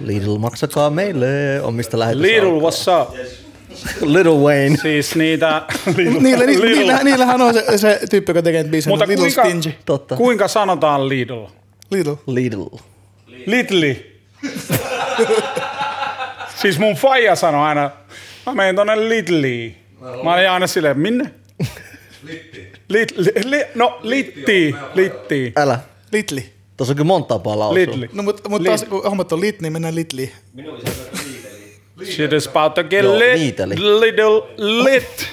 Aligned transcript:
Lidl, 0.00 0.38
maksakaa 0.38 0.90
meille 0.90 1.60
omista 1.62 1.98
lähetys. 1.98 2.20
Lidl, 2.22 2.60
what's 2.60 3.02
up? 3.02 3.14
Little 4.00 4.32
Wayne. 4.32 4.76
Siis 4.76 5.16
niitä... 5.16 5.62
Niillä, 6.20 6.46
ni, 6.46 6.56
niillä, 6.56 7.04
niillähän 7.04 7.42
on 7.42 7.54
se, 7.54 7.78
se 7.78 8.00
tyyppi, 8.10 8.30
joka 8.30 8.42
tekee 8.42 8.64
biisejä. 8.64 8.92
Mutta 8.92 9.06
Little 9.06 9.24
kuinka, 9.24 9.44
Stingy. 9.44 9.72
Totta. 9.84 10.16
kuinka 10.16 10.48
sanotaan 10.48 11.08
Lidl? 11.08 11.44
Lidl. 11.90 12.14
Lidl. 12.26 12.64
Lidli. 13.46 14.20
siis 16.62 16.78
mun 16.78 16.94
faija 16.94 17.36
sanoi 17.36 17.68
aina, 17.68 17.90
mä 18.46 18.54
menen 18.54 18.76
tonne 18.76 19.08
Lidliin. 19.08 19.76
Mä 20.24 20.34
olin 20.34 20.50
aina 20.50 20.66
silleen, 20.66 20.98
minne? 20.98 21.30
Litti. 22.22 22.72
Lit, 22.88 23.12
li, 23.16 23.32
li, 23.44 23.64
no, 23.74 23.98
Litti. 24.02 24.74
Litti. 24.94 25.52
Älä. 25.56 25.78
Litli. 26.12 26.57
Tuossa 26.78 26.92
on 26.92 26.96
kyllä 26.96 27.06
monta 27.06 27.28
tapaa 27.28 27.58
lausua. 27.58 27.74
Lidli. 27.74 28.10
No 28.12 28.22
mutta 28.22 28.48
mut 28.48 28.62
taas 28.64 28.84
kun 28.84 29.02
hommat 29.04 29.32
on 29.32 29.40
lit, 29.40 29.60
niin 29.60 29.72
mennään 29.72 29.94
Litliin. 29.94 30.32
Shit 32.04 32.32
is 32.32 32.46
about 32.48 32.74
to 32.74 32.84
get 32.84 33.04
Joo, 33.04 33.18
lit. 33.18 33.34
niiteli. 33.34 33.74
Little 33.78 34.54
lit. 34.56 35.26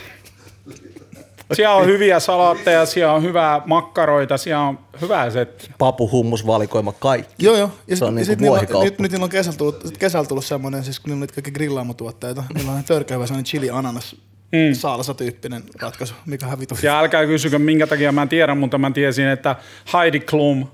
Siellä 1.54 1.76
on 1.76 1.86
hyviä 1.86 2.20
salaatteja, 2.20 2.86
siellä 2.86 3.14
on 3.14 3.24
hyvää 3.24 3.62
makkaroita, 3.66 4.38
siellä 4.38 4.62
on 4.64 4.80
hyvää 5.02 5.30
set. 5.30 5.72
Papu, 5.78 6.12
hummus, 6.12 6.48
valikoima, 6.48 6.92
kaikki. 6.92 7.46
Joo, 7.46 7.56
joo. 7.58 7.70
Ja 7.88 7.96
Se 7.96 8.06
on 8.06 8.26
sit 8.26 8.40
niillä, 8.40 8.60
on- 8.74 8.84
nyt, 8.84 9.00
nyt 9.00 9.12
niillä 9.12 9.24
on 9.24 9.30
kesällä 9.30 9.58
tullut, 9.58 9.98
kesällä 10.00 10.28
tullut 10.28 10.46
semmoinen, 10.46 10.84
siis 10.84 11.00
kun 11.00 11.10
niillä 11.10 11.16
on 11.16 11.22
niitä 11.22 11.34
kaikki 11.34 11.52
grillaamatuotteita, 11.52 12.44
niillä 12.56 12.72
on 12.72 12.84
törkeä 12.84 13.18
hyvä 13.18 13.28
semmoinen 13.28 13.46
chili 13.46 13.70
ananas 13.70 14.16
mm. 14.52 14.74
salsa-tyyppinen 14.74 15.64
ratkaisu, 15.82 16.14
mikä 16.26 16.48
on 16.48 16.60
vitu. 16.60 16.76
Ja 16.84 17.00
älkää 17.00 17.26
kysykö, 17.26 17.60
minkä 17.60 17.88
takia 17.88 18.12
mä 18.12 18.22
en 18.22 18.30
tiedä, 18.30 18.56
mutta 18.56 18.78
mä 18.78 18.92
tiesin, 18.92 19.28
että 19.28 19.56
Heidi 19.94 20.20
Klum, 20.20 20.68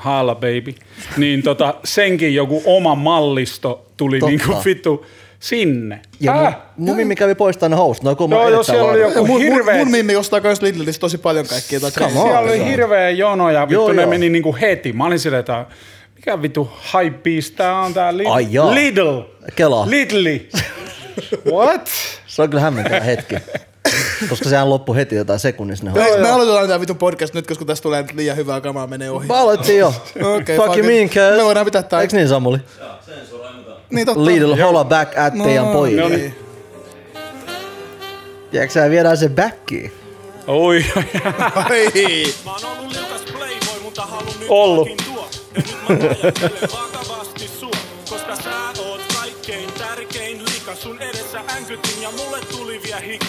Haala 0.00 0.34
baby, 0.34 0.74
niin 1.16 1.42
tota, 1.42 1.74
senkin 1.84 2.34
joku 2.34 2.62
oma 2.64 2.94
mallisto 2.94 3.86
tuli 3.96 4.18
Totta. 4.18 4.30
niinku 4.30 4.64
vittu 4.64 5.06
sinne. 5.40 6.00
Ja 6.20 6.46
Äh? 6.46 6.56
mun, 6.76 6.86
mun 6.88 6.96
mimmi 6.96 7.16
kävi 7.16 7.34
poistamaan 7.34 7.70
ne 7.70 7.76
housut. 7.76 8.04
No, 8.04 8.16
kun 8.16 8.30
Joo, 8.30 8.48
joo, 8.48 8.62
siellä 8.62 8.90
oli 8.90 9.00
joku 9.00 9.18
mun, 9.18 9.26
mun, 9.26 9.40
hirveä... 9.40 9.76
mun 9.76 9.90
mimmi 9.90 10.16
ostaa 10.16 10.40
kans 10.40 10.62
Lidlistä 10.62 11.00
tosi 11.00 11.18
paljon 11.18 11.46
Come 11.46 12.04
on. 12.06 12.12
Siellä 12.12 12.38
oli 12.38 12.56
Joo. 12.58 12.66
hirveä 12.66 13.10
jono 13.10 13.50
ja 13.50 13.60
vittu 13.60 13.72
Joo, 13.74 13.92
ne 13.92 14.02
joo. 14.02 14.10
meni 14.10 14.28
niinku 14.30 14.56
heti. 14.60 14.92
Mä 14.92 15.06
olin 15.06 15.18
silleen, 15.18 15.40
että 15.40 15.66
mikä 16.16 16.42
vittu 16.42 16.70
hypebeast 16.94 17.56
tää 17.56 17.80
on 17.80 17.94
tää 17.94 18.16
Lidl. 18.16 18.30
Ai 18.30 18.46
jaa. 18.50 18.74
Lidl. 18.74 19.20
Kela. 19.56 19.90
Lidli. 19.90 20.48
What? 21.52 21.90
Se 22.26 22.42
on 22.42 22.50
kyllä 22.50 22.60
hämmentävä 22.62 23.00
hetki. 23.00 23.34
Koska 24.28 24.48
sehän 24.48 24.70
loppui 24.70 24.96
heti 24.96 25.14
jotain 25.16 25.40
sekunnissa 25.40 25.84
ne 25.84 25.92
Me, 25.92 26.00
housut. 26.02 26.20
me 26.20 26.30
aloitetaan 26.30 26.68
tää 26.68 26.80
vitun 26.80 26.96
podcast 26.98 27.34
nyt, 27.34 27.46
koska 27.46 27.64
tässä 27.64 27.82
tulee 27.82 28.02
nyt 28.02 28.12
liian 28.14 28.36
hyvää 28.36 28.60
kamaa 28.60 28.86
menee 28.86 29.10
ohi. 29.10 29.26
Mä 29.26 29.38
aloitin 29.38 29.78
jo. 29.78 29.94
Okei, 30.36 30.56
fuck 30.56 30.76
you 30.76 30.86
mean, 30.86 31.08
cuz. 31.08 31.36
Me 31.38 31.44
voidaan 31.44 31.64
pitää 31.64 31.82
tää. 31.82 32.00
Eiks 32.00 32.14
niin 32.14 32.28
Samuli? 32.28 32.58
Niin 33.90 34.06
totta. 34.06 34.24
Lidl 34.24 34.54
holla 34.56 34.84
back 34.84 35.18
at 35.18 35.34
teidän 35.44 35.66
pojille. 35.66 36.02
no 36.02 36.08
niin. 36.08 36.34
Tiedätkö 38.50 38.72
sä 38.72 38.90
viedään 38.90 39.16
se 39.16 39.28
backiin? 39.28 39.92
Oi. 40.46 40.84
Ai. 41.54 42.24
Mä 42.44 42.50
oon 42.52 42.60
ollut 42.78 42.92
liukas 42.92 43.22
playboy, 43.32 43.80
mutta 43.82 44.02
halun 44.02 44.26
nyt 44.38 44.48
tuo. 44.48 45.28
Ja 45.54 45.60
nyt 45.94 46.60
mä 46.62 47.18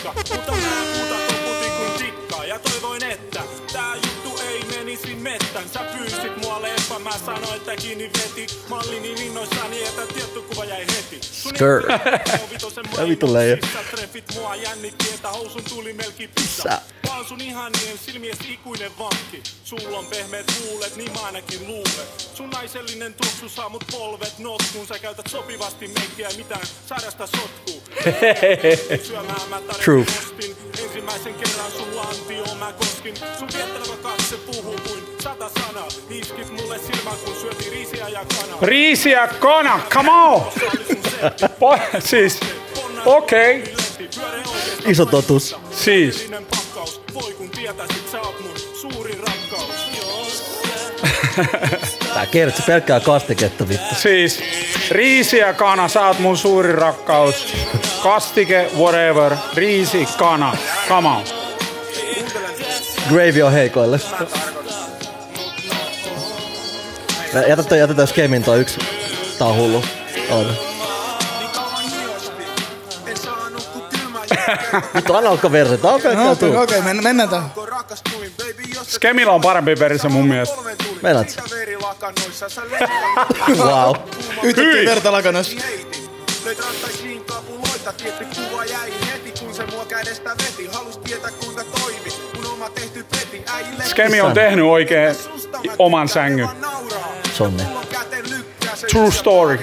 hikka. 0.03 0.35
Mutta 0.35 0.51
mä 0.51 0.83
puuta 0.93 1.15
koputin 1.27 1.71
kuin 1.71 1.91
tikkaa 1.97 2.45
ja 2.45 2.59
toivoin, 2.59 3.03
että 3.03 3.43
tää 3.73 3.95
juttu 3.95 4.41
ei 4.47 4.63
menisi 4.75 5.15
mettän. 5.15 5.69
Sä 5.69 5.79
pyysit 5.79 6.37
mua 6.37 6.61
leppa, 6.61 6.99
mä 6.99 7.11
sanoin, 7.25 7.55
että 7.55 7.75
kiinni 7.75 8.11
veti. 8.17 8.47
Mä 8.69 8.75
olin 8.75 9.01
niin 9.01 9.17
innoissani, 9.17 9.83
että 9.83 10.05
tietty 10.13 10.41
kuva 10.41 10.65
jäi 10.65 10.85
heti. 10.95 11.19
Sun 11.21 11.55
Skr. 11.55 11.91
Ja 12.97 13.07
vittu 13.07 13.33
leija. 13.33 13.57
Treffit 13.91 14.33
mua 14.35 14.55
jännitti, 14.55 15.09
että 15.13 15.29
housun 15.29 15.63
tuli 15.69 15.93
melki. 15.93 16.29
Sä. 16.63 16.81
Mä 17.07 17.15
oon 17.15 17.25
sun 17.25 17.41
ihanien 17.41 17.97
silmies 17.97 18.37
ikuinen 18.49 18.91
vanki. 18.99 19.43
Sulla 19.63 19.97
on 19.97 20.05
pehmeät 20.05 20.53
huulet, 20.59 20.95
niin 20.95 21.13
mä 21.13 21.19
ainakin 21.19 21.67
luulen. 21.67 22.07
Sun 22.35 22.49
naisellinen 22.49 23.13
tuoksu 23.13 23.49
saa 23.49 23.69
mut 23.69 23.83
polvet 23.91 24.39
notkuun. 24.39 24.87
Sä 24.87 24.99
käytät 24.99 25.27
sopivasti 25.27 25.87
meikkiä 25.87 26.29
mitään 26.37 26.67
sairasta 26.87 27.27
sotkuu. 27.27 27.80
True. 29.83 30.05
Ensimmäisen 30.83 31.33
kerran 31.33 31.71
sun 31.71 31.95
lantioon 31.95 32.57
mä 32.57 32.73
koskin. 32.73 33.15
Sun 33.39 33.47
katse 34.03 34.35
puhuu 34.37 34.75
kuin 34.87 35.03
sata 35.23 35.49
sanaa. 35.49 35.87
Iskit 36.09 36.49
mulle 36.49 36.79
kun 37.25 37.35
riisiä 37.71 38.07
ja 38.09 38.25
kanaa. 38.39 38.57
Riisi 38.61 39.11
ja 39.11 39.27
kana, 39.27 39.79
come 39.93 40.11
on! 40.11 40.41
Po- 41.59 41.99
siis, 41.99 42.39
okei, 43.05 43.61
okay. 43.61 43.73
Iso 44.87 45.05
totus. 45.05 45.55
siis. 45.71 46.19
Sininen 46.19 46.45
pakkaus, 46.45 47.01
voi 47.13 47.33
kun 47.33 47.49
tietäisit 47.49 48.09
sä 48.11 48.21
oot 48.21 48.39
mun 48.39 48.59
suurin 48.81 49.17
rakkaus. 49.19 49.91
Tää 52.13 52.25
kertsi 52.25 52.61
pelkkää 52.61 52.99
kastiketta 52.99 53.69
vittu. 53.69 53.95
Siis 53.95 54.39
riisi 54.91 55.37
ja 55.37 55.53
kana, 55.53 55.87
sä 55.87 56.07
oot 56.07 56.19
mun 56.19 56.37
suuri 56.37 56.71
rakkaus. 56.71 57.53
Kastike, 58.03 58.69
whatever, 58.77 59.35
riisi, 59.55 60.07
kana, 60.17 60.57
come 60.87 61.09
on. 61.09 61.23
Gravy 63.09 63.41
on 63.41 63.51
heikoille. 63.51 63.99
Jätä 67.47 67.63
toi, 67.63 67.79
jätetään 67.79 68.07
skemin 68.07 68.43
toi 68.43 68.59
yksi. 68.59 68.79
Tää 69.37 69.47
on 69.47 69.55
hullu. 69.55 69.83
On. 70.29 70.70
Vittu, 74.95 75.13
anna 75.13 75.29
alkaa. 75.29 75.51
Tää 75.81 75.91
on 75.91 76.01
pelkkää 76.01 76.23
No, 76.23 76.31
Okei, 76.31 76.55
okei, 76.55 76.81
men- 76.81 77.03
mennään 77.03 77.29
tähän. 77.29 77.51
Skemilla 78.83 79.31
on 79.31 79.41
parempi 79.41 79.75
verse 79.79 80.09
mun 80.09 80.27
mielestä. 80.27 80.55
Meinaat 81.01 81.29
sä? 81.29 81.41
Wow. 83.57 83.95
Yhtäkkiä 84.43 84.73
Hyi. 84.73 84.85
verta. 84.85 85.11
Löit 86.45 86.59
rattaisiin 86.59 87.25
kapuloita, 87.25 87.93
tietty 87.93 88.25
kuva 88.25 88.65
jäi 88.65 88.91
heti, 89.11 89.33
kun 89.45 89.53
se 89.53 89.65
mua 89.65 89.85
kädestä 89.85 90.29
veti. 90.29 90.69
Halus 90.73 90.97
tietää 90.97 91.31
kuinka 91.31 91.63
toimi, 91.63 92.11
kun 92.35 92.45
oma 92.53 92.69
tehty 92.69 93.03
peti. 93.03 93.43
Äijille 93.53 93.83
Skemi 93.83 94.21
on 94.21 94.33
tehnyt 94.33 94.65
oikein 94.65 95.15
oman 95.79 96.09
sängyn. 96.09 96.49
Sonne. 97.33 97.63
True 98.91 99.11
story. 99.11 99.59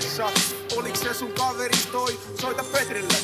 Oliks 0.76 1.00
se 1.00 1.14
sun 1.14 1.32
kaveris 1.32 1.86
toi? 1.86 2.18
Soita 2.40 2.64
Petrille. 2.72 3.14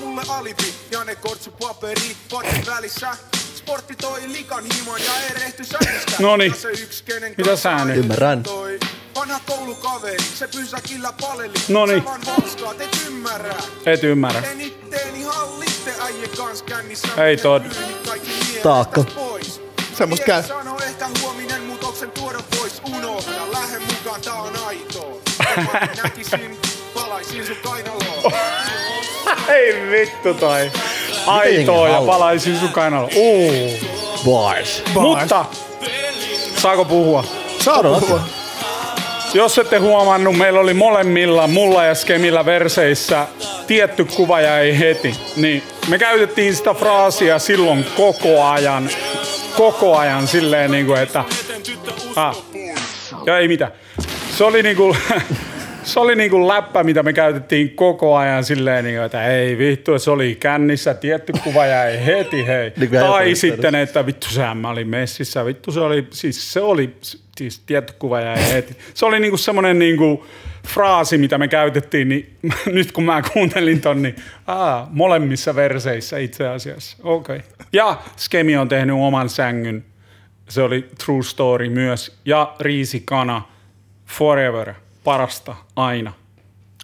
Aamulle 0.00 0.22
alibi 0.28 0.74
ja 0.90 1.04
ne 1.04 1.16
kortsu 1.16 1.50
paperi 1.50 2.16
potin 2.30 2.66
välissä. 2.66 3.16
Sportti 3.54 3.96
toi 3.96 4.20
likan 4.26 4.64
himan 4.64 5.00
ja 5.04 5.12
erehty 5.30 5.64
se 5.64 6.68
yks, 6.82 7.02
kenen 7.02 7.34
Mitä 7.36 7.56
sä 7.56 7.84
nyt? 7.84 7.96
Ymmärrän. 7.96 8.42
toi 8.42 8.80
Vanha 9.14 9.40
koulukaveri, 9.46 10.24
se 10.34 10.48
pysäkillä 10.48 11.12
paleli. 11.20 11.54
Vaan 12.04 12.20
valskaat, 12.26 12.80
et 12.80 13.00
ymmärrä. 13.06 13.54
Et 13.86 14.04
ymmärrä. 14.04 14.40
En 14.40 14.60
itteeni 14.60 15.22
hallitte 15.22 15.94
äijän 16.00 16.30
kans 16.36 16.62
kännissä. 16.62 17.08
Ei 17.08 17.36
miehet 18.06 18.62
Taakka. 18.62 19.04
Semmosta 19.98 20.26
käy. 20.26 20.42
Sano 20.42 20.78
ehkä 20.82 21.08
huominen 21.20 21.62
muutoksen 21.62 22.10
tuoda 22.10 22.38
pois. 22.56 22.82
Unohda, 22.96 23.52
lähde 23.52 23.78
mukaan, 23.78 24.20
tää 24.20 24.34
on 24.34 24.56
aitoa. 24.66 25.20
Mä 25.72 25.88
näkisin, 26.02 26.58
palaisin 26.94 27.46
sun 27.46 27.56
kainaloon. 27.56 28.32
Ei 29.50 29.90
vittu 29.90 30.34
toi. 30.34 30.70
Aitoa 31.26 31.88
ja 31.88 32.00
palaisin 32.06 32.58
sun 32.58 32.72
kainalla. 32.72 33.08
Uu. 33.16 33.70
Bars. 34.24 34.82
Mutta, 34.94 35.44
saako 36.56 36.84
puhua? 36.84 37.24
Saa 37.64 37.82
puhua. 37.82 38.20
Jos 39.34 39.58
ette 39.58 39.78
huomannut, 39.78 40.36
meillä 40.36 40.60
oli 40.60 40.74
molemmilla, 40.74 41.46
mulla 41.46 41.84
ja 41.84 41.94
Skemillä 41.94 42.44
verseissä 42.44 43.26
tietty 43.66 44.04
kuva 44.04 44.40
jäi 44.40 44.78
heti. 44.78 45.14
Niin 45.36 45.62
me 45.88 45.98
käytettiin 45.98 46.56
sitä 46.56 46.74
fraasia 46.74 47.38
silloin 47.38 47.86
koko 47.96 48.44
ajan, 48.44 48.90
koko 49.56 49.96
ajan 49.96 50.26
silleen 50.26 50.70
niin 50.70 50.86
kuin, 50.86 51.00
että... 51.00 51.24
Ah, 52.16 52.36
ja 53.26 53.38
ei 53.38 53.48
mitään. 53.48 53.72
Se 54.38 54.44
oli 54.44 54.62
niinku, 54.62 54.96
se 55.90 56.00
oli 56.00 56.16
niinku 56.16 56.48
läppä, 56.48 56.84
mitä 56.84 57.02
me 57.02 57.12
käytettiin 57.12 57.70
koko 57.70 58.16
ajan 58.16 58.44
silleen, 58.44 58.84
niinku, 58.84 59.02
että 59.02 59.26
ei 59.26 59.58
vittu, 59.58 59.98
se 59.98 60.10
oli 60.10 60.36
kännissä, 60.40 60.94
tietty 60.94 61.32
kuva 61.44 61.66
jäi 61.66 62.06
heti, 62.06 62.46
hei. 62.46 62.72
Niin 62.76 62.90
kuin 62.90 63.00
tai 63.00 63.34
sitten, 63.34 63.74
että 63.74 64.06
vittu 64.06 64.26
sehän 64.30 64.56
mä 64.56 64.70
olin 64.70 64.88
messissä, 64.88 65.44
vittu 65.44 65.72
se 65.72 65.80
oli, 65.80 66.06
siis 66.10 66.52
se 66.52 66.60
oli, 66.60 66.96
siis 67.36 67.58
tietty 67.58 67.92
kuva 67.98 68.20
jäi 68.20 68.52
heti. 68.52 68.76
Se 68.94 69.06
oli 69.06 69.20
niinku 69.20 69.36
semmoinen 69.36 69.78
niinku 69.78 70.26
fraasi, 70.68 71.18
mitä 71.18 71.38
me 71.38 71.48
käytettiin, 71.48 72.08
niin 72.08 72.36
nyt 72.66 72.92
kun 72.92 73.04
mä 73.04 73.22
kuuntelin 73.32 73.80
ton, 73.80 74.02
niin 74.02 74.16
aa, 74.46 74.88
molemmissa 74.90 75.54
verseissä 75.56 76.18
itse 76.18 76.48
asiassa. 76.48 76.96
Okei. 77.02 77.36
Okay. 77.36 77.48
Ja 77.72 77.96
Skemi 78.16 78.56
on 78.56 78.68
tehnyt 78.68 78.96
oman 78.98 79.28
sängyn. 79.28 79.84
Se 80.48 80.62
oli 80.62 80.88
True 81.04 81.22
Story 81.22 81.68
myös. 81.68 82.18
Ja 82.24 82.54
Riisi 82.60 83.02
Kana 83.04 83.42
Forever. 84.06 84.74
Parasta 85.04 85.56
aina. 85.76 86.12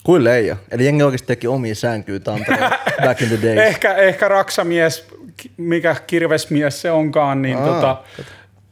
Kuin 0.03 0.25
leija. 0.25 0.57
Eli 0.71 0.85
jengi 0.85 1.03
oikeasti 1.03 1.27
teki 1.27 1.47
omia 1.47 1.75
sänkyä 1.75 2.21
Tampereella 2.21 2.79
back 3.05 3.23
in 3.23 3.29
the 3.29 3.39
days. 3.43 3.59
Ehkä, 3.59 3.95
ehkä 3.95 4.29
raksamies, 4.29 5.09
mikä 5.57 5.97
kirvesmies 6.07 6.81
se 6.81 6.91
onkaan, 6.91 7.43
niin 7.43 7.57
Aa, 7.57 7.67
tota, 7.67 8.03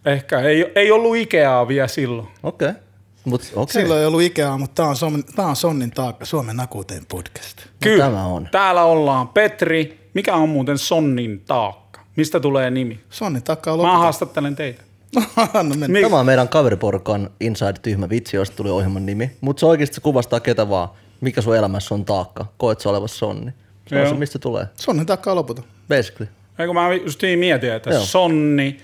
ehkä 0.06 0.40
ei, 0.40 0.72
ei 0.74 0.90
ollut 0.90 1.16
Ikeaa 1.16 1.68
vielä 1.68 1.88
silloin. 1.88 2.28
Okei. 2.42 2.68
Okay. 2.68 2.80
Mut 3.24 3.40
okei. 3.40 3.62
Okay. 3.62 3.82
Silloin 3.82 4.00
ei 4.00 4.06
ollut 4.06 4.22
Ikeaa, 4.22 4.58
mutta 4.58 4.82
tää 4.82 4.90
on, 4.90 4.96
Son, 4.96 5.24
tää 5.36 5.46
on 5.46 5.56
Sonnin 5.56 5.90
taakka, 5.90 6.24
Suomen 6.24 6.56
nakuuteen 6.56 7.06
podcast. 7.06 7.58
Kyllä, 7.82 8.04
tämä 8.04 8.26
on. 8.26 8.48
täällä 8.52 8.84
ollaan. 8.84 9.28
Petri, 9.28 10.08
mikä 10.14 10.34
on 10.34 10.48
muuten 10.48 10.78
Sonnin 10.78 11.40
taakka? 11.40 12.00
Mistä 12.16 12.40
tulee 12.40 12.70
nimi? 12.70 13.00
Sonnin 13.10 13.42
taakka 13.42 13.72
on 13.72 13.80
Mä 13.80 13.98
haastattelen 13.98 14.56
teitä. 14.56 14.82
No 15.14 15.62
mennään. 15.62 15.90
Mi- 15.90 16.02
Tämä 16.02 16.18
on 16.20 16.26
meidän 16.26 16.48
kaveriporukan 16.48 17.30
Inside 17.40 17.72
Tyhmä 17.82 18.08
vitsi, 18.08 18.36
josta 18.36 18.56
tuli 18.56 18.70
ohjelman 18.70 19.06
nimi. 19.06 19.30
Mutta 19.40 19.60
se 19.60 19.66
oikeasti 19.66 19.94
se 19.94 20.00
kuvastaa 20.00 20.40
ketä 20.40 20.68
vaan. 20.68 20.88
Mikä 21.20 21.40
sun 21.40 21.56
elämässä 21.56 21.94
on 21.94 22.04
taakka. 22.04 22.46
Koet 22.56 22.80
sä 22.80 22.90
olevassa 22.90 23.16
sonni. 23.18 23.52
Se 23.86 23.94
on 23.94 24.00
Joo. 24.00 24.10
se, 24.10 24.16
mistä 24.18 24.38
tulee. 24.38 24.66
Sonnin 24.76 25.06
taakka 25.06 25.30
on 25.30 25.36
loputon. 25.36 25.64
Basically. 25.88 26.28
Eikö 26.58 26.72
mä 26.72 26.92
just 26.94 27.22
niin 27.22 27.38
mietin, 27.38 27.72
että 27.72 27.90
Joo. 27.90 28.04
Sonni, 28.04 28.78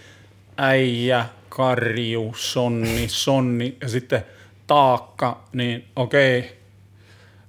äijä, 0.57 1.27
karju, 1.49 2.33
Sonni, 2.37 3.05
Sonni 3.09 3.77
ja 3.83 3.89
sitten 3.89 4.25
taakka, 4.67 5.45
niin 5.53 5.85
okei, 5.97 6.60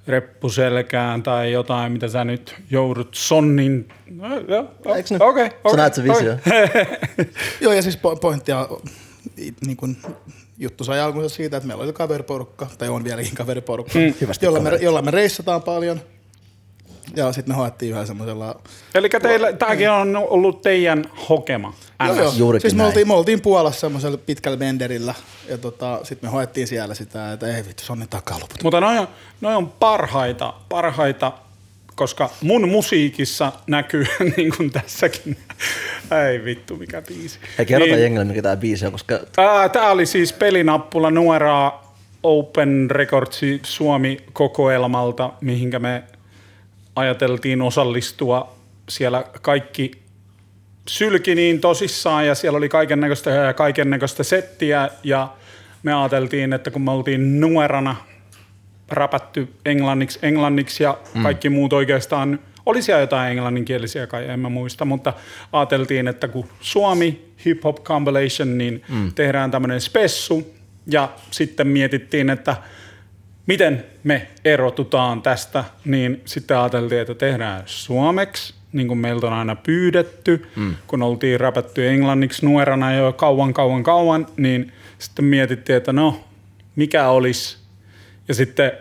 reppu 0.08 0.50
selkään 0.50 1.24
tai 1.24 1.52
jotain, 1.52 1.92
mitä 1.92 2.08
sä 2.08 2.24
nyt 2.24 2.56
joudut 2.70 3.10
Sonnin... 3.12 3.88
No, 4.10 4.28
joo, 4.48 4.96
Eiks 4.96 5.12
ne? 5.12 5.18
Okei, 5.22 5.50
Sä 5.50 5.56
okei, 5.64 5.78
näet 5.78 5.94
se 5.94 6.04
visio. 6.04 6.36
Joo, 7.62 7.74
ja 7.74 7.82
siis 7.82 7.98
po- 7.98 8.20
pointtia, 8.22 8.68
niin 9.66 9.78
kuin 9.78 9.98
juttu 10.58 10.84
sai 10.84 11.00
alkunsa 11.00 11.30
siitä, 11.30 11.58
että 11.58 11.68
meillä 11.68 11.84
oli 11.84 11.94
kaveriporukka, 11.94 12.68
tai 12.78 12.90
on 12.90 13.04
vieläkin 13.04 13.36
kaveriporukka, 13.36 14.00
mm. 14.00 14.14
Jolla, 14.42 14.60
me, 14.60 14.70
jolla 14.82 15.02
me 15.02 15.12
reissataan 15.12 15.64
paljon. 15.64 16.02
Ja 17.16 17.32
sitten 17.32 17.56
me 17.56 17.58
hoettiin 17.58 17.92
yhä 17.92 18.06
semmoisella... 18.06 18.62
Eli 18.96 19.10
teillä, 19.10 19.54
tämäkin 19.54 19.92
on 19.92 20.16
ollut 20.16 20.62
teidän 20.62 21.06
hokema. 21.30 21.74
Joo, 22.06 22.16
joo. 22.16 22.34
Juurikin 22.38 22.62
Siis 22.62 22.76
me 22.76 22.86
oltiin, 22.86 23.08
me 23.08 23.14
oltiin 23.14 23.42
Puolassa 23.42 23.80
semmoisella 23.80 24.18
pitkällä 24.18 24.58
benderillä, 24.58 25.14
ja 25.50 25.58
tota, 25.58 26.00
sitten 26.04 26.30
me 26.30 26.32
hoettiin 26.32 26.68
siellä 26.68 26.96
sitä, 26.96 27.34
että 27.34 27.58
ei 27.58 27.66
vittu, 27.68 27.84
Sonnin 27.84 28.10
takaa 28.10 28.40
loput. 28.40 28.64
Mutta 28.64 28.82
noi 28.82 28.98
on, 28.98 29.08
noi 29.42 29.56
on 29.56 29.70
parhaita, 29.70 30.54
parhaita, 30.70 31.32
koska 31.96 32.30
mun 32.42 32.70
musiikissa 32.70 33.52
näkyy, 33.68 34.06
niin 34.38 34.54
kuin 34.58 34.72
tässäkin. 34.72 35.38
Ei 36.28 36.46
vittu, 36.46 36.76
mikä 36.76 37.02
biisi. 37.02 37.40
Hei, 37.58 37.66
kerrotaan 37.66 37.92
Niin, 37.92 38.04
jengille, 38.04 38.26
mikä 38.26 38.42
tää 38.42 38.58
biisi 38.58 38.86
on, 38.86 38.92
koska 38.92 39.20
ää, 39.38 39.70
Tää 39.70 39.92
oli 39.92 40.06
siis 40.06 40.34
pelinappula 40.34 41.12
nuoraa 41.12 41.96
Open 42.24 42.92
Recordsi 42.92 43.60
Suomi-kokoelmalta, 43.64 45.34
mihinkä 45.42 45.80
me 45.80 46.04
ajateltiin 46.96 47.62
osallistua. 47.62 48.56
Siellä 48.90 49.24
kaikki 49.42 49.92
sylki 50.88 51.36
niin 51.36 51.62
tosissaan 51.62 52.28
ja 52.28 52.36
siellä 52.36 52.58
oli 52.58 52.70
kaiken 52.70 53.00
näköistä 53.00 53.30
ja 53.30 53.54
kaiken 53.54 53.90
näköistä 53.90 54.24
settiä 54.24 54.90
ja 55.04 55.34
me 55.84 55.94
ajateltiin, 55.94 56.54
että 56.54 56.72
kun 56.72 56.82
me 56.82 56.92
oltiin 56.92 57.40
nuorana 57.40 57.96
räpätty 58.90 59.48
englanniksi, 59.66 60.20
englanniksi 60.22 60.84
ja 60.84 60.98
kaikki 61.24 61.50
muut 61.50 61.74
oikeastaan, 61.74 62.40
oli 62.66 62.82
siellä 62.82 63.02
jotain 63.02 63.32
englanninkielisiä 63.32 64.08
kai, 64.08 64.30
en 64.30 64.40
mä 64.40 64.50
muista, 64.50 64.86
mutta 64.86 65.14
ajateltiin, 65.54 66.08
että 66.08 66.28
kun 66.28 66.48
Suomi 66.62 67.26
Hip 67.46 67.64
Hop 67.64 67.84
Compilation, 67.84 68.58
niin 68.58 68.84
mm. 68.90 69.12
tehdään 69.14 69.52
tämmöinen 69.52 69.82
spessu 69.82 70.54
ja 70.88 71.10
sitten 71.32 71.68
mietittiin, 71.68 72.30
että 72.30 72.56
miten 73.48 73.84
me 74.04 74.28
erotutaan 74.46 75.22
tästä, 75.22 75.64
niin 75.86 76.22
sitten 76.26 76.58
ajateltiin, 76.58 77.02
että 77.02 77.16
tehdään 77.16 77.64
suomeksi, 77.66 78.54
niin 78.74 78.88
kuin 78.88 78.98
meiltä 78.98 79.28
on 79.28 79.34
aina 79.34 79.56
pyydetty, 79.56 80.46
mm. 80.56 80.76
kun 80.88 81.02
oltiin 81.02 81.40
räpätty 81.40 81.88
englanniksi 81.88 82.46
nuorana 82.46 82.94
jo 82.94 83.14
kauan, 83.14 83.54
kauan, 83.54 83.84
kauan, 83.84 84.28
niin 84.38 84.72
sitten 85.00 85.26
mietittiin, 85.26 85.78
että 85.78 85.94
no, 85.94 86.24
mikä 86.76 87.10
olisi. 87.10 87.58
Ja 88.28 88.34
sitten 88.34 88.72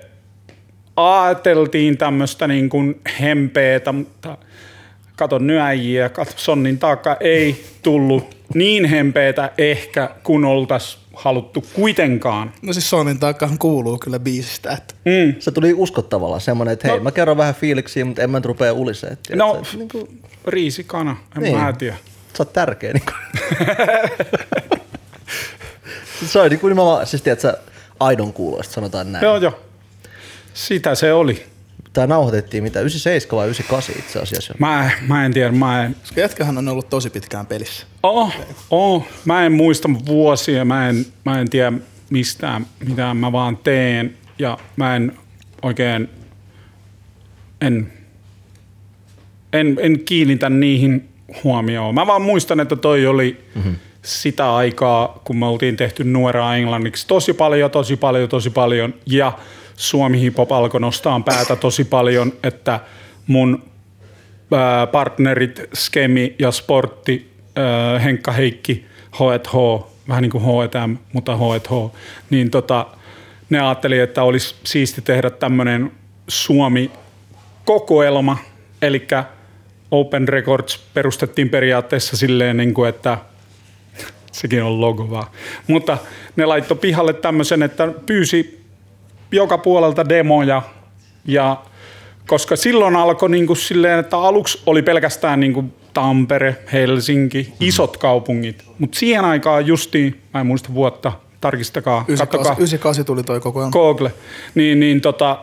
ajateltiin 0.96 1.98
tämmöistä 1.98 2.48
niin 2.48 2.68
kuin 2.68 3.00
hempeetä, 3.20 3.92
mutta 3.92 4.38
kato 5.20 5.38
nyäjiä, 5.38 6.08
kato 6.08 6.32
Sonnin 6.36 6.78
taakka 6.78 7.16
ei 7.20 7.64
tullut 7.82 8.36
niin 8.54 8.84
hempeetä 8.84 9.50
ehkä, 9.58 10.10
kun 10.22 10.44
oltaisiin 10.44 11.02
haluttu 11.14 11.64
kuitenkaan. 11.72 12.52
No 12.62 12.72
siis 12.72 12.90
Sonnin 12.90 13.18
taakkahan 13.18 13.58
kuuluu 13.58 13.98
kyllä 13.98 14.18
biisistä, 14.18 14.70
että 14.72 14.94
Mm. 15.04 15.34
se 15.38 15.50
tuli 15.50 15.74
uskottavalla 15.74 16.40
semmonen, 16.40 16.72
että 16.72 16.88
hei, 16.88 16.96
No. 16.98 17.02
mä 17.04 17.10
kerron 17.12 17.36
vähän 17.36 17.54
fiiliksiä, 17.54 18.04
mutta 18.04 18.22
en 18.22 18.30
mä 18.30 18.38
nyt 18.38 18.44
rupea 18.44 18.72
ulisee. 18.72 19.08
tiedätkö? 19.26 19.36
No, 19.36 19.62
niin 19.76 19.88
kuin, 19.88 20.20
riisikana, 20.46 21.16
en 21.36 21.42
Niin. 21.42 21.56
mä 21.58 21.72
tiedä. 21.72 21.96
sä 22.36 22.42
oot 22.42 22.52
tärkeä. 22.52 22.92
Niin 22.92 23.02
kuin. 23.04 23.16
se 26.30 26.40
on 26.40 26.50
niin 26.50 26.60
kuin 26.60 26.68
nimenomaan, 26.70 27.06
siis 27.06 27.22
tiedät 27.22 27.40
sä, 27.40 27.58
aidon 28.00 28.32
kuuloista, 28.32 28.74
sanotaan 28.74 29.12
näin. 29.12 29.24
Joo, 29.24 29.36
joo. 29.36 29.60
Sitä 30.54 30.94
se 30.94 31.12
oli. 31.12 31.42
Tää 31.92 32.06
nauhoitettiin 32.06 32.62
mitä, 32.62 32.80
97 32.80 33.36
vai 33.36 33.46
98 33.46 33.94
itse 33.98 34.18
asiassa. 34.18 34.54
Mä, 34.58 34.90
mä 35.08 35.24
en 35.26 35.32
tiedä, 35.32 35.52
mä 35.52 35.84
en... 35.84 35.96
koska 36.00 36.20
jätkähän 36.20 36.58
on 36.58 36.68
ollut 36.68 36.90
tosi 36.90 37.10
pitkään 37.10 37.46
pelissä. 37.46 37.86
Oh, 38.02 38.34
oh, 38.70 39.06
mä 39.24 39.46
en 39.46 39.52
muista 39.52 39.88
vuosia, 40.06 40.64
mä 40.64 40.88
en, 40.88 41.06
mä 41.24 41.40
en 41.40 41.50
tiedä 41.50 41.72
mistään, 42.10 42.66
mitä 42.88 43.14
mä 43.14 43.32
vaan 43.32 43.56
teen. 43.56 44.16
Ja 44.38 44.58
mä 44.76 44.96
en 44.96 45.12
oikein, 45.62 46.08
en, 47.60 47.92
en, 49.52 49.76
en 49.80 50.00
kiinnitä 50.00 50.50
niihin 50.50 51.08
huomioon. 51.44 51.94
Mä 51.94 52.06
vaan 52.06 52.22
muistan, 52.22 52.60
että 52.60 52.76
toi 52.76 53.06
oli 53.06 53.44
mm-hmm. 53.54 53.76
sitä 54.02 54.54
aikaa, 54.54 55.20
kun 55.24 55.36
me 55.36 55.46
oltiin 55.46 55.76
tehty 55.76 56.04
nuoraa 56.04 56.56
englanniksi 56.56 57.06
tosi 57.06 57.32
paljon, 57.32 57.70
tosi 57.70 57.96
paljon, 57.96 58.28
tosi 58.28 58.50
paljon. 58.50 58.94
Ja 59.06 59.32
Suomi 59.80 60.20
Hip 60.20 60.38
Hop 60.38 60.52
alkoi 60.52 60.80
nostaa 60.80 61.20
päätä 61.20 61.56
tosi 61.56 61.84
paljon, 61.84 62.32
että 62.42 62.80
mun 63.26 63.62
partnerit 64.92 65.60
Skemi 65.74 66.34
ja 66.38 66.50
Sportti, 66.50 67.30
Henkka 68.04 68.32
Heikki, 68.32 68.86
H&H, 69.12 69.84
vähän 70.08 70.22
niin 70.22 70.30
kuin 70.30 70.44
H&M, 70.44 70.96
mutta 71.12 71.36
H&H, 71.36 71.90
niin 72.30 72.50
tota, 72.50 72.86
ne 73.50 73.60
ajatteli, 73.60 73.98
että 73.98 74.22
olisi 74.22 74.54
siisti 74.64 75.02
tehdä 75.02 75.30
tämmöinen 75.30 75.92
Suomi-kokoelma, 76.28 78.38
eli 78.82 79.06
Open 79.90 80.28
Records 80.28 80.78
perustettiin 80.94 81.48
periaatteessa 81.48 82.16
silleen, 82.16 82.56
niin 82.56 82.74
kuin, 82.74 82.88
että 82.88 83.18
sekin 84.32 84.62
on 84.62 84.80
logo 84.80 85.10
vaan. 85.10 85.26
Mutta 85.66 85.98
ne 86.36 86.46
laittoi 86.46 86.76
pihalle 86.76 87.12
tämmöisen, 87.12 87.62
että 87.62 87.88
pyysi 88.06 88.59
joka 89.32 89.58
puolelta 89.58 90.08
demoja 90.08 90.62
ja 91.24 91.56
koska 92.26 92.56
silloin 92.56 92.96
alkoi 92.96 93.30
niin 93.30 93.46
kuin 93.46 93.56
silleen, 93.56 93.98
että 93.98 94.18
aluksi 94.18 94.62
oli 94.66 94.82
pelkästään 94.82 95.40
niin 95.40 95.52
kuin 95.52 95.74
Tampere, 95.94 96.56
Helsinki, 96.72 97.52
isot 97.60 97.96
kaupungit, 97.96 98.64
mutta 98.78 98.98
siihen 98.98 99.24
aikaan 99.24 99.66
justiin, 99.66 100.20
mä 100.34 100.40
en 100.40 100.46
muista 100.46 100.74
vuotta, 100.74 101.12
tarkistakaa, 101.40 102.04
98, 102.08 102.28
kattokaa, 102.28 102.52
98 102.52 103.04
tuli 103.04 103.22
toi 103.22 103.40
koko 103.40 103.60
ajan. 103.60 103.70
Google, 103.72 104.12
niin, 104.54 104.80
niin 104.80 105.00
tota, 105.00 105.38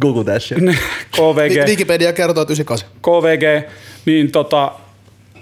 Google 0.00 0.24
that 0.24 0.42
shit. 0.42 0.58
KVG, 1.16 1.66
Wikipedia 1.66 2.12
kertoo, 2.12 2.42
että 2.42 2.52
98. 2.52 2.88
KVG, 3.02 3.70
niin 4.06 4.32
tota, 4.32 4.72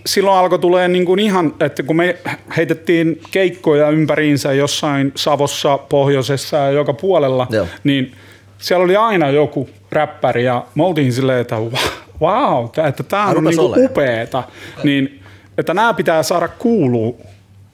silloin 0.07 0.39
alkoi 0.39 0.59
tulee 0.59 0.89
niin 0.89 1.05
kuin 1.05 1.21
ihan, 1.21 1.55
että 1.61 1.83
kun 1.83 1.97
me 1.97 2.17
heitettiin 2.57 3.21
keikkoja 3.31 3.91
ympäriinsä 3.91 4.53
jossain 4.53 5.13
Savossa, 5.15 5.79
Pohjoisessa 5.79 6.57
ja 6.57 6.71
joka 6.71 6.93
puolella, 6.93 7.47
Joo. 7.51 7.67
niin 7.85 8.13
siellä 8.59 8.85
oli 8.85 8.97
aina 8.97 9.31
joku 9.31 9.69
räppäri 9.93 10.45
ja 10.45 10.65
me 10.75 10.85
oltiin 10.85 11.13
silleen, 11.13 11.41
että 11.41 11.57
wow, 12.21 12.65
että 12.89 13.03
tämä 13.03 13.27
on 13.27 13.37
olemaan. 13.39 13.85
upeeta. 13.85 14.43
Niin, 14.85 15.23
että 15.59 15.75
nämä 15.75 15.95
pitää 15.95 16.23
saada 16.23 16.49
kuulua 16.49 17.15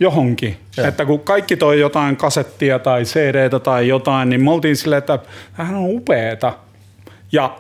johonkin. 0.00 0.56
Joo. 0.76 0.87
Että 0.87 1.04
kun 1.04 1.20
kaikki 1.20 1.56
toi 1.56 1.80
jotain 1.80 2.16
kasettia 2.16 2.78
tai 2.78 3.02
CDtä 3.02 3.58
tai 3.58 3.88
jotain, 3.88 4.30
niin 4.30 4.44
me 4.44 4.50
oltiin 4.50 4.76
silleen, 4.76 4.99
että 4.99 5.18
tämähän 5.56 5.76
on 5.76 5.87
upeeta. 5.87 6.52
Ja 7.32 7.56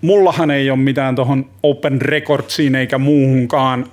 mullahan 0.00 0.50
ei 0.50 0.70
ole 0.70 0.78
mitään 0.78 1.16
tuohon 1.16 1.50
Open 1.62 2.02
Recordsiin 2.02 2.74
eikä 2.74 2.98
muuhunkaan 2.98 3.86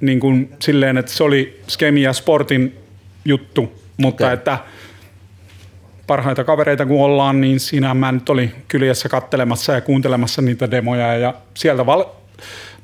niin 0.00 0.20
kuin 0.20 0.50
silleen, 0.58 0.98
että 0.98 1.12
se 1.12 1.24
oli 1.24 1.60
Skemi 1.68 2.02
ja 2.02 2.12
Sportin 2.12 2.74
juttu, 3.24 3.72
mutta 3.96 4.24
Okei. 4.24 4.34
että 4.34 4.58
parhaita 6.06 6.44
kavereita 6.44 6.86
kun 6.86 7.04
ollaan, 7.04 7.40
niin 7.40 7.60
siinä 7.60 7.94
mä 7.94 8.12
nyt 8.12 8.28
olin 8.28 8.52
kyljessä 8.68 9.08
kattelemassa 9.08 9.72
ja 9.72 9.80
kuuntelemassa 9.80 10.42
niitä 10.42 10.70
demoja 10.70 11.14
ja 11.14 11.34
sieltä 11.54 11.86
val- 11.86 12.04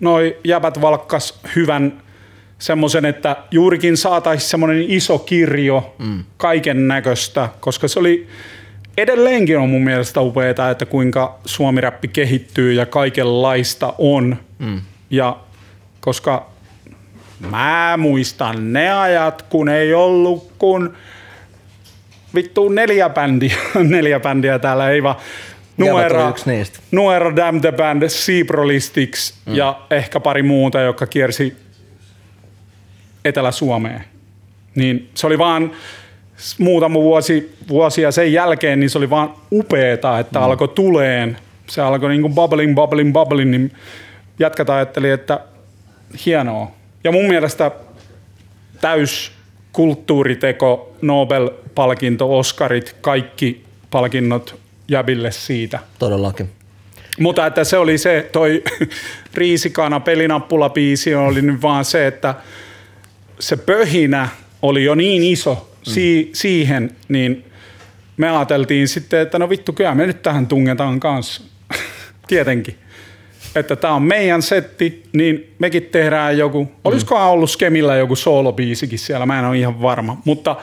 noi 0.01 0.37
jäbät 0.45 0.81
valkkas 0.81 1.41
hyvän 1.57 2.03
semmoisen, 2.59 3.05
että 3.05 3.37
juurikin 3.51 3.97
saataisiin 3.97 4.51
semmoinen 4.51 4.85
iso 4.89 5.19
kirjo 5.19 5.95
mm. 5.99 6.25
kaiken 6.37 6.89
näköistä, 6.89 7.49
koska 7.61 7.89
se 7.89 7.99
oli 7.99 8.29
edelleenkin 8.97 9.59
on 9.59 9.69
mun 9.69 9.85
mielestä 9.85 10.21
upeaa, 10.21 10.71
että 10.71 10.87
kuinka 10.87 11.39
suomiräppi 11.45 12.09
kehittyy 12.09 12.73
ja 12.73 12.87
kaikenlaista 12.87 13.95
on. 13.99 14.37
Mm. 14.59 14.81
Ja 15.11 15.37
koska 16.01 16.47
mä 17.51 17.95
muistan 17.97 18.73
ne 18.73 18.93
ajat, 18.93 19.43
kun 19.43 19.69
ei 19.69 19.95
ollut 19.95 20.53
kun 20.59 20.95
vittu 22.35 22.69
neljä 22.69 23.09
bändiä, 23.09 23.57
neljä 23.89 24.21
bändiä 24.21 24.59
täällä, 24.59 24.91
ei 24.91 25.03
vaan 25.03 25.17
Nuera. 25.77 26.33
Nuera 26.91 27.37
Damn 27.37 27.61
the 27.61 27.73
Band, 27.73 28.09
Seaprolistics 28.09 29.35
mm. 29.47 29.55
ja 29.55 29.81
ehkä 29.91 30.21
pari 30.21 30.43
muuta, 30.43 30.81
jotka 30.81 31.07
kiersi 31.07 31.57
Etelä-Suomeen. 33.25 34.05
Niin 34.75 35.11
se 35.15 35.27
oli 35.27 35.39
vaan 35.39 35.71
muutama 36.59 36.95
vuosi, 36.95 37.57
vuosia 37.69 38.13
sen 38.13 38.33
jälkeen, 38.33 38.81
niin 38.81 38.91
se 38.91 38.99
oli 38.99 39.11
vaan 39.11 39.35
upeeta, 39.53 40.19
että 40.19 40.39
mm. 40.39 40.45
alkoi 40.45 40.69
tuleen. 40.69 41.37
Se 41.67 41.83
alkoi 41.83 42.09
niinku 42.09 42.29
bubbling, 42.29 42.75
bubbling, 42.75 43.13
bubbling, 43.13 43.51
niin 43.51 43.73
jätkät 44.39 44.71
ajatteli, 44.71 45.11
että 45.11 45.41
hienoa. 46.27 46.71
Ja 47.05 47.13
mun 47.13 47.25
mielestä 47.25 47.71
täys 48.81 49.33
kulttuuriteko, 49.73 50.97
Nobel-palkinto, 51.03 52.39
Oscarit, 52.39 52.97
kaikki 53.01 53.65
palkinnot 53.91 54.61
jäbille 54.89 55.31
siitä. 55.31 55.79
Todellakin. 55.99 56.51
Mutta 57.19 57.47
että 57.47 57.65
se 57.65 57.79
oli 57.79 57.99
se, 57.99 58.29
toi 58.33 58.63
Riisikana 59.35 60.01
pelinappulabiisi 60.01 61.15
oli 61.15 61.43
nyt 61.43 61.63
vaan 61.63 61.85
se, 61.85 62.07
että 62.07 62.35
se 63.39 63.57
pöhinä 63.57 64.29
oli 64.63 64.85
jo 64.85 64.95
niin 64.95 65.23
iso 65.23 65.72
si- 65.83 66.31
siihen, 66.33 66.91
niin 67.09 67.45
me 68.17 68.31
ajateltiin 68.31 68.89
sitten, 68.89 69.21
että 69.21 69.39
no 69.39 69.51
vittu, 69.51 69.73
kyllä 69.73 69.95
me 69.95 70.07
nyt 70.07 70.23
tähän 70.23 70.47
tungetaan 70.47 71.01
kanssa. 71.01 71.43
Tietenkin. 72.29 72.75
Että 73.57 73.77
tämä 73.77 73.95
on 73.95 74.03
meidän 74.03 74.43
setti, 74.43 75.03
niin 75.13 75.55
mekin 75.59 75.83
tehdään 75.83 76.39
joku, 76.39 76.73
olisikohan 76.85 77.31
ollut 77.31 77.51
Skemillä 77.51 77.97
joku 77.97 78.17
soolobiisikin 78.17 78.99
siellä, 78.99 79.27
mä 79.27 79.39
en 79.39 79.45
ole 79.45 79.59
ihan 79.59 79.83
varma. 79.83 80.23
Mutta 80.25 80.57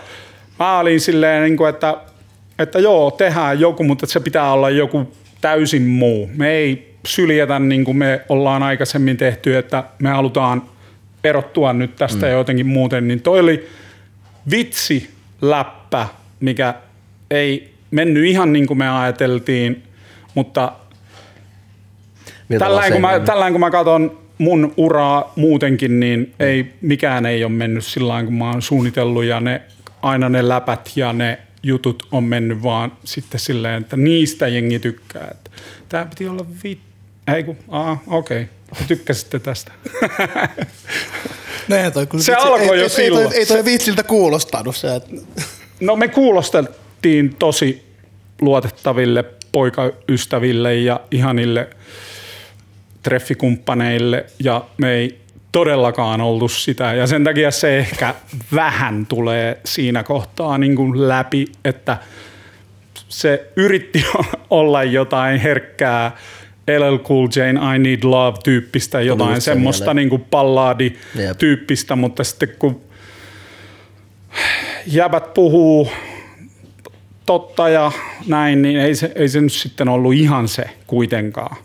mä 0.60 0.80
olin 0.80 1.02
silleen, 1.02 1.44
niin 1.44 1.58
kuin, 1.58 1.70
että, 1.70 1.98
että 2.60 2.80
joo, 2.80 3.12
tehdään 3.12 3.60
joku, 3.60 3.84
mutta 3.84 4.06
se 4.06 4.20
pitää 4.20 4.54
olla 4.54 4.70
joku 4.70 5.14
täysin 5.42 5.82
muu. 5.82 6.30
Me 6.36 6.50
ei 6.50 6.96
syljetä 7.06 7.60
niin 7.60 7.86
kuin 7.86 7.98
me 7.98 8.22
ollaan 8.30 8.64
aikaisemmin 8.64 9.18
tehty, 9.18 9.58
että 9.58 9.84
me 10.00 10.10
halutaan 10.10 10.64
erottua 11.24 11.74
nyt 11.74 11.96
tästä 11.96 12.26
mm. 12.26 12.32
jotenkin 12.32 12.68
muuten, 12.68 13.08
niin 13.08 13.22
toi 13.22 13.40
oli 13.40 13.68
vitsi 14.52 15.10
läppä, 15.42 16.08
mikä 16.40 16.74
ei 17.32 17.74
mennyt 17.92 18.26
ihan 18.26 18.54
niin 18.54 18.68
kuin 18.68 18.78
me 18.78 18.90
ajateltiin, 18.90 19.84
mutta 20.36 20.72
tällainen 22.60 22.92
kun, 22.92 23.02
mä, 23.02 23.20
tällainen 23.20 23.54
kun 23.54 23.60
mä 23.60 23.72
katson 23.72 24.20
mun 24.38 24.74
uraa 24.78 25.34
muutenkin, 25.36 26.00
niin 26.00 26.34
ei, 26.40 26.74
mikään 26.82 27.26
ei 27.26 27.44
ole 27.44 27.52
mennyt 27.52 27.86
sillä 27.86 28.24
kun 28.24 28.34
mä 28.34 28.52
oon 28.52 28.62
suunnitellut 28.62 29.24
ja 29.24 29.40
ne, 29.40 29.62
aina 30.02 30.30
ne 30.30 30.50
läpät 30.50 30.92
ja 30.96 31.14
ne 31.14 31.40
jutut 31.64 32.08
on 32.12 32.24
mennyt 32.24 32.64
vaan 32.64 32.92
sitten 33.04 33.40
silleen, 33.40 33.82
että 33.82 33.98
niistä 33.98 34.48
jengi 34.48 34.80
tykkää. 34.80 35.28
Että 35.32 35.52
tää 35.90 36.06
piti 36.06 36.28
olla 36.28 36.46
vi... 36.64 36.80
Ei 37.36 37.44
kun, 37.44 37.58
okei. 38.08 38.42
Okay. 38.42 38.86
Tykkäsitte 38.88 39.40
tästä. 39.40 39.72
Ei 41.72 41.92
toi, 41.92 42.08
Se 42.18 42.32
vitsi- 42.32 42.48
alkoi 42.48 42.62
ei, 42.62 42.68
jo 42.68 42.74
ei, 42.74 42.82
Ei 42.82 42.90
silloin. 42.90 43.28
toi, 43.30 43.38
ei 43.38 43.46
toi 43.46 43.66
vitsiltä 43.66 44.04
kuulostanut 44.04 44.76
se, 44.76 44.96
että 44.96 45.10
No 45.80 45.96
me 45.96 46.08
kuulosteltiin 46.08 47.36
tosi 47.36 47.84
luotettaville 48.42 49.26
poikaystäville 49.52 50.76
ja 50.76 51.00
ihanille 51.12 51.68
treffikumppaneille 53.04 54.26
ja 54.44 54.64
me 54.78 54.92
ei 54.94 55.20
todellakaan 55.52 56.22
oltu 56.22 56.48
sitä 56.48 56.94
ja 56.94 57.08
sen 57.08 57.24
takia 57.24 57.52
se 57.52 57.78
ehkä 57.80 58.16
vähän 58.56 59.06
tulee 59.06 59.60
siinä 59.66 60.04
kohtaa 60.04 60.58
niin 60.58 60.76
kuin 60.76 61.08
läpi, 61.10 61.46
että 61.66 61.98
se 63.10 63.48
yritti 63.56 64.06
olla 64.50 64.84
jotain 64.84 65.40
herkkää 65.40 66.18
LL 66.78 66.98
Cool 66.98 67.28
Jane 67.36 67.76
I 67.76 67.80
Need 67.80 68.00
Love 68.04 68.38
tyyppistä, 68.44 69.02
jotain 69.02 69.42
semmoista 69.42 69.84
mieleen. 69.84 69.96
niin 69.96 70.10
kuin 70.10 70.24
tyyppistä, 71.38 71.96
mutta 71.96 72.24
sitten 72.24 72.50
kun 72.60 72.82
jäbät 74.86 75.34
puhuu 75.34 75.92
totta 77.26 77.70
ja 77.70 77.92
näin, 78.28 78.62
niin 78.62 78.80
ei 78.80 78.96
se, 78.96 79.12
ei 79.16 79.30
se 79.30 79.42
nyt 79.42 79.54
sitten 79.54 79.90
ollut 79.90 80.14
ihan 80.14 80.48
se 80.48 80.64
kuitenkaan. 80.88 81.58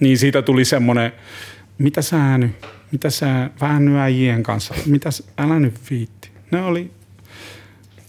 Niin 0.00 0.18
siitä 0.18 0.42
tuli 0.42 0.64
semmoinen, 0.64 1.12
mitä 1.78 2.02
sä 2.02 2.38
nyt, 2.38 2.66
mitä 2.92 3.10
sä, 3.10 3.50
äijien 4.00 4.42
kanssa, 4.42 4.74
mitä, 4.86 5.10
sä- 5.10 5.24
älä 5.38 5.58
nyt 5.60 5.74
viitti. 5.90 6.30
Ne 6.50 6.62
oli, 6.62 6.90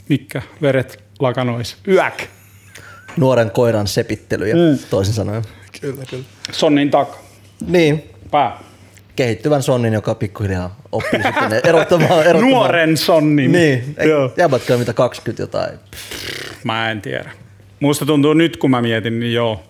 mikä, 0.10 0.42
veret 0.62 1.04
lakanois, 1.20 1.78
yäk, 1.88 2.24
Nuoren 3.18 3.52
koiran 3.52 3.88
sepittelyjä, 3.88 4.56
mm. 4.56 4.80
toisin 4.90 5.14
sanoen. 5.14 5.44
Kyllä, 5.82 6.04
kyllä. 6.10 6.24
sonnin 6.52 6.92
tak, 6.92 7.10
Niin, 7.68 8.04
pää. 8.32 8.60
kehittyvän 9.16 9.64
sonnin, 9.64 9.94
joka 9.94 10.16
pikkuhiljaa 10.16 10.76
oppii 10.92 11.24
sitten 11.24 11.62
erottamaan. 11.64 12.12
erottamaan. 12.28 12.52
Nuoren 12.52 12.98
sonnin. 12.98 13.52
Niin, 13.52 13.96
Joo. 14.08 14.34
jäbätkö 14.38 14.78
mitä 14.78 14.94
20 14.94 15.44
jotain. 15.44 15.80
Mä 16.64 16.92
en 16.92 17.02
tiedä. 17.02 17.32
Musta 17.80 18.06
tuntuu 18.06 18.34
nyt, 18.34 18.58
kun 18.58 18.72
mä 18.72 18.82
mietin, 18.82 19.20
niin 19.20 19.34
joo, 19.34 19.64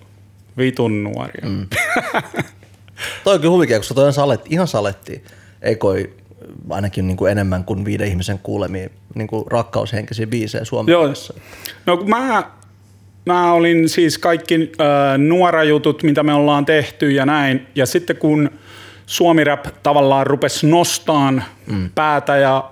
vitun 0.57 1.03
nuoria. 1.03 1.45
Mm. 1.49 1.67
Toi 3.23 3.33
on 3.35 3.41
kyllä 3.41 3.51
huikea, 3.55 3.79
koska 3.79 3.93
toi 3.93 4.05
on 4.05 4.13
saletti, 4.13 4.49
ihan 4.51 4.67
saletti. 4.67 5.23
Ekoi 5.61 6.13
ainakin 6.69 7.07
niin 7.07 7.17
kuin 7.17 7.31
enemmän 7.31 7.63
kuin 7.63 7.85
viiden 7.85 8.07
ihmisen 8.07 8.39
kuulemia 8.39 8.89
niin 9.15 9.27
kuin 9.27 9.43
rakkaushenkisiä 9.51 10.27
biisejä 10.27 10.59
Joo. 10.59 10.65
Suomessa. 10.65 11.33
No 11.85 11.97
kun 11.97 12.09
mä, 12.09 12.51
mä 13.25 13.53
olin 13.53 13.89
siis 13.89 14.17
kaikki 14.17 14.55
äh, 14.55 15.17
nuorajutut, 15.17 16.03
mitä 16.03 16.23
me 16.23 16.33
ollaan 16.33 16.65
tehty 16.65 17.11
ja 17.11 17.25
näin. 17.25 17.67
Ja 17.75 17.85
sitten 17.85 18.15
kun 18.17 18.49
Suomi 19.05 19.43
Rap 19.43 19.65
tavallaan 19.83 20.27
rupesi 20.27 20.67
nostaan 20.67 21.43
mm. 21.67 21.89
päätä 21.95 22.37
ja 22.37 22.71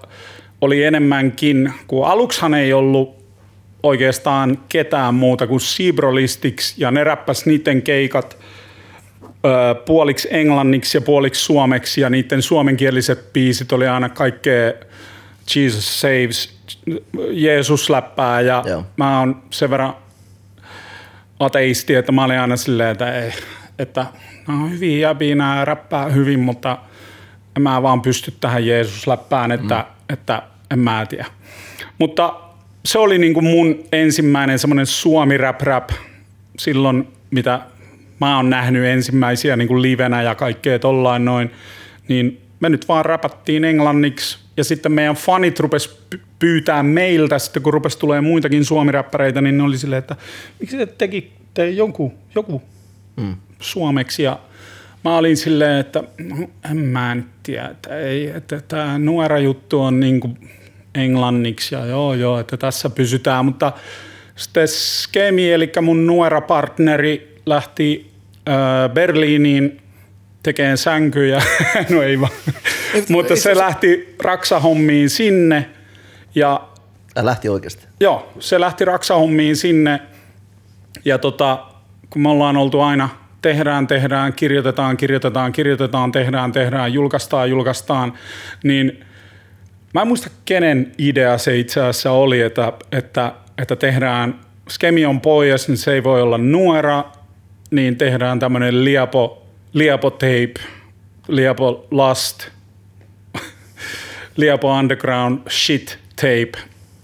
oli 0.61 0.83
enemmänkin, 0.83 1.73
kun 1.87 2.07
aluksihan 2.07 2.53
ei 2.53 2.73
ollut 2.73 3.17
oikeastaan 3.83 4.57
ketään 4.69 5.13
muuta 5.13 5.47
kuin 5.47 5.59
Seabrolistics 5.59 6.77
ja 6.77 6.91
ne 6.91 7.03
räppäs 7.03 7.45
niiden 7.45 7.81
keikat 7.81 8.37
ö, 9.23 9.75
puoliksi 9.85 10.27
englanniksi 10.31 10.97
ja 10.97 11.01
puoliksi 11.01 11.41
suomeksi 11.41 12.01
ja 12.01 12.09
niiden 12.09 12.41
suomenkieliset 12.41 13.33
biisit 13.33 13.71
oli 13.71 13.87
aina 13.87 14.09
kaikkea 14.09 14.73
Jesus 15.55 16.01
Saves, 16.01 16.57
Jeesus 17.31 17.89
läppää 17.89 18.41
ja 18.41 18.63
Joo. 18.67 18.83
mä 18.97 19.19
oon 19.19 19.43
sen 19.49 19.69
verran 19.69 19.93
ateisti, 21.39 21.95
että 21.95 22.11
mä 22.11 22.23
olin 22.23 22.39
aina 22.39 22.57
silleen, 22.57 22.89
että, 22.89 23.21
ei, 23.21 23.31
että 23.79 24.05
nämä 24.47 24.63
on 24.63 24.71
hyviä 24.71 25.07
jäbiä, 25.07 25.35
nämä 25.35 25.65
räppää 25.65 26.05
hyvin, 26.05 26.39
mutta 26.39 26.77
en 27.55 27.61
mä 27.61 27.81
vaan 27.81 28.01
pysty 28.01 28.33
tähän 28.39 28.67
Jeesus-läppään, 28.67 29.51
että, 29.51 29.75
mm. 29.75 30.13
että 30.13 30.43
en 30.71 30.79
mä 30.79 31.05
tiedä. 31.09 31.25
Mutta 31.97 32.33
se 32.85 32.99
oli 32.99 33.17
niin 33.17 33.33
kuin 33.33 33.45
mun 33.45 33.83
ensimmäinen 33.91 34.59
semmoinen 34.59 34.85
suomi 34.85 35.37
rap 35.37 35.61
rap 35.61 35.89
silloin, 36.59 37.07
mitä 37.31 37.61
mä 38.21 38.35
oon 38.35 38.49
nähnyt 38.49 38.85
ensimmäisiä 38.85 39.55
niin 39.55 39.67
kuin 39.67 39.81
livenä 39.81 40.21
ja 40.21 40.35
kaikkea 40.35 40.79
tollain 40.79 41.25
noin, 41.25 41.51
niin 42.07 42.41
me 42.59 42.69
nyt 42.69 42.87
vaan 42.87 43.05
räpättiin 43.05 43.63
englanniksi 43.63 44.46
ja 44.57 44.63
sitten 44.63 44.91
meidän 44.91 45.15
fanit 45.15 45.59
rupes 45.59 45.99
py- 46.15 46.19
pyytää 46.39 46.83
meiltä, 46.83 47.39
sitten 47.39 47.63
kun 47.63 47.73
rupes 47.73 47.97
tulee 47.97 48.21
muitakin 48.21 48.65
suomiräppäreitä, 48.65 49.41
niin 49.41 49.57
ne 49.57 49.63
oli 49.63 49.77
silleen, 49.77 49.99
että 49.99 50.15
miksi 50.59 50.77
te 50.77 50.85
tekitte 50.85 51.69
jonkun, 51.69 52.13
joku 52.35 52.61
mm. 53.17 53.35
suomeksi 53.59 54.23
ja 54.23 54.39
mä 55.03 55.17
olin 55.17 55.37
silleen, 55.37 55.79
että 55.79 56.03
no, 56.17 56.49
en 56.71 56.77
mä 56.77 57.15
nyt 57.15 57.25
tiedä, 57.43 57.67
että, 57.67 57.97
ei, 57.97 58.27
että 58.27 58.61
tämä 58.67 58.99
nuora 58.99 59.39
juttu 59.39 59.81
on 59.81 59.99
niin 59.99 60.19
kuin 60.19 60.37
englanniksi 60.95 61.75
ja 61.75 61.85
joo 61.85 62.13
joo, 62.13 62.39
että 62.39 62.57
tässä 62.57 62.89
pysytään, 62.89 63.45
mutta 63.45 63.71
sitten 64.35 64.67
Skemi, 64.67 65.51
eli 65.51 65.71
mun 65.81 66.07
nuora 66.07 66.41
partneri 66.41 67.41
lähti 67.45 68.11
äh, 68.49 68.93
Berliiniin 68.93 69.81
tekemään 70.43 70.77
sänkyjä, 70.77 71.41
no 71.89 72.01
ei 72.01 72.21
vaan, 72.21 72.31
mutta 73.09 73.33
ei 73.33 73.37
se 73.37 73.43
se- 73.43 73.57
lähti 73.57 74.15
raksahommiin 74.23 75.09
sinne 75.09 75.69
ja 76.35 76.67
Äh, 77.17 77.25
lähti 77.25 77.49
oikeasti. 77.49 77.87
Joo, 77.99 78.33
se 78.39 78.59
lähti 78.59 78.85
raksahommiin 78.85 79.55
sinne 79.55 79.99
ja 81.05 81.17
tota, 81.17 81.65
kun 82.09 82.21
me 82.21 82.29
ollaan 82.29 82.57
oltu 82.57 82.81
aina 82.81 83.09
tehdään, 83.41 83.87
tehdään, 83.87 84.33
kirjoitetaan, 84.33 84.97
kirjoitetaan, 84.97 85.51
kirjoitetaan, 85.51 86.11
tehdään, 86.11 86.51
tehdään, 86.51 86.93
julkaistaan, 86.93 87.49
julkaistaan, 87.49 88.13
niin 88.63 89.05
mä 89.93 90.01
en 90.01 90.07
muista 90.07 90.29
kenen 90.45 90.91
idea 90.97 91.37
se 91.37 91.57
itse 91.57 91.81
asiassa 91.81 92.11
oli, 92.11 92.41
että, 92.41 92.73
että, 92.91 93.33
että 93.57 93.75
tehdään 93.75 94.39
skemi 94.69 95.05
on 95.05 95.21
pois, 95.21 95.67
niin 95.67 95.77
se 95.77 95.93
ei 95.93 96.03
voi 96.03 96.21
olla 96.21 96.37
nuora, 96.37 97.03
niin 97.71 97.95
tehdään 97.95 98.39
tämmöinen 98.39 98.85
liepo, 98.85 99.46
liepo 99.77 100.09
tape, 100.09 100.53
liepo 101.27 101.87
last, 101.91 102.47
liepo 104.37 104.73
underground 104.73 105.39
shit 105.49 105.99
tape 106.15 106.51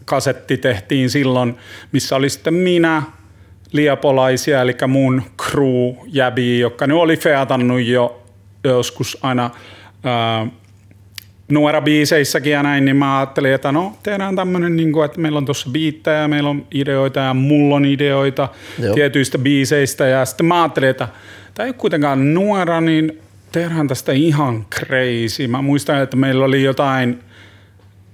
kasetti 0.06 0.58
tehtiin 0.58 1.10
silloin, 1.10 1.58
missä 1.92 2.16
oli 2.16 2.30
sitten 2.30 2.54
minä, 2.54 3.04
liapolaisia, 3.72 4.62
eli 4.62 4.76
mun 4.88 5.22
crew 5.42 5.96
jäbi, 6.08 6.60
jotka 6.60 6.88
ne 6.88 6.94
oli 6.94 7.18
featannut 7.18 7.82
jo 7.82 8.24
joskus 8.64 9.18
aina 9.22 9.50
ää, 10.04 10.48
nuora-biiseissäkin 11.52 12.52
ja 12.52 12.64
näin, 12.64 12.86
niin 12.86 12.96
mä 12.96 13.20
ajattelin, 13.20 13.54
että 13.54 13.72
no 13.72 13.98
tehdään 14.04 14.36
tämmöinen, 14.36 14.76
niin 14.76 14.92
kuin, 14.92 15.06
että 15.06 15.20
meillä 15.20 15.38
on 15.38 15.46
tuossa 15.46 15.70
biittejä, 15.70 16.28
meillä 16.28 16.50
on 16.50 16.68
ideoita 16.74 17.20
ja 17.20 17.34
mulla 17.34 17.76
on 17.76 17.86
ideoita 17.86 18.50
Joo. 18.80 18.94
tietyistä 18.94 19.38
biiseistä 19.38 20.08
ja 20.08 20.26
sitten 20.26 20.46
mä 20.46 20.62
ajattelin, 20.62 20.90
että 20.90 21.08
tämä 21.54 21.66
ei 21.66 21.70
ole 21.70 21.76
kuitenkaan 21.78 22.34
nuora, 22.34 22.82
niin 22.82 23.22
tehdään 23.52 23.88
tästä 23.88 24.12
ihan 24.12 24.66
crazy. 24.76 25.48
Mä 25.48 25.62
muistan, 25.62 26.02
että 26.02 26.18
meillä 26.18 26.46
oli 26.46 26.64
jotain, 26.64 27.10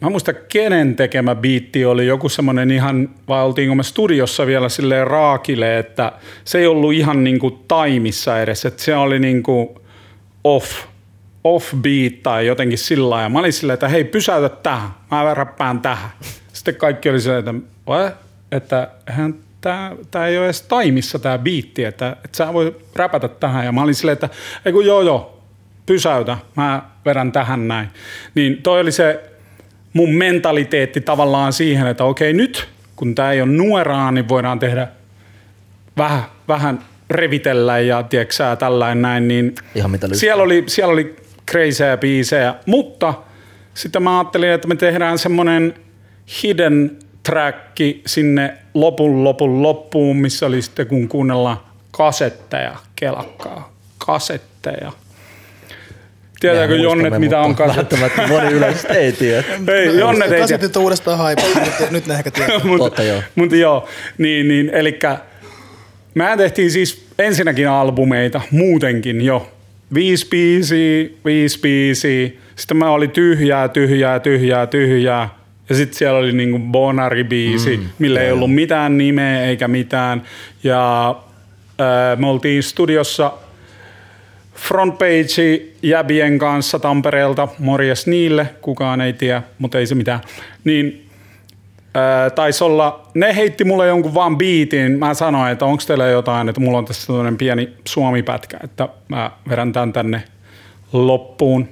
mä 0.01 0.07
en 0.07 0.11
muista 0.11 0.33
kenen 0.33 0.95
tekemä 0.95 1.35
biitti 1.35 1.85
oli 1.85 2.07
joku 2.07 2.29
semmoinen 2.29 2.71
ihan, 2.71 3.09
vai 3.27 3.43
oltiinko 3.43 3.75
me 3.75 3.83
studiossa 3.83 4.45
vielä 4.45 4.69
silleen 4.69 5.07
raakille, 5.07 5.77
että 5.77 6.11
se 6.43 6.57
ei 6.57 6.67
ollut 6.67 6.93
ihan 6.93 7.23
niinku 7.23 7.51
taimissa 7.51 8.41
edes, 8.41 8.65
että 8.65 8.83
se 8.83 8.95
oli 8.95 9.19
niinku 9.19 9.81
off, 10.43 10.85
off 11.43 11.73
beat 11.75 12.23
tai 12.23 12.47
jotenkin 12.47 12.77
sillä 12.77 13.09
lailla. 13.09 13.29
Mä 13.29 13.39
olin 13.39 13.53
silleen, 13.53 13.73
että 13.73 13.87
hei 13.87 14.03
pysäytä 14.03 14.49
tähän, 14.49 14.89
mä 15.11 15.33
räppään 15.33 15.81
tähän. 15.81 16.09
Sitten 16.53 16.75
kaikki 16.75 17.09
oli 17.09 17.21
silleen, 17.21 17.45
että, 17.47 18.15
että 18.51 18.89
hän 19.05 19.35
Tää, 19.61 19.95
tää 20.11 20.27
ei 20.27 20.37
ole 20.37 20.45
edes 20.45 20.61
taimissa 20.61 21.19
tää 21.19 21.37
biitti, 21.37 21.83
että, 21.83 22.15
että 22.25 22.37
sä 22.37 22.53
voi 22.53 22.75
räpätä 22.95 23.27
tähän. 23.27 23.65
Ja 23.65 23.71
mä 23.71 23.81
olin 23.81 23.95
silleen, 23.95 24.13
että 24.13 24.29
ei 24.65 24.73
kun 24.73 24.85
joo 24.85 25.01
joo, 25.01 25.43
pysäytä, 25.85 26.37
mä 26.55 26.81
vedän 27.05 27.31
tähän 27.31 27.67
näin. 27.67 27.87
Niin 28.35 28.61
toi 28.63 28.81
oli 28.81 28.91
se 28.91 29.29
mun 29.93 30.13
mentaliteetti 30.13 31.01
tavallaan 31.01 31.53
siihen, 31.53 31.87
että 31.87 32.03
okei 32.03 32.33
nyt, 32.33 32.67
kun 32.95 33.15
tää 33.15 33.31
ei 33.31 33.41
ole 33.41 33.51
nuoraa, 33.51 34.11
niin 34.11 34.29
voidaan 34.29 34.59
tehdä 34.59 34.87
vähän, 35.97 36.23
vähän 36.47 36.79
revitellä 37.09 37.79
ja 37.79 38.03
tiedätkö 38.03 38.33
sä, 38.33 38.55
tällainen 38.55 39.01
näin, 39.01 39.27
niin 39.27 39.55
Ihan 39.75 39.91
mitä 39.91 40.07
siellä 40.13 40.43
oli, 40.43 40.63
siellä 40.67 40.93
oli 40.93 41.15
crazyjä 41.51 41.97
biisejä, 41.97 42.55
mutta 42.65 43.13
sitten 43.73 44.03
mä 44.03 44.19
ajattelin, 44.19 44.49
että 44.49 44.67
me 44.67 44.75
tehdään 44.75 45.17
semmonen 45.17 45.73
hidden 46.43 46.99
tracki 47.23 48.01
sinne 48.05 48.53
lopun 48.73 49.23
lopun 49.23 49.63
loppuun, 49.63 50.17
missä 50.17 50.45
oli 50.45 50.61
sitten 50.61 50.87
kun 50.87 51.07
kuunnellaan 51.07 51.59
kasetteja, 51.91 52.75
kelakkaa, 52.95 53.73
kasetteja. 53.97 54.91
Tietääkö 56.39 56.73
Mehän 56.73 56.83
Jonnet, 56.83 57.19
mitä 57.19 57.39
on 57.39 57.55
kasetti? 57.55 58.01
Välttämättä 58.01 58.33
moni 58.33 58.53
yleensä 58.53 58.87
ei 58.87 59.11
tiedä. 59.11 59.43
Ei, 59.73 59.99
Jonnet 59.99 60.21
ei 60.21 60.29
tiedä. 60.29 60.43
Kasetit 60.43 60.77
on 60.77 60.83
uudestaan 60.83 61.17
haipaa, 61.17 61.45
nyt, 61.79 61.91
nyt 61.91 62.07
ne 62.07 62.13
ehkä 62.13 62.31
tietää. 62.31 62.59
Mut, 62.63 62.77
Totta, 62.77 63.03
joo. 63.03 63.21
Mutta 63.35 63.55
joo, 63.55 63.87
niin, 64.17 64.47
niin 64.47 64.69
eli 64.69 64.99
mä 66.15 66.37
tehtiin 66.37 66.71
siis 66.71 67.07
ensinnäkin 67.19 67.69
albumeita 67.69 68.41
muutenkin 68.51 69.21
jo. 69.21 69.51
Viisi 69.93 70.27
biisiä, 70.29 71.09
viisi 71.25 71.59
biisiä. 71.59 72.29
Sitten 72.55 72.77
mä 72.77 72.89
oli 72.89 73.07
tyhjää, 73.07 73.67
tyhjää, 73.67 74.19
tyhjää, 74.19 74.67
tyhjää. 74.67 75.38
Ja 75.69 75.75
sitten 75.75 75.97
siellä 75.97 76.19
oli 76.19 76.31
niinku 76.31 76.59
Bonari-biisi, 76.59 77.77
mm, 77.77 77.89
millä 77.99 78.21
ei 78.21 78.31
ollut 78.31 78.53
mitään 78.53 78.97
nimeä 78.97 79.41
eikä 79.45 79.67
mitään. 79.67 80.23
Ja 80.63 81.09
äh, 81.09 82.19
me 82.19 82.27
oltiin 82.27 82.63
studiossa 82.63 83.31
frontpage 84.55 85.61
jäbien 85.83 86.39
kanssa 86.39 86.79
Tampereelta, 86.79 87.47
morjes 87.59 88.07
niille, 88.07 88.49
kukaan 88.61 89.01
ei 89.01 89.13
tiedä, 89.13 89.41
mutta 89.59 89.79
ei 89.79 89.87
se 89.87 89.95
mitään. 89.95 90.19
Niin 90.63 91.09
ää, 91.93 92.29
taisi 92.29 92.63
olla, 92.63 93.07
ne 93.13 93.35
heitti 93.35 93.63
mulle 93.63 93.87
jonkun 93.87 94.13
vaan 94.13 94.37
biitin, 94.37 94.99
mä 94.99 95.13
sanoin, 95.13 95.51
että 95.51 95.65
onko 95.65 95.83
teillä 95.87 96.07
jotain, 96.07 96.49
että 96.49 96.61
mulla 96.61 96.77
on 96.77 96.85
tässä 96.85 97.07
tämmöinen 97.07 97.37
pieni 97.37 97.69
suomipätkä, 97.85 98.57
että 98.63 98.89
mä 99.07 99.31
vedän 99.49 99.73
tän 99.73 99.93
tänne 99.93 100.23
loppuun. 100.93 101.67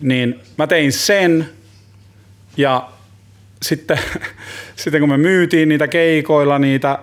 Niin 0.00 0.40
mä 0.58 0.66
tein 0.66 0.92
sen 0.92 1.48
ja 2.56 2.88
sitten, 3.62 3.98
sitten 4.76 5.00
kun 5.00 5.08
me 5.08 5.16
myytiin 5.16 5.68
niitä 5.68 5.88
keikoilla, 5.88 6.58
niitä 6.58 6.98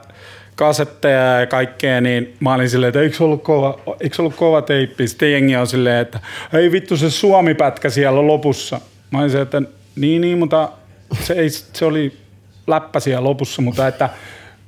kasetteja 0.56 1.40
ja 1.40 1.48
kaikkea, 1.48 2.02
niin 2.02 2.34
mä 2.40 2.54
olin 2.54 2.70
silleen, 2.70 2.88
että 2.88 3.02
eikö 3.02 3.24
ollut 3.24 3.44
kova, 3.44 3.80
eikö 4.00 4.16
ollut 4.20 4.36
kova 4.36 4.62
teippi? 4.62 5.08
Sitten 5.08 5.32
jengi 5.32 5.56
on 5.56 5.68
silleen, 5.68 6.02
että 6.02 6.20
ei 6.54 6.72
vittu 6.72 6.98
se 6.98 7.10
suomipätkä 7.10 7.90
siellä 7.90 8.28
lopussa. 8.28 8.82
Mä 9.12 9.20
olin 9.20 9.30
silleen, 9.30 9.44
että 9.44 9.62
niin, 9.96 10.22
niin, 10.22 10.38
mutta 10.38 10.70
se, 11.22 11.34
ei, 11.34 11.50
se 11.50 11.86
oli 11.86 12.18
läppä 12.68 13.00
siellä 13.00 13.24
lopussa, 13.24 13.62
mutta 13.62 13.88
että 13.88 14.10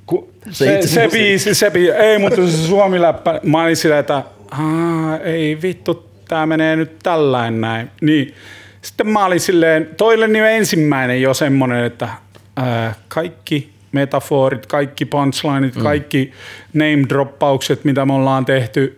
ku, 0.06 0.32
Se 0.50 0.82
se, 0.82 0.88
se, 0.88 1.08
biisi, 1.12 1.54
se 1.54 1.70
biisi, 1.70 1.92
ei, 1.92 2.18
mutta 2.18 2.36
se 2.46 2.66
suomi-läppä, 2.66 3.40
mä 3.42 3.62
olin 3.62 3.76
silleen, 3.76 4.00
että 4.00 4.22
Aa, 4.50 5.18
ei 5.18 5.62
vittu, 5.62 6.10
tää 6.28 6.46
menee 6.46 6.76
nyt 6.76 6.98
tällainen 7.02 7.60
näin. 7.60 7.90
Niin. 8.00 8.34
Sitten 8.82 9.08
mä 9.08 9.24
olin 9.24 9.40
silleen, 9.40 9.88
toille 9.96 10.28
niin 10.28 10.44
ensimmäinen 10.44 11.22
jo 11.22 11.34
semmonen, 11.34 11.84
että 11.84 12.08
ää, 12.56 12.94
kaikki 13.08 13.72
metaforit, 13.92 14.66
kaikki 14.66 15.04
punchlineit, 15.04 15.74
mm. 15.76 15.82
kaikki 15.82 16.32
name 16.72 17.08
droppaukset, 17.08 17.84
mitä 17.84 18.06
me 18.06 18.12
ollaan 18.12 18.44
tehty 18.44 18.96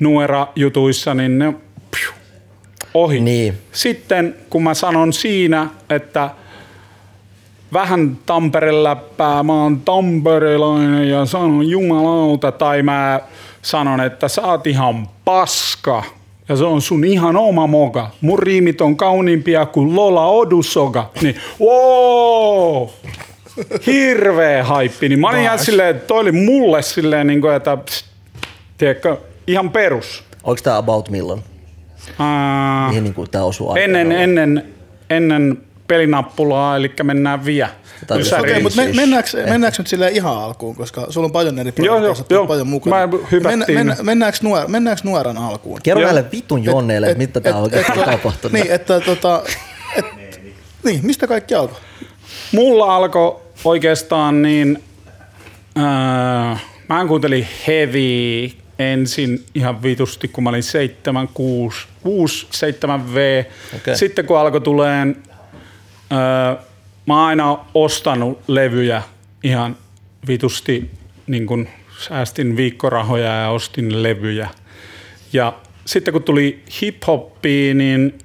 nuera-jutuissa, 0.00 1.14
niin 1.14 1.38
ne 1.38 1.52
piu, 1.90 2.10
ohi. 2.94 3.20
Niin. 3.20 3.58
Sitten 3.72 4.36
kun 4.50 4.62
mä 4.62 4.74
sanon 4.74 5.12
siinä, 5.12 5.66
että 5.90 6.30
vähän 7.72 8.18
Tampere-läppää, 8.26 9.42
mä 9.42 9.62
oon 9.62 9.80
tamperelainen 9.80 11.08
ja 11.08 11.26
sanon 11.26 11.68
jumalauta, 11.68 12.52
tai 12.52 12.82
mä 12.82 13.20
sanon, 13.62 14.00
että 14.00 14.28
sä 14.28 14.42
oot 14.42 14.66
ihan 14.66 15.08
paska, 15.24 16.02
ja 16.48 16.56
se 16.56 16.64
on 16.64 16.82
sun 16.82 17.04
ihan 17.04 17.36
oma 17.36 17.66
moga. 17.66 18.10
Mun 18.20 18.38
riimit 18.38 18.80
on 18.80 18.96
kauniimpia 18.96 19.66
kuin 19.66 19.96
Lola 19.96 20.26
Odusoga. 20.26 21.10
Niin, 21.22 21.36
wow! 21.60 22.88
Hirveä 23.86 24.64
haippi. 24.64 25.08
Niin 25.08 25.20
mä 25.20 25.28
olin 25.28 25.42
ihan 25.42 25.58
silleen, 25.58 25.96
että 25.96 26.06
toi 26.06 26.20
oli 26.20 26.32
mulle 26.32 26.82
silleen, 26.82 27.26
niin 27.26 27.40
kuin, 27.40 27.54
että 27.54 27.76
pst, 27.76 28.06
tiedätkö, 28.78 29.16
ihan 29.46 29.70
perus. 29.70 30.24
Onko 30.44 30.60
tämä 30.62 30.76
about 30.76 31.10
milloin? 31.10 31.42
Ää, 32.18 32.88
Mihin 32.88 33.04
niin 33.04 33.30
tää 33.30 33.44
osuu 33.44 33.74
ennen, 33.74 34.12
ennen, 34.12 34.64
ennen 35.10 35.58
pelinappulaa, 35.88 36.76
eli 36.76 36.92
mennään 37.02 37.44
vielä. 37.44 37.68
Okei, 38.40 38.62
mutta 38.62 38.76
me, 38.76 38.84
Siis 38.84 38.96
mennäänkö, 38.96 39.30
mennäänkö 39.50 39.78
nyt 39.78 39.86
silleen 39.86 40.14
ihan 40.14 40.36
alkuun, 40.36 40.76
koska 40.76 41.06
sulla 41.10 41.24
on 41.24 41.32
paljon 41.32 41.58
eri 41.58 41.72
projekteja, 41.72 42.14
joo. 42.30 42.46
paljon 42.46 42.66
mukana. 42.66 43.06
Mä 43.06 43.18
hypättiin. 43.32 43.78
Mennä, 43.78 43.96
mennäänkö, 44.02 44.38
nuor, 44.42 44.68
mennäänkö 44.68 45.02
nuoran 45.04 45.38
alkuun? 45.38 45.80
Kerro 45.82 46.02
näille 46.02 46.24
vitun 46.32 46.64
jonneille, 46.64 47.06
että 47.06 47.18
mitä 47.18 47.40
täällä 47.40 47.60
oikein 47.60 47.84
on 47.98 48.04
tapahtunut. 48.04 48.52
Niin, 48.52 48.70
että 48.70 49.00
tota, 49.00 49.42
et, 49.96 50.40
niin, 50.84 51.00
mistä 51.02 51.26
kaikki 51.26 51.54
alkoi? 51.54 51.78
Mulla 52.52 52.96
alkoi 52.96 53.36
oikeastaan 53.64 54.42
niin, 54.42 54.82
ää, 55.76 56.58
mä 56.88 57.04
kuuntelin 57.08 57.48
heavy 57.66 58.50
ensin 58.78 59.44
ihan 59.54 59.82
vitusti, 59.82 60.28
kun 60.28 60.44
mä 60.44 60.50
olin 60.50 60.62
7, 60.62 61.28
6, 61.34 61.86
6 62.02 62.46
7 62.50 63.14
V. 63.14 63.44
Okei. 63.76 63.96
Sitten 63.96 64.24
kun 64.24 64.38
alkoi 64.38 64.60
tuleen, 64.60 65.16
ää, 66.10 66.56
mä 67.06 67.14
oon 67.14 67.26
aina 67.26 67.58
ostanut 67.74 68.40
levyjä 68.48 69.02
ihan 69.42 69.76
vitusti, 70.26 70.90
niin 71.26 71.46
kun 71.46 71.68
säästin 71.98 72.56
viikkorahoja 72.56 73.34
ja 73.34 73.48
ostin 73.48 74.02
levyjä. 74.02 74.48
Ja 75.32 75.52
sitten 75.84 76.12
kun 76.12 76.22
tuli 76.22 76.62
hip-hoppia, 76.70 77.74
niin 77.74 78.18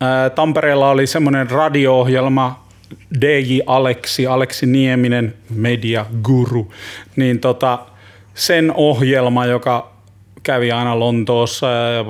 ää, 0.00 0.30
Tampereella 0.30 0.90
oli 0.90 1.06
semmoinen 1.06 1.50
radio-ohjelma, 1.50 2.64
DJ 3.20 3.58
Aleksi, 3.66 4.26
Aleksi 4.26 4.66
Nieminen, 4.66 5.34
media 5.50 6.06
guru, 6.22 6.72
niin 7.16 7.40
tota, 7.40 7.78
sen 8.34 8.72
ohjelma, 8.76 9.46
joka 9.46 9.93
kävi 10.44 10.72
aina 10.72 10.98
Lontoossa 10.98 11.66
ja 11.66 12.04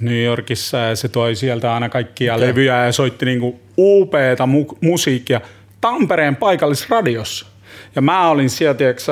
New 0.00 0.22
Yorkissa 0.22 0.76
ja 0.78 0.96
se 0.96 1.08
toi 1.08 1.36
sieltä 1.36 1.74
aina 1.74 1.88
kaikkia 1.88 2.34
okay. 2.34 2.48
levyjä 2.48 2.84
ja 2.84 2.92
soitti 2.92 3.26
niinku 3.26 3.60
upeeta 3.78 4.44
mu- 4.44 4.76
musiikkia 4.80 5.40
Tampereen 5.80 6.36
paikallisradiossa. 6.36 7.46
Ja 7.94 8.02
mä 8.02 8.28
olin 8.28 8.50
siellä, 8.50 8.74
tiedätkö, 8.74 9.02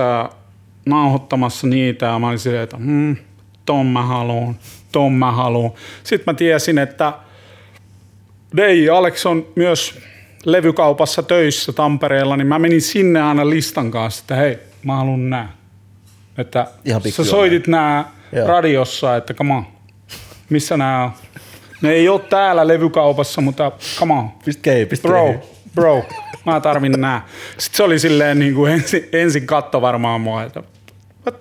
nauhoittamassa 0.86 1.66
niitä 1.66 2.06
ja 2.06 2.18
mä 2.18 2.28
olin 2.28 2.38
silleen, 2.38 2.64
että 2.64 2.76
hmm, 2.76 3.16
ton 3.66 3.86
mä 3.86 4.02
haluun, 4.02 4.56
ton 4.92 5.12
mä 5.12 5.32
haluun. 5.32 5.74
Sitten 6.04 6.34
mä 6.34 6.34
tiesin, 6.34 6.78
että 6.78 7.12
DJ 8.56 8.90
Alex 8.90 9.26
on 9.26 9.46
myös 9.54 9.98
levykaupassa 10.44 11.22
töissä 11.22 11.72
Tampereella, 11.72 12.36
niin 12.36 12.46
mä 12.46 12.58
menin 12.58 12.82
sinne 12.82 13.22
aina 13.22 13.50
listan 13.50 13.90
kanssa, 13.90 14.22
että 14.22 14.34
hei, 14.34 14.58
mä 14.84 14.96
haluan 14.96 15.30
nää. 15.30 15.52
Että 16.38 16.66
Ihan 16.84 17.02
sä 17.10 17.24
soitit 17.24 17.66
nää 17.66 18.17
Joo. 18.32 18.46
radiossa, 18.46 19.16
että 19.16 19.34
come 19.34 19.54
on, 19.54 19.66
missä 20.50 20.76
nää 20.76 21.04
on? 21.04 21.10
Ne 21.82 21.90
ei 21.90 22.08
ole 22.08 22.20
täällä 22.20 22.68
levykaupassa, 22.68 23.40
mutta 23.40 23.72
come 23.98 24.14
on. 24.14 24.30
Pistä 24.44 24.62
kei, 24.62 24.86
pistä 24.86 25.08
Bro, 25.08 25.24
kei. 25.26 25.38
bro, 25.74 26.04
mä 26.46 26.60
tarvin 26.60 26.92
nää. 26.98 27.26
Sitten 27.58 27.76
se 27.76 27.82
oli 27.82 27.98
silleen 27.98 28.38
niin 28.38 28.54
kuin 28.54 28.72
ensin, 28.72 29.08
ensin 29.12 29.46
katto 29.46 29.80
varmaan 29.80 30.20
mua, 30.20 30.42
että 30.42 30.62
what? 31.26 31.40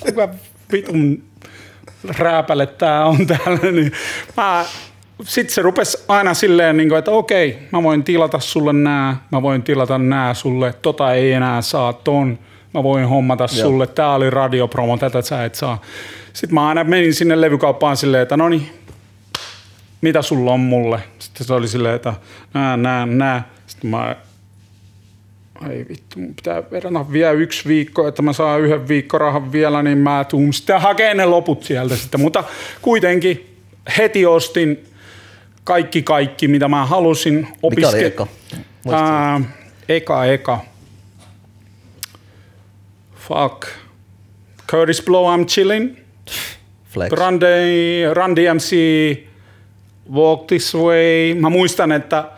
kuka 0.00 0.28
vitun 0.72 1.22
rääpäle 2.18 2.66
tää 2.66 3.04
on 3.04 3.26
täällä. 3.26 3.72
Niin 3.72 3.92
mä, 4.36 4.64
sitten 5.24 5.54
se 5.54 5.62
rupesi 5.62 6.04
aina 6.08 6.34
silleen, 6.34 6.76
niin 6.76 6.88
kuin, 6.88 6.98
että 6.98 7.10
okei, 7.10 7.58
mä 7.72 7.82
voin 7.82 8.04
tilata 8.04 8.38
sulle 8.38 8.72
nää, 8.72 9.16
mä 9.32 9.42
voin 9.42 9.62
tilata 9.62 9.98
nää 9.98 10.34
sulle, 10.34 10.72
tota 10.82 11.14
ei 11.14 11.32
enää 11.32 11.62
saa 11.62 11.92
ton, 11.92 12.38
mä 12.74 12.82
voin 12.82 13.08
hommata 13.08 13.46
Joo. 13.56 13.66
sulle, 13.66 13.86
tää 13.86 14.14
oli 14.14 14.30
radiopromo, 14.30 14.96
tätä 14.96 15.22
sä 15.22 15.44
et 15.44 15.54
saa. 15.54 15.80
Sitten 16.32 16.54
mä 16.54 16.68
aina 16.68 16.84
menin 16.84 17.14
sinne 17.14 17.40
levykauppaan 17.40 17.96
silleen, 17.96 18.22
että 18.22 18.36
no 18.36 18.48
niin, 18.48 18.70
mitä 20.00 20.22
sulla 20.22 20.52
on 20.52 20.60
mulle? 20.60 21.00
Sitten 21.18 21.46
se 21.46 21.54
oli 21.54 21.68
silleen, 21.68 21.94
että 21.94 22.14
nää, 22.54 22.76
nää, 22.76 23.06
nää. 23.06 23.48
Sitten 23.66 23.90
mä, 23.90 24.16
ai 25.54 25.86
vittu, 25.88 26.18
mun 26.18 26.34
pitää 26.34 26.62
vedata 26.70 27.12
vielä 27.12 27.32
yksi 27.32 27.68
viikko, 27.68 28.08
että 28.08 28.22
mä 28.22 28.32
saan 28.32 28.60
yhden 28.60 28.88
viikkorahan 28.88 29.52
vielä, 29.52 29.82
niin 29.82 29.98
mä 29.98 30.24
tuun 30.28 30.52
sitten 30.52 30.80
hakemaan 30.80 31.16
ne 31.16 31.24
loput 31.24 31.62
sieltä 31.62 31.96
sitten. 31.96 32.20
Mutta 32.20 32.44
kuitenkin 32.82 33.56
heti 33.98 34.26
ostin 34.26 34.84
kaikki 35.64 36.02
kaikki, 36.02 36.48
mitä 36.48 36.68
mä 36.68 36.86
halusin. 36.86 37.34
Mikä 37.34 37.88
oli 37.88 37.98
Opiske- 38.02 38.06
eka? 38.06 38.26
Ää, 38.92 39.40
eka, 39.88 40.24
eka. 40.24 40.60
Fuck. 43.30 43.64
Curtis 44.70 45.02
Blow, 45.02 45.26
I'm 45.34 45.46
chilling. 45.46 45.96
Flex. 46.90 47.12
Run, 47.12 47.40
D- 47.40 48.14
Run 48.14 48.36
DMC, 48.36 48.76
Walk 50.12 50.46
This 50.46 50.74
Way. 50.74 51.34
Mä 51.40 51.48
muistan, 51.50 51.92
että 51.92 52.30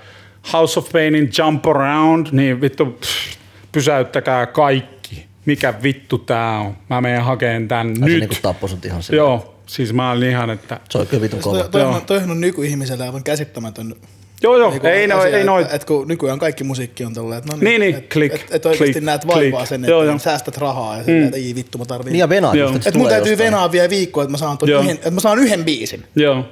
House 0.53 0.79
of 0.81 0.93
Painin 0.93 1.31
Jump 1.39 1.67
Around, 1.67 2.27
niin 2.33 2.61
vittu, 2.61 2.87
pff, 2.87 3.37
pysäyttäkää 3.73 4.47
kaikki. 4.47 5.27
Mikä 5.47 5.75
vittu 5.83 6.19
tää 6.19 6.59
on? 6.59 6.77
Mä 6.91 7.01
menen 7.01 7.23
hakeen 7.23 7.69
tän 7.69 7.89
Ai 7.89 7.95
se 7.95 8.01
nyt. 8.05 8.21
niinku 8.21 8.35
tappoi 8.43 8.69
sut 8.69 8.85
ihan 8.85 9.03
sille. 9.03 9.17
Joo, 9.19 9.55
siis 9.67 9.93
mä 9.93 10.11
olin 10.11 10.31
ihan, 10.31 10.51
että... 10.51 10.81
Se 10.91 10.99
on 10.99 11.07
kyllä 11.07 11.21
vitun 11.23 11.41
Toi, 11.41 11.69
kova. 11.73 12.01
toihan 12.01 12.31
on 12.31 12.41
nykyihmiselle 12.41 13.05
aivan 13.05 13.23
käsittämätön 13.25 13.95
Joo, 14.43 14.57
joo, 14.57 14.71
niinku 14.71 14.87
ei, 14.87 15.07
no, 15.07 15.19
asia, 15.19 15.39
ei 15.39 15.45
noin. 15.45 15.63
että, 15.63 15.75
että 15.77 15.87
kun 15.87 16.09
nykyään 16.09 16.39
kaikki 16.39 16.65
musiikki 16.65 17.05
on 17.05 17.15
tolleen, 17.15 17.39
että 17.39 17.53
no 17.53 17.59
Niin, 17.63 17.81
niin, 17.81 17.95
että 17.95 18.15
click, 18.15 18.35
et, 18.35 18.47
et 18.51 18.67
oikeasti 18.67 18.93
click, 18.93 19.05
näet 19.05 19.27
vaivaa 19.27 19.59
click. 19.59 19.69
sen, 19.69 19.81
että 19.85 19.91
Joo, 19.91 20.05
joo. 20.05 20.19
säästät 20.19 20.57
rahaa 20.57 20.97
ja 20.99 21.05
mm. 21.07 21.25
että 21.25 21.37
ei 21.37 21.55
vittu 21.55 21.79
mä 21.79 21.85
tarviin. 21.85 22.13
Niin 22.13 22.21
ja 22.21 22.29
venaa 22.29 22.53
että 22.87 22.99
mun 22.99 23.09
täytyy 23.09 23.33
jostain. 23.33 23.47
venaa 23.47 23.73
vielä 23.73 23.91
viikko, 23.91 24.23
että 24.23 24.31
mä 24.31 24.37
saan, 24.37 24.59
yhden, 24.67 24.91
että 24.91 25.11
mä 25.11 25.21
saan 25.21 25.39
yhden 25.39 25.65
biisin. 25.65 26.05
Joo. 26.17 26.45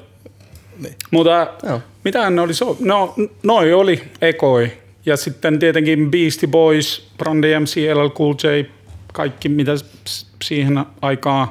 Niin. 0.78 0.94
Mutta 1.10 1.46
Joo. 1.62 1.80
mitä 2.04 2.30
ne 2.30 2.40
oli? 2.40 2.54
So- 2.54 2.76
no, 2.80 3.14
noi 3.42 3.72
oli 3.72 4.02
ekoi. 4.22 4.72
Ja 5.06 5.16
sitten 5.16 5.58
tietenkin 5.58 6.10
Beastie 6.10 6.48
Boys, 6.48 7.08
Run 7.18 7.42
DMC, 7.42 7.76
LL 7.94 8.08
Cool 8.08 8.34
J, 8.34 8.64
kaikki 9.12 9.48
mitä 9.48 9.72
siihen 10.44 10.84
aikaan 11.02 11.48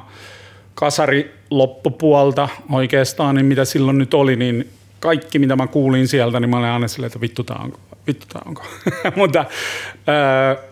kasari 0.74 1.34
loppupuolta 1.50 2.48
oikeastaan, 2.72 3.34
niin 3.34 3.46
mitä 3.46 3.64
silloin 3.64 3.98
nyt 3.98 4.14
oli, 4.14 4.36
niin 4.36 4.68
kaikki 5.00 5.38
mitä 5.38 5.56
mä 5.56 5.66
kuulin 5.66 6.08
sieltä, 6.08 6.40
niin 6.40 6.50
mä 6.50 6.58
olin 6.58 6.68
aina 6.68 6.88
silleen, 6.88 7.06
että 7.06 7.20
vittu 7.20 7.44
tää 7.44 7.56
onko, 7.64 7.78
vittu 8.06 8.26
tää 8.32 8.42
onko. 8.46 8.62
Mutta, 9.16 9.44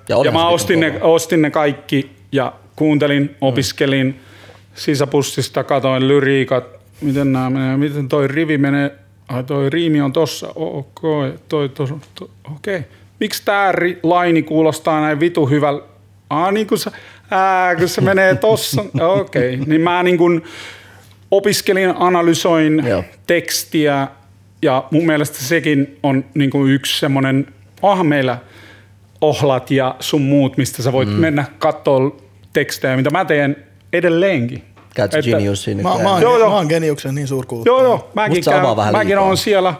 Ja 0.08 0.24
ja, 0.24 0.32
mä 0.32 0.48
ostin 0.48 0.80
ne, 0.80 0.98
ostin 1.02 1.42
ne 1.42 1.50
kaikki 1.50 2.10
ja 2.32 2.52
kuuntelin, 2.76 3.36
opiskelin 3.40 4.20
sisäpussista, 4.74 5.64
katoin 5.64 6.08
lyriikat, 6.08 6.64
miten 7.00 7.32
nämä 7.32 7.50
menee, 7.50 7.76
miten 7.76 8.08
toi 8.08 8.28
rivi 8.28 8.58
menee, 8.58 8.90
ai 9.28 9.44
toi 9.44 9.70
riimi 9.70 10.00
on 10.00 10.12
tossa, 10.12 10.48
ok, 10.54 11.00
toi, 11.48 11.68
tos, 11.68 11.94
to, 12.14 12.30
okei. 12.54 12.80
Miksi 13.20 13.42
tää 13.44 13.72
ri, 13.72 13.98
laini 14.02 14.42
kuulostaa 14.42 15.00
näin 15.00 15.20
vitu 15.20 15.46
hyvältä? 15.46 15.84
Ah, 16.30 16.52
niin 16.52 16.66
kun 16.66 16.78
se, 16.78 16.90
ää, 17.30 17.76
kun 17.76 17.88
se 17.88 18.00
menee 18.00 18.34
tossa, 18.34 18.84
okei. 19.20 19.56
Niin 19.56 19.80
mä 19.80 20.02
niin 20.02 20.18
kun 20.18 20.42
opiskelin, 21.30 21.94
analysoin 21.96 22.86
Joo. 22.86 23.04
tekstiä 23.26 24.08
ja 24.62 24.84
mun 24.90 25.06
mielestä 25.06 25.38
sekin 25.38 25.98
on 26.02 26.24
niin 26.34 26.50
kuin 26.50 26.72
yksi 26.72 27.00
semmoinen, 27.00 27.46
onhan 27.82 28.06
meillä 28.06 28.38
ohlat 29.20 29.70
ja 29.70 29.96
sun 30.00 30.22
muut, 30.22 30.56
mistä 30.56 30.82
sä 30.82 30.92
voit 30.92 31.08
mm. 31.08 31.14
mennä 31.14 31.44
katsoa 31.58 32.16
tekstejä, 32.52 32.96
mitä 32.96 33.10
mä 33.10 33.24
teen 33.24 33.56
edelleenkin. 33.92 34.62
Käytkö 34.94 35.18
Että- 35.18 35.30
Geniusiin 35.30 35.76
Mä, 35.76 35.82
mä, 36.02 36.12
oon, 36.12 36.22
Joo, 36.22 36.38
joo. 36.38 36.48
mä 36.48 36.56
oon 36.56 36.66
Geniuksen 36.66 37.14
niin 37.14 37.28
suurkuulu. 37.28 37.64
Joo, 37.66 37.82
joo. 37.82 38.10
Mäkin, 38.14 38.44
käyn, 38.44 38.76
vähän 38.76 38.92
mäkin 38.92 39.18
on 39.18 39.36
siellä, 39.36 39.74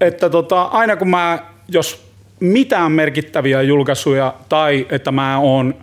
että 0.00 0.30
tota, 0.30 0.62
aina 0.62 0.96
kun 0.96 1.08
mä, 1.08 1.38
jos 1.68 2.06
mitään 2.40 2.92
merkittäviä 2.92 3.62
julkaisuja 3.62 4.34
tai 4.48 4.86
että 4.90 5.12
mä 5.12 5.38
oon 5.38 5.74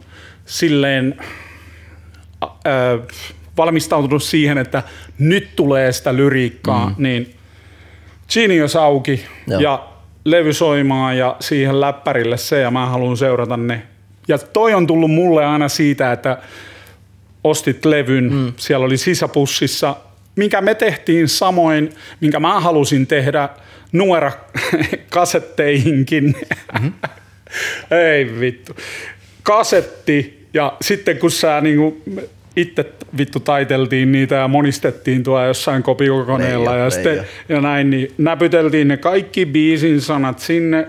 silleen 0.45 1.15
äh, 2.43 2.49
valmistautunut 3.61 4.23
siihen, 4.23 4.57
että 4.57 4.83
nyt 5.19 5.55
tulee 5.55 5.91
sitä 5.91 6.15
lyriikkaa, 6.15 6.89
mm. 6.89 6.95
niin 6.97 7.35
Genius 8.33 8.75
auki 8.75 9.25
Joo. 9.47 9.59
ja 9.59 9.87
levy 10.25 10.53
soimaan 10.53 11.17
ja 11.17 11.35
siihen 11.39 11.81
läppärille 11.81 12.37
se 12.37 12.59
ja 12.59 12.71
mä 12.71 12.85
haluan 12.85 13.17
seurata 13.17 13.57
ne. 13.57 13.81
Ja 14.27 14.37
toi 14.37 14.73
on 14.73 14.87
tullut 14.87 15.11
mulle 15.11 15.45
aina 15.45 15.69
siitä, 15.69 16.11
että 16.11 16.37
ostit 17.43 17.85
levyn, 17.85 18.33
mm. 18.33 18.53
siellä 18.57 18.85
oli 18.85 18.97
sisäpussissa, 18.97 19.95
minkä 20.35 20.61
me 20.61 20.75
tehtiin 20.75 21.27
samoin, 21.27 21.89
minkä 22.19 22.39
mä 22.39 22.59
halusin 22.59 23.07
tehdä 23.07 23.49
nuora 23.91 24.31
kasetteihinkin. 25.09 26.23
Mm-hmm. 26.23 26.93
Ei 28.09 28.39
vittu. 28.39 28.75
Kasetti 29.43 30.47
ja 30.53 30.77
sitten 30.81 31.17
kun 31.17 31.31
sä 31.31 31.61
niinku 31.61 32.01
itse 32.55 32.85
vittu 33.17 33.39
taiteltiin 33.39 34.11
niitä 34.11 34.35
ja 34.35 34.47
monistettiin 34.47 35.23
tuolla 35.23 35.45
jossain 35.45 35.83
kopiokoneella 35.83 36.75
ja, 36.75 36.89
sitten, 36.89 37.25
ja 37.49 37.61
näin, 37.61 37.89
niin 37.89 38.13
näpyteltiin 38.17 38.87
ne 38.87 38.97
kaikki 38.97 39.45
biisin 39.45 40.01
sanat 40.01 40.39
sinne. 40.39 40.87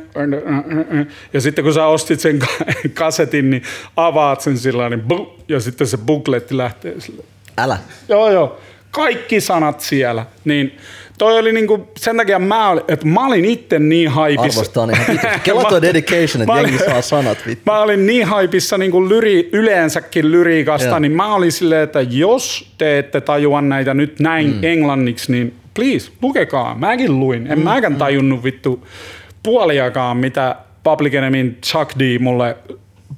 Ja 1.32 1.40
sitten 1.40 1.64
kun 1.64 1.74
sä 1.74 1.86
ostit 1.86 2.20
sen 2.20 2.38
ka- 2.38 2.46
kasetin, 3.04 3.50
niin 3.50 3.62
avaat 3.96 4.40
sen 4.40 4.58
sillä 4.58 4.88
niin 4.88 5.02
ja 5.48 5.60
sitten 5.60 5.86
se 5.86 5.96
bukletti 5.96 6.56
lähtee 6.56 6.94
sille. 6.98 7.24
Älä. 7.58 7.78
Joo, 8.08 8.30
joo. 8.30 8.60
Kaikki 8.90 9.40
sanat 9.40 9.80
siellä. 9.80 10.26
Niin 10.44 10.76
toi 11.22 11.38
oli 11.38 11.52
niinku, 11.52 11.88
sen 11.96 12.16
takia 12.16 12.38
mä 12.38 12.70
olin, 12.70 12.84
että 12.88 13.06
mä 13.06 13.26
olin 13.26 13.44
itse 13.44 13.78
niin 13.78 14.08
haipissa. 14.08 14.60
Arvostaa 14.60 14.88
ihan. 14.92 15.40
Kela 15.44 15.64
toi 15.64 15.82
dedication, 15.82 16.42
että 16.42 16.60
jengi 16.60 16.78
saa 16.78 17.02
sanat 17.02 17.38
vittu. 17.46 17.72
Mä 17.72 17.80
olin 17.80 18.06
niin 18.06 18.26
haipissa 18.26 18.78
niin 18.78 18.90
kuin 18.90 19.08
lyri, 19.08 19.48
yleensäkin 19.52 20.32
lyriikasta, 20.32 20.88
Joo. 20.88 20.98
niin 20.98 21.12
mä 21.12 21.34
olin 21.34 21.52
silleen, 21.52 21.82
että 21.82 22.00
jos 22.00 22.72
te 22.78 22.98
ette 22.98 23.20
tajua 23.20 23.60
näitä 23.60 23.94
nyt 23.94 24.20
näin 24.20 24.46
mm. 24.46 24.58
englanniksi, 24.62 25.32
niin 25.32 25.54
please, 25.74 26.10
lukekaa. 26.22 26.74
Mäkin 26.74 27.20
luin. 27.20 27.46
En 27.46 27.58
mm. 27.58 27.64
mäkään 27.64 27.96
tajunnut 27.96 28.44
vittu 28.44 28.86
puoliakaan, 29.42 30.16
mitä 30.16 30.56
Public 30.82 31.14
Enemyn 31.14 31.56
Chuck 31.66 31.98
D 31.98 32.18
mulle 32.18 32.56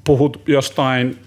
puhut 0.05 0.43
jostain 0.47 1.19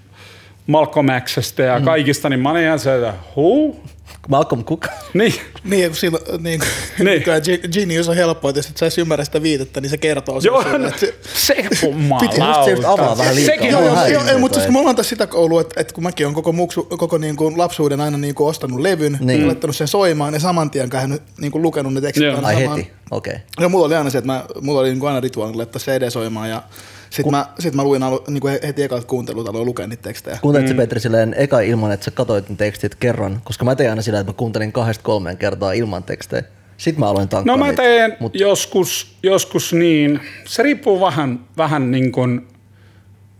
Malcolm 0.67 1.07
Xstä 1.23 1.63
ja 1.63 1.79
mm. 1.79 1.85
kaikista, 1.85 2.29
niin 2.29 2.39
mä 2.39 2.51
olin 2.51 2.63
ihan 2.63 2.79
se, 2.79 2.95
että 2.95 3.13
huu? 3.35 3.83
Malcolm 4.29 4.63
Cook. 4.65 4.87
Niin, 5.13 5.33
Niin, 5.63 5.89
kun 5.89 5.95
silloin, 5.95 6.23
niin, 6.43 6.61
Niin. 6.99 7.23
niin. 7.45 7.59
Genius 7.73 8.09
on 8.09 8.15
helppoa, 8.15 8.49
että 8.49 8.59
jos 8.59 8.67
et 8.69 8.77
sä 8.77 8.85
edes 8.85 8.97
ymmärrä 8.97 9.25
sitä 9.25 9.41
viitettä, 9.41 9.81
niin 9.81 9.89
se 9.89 9.97
kertoo 9.97 10.41
sen 10.41 10.49
joo, 10.49 10.63
sulle, 10.63 10.77
no, 10.77 10.87
että 10.87 10.99
se- 10.99 11.15
se 11.35 11.53
Just 11.63 11.79
se 11.79 11.87
jumalauta. 11.87 12.69
just 12.69 12.83
avaa 12.85 13.17
vähän 13.17 13.35
liikaa. 13.35 13.55
Sekin 13.55 13.71
Joo, 13.71 13.79
on, 13.79 13.85
joo, 13.85 14.07
Joo, 14.07 14.23
ei, 14.25 14.37
mutta 14.37 14.59
siis 14.59 14.71
me 14.71 14.79
ollaan 14.79 14.95
tässä 14.95 15.09
sitä 15.09 15.27
koulua, 15.27 15.61
että, 15.61 15.81
että 15.81 15.93
kun 15.93 16.03
mäkin 16.03 16.25
olen 16.25 16.35
koko, 16.35 16.51
muksu, 16.51 16.83
koko 16.83 17.17
niin 17.17 17.35
kuin 17.35 17.57
lapsuuden 17.57 18.01
aina 18.01 18.17
niin 18.17 18.35
kuin 18.35 18.47
ostanut 18.49 18.79
levyn, 18.79 19.17
Niin. 19.21 19.47
laittanut 19.47 19.75
sen 19.75 19.87
soimaan 19.87 20.33
ja 20.33 20.39
saman 20.39 20.71
tien 20.71 20.89
käynyt 20.89 21.21
niin 21.37 21.51
kuin 21.51 21.61
lukenut 21.61 21.93
ne 21.93 22.01
tekstit 22.01 22.23
Joo. 22.27 22.39
Ai 22.43 22.55
heti, 22.55 22.91
okei. 23.11 23.33
Okay. 23.33 23.35
Ja 23.59 23.69
mulla 23.69 23.85
oli 23.85 23.95
aina 23.95 24.09
se, 24.09 24.17
että 24.17 24.25
mä, 24.31 24.45
mulla 24.61 24.79
oli 24.79 24.89
niin 24.89 24.99
kuin 24.99 25.07
aina 25.07 25.19
rituaalilla 25.19 25.57
laittaa 25.57 25.79
CD 25.79 26.09
soimaan 26.09 26.49
ja 26.49 26.63
sit, 27.09 27.25
mä, 27.31 27.45
sit 27.59 27.73
mä 27.73 27.83
luin 27.83 28.03
alu, 28.03 28.23
niin 28.27 28.41
kuin 28.41 28.59
heti 28.63 28.83
ekalta 28.83 29.07
kuuntelut, 29.07 29.47
aloin 29.47 29.65
lukea 29.65 29.87
niitä 29.87 30.03
tekstejä. 30.03 30.37
Kuuntelit 30.41 30.69
mm. 30.69 30.77
Petri 30.77 30.99
silleen 30.99 31.35
eka 31.37 31.59
ilman, 31.59 31.91
että 31.91 32.03
sä 32.03 32.11
katsoit 32.11 32.49
ne 32.49 32.55
tekstit 32.55 32.95
kerran? 32.95 33.41
Koska 33.43 33.65
mä 33.65 33.75
tein 33.75 33.89
aina 33.89 34.01
sillä, 34.01 34.19
että 34.19 34.33
mä 34.33 34.37
kuuntelin 34.37 34.71
kahdesta 34.71 35.03
kolmeen 35.03 35.37
kertaa 35.37 35.71
ilman 35.71 36.03
tekstejä. 36.03 36.43
Sitten 36.77 36.99
mä 36.99 37.09
aloin 37.09 37.29
tankkaa 37.29 37.57
No 37.57 37.65
mä 37.65 37.73
teen 37.73 38.17
Mut 38.19 38.35
joskus, 38.35 39.17
joskus 39.23 39.73
niin. 39.73 40.19
Se 40.45 40.63
riippuu 40.63 41.01
vähän, 41.01 41.39
vähän 41.57 41.91
niin 41.91 42.11
kuin 42.11 42.47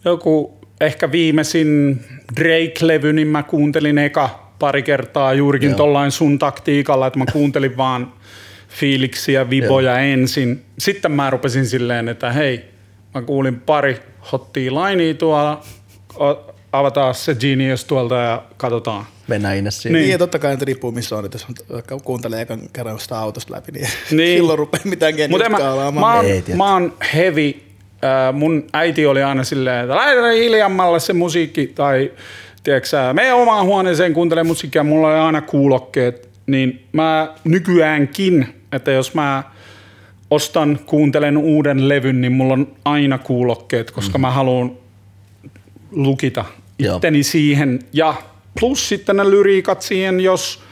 joku 0.05 0.57
ehkä 0.81 1.11
viimeisin 1.11 1.99
Drake-levy, 2.39 3.13
niin 3.13 3.27
mä 3.27 3.43
kuuntelin 3.43 3.97
eka 3.97 4.53
pari 4.59 4.83
kertaa 4.83 5.33
juurikin 5.33 5.69
Joo. 5.69 5.77
tollain 5.77 6.11
sun 6.11 6.39
taktiikalla, 6.39 7.07
että 7.07 7.19
mä 7.19 7.25
kuuntelin 7.33 7.77
vaan 7.77 8.13
fiiliksiä, 8.69 9.49
viboja 9.49 9.99
ensin. 9.99 10.61
Sitten 10.79 11.11
mä 11.11 11.29
rupesin 11.29 11.65
silleen, 11.65 12.07
että 12.07 12.31
hei, 12.31 12.65
mä 13.13 13.21
kuulin 13.21 13.59
pari 13.59 13.99
hottia 14.31 14.73
lainia 14.73 15.13
tuolla, 15.13 15.61
o- 16.19 16.53
avataan 16.71 17.15
se 17.15 17.35
Genius 17.35 17.85
tuolta 17.85 18.15
ja 18.15 18.43
katsotaan. 18.57 19.05
Mennään 19.27 19.57
Ines 19.57 19.81
siihen. 19.81 19.93
Niin. 19.93 20.01
Niin, 20.03 20.11
ja 20.11 20.17
totta 20.17 20.39
kai 20.39 20.51
nyt 20.51 20.61
riippuu 20.61 20.91
missä 20.91 21.15
on, 21.17 21.25
että 21.25 21.37
jos 21.91 22.01
kuuntelee 22.03 22.41
ekan 22.41 22.59
kerran 22.73 22.99
sitä 22.99 23.19
autosta 23.19 23.53
läpi, 23.53 23.71
niin, 23.71 23.87
Niin. 24.11 24.37
silloin 24.37 24.59
rupeaa 24.59 24.81
mitään 24.85 25.13
geniusta 25.15 25.49
mä, 25.49 25.91
mä, 25.91 26.13
oon, 26.15 26.25
Ei, 26.25 26.43
mä 26.55 26.73
oon 26.73 26.93
heavy. 27.13 27.53
Äh, 28.03 28.33
mun 28.33 28.67
äiti 28.73 29.05
oli 29.05 29.23
aina 29.23 29.43
silleen, 29.43 29.81
että 29.83 29.95
laita 29.95 30.27
hiljammalle 30.27 30.99
se 30.99 31.13
musiikki. 31.13 31.67
Tai 31.67 32.11
tiedätkö 32.63 33.13
mene 33.13 33.33
omaan 33.33 33.65
huoneeseen 33.65 34.13
kuuntele 34.13 34.43
musiikkia. 34.43 34.83
Mulla 34.83 35.07
oli 35.07 35.15
aina 35.17 35.41
kuulokkeet. 35.41 36.29
Niin 36.47 36.87
mä 36.93 37.33
nykyäänkin, 37.43 38.63
että 38.71 38.91
jos 38.91 39.13
mä 39.13 39.43
ostan, 40.31 40.79
kuuntelen 40.85 41.37
uuden 41.37 41.89
levyn, 41.89 42.21
niin 42.21 42.31
mulla 42.31 42.53
on 42.53 42.75
aina 42.85 43.17
kuulokkeet, 43.17 43.91
koska 43.91 44.17
mm. 44.17 44.21
mä 44.21 44.31
haluan 44.31 44.71
lukita 45.91 46.45
Joo. 46.79 46.95
itteni 46.95 47.23
siihen. 47.23 47.79
Ja 47.93 48.13
plus 48.59 48.89
sitten 48.89 49.17
ne 49.17 49.29
lyriikat 49.29 49.81
siihen, 49.81 50.19
jos, 50.19 50.63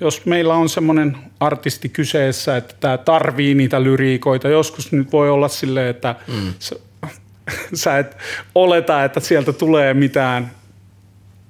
jos 0.00 0.26
meillä 0.26 0.54
on 0.54 0.68
semmoinen 0.68 1.16
artisti 1.40 1.88
kyseessä, 1.88 2.56
että 2.56 2.74
tämä 2.80 2.98
tarvii 2.98 3.54
niitä 3.54 3.82
lyriikoita. 3.82 4.48
Joskus 4.48 4.92
nyt 4.92 5.12
voi 5.12 5.30
olla 5.30 5.48
silleen, 5.48 5.88
että 5.88 6.14
mm. 6.28 6.54
sä, 6.58 6.76
sä 7.82 7.98
et 7.98 8.16
oleta, 8.54 9.04
että 9.04 9.20
sieltä 9.20 9.52
tulee 9.52 9.94
mitään, 9.94 10.50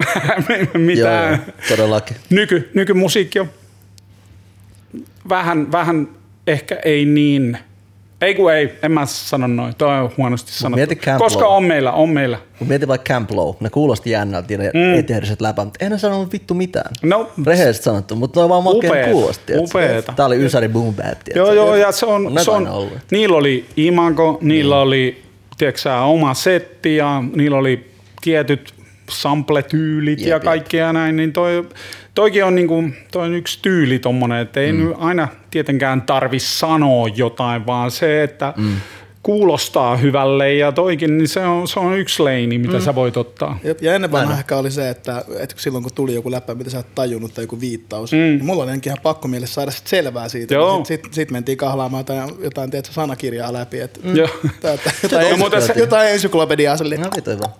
Joo, 0.49 0.67
mitään 0.75 1.45
joo, 1.47 1.55
todellakin. 1.69 2.17
nyky, 2.31 2.71
nykymusiikki 2.75 3.41
on 3.41 3.51
vähän, 5.29 5.73
vähän 5.73 6.09
ehkä 6.47 6.79
ei 6.85 7.05
niin, 7.05 7.59
ei 8.21 8.35
kun 8.35 8.53
ei, 8.53 8.75
en 8.83 8.93
mä 8.93 9.07
sano 9.07 9.47
noin, 9.47 9.75
toi 9.79 10.01
on 10.01 10.11
huonosti 10.19 10.53
sanottu. 10.53 10.77
mieti 10.77 10.97
Camp 10.97 11.19
Koska 11.19 11.45
Low. 11.45 11.57
on 11.57 11.65
meillä, 11.65 11.93
on 11.93 12.09
meillä. 12.09 12.39
Kun 12.59 12.69
mietin 12.69 12.89
vaikka 12.89 13.13
Camp 13.15 13.31
Low, 13.31 13.55
ne 13.61 13.71
kuulosti 13.71 14.11
jännältä 14.11 14.53
ja 14.53 14.59
ne 14.59 14.71
mm. 14.75 14.95
eteeriset 14.99 15.41
läpät, 15.41 15.65
mutta 15.65 15.85
ei 15.85 15.91
ne 15.91 15.99
sanonut 15.99 16.33
vittu 16.33 16.55
mitään. 16.55 16.91
No, 17.03 17.31
Rehellisesti 17.47 17.85
sanottu, 17.85 18.17
mutta 18.17 18.43
ne 18.43 18.49
vaan 18.49 18.65
makeen 18.65 18.91
Upeeta, 18.93 19.11
kuulosti. 19.11 19.53
upeeta. 19.57 20.13
Tää 20.17 20.27
oli 20.27 20.45
Ysäri 20.45 20.69
Boom 20.69 20.95
Bap? 20.95 21.19
Joo, 21.35 21.53
joo, 21.53 21.75
ja 21.77 21.93
se 21.93 22.07
on, 22.07 22.27
On 22.27 22.45
se 22.45 22.51
on 22.51 22.69
ollut. 22.69 22.93
niillä 23.11 23.37
oli 23.37 23.65
imago, 23.77 24.39
niillä 24.41 24.81
oli, 24.81 25.23
tiedätkö 25.59 25.95
oma 25.95 26.35
setti 26.35 26.97
ja 26.97 27.23
niillä 27.37 27.57
oli 27.57 27.91
tietyt 28.23 28.75
sampletyylit 29.11 30.21
Jep, 30.21 30.29
ja 30.29 30.37
jep. 30.37 30.43
kaikkea 30.43 30.93
näin, 30.93 31.17
niin 31.17 31.33
toi, 31.33 31.69
toikin 32.15 32.45
on, 32.45 32.55
niinku, 32.55 32.85
toi 33.13 33.27
on 33.27 33.35
yksi 33.35 33.59
tyyli 33.63 33.99
tommonen, 33.99 34.39
että 34.39 34.61
ei 34.61 34.73
mm. 34.73 34.79
nyt 34.79 34.97
aina 34.99 35.29
tietenkään 35.51 36.03
tarvi 36.03 36.39
sanoa 36.39 37.09
jotain, 37.09 37.67
vaan 37.67 37.91
se, 37.91 38.23
että 38.23 38.55
mm. 38.57 38.77
Kuulostaa 39.25 39.97
hyvälle 39.97 40.55
ja 40.55 40.73
toikin, 40.73 41.19
niin 41.19 41.29
se 41.29 41.41
on, 41.41 41.69
se 41.69 41.81
on 41.81 41.99
yksi 41.99 42.25
leini, 42.25 42.59
mitä 42.59 42.73
mm. 42.73 42.81
sä 42.81 42.95
voit 42.95 43.17
ottaa. 43.17 43.59
Jep, 43.65 43.83
ja 43.83 43.95
ennen 43.95 44.13
vanha 44.13 44.39
ehkä 44.39 44.57
oli 44.57 44.71
se, 44.71 44.89
että, 44.91 45.25
että 45.41 45.55
silloin 45.59 45.85
kun 45.85 45.93
tuli 45.95 46.15
joku 46.15 46.31
läppä, 46.31 46.55
mitä 46.55 46.71
sä 46.71 46.79
et 46.79 46.95
tajunnut 46.95 47.35
tai 47.35 47.45
joku 47.45 47.61
viittaus, 47.61 48.13
mm. 48.13 48.19
niin 48.19 48.45
mulla 48.45 48.63
oli 48.63 48.71
ainakin 48.71 48.91
ihan 48.91 49.03
pakko 49.03 49.29
mielessä 49.29 49.55
saada 49.55 49.71
sit 49.71 49.87
selvää 49.87 50.29
siitä. 50.29 50.55
Joo. 50.55 50.85
Sitten 50.85 51.05
sit, 51.05 51.15
sit 51.15 51.31
mentiin 51.31 51.59
kahlaamaan 51.59 52.01
jotain, 52.01 52.31
jotain 52.43 52.71
tiedätkö, 52.71 52.93
sanakirjaa 52.93 53.53
läpi, 53.53 53.81
että 53.81 54.01
Mm. 54.05 54.17
Joo. 54.17 54.29
jotain, 54.45 54.79
jotain, 55.03 55.31
No, 55.31 55.37
mutta 55.37 55.61
se- 55.61 55.75
jotain 55.77 56.09
ensyklopediaa. 56.09 56.77
Sille. 56.77 56.97
No. 56.97 57.11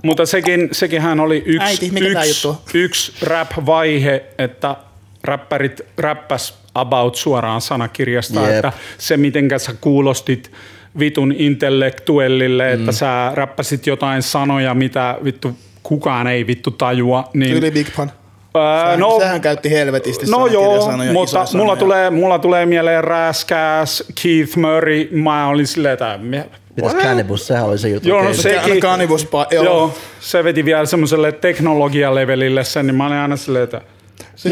Mutta 0.03 0.27
sekin, 0.27 0.69
sekinhän 0.73 1.21
oli 1.21 1.43
yksi, 1.47 1.59
Äiti, 1.69 1.87
yksi, 2.01 2.29
juttu 2.29 2.57
yksi 2.75 3.13
rap-vaihe, 3.23 4.25
että 4.39 4.77
räppärit 5.25 5.81
räppäs 5.99 6.55
about 6.75 7.15
suoraan 7.15 7.61
sanakirjasta, 7.61 8.41
Jep. 8.41 8.51
että 8.51 8.73
se 8.99 9.17
mitenkä 9.17 9.59
sä 9.59 9.75
kuulostit 9.81 10.51
vitun 10.99 11.33
intellektuellille, 11.39 12.73
että 12.73 12.93
sä 12.93 13.31
räppäsit 13.35 13.87
jotain 13.87 14.23
sanoja, 14.23 14.75
mitä 14.75 15.19
vittu 15.25 15.53
kukaan 15.83 16.27
ei 16.27 16.47
vittu 16.47 16.71
tajua. 16.71 17.29
Niin, 17.35 17.57
Yli 17.57 17.71
Big 17.71 17.87
Pun. 17.97 18.11
Sehän, 18.83 19.01
no, 19.01 19.19
sehän 19.19 19.41
käytti 19.41 19.71
helvetisti 19.71 20.27
No 20.31 20.47
joo, 20.47 20.63
sanakirjasanoja, 20.63 21.13
mutta 21.13 21.47
sanoja. 21.47 21.65
mulla 21.65 21.77
tulee, 21.77 22.11
mulla 22.11 22.39
tulee 22.39 22.67
mieleen 22.67 23.05
Räskäs, 23.05 24.05
Keith 24.23 24.57
Murray, 24.57 25.09
mä 25.11 25.49
olin 25.49 25.67
silleen, 25.67 25.93
että... 25.93 26.19
Mitäs 26.77 26.95
Cannibus, 26.95 27.47
sehän 27.47 27.65
oli 27.65 27.79
se 27.79 27.89
juttu. 27.89 28.09
Joo, 28.09 28.23
no 28.25 28.35
sekin- 28.35 28.81
Cannibus, 28.81 29.29
joo. 29.51 29.65
Joo, 29.65 29.95
se 30.21 30.45
veti 30.45 30.65
vielä 30.65 30.87
semmoiselle 30.87 31.33
teknologialevelille 31.33 32.65
sen, 32.65 32.87
niin 32.87 32.95
mä 32.95 33.07
olin 33.07 33.17
aina 33.19 33.37
silleen, 33.37 33.65
että 33.65 33.81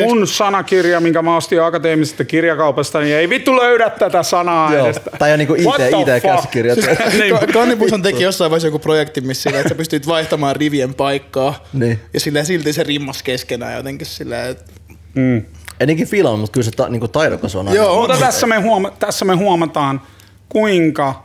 mun 0.07 0.27
sanakirja, 0.27 1.01
minkä 1.01 1.23
mä 1.23 1.37
ostin 1.37 1.63
akateemisesta 1.63 2.25
kirjakaupasta, 2.25 3.01
niin 3.01 3.17
ei 3.17 3.29
vittu 3.29 3.57
löydä 3.57 3.91
tätä 3.91 4.23
sanaa 4.23 4.75
Joo, 4.75 4.85
edes. 4.87 5.01
tai 5.19 5.33
on 5.33 5.39
niinku 5.39 5.55
What 5.55 5.77
the 5.77 5.91
fuck? 5.91 6.09
IT-käsikirjat. 6.09 6.79
niin, 7.19 7.39
Ka- 7.39 7.47
Kannibushan 7.53 8.03
teki 8.03 8.23
jossain 8.23 8.51
vaiheessa 8.51 8.69
joku 8.69 8.79
projekti, 8.79 9.21
missä 9.21 9.43
sillä, 9.43 9.59
että 9.59 9.69
sä 9.69 9.75
pystyt 9.75 10.07
vaihtamaan 10.07 10.57
rivien 10.57 10.95
paikkaa. 10.95 11.65
Niin. 11.73 12.01
Ja 12.15 12.21
sillä 12.21 12.45
silti 12.45 12.73
se 12.73 12.83
rimmas 12.83 13.23
keskenään 13.23 13.77
jotenkin 13.77 14.07
silleen, 14.07 14.51
että 14.51 14.73
mm. 15.15 15.43
Enikin 15.81 16.07
fiilannut, 16.07 16.41
mutta 16.41 16.53
kyllä 16.53 16.65
se 16.65 16.71
ta, 16.71 16.89
niinku 16.89 17.09
taidokas 17.09 17.57
on. 17.57 17.69
aina. 17.69 17.81
Joo, 17.83 18.01
Mutta 18.01 18.17
tässä 18.17 18.47
me, 18.47 18.57
huoma- 18.61 18.91
tässä 18.99 19.25
me 19.25 19.35
huomataan, 19.35 20.01
kuinka 20.49 21.23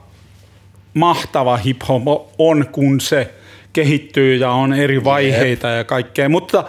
mahtava 0.94 1.58
hip-hop 1.66 2.28
on, 2.38 2.66
kun 2.72 3.00
se 3.02 3.34
kehittyy 3.74 4.36
ja 4.36 4.52
on 4.52 4.74
eri 4.74 5.04
vaiheita 5.04 5.68
ja 5.68 5.84
kaikkea. 5.84 6.30
Mutta 6.30 6.64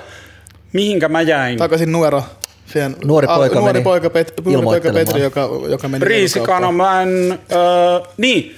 mihinkä 0.73 1.09
mä 1.09 1.23
jäin? 1.23 1.59
takaisin 1.59 1.93
Nuero. 1.93 2.25
Siihen, 2.67 2.97
Nuori 3.05 3.27
poika 3.27 3.55
nuori 3.55 3.73
meni 3.73 3.85
poika, 3.85 4.11
Pet, 4.11 4.33
nuori 4.45 4.65
poika. 4.65 4.93
Petri, 4.93 5.23
joka, 5.23 5.49
joka 5.69 5.89
meni 5.89 6.05
Riisikano, 6.05 6.73
mä 6.73 7.03
en, 7.03 7.39
öö, 7.53 8.01
niin. 8.17 8.57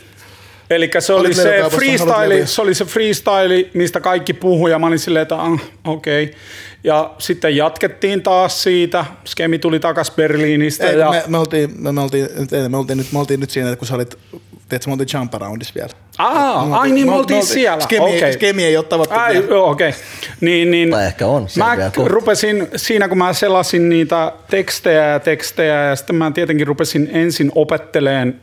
Eli 0.71 0.91
se 0.99 1.13
oli 1.13 1.35
se, 1.35 1.63
freestyle, 1.71 2.47
se 2.47 2.63
oli 2.63 2.75
se 2.75 2.85
freestyle, 2.85 3.71
mistä 3.75 4.01
kaikki 4.01 4.33
puhui 4.33 4.71
ja 4.71 4.79
mä 4.79 4.87
olin 4.87 4.99
silleen, 4.99 5.23
että 5.23 5.37
ah, 5.37 5.61
okei. 5.85 6.25
Okay. 6.25 6.37
Ja 6.85 7.15
sitten 7.19 7.57
jatkettiin 7.57 8.23
taas 8.23 8.63
siitä. 8.63 9.05
Skemi 9.25 9.59
tuli 9.59 9.81
takas 9.81 10.11
Berliinistä. 10.11 10.87
Ei, 10.87 10.99
ja, 10.99 11.11
me, 11.11 11.23
me, 11.27 11.39
oltiin, 11.39 11.83
me, 11.83 11.93
me, 11.93 12.01
oltiin, 12.01 12.29
me, 12.69 12.77
oltiin 12.77 12.99
nyt, 12.99 13.13
me 13.13 13.19
oltiin 13.19 13.41
nyt 13.41 13.51
siinä, 13.51 13.69
että 13.69 13.79
kun 13.79 13.89
sä 13.89 13.95
olit, 13.95 14.19
tiedätkö, 14.69 14.87
me 14.87 14.93
oltiin 14.93 15.09
Jump 15.15 15.35
Aroundissa 15.35 15.75
vielä. 15.75 15.91
Aa, 16.21 16.81
ai 16.81 16.91
niin, 16.91 17.07
me 17.07 17.13
oltiin 17.13 17.47
siellä. 17.47 17.81
Skemi, 17.81 18.05
Okei. 18.05 18.19
okay. 18.19 18.33
skemi 18.33 18.65
ei 18.65 18.77
ole 18.77 18.85
tavattu 18.85 19.15
Ai, 19.15 19.33
vielä. 19.33 19.47
joo, 19.47 19.71
okei. 19.71 19.89
Okay. 19.89 20.01
Niin, 20.41 20.71
niin, 20.71 20.91
Tai 20.91 21.07
ehkä 21.07 21.27
on, 21.27 21.47
Mä 21.59 21.77
rupesin, 22.07 22.69
siinä 22.77 23.09
kun 23.09 23.19
mä 23.19 23.33
selasin 23.33 23.89
niitä 23.89 24.33
tekstejä 24.51 25.05
ja 25.05 25.21
tekstejä, 25.21 25.85
ja 25.85 25.97
sitten 25.97 26.17
mä 26.17 26.31
tietenkin 26.31 26.67
rupesin 26.67 27.11
ensin 27.13 27.53
opetteleen 27.55 28.41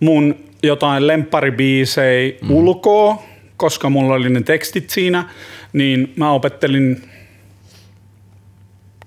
mun 0.00 0.36
jotain 0.62 1.06
lempparibiisejä 1.06 2.32
mm. 2.42 2.50
ulkoa, 2.50 3.22
koska 3.56 3.90
mulla 3.90 4.14
oli 4.14 4.30
ne 4.30 4.42
tekstit 4.42 4.90
siinä, 4.90 5.28
niin 5.72 6.12
mä 6.16 6.32
opettelin 6.32 7.02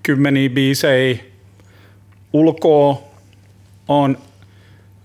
kymmeniä 0.04 0.50
biisejä 0.50 1.18
ulkoa. 2.34 3.04
On, 3.88 4.18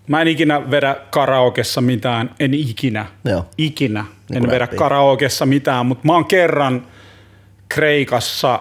mä 0.08 0.20
en 0.20 0.28
ikinä 0.28 0.70
vedä 0.70 0.96
karaokessa 1.10 1.80
mitään, 1.80 2.30
en 2.40 2.54
ikinä, 2.54 3.06
Joo. 3.24 3.46
ikinä 3.58 4.04
Niin 4.30 4.36
en 4.44 4.50
vedä 4.50 4.58
räppiä. 4.58 4.78
karaokessa 4.78 5.46
mitään, 5.46 5.86
mutta 5.86 6.06
mä 6.06 6.12
oon 6.12 6.24
kerran 6.24 6.86
Kreikassa 7.68 8.60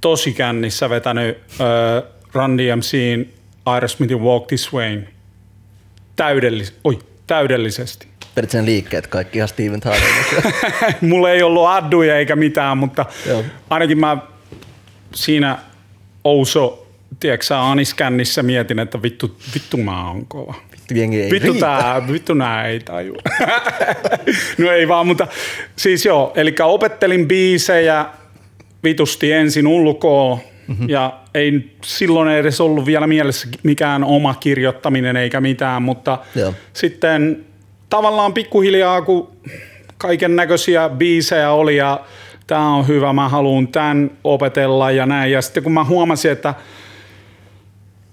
tosi 0.00 0.32
kännissä 0.32 0.90
vetänyt 0.90 1.38
äh, 1.60 2.10
Run 2.32 2.58
DMCin 2.58 3.34
Aerosmithin 3.66 4.20
Walk 4.20 4.46
This 4.46 4.72
Way 4.72 5.02
täydellis- 6.16 6.72
oi, 6.84 6.98
täydellisesti. 7.26 8.06
Vedit 8.36 8.50
sen 8.50 8.66
liikkeet 8.66 9.06
kaikki 9.06 9.38
ihan 9.38 9.48
Steven 9.48 9.80
Tyler. 9.80 10.52
Mulla 11.10 11.30
ei 11.30 11.42
ollut 11.42 11.66
adduja 11.66 12.16
eikä 12.18 12.36
mitään, 12.36 12.78
mutta 12.78 13.06
Joo. 13.28 13.44
ainakin 13.70 13.98
mä 13.98 14.16
siinä 15.14 15.58
Ouso, 16.24 16.86
tiedätkö 17.20 17.46
sä, 17.46 17.70
Aniskännissä 17.70 18.42
mietin, 18.42 18.78
että 18.78 19.02
vittu, 19.02 19.36
vittu 19.54 19.76
mä 19.76 20.08
oon 20.08 20.26
kova. 20.26 20.54
Vittu 20.72 20.94
jengi 20.94 21.22
ei 21.22 21.30
Vittu 21.30 21.52
riitä. 21.52 21.66
tää, 21.66 22.08
vittu 22.12 22.34
nää 22.34 22.66
ei 22.66 22.80
tajua. 22.80 23.22
no 24.58 24.70
ei 24.70 24.88
vaan, 24.88 25.06
mutta 25.06 25.26
siis 25.76 26.04
joo, 26.04 26.32
eli 26.36 26.54
opettelin 26.62 27.28
biisejä 27.28 28.06
vitusti 28.84 29.32
ensin 29.32 29.66
ulkoa 29.66 30.38
mm-hmm. 30.68 30.88
ja 30.88 31.20
ei 31.34 31.70
silloin 31.84 32.28
edes 32.28 32.60
ollut 32.60 32.86
vielä 32.86 33.06
mielessä 33.06 33.48
mikään 33.62 34.04
oma 34.04 34.34
kirjoittaminen 34.34 35.16
eikä 35.16 35.40
mitään, 35.40 35.82
mutta 35.82 36.18
Joo. 36.34 36.54
sitten 36.72 37.44
tavallaan 37.90 38.34
pikkuhiljaa, 38.34 39.02
kun 39.02 39.30
kaiken 39.98 40.36
näköisiä 40.36 40.88
biisejä 40.88 41.52
oli 41.52 41.76
ja 41.76 42.00
tämä 42.46 42.74
on 42.74 42.88
hyvä, 42.88 43.12
mä 43.12 43.28
haluan 43.28 43.68
tämän 43.68 44.10
opetella 44.24 44.90
ja 44.90 45.06
näin. 45.06 45.32
Ja 45.32 45.42
sitten 45.42 45.62
kun 45.62 45.72
mä 45.72 45.84
huomasin, 45.84 46.30
että 46.30 46.54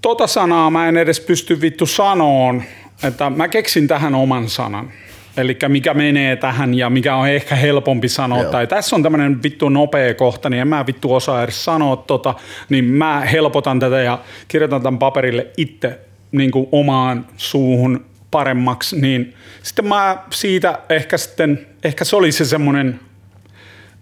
tota 0.01 0.27
sanaa 0.27 0.69
mä 0.69 0.87
en 0.87 0.97
edes 0.97 1.19
pysty 1.19 1.61
vittu 1.61 1.85
sanoon, 1.85 2.63
että 3.03 3.29
mä 3.29 3.47
keksin 3.47 3.87
tähän 3.87 4.15
oman 4.15 4.49
sanan. 4.49 4.91
Eli 5.37 5.57
mikä 5.67 5.93
menee 5.93 6.35
tähän 6.35 6.73
ja 6.73 6.89
mikä 6.89 7.15
on 7.15 7.29
ehkä 7.29 7.55
helpompi 7.55 8.09
sanoa. 8.09 8.41
Joo. 8.41 8.51
Tai 8.51 8.67
tässä 8.67 8.95
on 8.95 9.03
tämmöinen 9.03 9.43
vittu 9.43 9.69
nopea 9.69 10.13
kohta, 10.13 10.49
niin 10.49 10.61
en 10.61 10.67
mä 10.67 10.85
vittu 10.87 11.13
osaa 11.13 11.43
edes 11.43 11.65
sanoa 11.65 11.95
tota. 11.95 12.33
Niin 12.69 12.85
mä 12.85 13.19
helpotan 13.19 13.79
tätä 13.79 14.01
ja 14.01 14.19
kirjoitan 14.47 14.81
tämän 14.81 14.99
paperille 14.99 15.47
itse 15.57 15.99
niin 16.31 16.51
kuin 16.51 16.67
omaan 16.71 17.25
suuhun 17.37 18.05
paremmaksi. 18.31 19.01
Niin 19.01 19.33
sitten 19.63 19.87
mä 19.87 20.17
siitä 20.29 20.79
ehkä 20.89 21.17
sitten, 21.17 21.67
ehkä 21.83 22.05
se 22.05 22.15
oli 22.15 22.31
se 22.31 22.45
semmoinen 22.45 22.99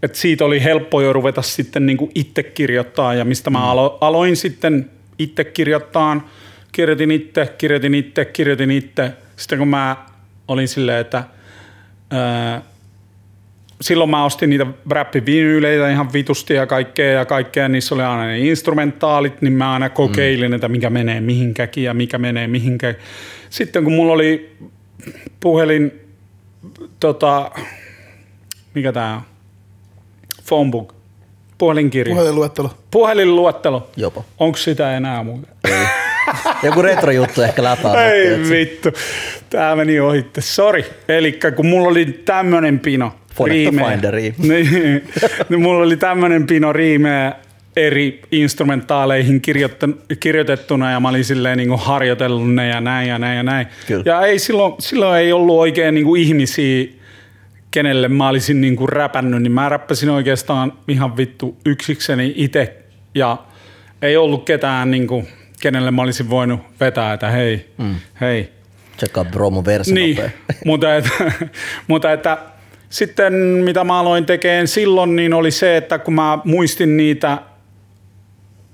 että 0.03 0.17
siitä 0.17 0.45
oli 0.45 0.63
helppo 0.63 1.01
jo 1.01 1.13
ruveta 1.13 1.41
sitten 1.41 1.85
niin 1.85 1.97
kuin 1.97 2.11
itse 2.15 2.43
kirjoittaa 2.43 3.13
ja 3.13 3.25
mistä 3.25 3.49
mä 3.49 3.59
alo- 3.59 3.97
aloin 4.01 4.35
sitten 4.35 4.89
itse 5.19 5.43
kirjoittaa. 5.43 6.29
Kirjoitin 6.71 7.11
itse, 7.11 7.53
kirjoitin 7.57 7.95
itse, 7.95 8.25
kirjoitin 8.25 8.71
itse. 8.71 9.11
Sitten 9.35 9.59
kun 9.59 9.67
mä 9.67 10.05
olin 10.47 10.67
silleen, 10.67 10.99
että 10.99 11.23
ää, 12.11 12.61
silloin 13.81 14.09
mä 14.09 14.23
ostin 14.23 14.49
niitä 14.49 14.65
räppivinyyleitä 14.89 15.89
ihan 15.89 16.13
vitusti 16.13 16.53
ja 16.53 16.67
kaikkea 16.67 17.11
ja 17.11 17.25
kaikkea. 17.25 17.67
Niissä 17.67 17.95
oli 17.95 18.03
aina 18.03 18.25
ne 18.25 18.39
instrumentaalit, 18.39 19.41
niin 19.41 19.53
mä 19.53 19.73
aina 19.73 19.89
kokeilin, 19.89 20.51
mm. 20.51 20.55
että 20.55 20.67
mikä 20.67 20.89
menee 20.89 21.21
mihinkäkin 21.21 21.83
ja 21.83 21.93
mikä 21.93 22.17
menee 22.17 22.47
mihinkä. 22.47 22.95
Sitten 23.49 23.83
kun 23.83 23.93
mulla 23.93 24.13
oli 24.13 24.57
puhelin, 25.39 25.91
tota, 26.99 27.51
mikä 28.73 28.91
tää 28.91 29.15
on? 29.15 29.21
Phonebook, 30.47 30.96
puhelinkirja. 31.57 32.15
Puhelinluettelo. 32.15 32.71
Puhelinluettelo. 32.91 33.89
Jopa. 33.97 34.23
Onko 34.39 34.57
sitä 34.57 34.97
enää 34.97 35.23
muuten? 35.23 35.49
Joku 36.63 36.81
retrojuttu 36.81 37.41
ehkä 37.41 37.63
läpää. 37.63 38.11
Ei 38.11 38.39
vittu. 38.49 38.89
Tää 39.49 39.75
meni 39.75 39.99
ohitte. 39.99 40.41
Sori. 40.41 40.85
Eli 41.07 41.39
kun 41.55 41.65
mulla 41.65 41.87
oli 41.87 42.05
tämmönen 42.05 42.79
pino. 42.79 43.13
Riimejä. 43.45 43.89
Finderi. 43.89 44.35
Niin, 44.47 45.03
niin 45.49 45.61
mulla 45.61 45.83
oli 45.83 45.97
tämmönen 45.97 46.47
pino 46.47 46.73
riimejä 46.73 47.33
eri 47.75 48.21
instrumentaaleihin 48.31 49.41
kirjoitettuna 50.19 50.91
ja 50.91 50.99
mä 50.99 51.09
olin 51.09 51.25
silleen 51.25 51.57
niin 51.57 51.79
harjoitellut 51.79 52.53
ne 52.53 52.67
ja 52.67 52.81
näin 52.81 53.09
ja 53.09 53.19
näin 53.19 53.37
ja 53.37 53.43
näin. 53.43 53.67
Kyllä. 53.87 54.03
Ja 54.05 54.21
ei 54.21 54.39
silloin, 54.39 54.73
silloin 54.79 55.19
ei 55.19 55.31
ollut 55.31 55.59
oikein 55.59 55.95
niin 55.95 56.05
kuin 56.05 56.21
ihmisiä, 56.21 56.85
kenelle 57.71 58.07
mä 58.07 58.29
olisin 58.29 58.61
niin 58.61 58.75
kuin 58.75 58.89
räpännyt, 58.89 59.41
niin 59.41 59.51
mä 59.51 59.69
räppäsin 59.69 60.09
oikeastaan 60.09 60.73
ihan 60.87 61.17
vittu 61.17 61.57
yksikseni 61.65 62.33
itse. 62.35 62.77
Ja 63.15 63.37
ei 64.01 64.17
ollut 64.17 64.45
ketään, 64.45 64.91
niin 64.91 65.07
kuin, 65.07 65.27
kenelle 65.61 65.91
mä 65.91 66.01
olisin 66.01 66.29
voinut 66.29 66.59
vetää, 66.79 67.13
että 67.13 67.29
hei, 67.29 67.73
mm. 67.77 67.95
hei, 68.21 68.49
Tsekkaa 68.97 69.25
bro 69.25 69.49
mun 69.49 69.65
versi 69.65 69.93
niin, 69.93 70.17
mutta, 70.65 70.95
että, 70.95 71.09
mutta 71.87 72.13
että 72.13 72.37
sitten 72.89 73.33
mitä 73.33 73.83
mä 73.83 73.99
aloin 73.99 74.25
tekemään 74.25 74.67
silloin, 74.67 75.15
niin 75.15 75.33
oli 75.33 75.51
se, 75.51 75.77
että 75.77 75.99
kun 75.99 76.13
mä 76.13 76.39
muistin 76.43 76.97
niitä 76.97 77.37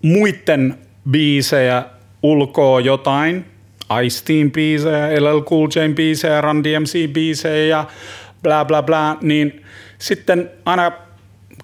muiden 0.01 0.77
biisejä 1.11 1.83
ulkoa 2.23 2.79
jotain, 2.79 3.45
Ice 4.03 4.25
Team 4.25 4.51
biisejä, 4.51 5.07
LL 5.19 5.41
Cool 5.41 5.67
J 5.75 5.93
biisejä, 5.93 6.41
Run 6.41 6.63
DMC 6.63 7.13
biisejä 7.13 7.85
bla 8.43 8.65
bla 8.65 8.83
bla, 8.83 9.17
niin 9.21 9.65
sitten 9.97 10.51
aina 10.65 10.91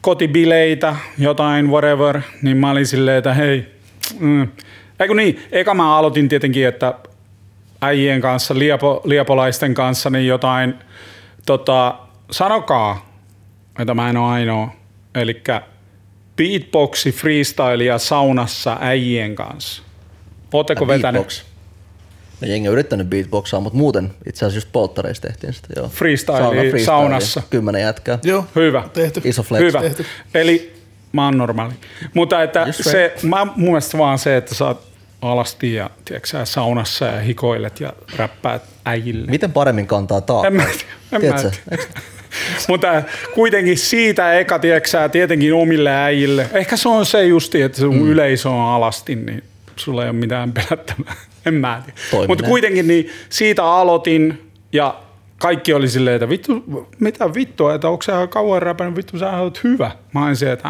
kotibileitä, 0.01 0.95
jotain 1.17 1.69
whatever, 1.69 2.21
niin 2.41 2.57
mä 2.57 2.71
olin 2.71 2.87
silleen, 2.87 3.17
että 3.17 3.33
hei, 3.33 3.65
mm. 4.19 4.47
Eiku 4.99 5.13
niin, 5.13 5.39
eka 5.51 5.73
mä 5.73 5.97
aloitin 5.97 6.29
tietenkin, 6.29 6.67
että 6.67 6.93
äijien 7.81 8.21
kanssa, 8.21 8.59
liepo, 8.59 9.01
liepolaisten 9.03 9.73
kanssa, 9.73 10.09
niin 10.09 10.27
jotain, 10.27 10.73
tota, 11.45 11.99
sanokaa, 12.31 13.09
että 13.79 13.93
mä 13.93 14.09
en 14.09 14.17
ole 14.17 14.31
ainoa, 14.31 14.71
eli 15.15 15.41
beatboxi, 16.35 17.11
freestylia 17.11 17.97
saunassa 17.97 18.77
äijien 18.81 19.35
kanssa. 19.35 19.83
Ootteko 20.53 20.87
vetänyt 20.87 21.21
Beatbox. 21.21 21.48
No 22.41 22.47
jengi 22.47 22.67
on 22.67 22.73
yrittänyt 22.73 23.07
beatboxaa, 23.07 23.59
mutta 23.59 23.77
muuten 23.77 24.11
itse 24.25 24.45
asiassa 24.45 24.57
just 24.57 24.69
polttareissa 24.71 25.21
tehtiin 25.21 25.53
sitä. 25.53 25.67
Joo. 25.75 25.89
Freestylia 25.89 26.39
Sauna 26.39 26.59
freestylia. 26.59 26.85
saunassa? 26.85 27.41
Kymmenen 27.49 27.81
jätkää. 27.81 28.19
Joo. 28.23 28.45
Hyvä. 28.55 28.89
Tehty. 28.93 29.21
Iso 29.23 29.43
flex. 29.43 29.61
Hyvä. 29.61 29.81
Tehty. 29.81 30.05
Eli 30.33 30.73
mä 31.11 31.25
oon 31.25 31.37
normaali. 31.37 31.73
Mutta 32.13 32.43
että 32.43 32.63
Just 32.67 32.83
se, 32.83 33.13
mä, 33.23 33.45
mun 33.45 33.69
mielestä 33.69 33.97
vaan 33.97 34.19
se, 34.19 34.37
että 34.37 34.55
sä 34.55 34.65
oot 34.65 34.87
alasti 35.21 35.73
ja 35.73 35.89
tiedätkö, 36.05 36.27
sä, 36.27 36.45
saunassa 36.45 37.05
ja 37.05 37.19
hikoilet 37.19 37.79
ja 37.79 37.93
räppäät 38.15 38.61
äijille. 38.85 39.31
Miten 39.31 39.51
paremmin 39.51 39.87
kantaa 39.87 40.21
taakkaa? 40.21 40.47
En 40.47 40.55
mä. 40.55 40.63
En 41.11 41.21
Tiedätkö? 41.21 41.51
tiedä. 41.69 41.83
Mutta 42.69 43.03
kuitenkin 43.35 43.77
siitä 43.77 44.33
eka, 44.33 44.59
tiedätkö, 44.59 45.09
tietenkin 45.11 45.53
omille 45.53 45.95
äijille. 45.95 46.49
Ehkä 46.53 46.77
se 46.77 46.89
on 46.89 47.05
se 47.05 47.25
justi, 47.25 47.61
että 47.61 47.77
sun 47.77 47.95
mm. 47.95 48.07
yleisö 48.07 48.49
on 48.49 48.61
alasti, 48.61 49.15
niin 49.15 49.43
sulla 49.75 50.03
ei 50.03 50.09
ole 50.09 50.17
mitään 50.17 50.51
pelättävää. 50.53 51.15
En 51.45 51.53
mä 51.53 51.81
tiedä. 51.85 52.27
Mutta 52.27 52.43
kuitenkin 52.43 52.87
niin 52.87 53.09
siitä 53.29 53.65
aloitin 53.65 54.51
ja 54.73 54.95
kaikki 55.37 55.73
oli 55.73 55.87
silleen, 55.87 56.15
että 56.15 56.29
vittu, 56.29 56.63
mitä 56.99 57.33
vittua, 57.33 57.73
että 57.75 57.89
onko 57.89 58.01
sä 58.01 58.27
kauan 58.27 58.61
räpännyt, 58.61 58.97
vittu 58.97 59.19
sä 59.19 59.37
oot 59.37 59.63
hyvä. 59.63 59.91
Mä 60.13 60.25
olin 60.25 60.35
se, 60.35 60.51
että 60.51 60.69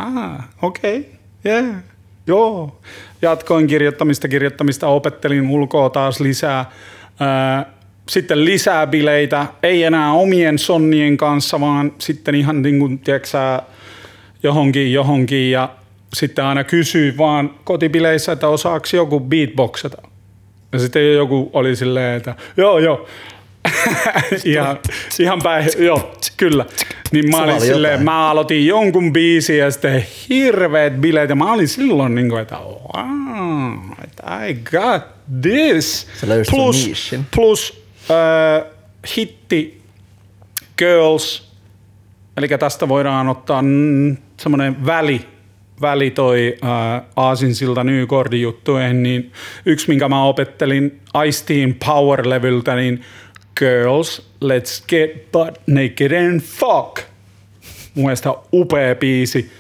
okei, 0.61 0.99
okay, 0.99 1.11
yeah, 1.45 1.75
joo. 2.27 2.79
Jatkoin 3.21 3.67
kirjoittamista, 3.67 4.27
kirjoittamista, 4.27 4.87
opettelin 4.87 5.49
ulkoa 5.49 5.89
taas 5.89 6.19
lisää. 6.19 6.71
Ää, 7.19 7.65
sitten 8.09 8.45
lisää 8.45 8.87
bileitä, 8.87 9.45
ei 9.63 9.83
enää 9.83 10.13
omien 10.13 10.59
sonnien 10.59 11.17
kanssa, 11.17 11.59
vaan 11.59 11.93
sitten 11.97 12.35
ihan 12.35 12.61
niin 12.61 12.79
kuin, 12.79 12.99
tiedätkö 12.99 13.37
johonkin, 14.43 14.93
johonkin 14.93 15.51
ja 15.51 15.69
sitten 16.13 16.45
aina 16.45 16.63
kysyy 16.63 17.17
vaan 17.17 17.49
kotibileissä, 17.63 18.31
että 18.31 18.47
osaako 18.47 18.85
joku 18.93 19.19
beatboxata. 19.19 20.08
Ja 20.71 20.79
sitten 20.79 21.13
joku 21.13 21.49
oli 21.53 21.75
silleen, 21.75 22.17
että 22.17 22.35
joo, 22.57 22.79
joo. 22.79 23.07
ihan, 24.45 24.79
ihan 25.19 25.39
päin, 25.43 25.69
joo, 25.77 26.15
kyllä. 26.37 26.65
Niin 27.11 27.29
mä 27.29 27.37
olin 27.37 27.55
oli 27.55 27.65
silleen, 27.65 28.03
mä 28.03 28.29
aloitin 28.29 28.67
jonkun 28.67 29.13
biisin 29.13 29.57
ja 29.57 29.71
sitten 29.71 30.05
hirveät 30.29 30.93
bileet 30.93 31.29
ja 31.29 31.35
mä 31.35 31.53
olin 31.53 31.67
silloin 31.67 32.15
niin 32.15 32.29
kuin, 32.29 32.41
että 32.41 32.55
wow, 32.55 33.73
I 34.49 34.53
got 34.53 35.03
this. 35.41 36.07
Plus, 36.51 37.11
plus 37.35 37.83
äh, 38.11 38.71
hitti 39.17 39.81
Girls, 40.77 41.51
eli 42.37 42.47
tästä 42.47 42.87
voidaan 42.87 43.29
ottaa 43.29 43.61
mm, 43.61 44.17
semmoinen 44.37 44.85
väli, 44.85 45.25
väli 45.81 46.11
toi 46.11 46.57
äh, 46.63 47.01
Aasinsilta 47.15 47.83
Newcordin 47.83 48.41
juttuihin, 48.41 49.03
niin 49.03 49.31
yksi, 49.65 49.87
minkä 49.87 50.09
mä 50.09 50.23
opettelin 50.23 51.01
Ice-Team 51.25 51.73
Power-levyltä, 51.85 52.75
niin 52.75 53.01
Girls, 53.55 54.29
let's 54.45 54.85
get 54.87 55.31
butt 55.31 55.57
naked 55.67 56.11
and 56.11 56.41
fuck. 56.41 56.99
Mun 57.95 58.05
mielestä 58.05 58.33
upea 58.53 58.95
biisi, 58.95 59.51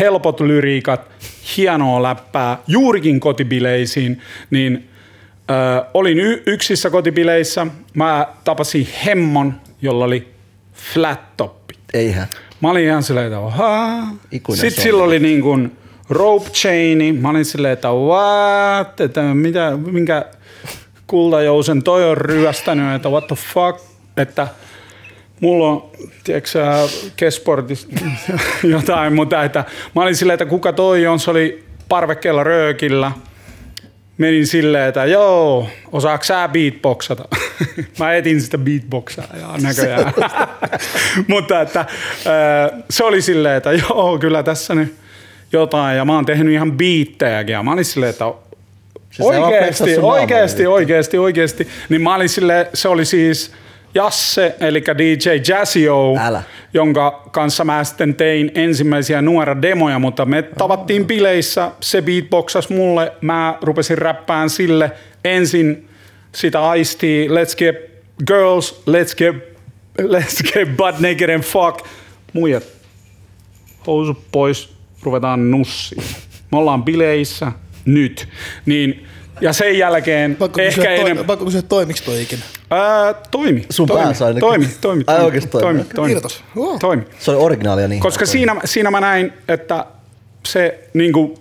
helpot 0.00 0.40
lyriikat, 0.40 1.10
hienoa 1.56 2.02
läppää, 2.02 2.58
juurikin 2.66 3.20
kotibileisiin, 3.20 4.20
niin 4.50 4.88
ö, 5.50 5.84
olin 5.94 6.18
y- 6.18 6.42
yksissä 6.46 6.90
kotibileissä, 6.90 7.66
mä 7.94 8.26
tapasin 8.44 8.88
Hemmon, 9.04 9.54
jolla 9.82 10.04
oli 10.04 10.28
flat 10.74 11.36
toppi. 11.36 11.57
Eihän. 11.94 12.26
Mä 12.60 12.70
olin 12.70 12.84
ihan 12.84 13.02
silleen, 13.02 13.26
että 13.26 13.38
ahaa. 13.38 14.16
Ikuinen 14.32 14.60
Sitten 14.60 14.84
sillä 14.84 15.04
oli 15.04 15.18
niin 15.18 15.40
kuin 15.40 15.76
rope 16.08 16.50
chaini. 16.50 17.12
Mä 17.12 17.30
olin 17.30 17.44
silleen, 17.44 17.72
että 17.72 17.88
what? 17.88 19.00
Että 19.00 19.22
mitä, 19.22 19.76
minkä 19.76 20.24
kultajousen 21.06 21.82
toi 21.82 22.10
on 22.10 22.16
ryöstänyt, 22.16 22.94
että 22.94 23.08
what 23.08 23.26
the 23.26 23.36
fuck? 23.36 23.80
Että 24.16 24.48
mulla 25.40 25.68
on, 25.68 25.90
tiedätkö 26.24 26.64
Kesportista 27.16 27.96
jotain, 28.62 29.14
mutta 29.14 29.44
että 29.44 29.64
mä 29.94 30.02
olin 30.02 30.16
silleen, 30.16 30.34
että 30.34 30.46
kuka 30.46 30.72
toi 30.72 31.06
on, 31.06 31.18
se 31.18 31.30
oli 31.30 31.64
parvekkeella 31.88 32.44
röökillä. 32.44 33.12
Menin 34.18 34.46
silleen, 34.46 34.88
että 34.88 35.04
joo, 35.04 35.68
osaako 35.92 36.24
sä 36.24 36.48
beatboxata? 36.48 37.28
Mä 37.98 38.14
etin 38.14 38.40
sitä 38.40 38.58
beatboxaa 38.58 39.26
ja 39.40 39.48
näköjään. 39.62 40.12
Mutta 41.28 41.60
että 41.60 41.86
se 42.90 43.04
oli 43.04 43.22
silleen, 43.22 43.56
että 43.56 43.72
joo, 43.72 44.18
kyllä 44.18 44.42
tässä 44.42 44.74
nyt 44.74 44.94
jotain. 45.52 45.96
Ja 45.96 46.04
mä 46.04 46.14
oon 46.14 46.26
tehnyt 46.26 46.52
ihan 46.54 46.72
biittejäkin. 46.72 47.52
Ja 47.52 47.62
mä 47.62 47.72
olin 47.72 47.84
silleen, 47.84 48.10
että 48.10 48.24
Siis 49.10 49.28
naamaa 49.28 49.48
oikeesti, 49.48 49.90
nyt. 49.90 49.98
oikeesti, 50.68 51.18
oikeesti. 51.18 51.68
Niin 51.88 52.02
mä 52.02 52.14
olin 52.14 52.28
silleen, 52.28 52.66
se 52.74 52.88
oli 52.88 53.04
siis 53.04 53.52
Jasse, 53.94 54.56
eli 54.60 54.84
DJ 54.98 55.28
Jazzio, 55.48 56.14
Älä. 56.20 56.42
jonka 56.74 57.22
kanssa 57.32 57.64
mä 57.64 57.84
sitten 57.84 58.14
tein 58.14 58.50
ensimmäisiä 58.54 59.22
nuora 59.22 59.62
demoja, 59.62 59.98
mutta 59.98 60.24
me 60.24 60.42
tavattiin 60.42 61.06
bileissä, 61.06 61.70
se 61.80 62.02
beatboxas 62.02 62.68
mulle, 62.68 63.12
mä 63.20 63.58
rupesin 63.62 63.98
räppään 63.98 64.50
sille 64.50 64.92
ensin 65.24 65.88
sitä 66.32 66.68
aistii, 66.68 67.28
let's 67.28 67.56
get 67.58 67.76
girls, 68.26 68.82
let's 68.90 69.14
get, 69.16 69.36
let's 70.00 70.52
get 70.52 70.76
butt 70.76 71.00
naked 71.00 71.30
and 71.30 71.42
fuck. 71.42 71.86
Muijat, 72.32 72.64
housut 73.86 74.22
pois, 74.32 74.74
ruvetaan 75.02 75.50
nussiin. 75.50 76.02
Me 76.52 76.58
ollaan 76.58 76.84
bileissä 76.84 77.52
nyt. 77.84 78.28
Niin, 78.66 79.06
ja 79.40 79.52
sen 79.52 79.78
jälkeen 79.78 80.36
Pakko 80.36 80.60
ehkä 80.60 80.74
kysyä, 80.74 80.84
toi, 80.84 81.00
enemmän... 81.00 81.24
pakko 81.24 81.44
kysyä 81.44 81.62
toimiks 81.62 82.02
toi 82.02 82.22
ikinä? 82.22 82.42
Ää, 82.70 83.14
toimi. 83.30 83.66
Sun 83.70 83.88
toimi, 83.88 84.04
päässä 84.04 84.26
ainakin. 84.26 84.40
toimi, 84.40 84.68
toimi, 84.80 85.04
Ai 85.06 85.14
toimi, 85.14 85.26
oikeesti 85.26 85.50
toimi, 85.50 85.78
toimi, 85.78 85.94
toimi, 85.94 86.12
Kiitos. 86.12 86.44
Wow. 86.56 86.78
toimi. 86.80 87.02
Se 87.18 87.30
oli 87.30 87.40
originaalia 87.40 87.88
niin. 87.88 88.00
Koska 88.00 88.26
siinä, 88.26 88.56
siinä 88.64 88.90
mä 88.90 89.00
näin, 89.00 89.32
että 89.48 89.84
se 90.46 90.88
niinku 90.94 91.38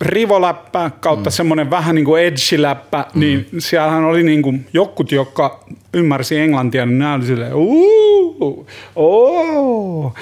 rivoläppä 0.00 0.90
kautta 1.00 1.30
mm. 1.30 1.34
semmoinen 1.34 1.70
vähän 1.70 1.94
niin 1.94 2.04
kuin 2.04 2.22
edge-läppä, 2.22 3.04
mm. 3.14 3.20
niin 3.20 3.48
siellähän 3.58 4.04
oli 4.04 4.22
niin 4.22 4.42
kuin 4.42 4.66
jokut, 4.72 5.12
jotka 5.12 5.64
ymmärsi 5.94 6.38
englantia, 6.38 6.86
niin 6.86 6.98
nämä 6.98 7.14
oli 7.14 7.26
silleen, 7.26 7.54
uuu, 7.54 8.66
ooo. 8.96 10.14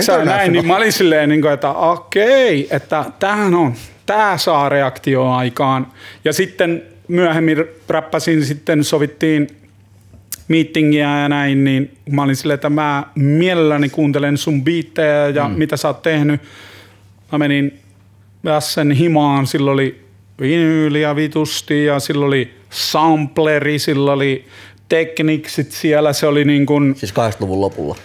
Sä, 0.00 0.24
näin, 0.24 0.52
niin 0.52 0.66
mä 0.66 0.76
olin 0.76 0.92
silleen, 0.92 1.28
niin 1.28 1.40
kuin, 1.40 1.54
että 1.54 1.70
okei, 1.70 2.68
että 2.70 3.04
tämähän 3.18 3.54
on, 3.54 3.74
tämä 4.06 4.38
saa 4.38 4.68
reaktio 4.68 5.30
aikaan. 5.30 5.86
Ja 6.24 6.32
sitten 6.32 6.82
myöhemmin 7.08 7.64
räppäsin, 7.88 8.44
sitten 8.44 8.84
sovittiin 8.84 9.48
meetingiä 10.48 11.18
ja 11.18 11.28
näin, 11.28 11.64
niin 11.64 11.96
mä 12.10 12.22
olin 12.22 12.36
silleen, 12.36 12.54
että 12.54 12.70
mä 12.70 13.04
mielelläni 13.14 13.88
kuuntelen 13.88 14.38
sun 14.38 14.64
biittejä 14.64 15.28
ja 15.28 15.48
mm. 15.48 15.54
mitä 15.54 15.76
sä 15.76 15.88
oot 15.88 16.02
tehnyt. 16.02 16.40
Mä 17.32 17.38
menin 17.38 17.78
Jassen 18.42 18.90
himaan, 18.90 19.46
sillä 19.46 19.70
oli 19.70 20.04
vinyyliä 20.40 21.16
vitusti 21.16 21.84
ja 21.84 22.00
sillä 22.00 22.26
oli 22.26 22.54
sampleri, 22.70 23.78
sillä 23.78 24.12
oli 24.12 24.44
tekniksit 24.88 25.72
siellä, 25.72 26.12
se 26.12 26.26
oli 26.26 26.44
niin 26.44 26.66
kuin... 26.66 26.94
Siis 26.96 27.12
80-luvun 27.12 27.60
lopulla. 27.60 27.96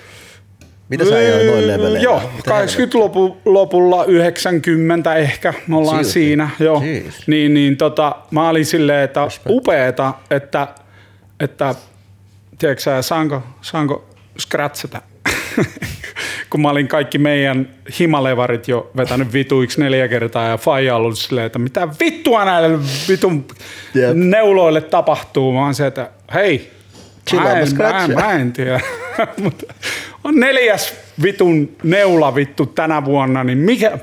Mitä 0.89 1.05
sä 1.05 1.19
ei 1.19 1.47
noin 1.47 1.67
leveleillä? 1.67 1.99
Joo, 1.99 2.21
Mitä 2.37 2.51
80-luvun 2.65 3.37
lopulla, 3.45 4.05
90 4.05 5.15
ehkä, 5.15 5.53
me 5.67 5.77
ollaan 5.77 6.05
Silti. 6.05 6.11
siinä. 6.13 6.49
Joo. 6.59 6.81
Jeez. 6.85 7.27
Niin, 7.27 7.53
niin 7.53 7.77
tota, 7.77 8.15
mä 8.31 8.49
olin 8.49 8.65
silleen, 8.65 9.03
että 9.03 9.27
upeeta, 9.49 10.13
että, 10.31 10.67
että 11.39 11.75
tiedätkö 12.59 12.81
sä, 12.81 13.01
saanko, 13.01 13.43
saanko 13.61 14.09
scratchata? 14.39 15.01
kun 16.49 16.61
mä 16.61 16.69
olin 16.69 16.87
kaikki 16.87 17.17
meidän 17.17 17.69
himalevarit 17.99 18.67
jo 18.67 18.91
vetänyt 18.97 19.33
vituiksi 19.33 19.81
neljä 19.81 20.07
kertaa 20.07 20.47
ja 20.47 20.57
Faija 20.57 20.95
ollut 20.95 21.17
silleen, 21.19 21.45
että 21.45 21.59
mitä 21.59 21.87
vittua 21.99 22.45
näille 22.45 22.79
vitun 23.09 23.45
Jep. 23.93 24.11
neuloille 24.13 24.81
tapahtuu. 24.81 25.53
Mä 25.53 25.59
oon 25.59 25.75
se, 25.75 25.87
että 25.87 26.09
hei, 26.33 26.71
mä 27.35 27.53
en, 27.53 27.67
mä, 27.77 28.03
en, 28.03 28.13
mä 28.13 28.33
en 28.33 28.53
tiedä. 28.53 28.79
Mutta 29.43 29.73
on 30.23 30.35
neljäs 30.35 30.93
vitun 31.23 31.75
neula 31.83 32.35
vittu 32.35 32.65
tänä 32.65 33.05
vuonna, 33.05 33.43
niin 33.43 33.57
mikä, 33.57 33.97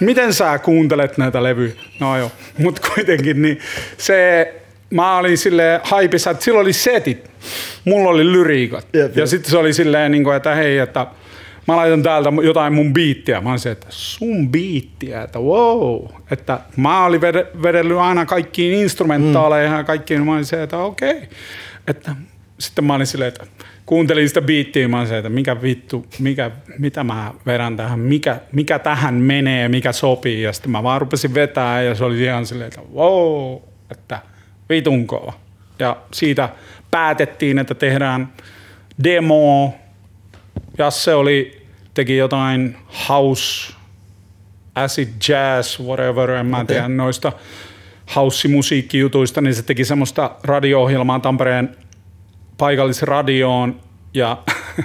miten 0.00 0.34
sä 0.34 0.58
kuuntelet 0.58 1.18
näitä 1.18 1.42
levyjä? 1.42 1.72
No 2.00 2.18
joo, 2.18 2.32
mutta 2.58 2.88
kuitenkin 2.94 3.42
niin 3.42 3.58
se, 3.98 4.54
mä 4.90 5.16
olin 5.16 5.38
silleen 5.38 5.80
haipissa, 5.84 6.30
että 6.30 6.44
silloin 6.44 6.62
oli 6.62 6.72
setit, 6.72 7.30
mulla 7.84 8.10
oli 8.10 8.32
lyriikat. 8.32 8.86
Jep, 8.92 9.16
ja 9.16 9.26
sitten 9.26 9.50
se 9.50 9.58
oli 9.58 9.72
silleen, 9.72 10.12
niin 10.12 10.24
kuin, 10.24 10.36
että 10.36 10.54
hei, 10.54 10.78
että 10.78 11.06
mä 11.68 11.76
laitan 11.76 12.02
täältä 12.02 12.32
jotain 12.42 12.72
mun 12.72 12.92
biittiä. 12.92 13.40
Mä 13.40 13.48
olin 13.48 13.58
se, 13.58 13.70
että 13.70 13.86
sun 13.90 14.48
biittiä, 14.48 15.22
että 15.22 15.38
wow. 15.38 16.04
Että 16.30 16.60
mä 16.76 17.04
olin 17.04 17.20
vede- 17.20 17.62
vedellyt 17.62 17.98
aina 17.98 18.26
kaikkiin 18.26 18.74
instrumentaaleja 18.74 19.76
ja 19.76 19.84
kaikkiin. 19.84 20.26
Mä 20.26 20.32
olin 20.32 20.44
se, 20.44 20.62
että 20.62 20.78
okei. 20.78 21.10
Okay. 21.10 21.22
Että 21.86 22.16
sitten 22.58 22.84
mä 22.84 22.94
olin 22.94 23.06
silleen, 23.06 23.28
että 23.28 23.46
kuuntelin 23.86 24.28
sitä 24.28 24.42
biittiä, 24.42 24.88
mä 24.88 24.96
olin 24.96 25.08
se, 25.08 25.18
että 25.18 25.28
mikä 25.28 25.62
vittu, 25.62 26.06
mikä, 26.18 26.50
mitä 26.78 27.04
mä 27.04 27.34
vedän 27.46 27.76
tähän, 27.76 27.98
mikä, 27.98 28.40
mikä 28.52 28.78
tähän 28.78 29.14
menee, 29.14 29.68
mikä 29.68 29.92
sopii. 29.92 30.42
Ja 30.42 30.52
sitten 30.52 30.70
mä 30.70 30.82
vaan 30.82 31.00
rupesin 31.00 31.34
vetää 31.34 31.82
ja 31.82 31.94
se 31.94 32.04
oli 32.04 32.22
ihan 32.22 32.46
silleen, 32.46 32.68
että 32.68 32.80
wow, 32.94 33.56
että 33.90 34.22
vitun 34.68 35.06
kova. 35.06 35.32
Ja 35.78 35.96
siitä 36.12 36.48
päätettiin, 36.90 37.58
että 37.58 37.74
tehdään 37.74 38.32
demo. 39.04 39.74
Jasse 40.78 41.14
oli, 41.14 41.66
teki 41.94 42.16
jotain 42.16 42.76
house, 43.08 43.74
acid 44.74 45.08
jazz, 45.28 45.80
whatever, 45.80 46.30
en 46.30 46.46
mä 46.46 46.64
tiedä 46.64 46.88
noista 46.88 47.32
house-musiikkijutuista, 48.16 49.40
niin 49.40 49.54
se 49.54 49.62
teki 49.62 49.84
semmoista 49.84 50.30
radio-ohjelmaa 50.44 51.20
Tampereen 51.20 51.76
paikallisradioon 52.58 53.80
ja 54.14 54.42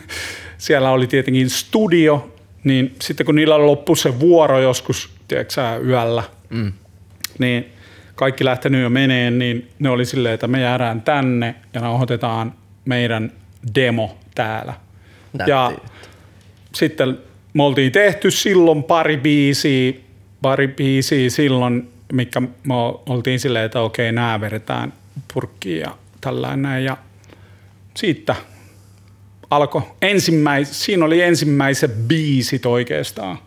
siellä 0.57 0.91
oli 0.91 1.07
tietenkin 1.07 1.49
studio, 1.49 2.33
niin 2.63 2.95
sitten 3.01 3.25
kun 3.25 3.35
niillä 3.35 3.65
loppui 3.65 3.97
se 3.97 4.19
vuoro 4.19 4.59
joskus, 4.59 5.09
tiedätkö 5.27 5.53
sä, 5.53 5.77
yöllä, 5.77 6.23
mm. 6.49 6.73
niin 7.39 7.65
kaikki 8.15 8.45
lähtenyt 8.45 8.81
jo 8.81 8.89
meneen, 8.89 9.39
niin 9.39 9.69
ne 9.79 9.89
oli 9.89 10.05
silleen, 10.05 10.33
että 10.33 10.47
me 10.47 10.61
jäädään 10.61 11.01
tänne 11.01 11.55
ja 11.73 11.81
nauhoitetaan 11.81 12.53
meidän 12.85 13.31
demo 13.75 14.17
täällä. 14.35 14.73
Ja 15.47 15.71
Nätti. 15.71 15.87
sitten 16.75 17.17
me 17.53 17.63
oltiin 17.63 17.91
tehty 17.91 18.31
silloin 18.31 18.83
pari 18.83 19.17
biisiä, 19.17 19.93
pari 20.41 20.67
biisiä 20.67 21.29
silloin, 21.29 21.89
mikä 22.13 22.41
me 22.41 22.73
oltiin 23.05 23.39
silleen, 23.39 23.65
että 23.65 23.81
okei, 23.81 24.11
nämä 24.11 24.41
vedetään 24.41 24.93
purkkiin 25.33 25.81
ja 25.81 25.97
tällainen. 26.21 26.85
Ja 26.85 26.97
siitä 27.97 28.35
alkoi 29.49 29.81
ensimmäis, 30.01 30.85
siinä 30.85 31.05
oli 31.05 31.21
ensimmäiset 31.21 32.07
biisit 32.07 32.65
oikeastaan. 32.65 33.37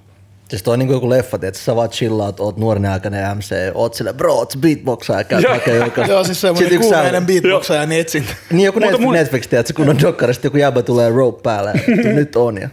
Siis 0.49 0.63
toi 0.63 0.73
on 0.73 0.79
niinku 0.79 0.93
joku 0.93 1.11
leffa, 1.11 1.39
että 1.43 1.61
sä 1.61 1.77
vaan 1.77 1.91
chillaat, 1.91 2.41
oot 2.41 2.57
nuoren 2.57 2.87
aikainen 2.87 3.37
MC, 3.37 3.55
oot 3.75 3.95
sille 3.95 4.13
bro, 4.13 4.35
oot 4.35 4.51
se 4.51 4.59
beatboxaa 4.59 5.19
ja 5.19 5.25
käyt 5.25 5.43
Joo. 5.43 5.53
hakee 5.55 5.77
joka... 5.77 6.07
Joo, 6.07 6.25
siis 6.25 6.41
semmoinen 6.41 6.81
kuumeinen 6.81 7.27
beatboxaaja 7.27 7.81
ja 7.81 7.87
netsin. 7.87 8.27
Niin 8.51 8.65
joku 8.65 8.81
Mutta 8.81 8.91
Netflix, 8.91 9.07
mun- 9.07 9.13
Netflix 9.15 9.47
tiedät, 9.49 9.73
kun 9.73 9.89
on 9.89 10.01
dokkarista 10.03 10.47
joku 10.47 10.57
jäbä 10.57 10.83
tulee 10.83 11.11
rope 11.11 11.43
päälle. 11.43 11.73
nyt 12.15 12.37
on 12.37 12.61
ja... 12.61 12.69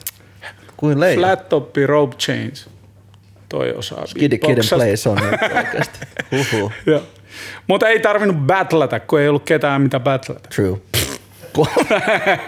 Kuin 0.78 1.00
leija. 1.00 1.20
Flat 1.20 1.50
toppi 1.50 1.88
rope 1.88 2.16
chains. 2.16 2.70
Toi 3.50 3.74
osaa 3.74 4.06
Kid, 4.20 4.38
kid 4.38 4.58
and 4.58 4.70
play 4.70 4.94
on 5.10 5.32
nyt 5.32 5.42
oikeesti. 5.58 6.00
Huhhuh. 6.32 6.72
Joo. 6.86 7.02
Mutta 7.68 7.88
ei 7.88 8.00
tarvinnut 8.00 8.38
battlata, 8.38 9.00
kun 9.00 9.20
ei 9.20 9.30
ollut 9.30 9.44
ketään 9.46 9.82
mitä 9.82 10.00
battlata. 10.00 10.50
True. 10.56 10.78
Ku- 11.54 11.68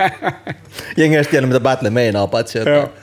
Jengi 0.97 1.17
ei 1.17 1.23
tiennyt, 1.25 1.49
mitä 1.49 1.59
battle 1.59 1.89
meinaa, 1.89 2.27
paitsi 2.27 2.57
Joo. 2.57 2.69
jotain. 2.69 2.93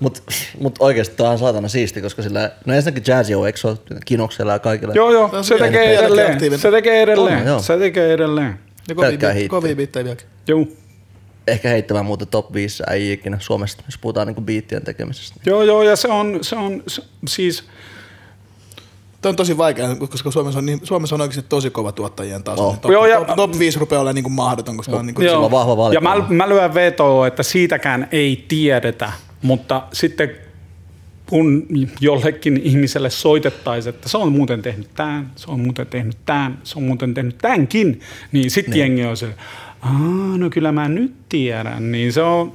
Mut, 0.00 0.22
mut 0.60 0.76
oikeesti 0.78 1.16
tää 1.16 1.30
on 1.30 1.38
saatana 1.38 1.68
siisti, 1.68 2.02
koska 2.02 2.22
sillä, 2.22 2.50
no 2.66 2.74
ensinnäkin 2.74 3.04
jazz 3.06 3.30
on, 3.30 3.46
eikö 3.46 3.58
ole 3.68 3.78
kinoksella 4.04 4.52
ja 4.52 4.58
kaikilla? 4.58 4.94
Joo, 4.94 5.12
joo, 5.12 5.28
Tämä 5.28 5.42
se 5.42 5.58
tekee 5.58 5.98
edelleen. 5.98 6.58
Se 6.58 6.70
tekee 6.70 7.02
edelleen. 7.02 7.62
Se 7.62 7.78
tekee 7.78 8.12
edelleen. 8.12 8.58
Ja 8.88 8.94
kovia 9.48 9.76
biittejä 9.76 10.04
vieläkin. 10.04 10.26
Joo. 10.48 10.66
Ehkä 11.46 11.68
heittämään 11.68 12.06
muuten 12.06 12.28
top 12.28 12.52
5 12.52 12.82
ei 12.90 13.12
ikinä 13.12 13.36
Suomesta, 13.40 13.82
jos 13.86 13.98
puhutaan 13.98 14.26
niinku 14.26 14.40
biittien 14.40 14.84
tekemisestä. 14.84 15.40
Joo, 15.46 15.62
joo, 15.62 15.82
ja 15.82 15.96
se 15.96 16.08
on, 16.08 16.38
se 16.42 16.56
on 16.56 16.82
se, 16.86 17.02
siis, 17.28 17.64
Tämä 19.20 19.30
on 19.30 19.36
tosi 19.36 19.58
vaikea, 19.58 19.96
koska 19.96 20.30
Suomessa 20.30 20.58
on, 20.58 20.66
niin, 20.66 20.80
Suomessa 20.82 21.14
on 21.14 21.20
oikeasti 21.20 21.48
tosi 21.48 21.70
kova 21.70 21.92
tuottajien 21.92 22.42
taso. 22.42 22.66
Oh. 22.66 22.72
Niin 22.72 22.80
top, 22.80 22.90
Joo, 22.90 23.06
ja- 23.06 23.24
top, 23.24 23.36
top 23.36 23.58
5 23.58 23.78
rupeaa 23.78 24.00
olemaan 24.00 24.14
niin 24.14 24.22
kuin 24.22 24.32
mahdoton, 24.32 24.76
koska 24.76 24.96
on 24.96 25.06
niin 25.06 25.14
kuin, 25.14 25.30
on 25.30 25.50
vahva 25.50 25.72
ja 25.72 25.76
valikoima. 25.76 26.16
mä, 26.16 26.44
mä 26.44 26.48
lyön 26.48 26.74
vetoa, 26.74 27.26
että 27.26 27.42
siitäkään 27.42 28.08
ei 28.12 28.44
tiedetä, 28.48 29.12
mutta 29.42 29.82
sitten 29.92 30.30
kun 31.26 31.66
jollekin 32.00 32.60
ihmiselle 32.64 33.10
soitettaisiin, 33.10 33.94
että 33.94 34.08
se 34.08 34.18
on 34.18 34.32
muuten 34.32 34.62
tehnyt 34.62 34.88
tämän, 34.94 35.32
se 35.36 35.50
on 35.50 35.60
muuten 35.60 35.86
tehnyt 35.86 36.16
tämän, 36.26 36.58
se 36.64 36.78
on 36.78 36.82
muuten 36.82 37.14
tehnyt 37.14 37.38
tämänkin, 37.38 38.00
niin 38.32 38.50
sitten 38.50 38.72
niin. 38.72 38.80
jengi 38.80 39.04
on 39.04 39.16
se, 39.16 39.34
Aa, 39.82 40.38
no 40.38 40.50
kyllä 40.50 40.72
mä 40.72 40.88
nyt 40.88 41.14
tiedän, 41.28 41.92
niin 41.92 42.12
se 42.12 42.22
on, 42.22 42.52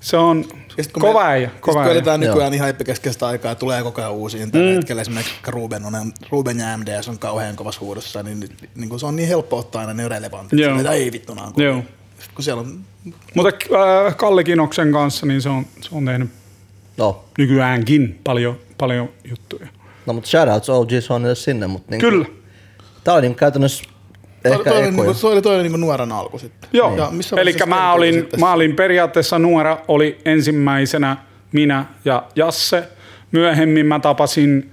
se 0.00 0.16
on 0.16 0.44
Ja 0.76 0.82
sit 0.84 0.92
kun 0.92 1.00
kova 1.00 1.20
me- 1.22 1.28
äijä, 1.28 1.50
kova 1.60 1.72
kun 1.74 1.82
äijä. 1.82 1.92
eletään 1.92 2.22
Joo. 2.22 2.32
nykyään 2.34 2.52
niin 2.52 2.66
hypekeskeistä 2.66 3.26
aikaa 3.26 3.50
ja 3.50 3.54
tulee 3.54 3.82
koko 3.82 4.00
ajan 4.00 4.12
uusia. 4.12 4.46
Tällä 4.46 4.70
mm. 4.70 4.74
hetkellä 4.74 5.02
esimerkiksi 5.02 5.34
Ruben, 5.46 5.84
on, 5.84 6.12
Ruben 6.30 6.58
ja 6.58 6.76
MDS 6.78 7.08
on 7.08 7.18
kauhean 7.18 7.56
kovassa 7.56 7.80
huudossa, 7.80 8.22
niin, 8.22 8.40
nyt- 8.40 8.68
niin 8.74 8.88
kuin 8.88 9.00
se 9.00 9.06
on 9.06 9.16
niin 9.16 9.28
helppo 9.28 9.58
ottaa 9.58 9.80
aina 9.80 9.94
ne 9.94 10.08
relevantit. 10.08 10.58
Joo. 10.58 10.70
Joo. 10.70 10.78
Että 10.80 10.92
ei 10.92 11.12
vittu 11.12 11.32
on 11.32 11.52
kovia. 11.52 11.66
Joo. 11.68 11.82
Kun 12.34 12.44
siellä 12.44 12.60
on, 12.60 12.80
Mutta 13.34 13.48
äh, 14.06 14.16
Kalle 14.16 14.44
Kinoksen 14.44 14.92
kanssa, 14.92 15.26
niin 15.26 15.42
se 15.42 15.48
on, 15.48 15.66
se 15.80 15.88
on 15.92 16.04
tehnyt 16.04 16.28
No, 16.96 17.24
nykyäänkin 17.38 18.20
paljon, 18.24 18.58
paljon 18.78 19.08
juttuja. 19.24 19.66
no 20.06 20.12
mutta 20.12 20.30
shoutouts 20.30 20.68
OG 20.70 20.88
Sonille 21.00 21.34
sinne, 21.34 21.66
mutta 21.66 21.90
niinku, 21.90 22.10
Kyllä. 22.10 22.26
Tää 23.04 23.14
oli 23.14 23.22
niinku 23.22 23.38
käytännössä 23.38 23.84
ehkä 24.44 24.70
toi, 24.70 24.78
oli, 24.78 24.82
niin 24.82 24.94
kuin, 24.94 25.16
toi 25.20 25.32
oli 25.32 25.42
toinen 25.42 25.62
niin 25.62 25.72
kuin 25.72 25.80
nuoren 25.80 26.12
alku 26.12 26.38
sitten. 26.38 26.70
Joo, 26.72 26.96
Ja 26.96 27.08
missä 27.10 27.36
eli 27.36 27.54
mä 27.66 27.92
olin, 27.92 28.14
sitten? 28.14 28.40
mä 28.40 28.52
olin 28.52 28.76
periaatteessa 28.76 29.38
nuora, 29.38 29.78
oli 29.88 30.18
ensimmäisenä 30.24 31.16
minä 31.52 31.84
ja 32.04 32.22
Jasse. 32.36 32.88
Myöhemmin 33.32 33.86
mä 33.86 34.00
tapasin 34.00 34.72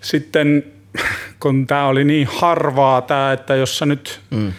sitten, 0.00 0.64
kun 1.42 1.66
tää 1.66 1.86
oli 1.86 2.04
niin 2.04 2.28
harvaa 2.30 3.02
tää, 3.02 3.32
että 3.32 3.54
jos 3.54 3.78
sä 3.78 3.86
nyt 3.86 4.20
mm. 4.30 4.52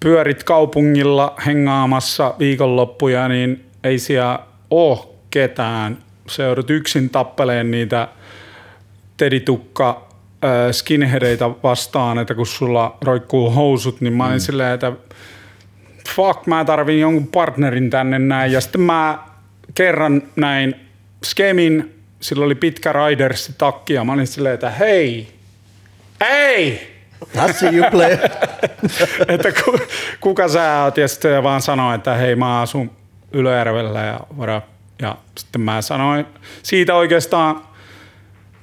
pyörit 0.00 0.44
kaupungilla 0.44 1.34
hengaamassa 1.46 2.34
viikonloppuja, 2.38 3.28
niin 3.28 3.64
ei 3.84 3.98
siellä 3.98 4.38
oo 4.70 5.18
ketään. 5.30 5.98
Se 6.28 6.42
joudut 6.42 6.70
yksin 6.70 7.10
tappeleen 7.10 7.70
niitä 7.70 8.08
teditukka 9.16 10.09
skinheadeita 10.72 11.50
vastaan, 11.62 12.18
että 12.18 12.34
kun 12.34 12.46
sulla 12.46 12.98
roikkuu 13.02 13.50
housut, 13.50 14.00
niin 14.00 14.12
mä 14.12 14.24
olin 14.24 14.36
mm. 14.36 14.40
silleen, 14.40 14.74
että 14.74 14.92
fuck, 16.08 16.46
mä 16.46 16.64
tarvin 16.64 17.00
jonkun 17.00 17.26
partnerin 17.26 17.90
tänne 17.90 18.18
näin. 18.18 18.52
Ja 18.52 18.60
sitten 18.60 18.80
mä 18.80 19.18
kerran 19.74 20.22
näin 20.36 20.74
Skemin, 21.24 21.94
sillä 22.20 22.44
oli 22.44 22.54
pitkä 22.54 22.92
Riders 22.92 23.52
takki 23.58 23.92
ja 23.92 24.04
mä 24.04 24.12
olin 24.12 24.26
silleen, 24.26 24.54
että 24.54 24.70
hei, 24.70 25.28
hei, 26.20 26.90
I 27.48 27.52
see 27.52 27.70
you 27.72 27.90
play. 27.90 28.18
että 29.34 29.52
ku, 29.64 29.78
kuka 30.20 30.48
sä 30.48 30.82
oot? 30.82 30.96
Ja 30.96 31.08
sitten 31.08 31.30
se 31.30 31.42
vaan 31.42 31.62
sanoi, 31.62 31.94
että 31.94 32.14
hei 32.14 32.36
mä 32.36 32.60
asun 32.60 32.90
Ylöjärvellä 33.32 34.00
ja 34.00 34.20
vara. 34.38 34.62
Ja 35.02 35.16
sitten 35.38 35.60
mä 35.60 35.82
sanoin, 35.82 36.26
siitä 36.62 36.94
oikeastaan 36.94 37.62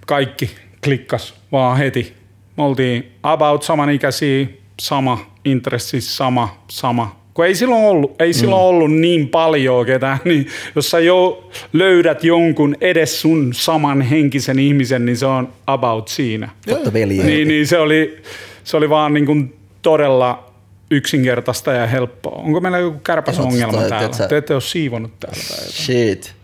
kaikki 0.07 0.55
klikkas 0.83 1.36
vaan 1.51 1.77
heti. 1.77 2.13
Me 2.57 2.63
oltiin 2.63 3.11
about 3.23 3.63
samanikäisiä, 3.63 4.47
sama 4.81 5.31
intressi, 5.45 6.01
sama, 6.01 6.63
sama. 6.69 7.15
Kun 7.33 7.45
ei 7.45 7.55
silloin 7.55 7.85
ollut, 7.85 8.21
ei 8.21 8.33
silloin 8.33 8.61
ollut 8.61 8.91
niin 8.91 9.29
paljon 9.29 9.85
ketään, 9.85 10.17
niin 10.25 10.47
jos 10.75 10.91
sä 10.91 10.99
jo 10.99 11.49
löydät 11.73 12.23
jonkun 12.23 12.75
edes 12.81 13.21
sun 13.21 13.53
saman 13.53 14.01
henkisen 14.01 14.59
ihmisen, 14.59 15.05
niin 15.05 15.17
se 15.17 15.25
on 15.25 15.49
about 15.67 16.07
siinä. 16.07 16.49
Totta 16.69 16.93
veljeä. 16.93 17.25
Niin, 17.25 17.47
niin 17.47 17.67
se, 17.67 17.77
oli, 17.77 18.21
se 18.63 18.77
oli 18.77 18.89
vaan 18.89 19.13
niin 19.13 19.25
kuin 19.25 19.55
todella 19.81 20.53
yksinkertaista 20.91 21.71
ja 21.71 21.87
helppoa. 21.87 22.41
Onko 22.41 22.59
meillä 22.59 22.77
joku 22.77 22.99
kärpäsongelma 22.99 23.77
toi, 23.77 23.89
täällä? 23.89 24.27
Te 24.27 24.37
ette 24.37 24.53
ole 24.53 24.61
siivonut 24.61 25.19
täällä. 25.19 25.43
Shit. 25.69 26.36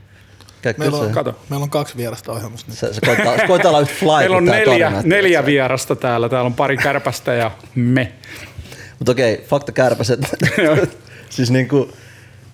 Käy 0.63 0.73
Meillä 0.77 0.97
on. 0.97 1.11
Kato. 1.11 1.35
meillä 1.49 1.63
on 1.63 1.69
kaksi 1.69 1.97
vierasta 1.97 2.31
ohjelmassa 2.31 2.65
nyt. 2.69 2.77
Se, 2.77 2.93
se 2.93 3.01
koittaa, 3.05 3.37
se 3.37 3.47
koittaa 3.47 3.69
olla 3.69 3.79
yhtä 3.79 3.93
fly 3.93 4.07
Meillä 4.17 4.37
on 4.37 4.43
kuin 4.43 4.55
neljä, 4.55 4.91
tarina. 4.91 5.15
neljä 5.15 5.45
vierasta 5.45 5.95
täällä. 5.95 6.29
Täällä 6.29 6.45
on 6.45 6.53
pari 6.53 6.77
kärpästä 6.77 7.33
ja 7.33 7.51
me. 7.75 8.11
Mutta 8.99 9.11
okei, 9.11 9.45
fakta 9.47 9.71
kärpäset. 9.71 10.19
siis 11.29 11.51
niinku, 11.51 11.89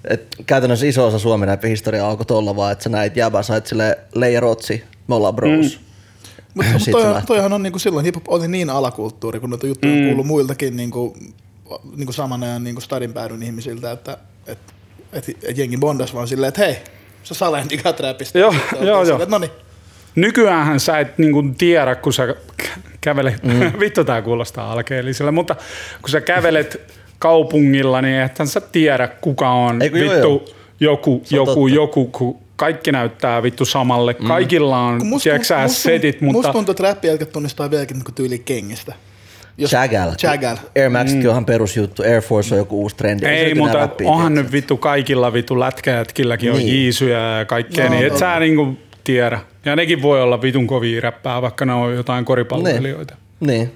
et 0.09 0.35
käytännössä 0.45 0.85
iso 0.85 1.07
osa 1.07 1.19
Suomen 1.19 1.47
räppin 1.47 1.69
historiaa 1.69 2.09
alkoi 2.09 2.25
tolla 2.25 2.55
vaan, 2.55 2.71
että 2.71 2.83
sä 2.83 2.89
näit 2.89 3.17
jäbä, 3.17 3.43
sait 3.43 3.67
sille 3.67 3.97
Leija 4.15 4.39
Rotsi, 4.39 4.83
me 5.07 5.15
ollaan 5.15 5.35
bros. 5.35 5.79
Mm. 5.79 5.85
Mutta 6.53 6.71
mut 6.71 6.81
se 6.81 6.91
toihan, 7.27 7.53
on 7.53 7.63
niinku 7.63 7.79
silloin 7.79 8.05
hiphop 8.05 8.23
oli 8.27 8.47
niin 8.47 8.69
alakulttuuri, 8.69 9.39
kun 9.39 9.49
noita 9.49 9.67
juttuja 9.67 9.93
mm. 9.93 9.99
on 9.99 10.05
kuullut 10.05 10.27
muiltakin 10.27 10.75
niinku, 10.75 11.17
niinku 11.95 12.13
saman 12.13 12.43
ajan 12.43 12.63
niinku 12.63 12.81
stadin 12.81 13.13
päädyn 13.13 13.43
ihmisiltä, 13.43 13.91
että 13.91 14.17
et, 14.47 14.57
et, 15.13 15.25
et 15.43 15.57
jengi 15.57 15.77
bondas 15.77 16.13
vaan 16.13 16.27
silleen, 16.27 16.47
että 16.47 16.61
hei, 16.61 16.77
sä 17.29 17.35
Sale 17.35 17.63
digat 17.69 17.99
räpistä. 17.99 18.39
Joo, 18.39 18.55
joo, 18.81 19.03
joo. 19.03 19.25
No 19.27 19.37
niin, 19.37 19.51
Nykyäänhän 20.15 20.79
sä 20.79 20.99
et 20.99 21.17
niinku 21.17 21.43
tiedä, 21.57 21.95
kun 21.95 22.13
sä 22.13 22.25
kä- 22.25 22.67
kävelet, 23.01 23.43
mm. 23.43 23.71
vittu 23.79 24.03
tää 24.03 24.21
kuulostaa 24.21 24.71
alkeelliselle, 24.71 25.31
mutta 25.31 25.55
kun 26.01 26.09
sä 26.09 26.21
kävelet 26.21 26.93
kaupungilla, 27.19 28.01
niin 28.01 28.21
ethän 28.21 28.47
sä 28.47 28.61
tiedä, 28.61 29.07
kuka 29.07 29.49
on 29.49 29.81
Ei 29.81 29.89
kun 29.89 29.99
joo, 29.99 30.13
vittu 30.13 30.27
joo. 30.29 30.55
joku, 30.79 31.21
Se 31.23 31.35
on 31.39 31.47
joku, 31.47 31.53
totta. 31.61 31.75
joku, 31.75 32.05
kun 32.05 32.37
kaikki 32.55 32.91
näyttää 32.91 33.43
vittu 33.43 33.65
samalle. 33.65 34.15
Mm. 34.19 34.27
Kaikilla 34.27 34.79
on, 34.79 35.05
musta, 35.07 35.23
tiedätkö 35.23 35.45
sä, 35.47 35.61
musta, 35.61 35.81
setit, 35.81 36.21
musta 36.21 36.33
mutta 36.37 36.53
tuntuu, 36.53 36.71
että 36.71 36.83
räppijälkät 36.83 37.31
tunnistaa 37.31 37.71
vieläkin 37.71 37.95
niinku 37.97 38.11
tyyli 38.11 38.39
kengistä. 38.39 38.93
Jos- 39.59 39.71
Chagall. 39.71 40.11
Chagall. 40.15 40.57
Air 40.75 40.89
Maxkin 40.89 41.23
mm. 41.23 41.27
onhan 41.29 41.45
perusjuttu, 41.45 42.03
Air 42.03 42.21
Force 42.21 42.55
on 42.55 42.59
joku 42.59 42.81
uusi 42.81 42.95
trendi. 42.95 43.25
se 43.25 43.31
ei, 43.31 43.53
mutta 43.55 43.77
nää 43.77 43.87
räppii, 43.87 44.07
onhan 44.07 44.33
nyt 44.33 44.51
vittu 44.51 44.77
kaikilla 44.77 45.33
vittu 45.33 45.59
lätkäjätkilläkin 45.59 46.51
on 46.51 46.57
Niin. 46.57 46.67
jiisuja 46.67 47.37
ja 47.39 47.45
kaikkea, 47.45 47.85
No, 47.85 47.91
niin 47.91 48.05
et 48.05 48.13
no. 48.13 48.19
sä 48.19 48.39
niinku 48.39 48.77
tiedä. 49.03 49.39
Ja 49.65 49.75
nekin 49.75 50.01
voi 50.01 50.21
olla 50.21 50.41
vitun 50.41 50.67
kovia 50.67 51.01
räppää, 51.01 51.41
vaikka 51.41 51.65
ne 51.65 51.73
on 51.73 51.95
jotain 51.95 52.25
koripalloilijoita. 52.25 53.15
Niin. 53.39 53.71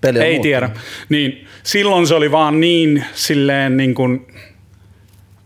Peli 0.00 0.18
on 0.18 0.24
Ei 0.24 0.30
muuttunut. 0.32 0.42
tiedä. 0.42 0.70
Niin, 1.08 1.46
silloin 1.62 2.06
se 2.06 2.14
oli 2.14 2.30
vaan 2.32 2.60
niin 2.60 3.04
silleen 3.14 3.76
niin 3.76 3.94
kuin 3.94 4.26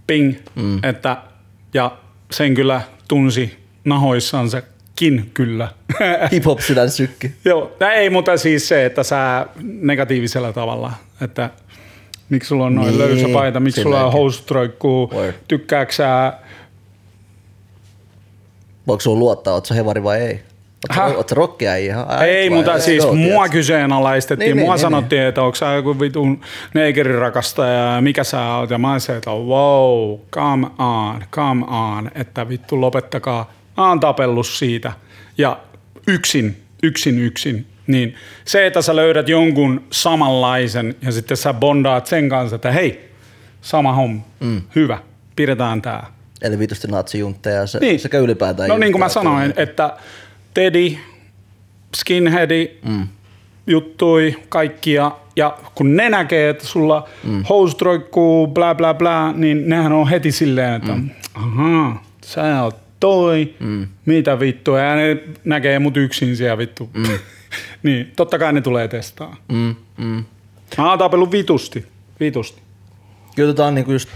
ping, 0.07 0.35
mm. 0.55 0.85
että 0.85 1.17
ja 1.75 1.97
sen 2.31 2.55
kyllä 2.55 2.81
tunsi 3.09 3.59
nahoissansakin 5.01 5.31
kyllä. 5.35 5.69
Hip-hop 6.33 6.61
sydän 6.61 6.91
sykki. 6.91 7.33
Joo, 7.45 7.73
ei, 7.95 8.11
mutta 8.11 8.37
siis 8.37 8.69
se, 8.69 8.87
että 8.87 9.03
sä 9.03 9.47
negatiivisella 9.63 10.53
tavalla, 10.53 10.93
että 11.21 11.51
miksi 12.29 12.49
sulla 12.49 12.65
on 12.67 12.75
noin 12.75 12.89
Niin, 12.89 12.99
löysä 12.99 13.29
paita, 13.33 13.61
miksi 13.61 13.83
sulla 13.83 14.05
on 14.07 14.13
housut 14.13 14.51
roikkuu, 14.51 15.13
tykkääksä 15.49 15.97
sä 15.97 16.33
Voiko 18.87 19.01
sun 19.01 19.19
luottaa, 19.19 19.55
oot 19.55 19.67
sä 19.67 19.75
hevari 19.75 20.03
vai 20.03 20.21
ei? 20.21 20.41
Sä 20.95 21.35
rockiäijä 21.35 21.93
ihan? 21.95 22.09
Ai, 22.11 22.29
Ei, 22.31 22.51
vai- 22.51 22.57
mutta 22.57 22.77
let's 22.77 22.81
siis 22.81 23.05
go, 23.07 23.15
mua 23.15 23.49
kyseenalaistettiin. 23.49 24.47
Niin, 24.47 24.57
Niin, 24.57 24.67
mua 24.67 24.75
niin, 24.75 24.81
sanottiin, 24.81 25.23
että 25.23 25.43
onko 25.43 25.55
sä 25.55 25.73
joku 25.73 26.01
vitun 26.01 26.41
neikerin 26.75 27.19
rakastaja 27.19 27.95
ja 27.95 28.01
mikä 28.01 28.25
sä 28.25 28.55
oot. 28.55 28.71
Ja 28.71 28.79
mä 28.79 28.93
olisin, 28.93 29.15
että 29.15 29.31
wow, 29.31 30.19
come 30.33 30.67
on, 30.79 31.25
come 31.33 31.65
on, 31.67 32.11
että 32.15 32.49
vittu 32.49 32.81
lopettakaa. 32.81 33.51
Mä 33.77 33.89
oon 33.89 34.01
tapellut 34.01 34.47
siitä. 34.47 34.93
Ja 35.39 35.59
yksin, 36.07 36.63
yksin, 36.83 37.19
yksin. 37.19 37.67
Niin 37.87 38.15
se, 38.45 38.67
että 38.67 38.83
sä 38.83 38.97
löydät 38.97 39.29
jonkun 39.29 39.85
samanlaisen 39.91 40.95
ja 41.03 41.13
sitten 41.13 41.37
sä 41.37 41.55
bondaat 41.55 42.07
sen 42.07 42.29
kanssa, 42.29 42.57
että 42.57 42.73
hei, 42.73 43.11
sama 43.61 43.93
homma, 43.93 44.23
mm. 44.41 44.63
hyvä, 44.75 44.99
pidetään 45.37 45.83
tää. 45.83 46.07
Eli 46.43 46.59
vitusti 46.59 46.89
natsijuntteja 46.89 47.67
se, 47.67 47.79
Niin. 47.79 48.01
sekä 48.01 48.19
ylipäätään 48.19 48.69
No 48.69 48.79
niin 48.79 48.93
kuin 48.93 49.01
mä 49.01 49.09
sanoin, 49.09 49.55
että 49.57 49.97
Teddy, 50.55 50.97
Skinheadi, 51.97 52.71
mm. 52.89 53.09
juttui 53.67 54.37
kaikkia, 54.49 55.13
ja 55.37 55.59
kun 55.75 55.97
ne 55.97 56.11
näkee, 56.11 56.49
että 56.49 56.67
sulla 56.67 57.09
mm. 57.25 57.45
housut 57.49 57.83
roikkuu, 57.83 58.47
bla 58.47 58.75
bla 58.75 58.95
bla, 58.95 59.33
niin 59.33 59.69
nehän 59.69 59.93
on 59.93 60.09
heti 60.09 60.33
silleen, 60.33 60.75
että 60.75 60.93
mm. 60.93 61.11
ahaa, 61.35 62.05
sä 62.25 62.63
oot 62.63 62.77
toi, 63.01 63.55
mm. 63.61 63.87
mitä 64.07 64.41
vittua, 64.41 64.81
ja 64.81 64.97
ne 64.97 65.23
näkee 65.45 65.79
mut 65.79 65.97
yksin 65.97 66.37
siellä 66.37 66.59
vittu. 66.59 66.91
Mm. 66.95 67.05
niin, 67.83 68.13
totta 68.17 68.39
kai 68.39 68.53
ne 68.53 68.61
tulee 68.61 68.89
testaa. 68.89 69.37
Mm, 69.53 69.75
mm. 69.97 70.25
Mä 70.79 70.91
oon 70.91 70.99
tapellut 70.99 71.33
vitusti, 71.33 71.87
vitusti. 72.21 72.61
Kyllä 73.37 73.49
tota 73.49 73.67
on 73.67 73.75
niinku 73.75 73.93
just 73.93 74.09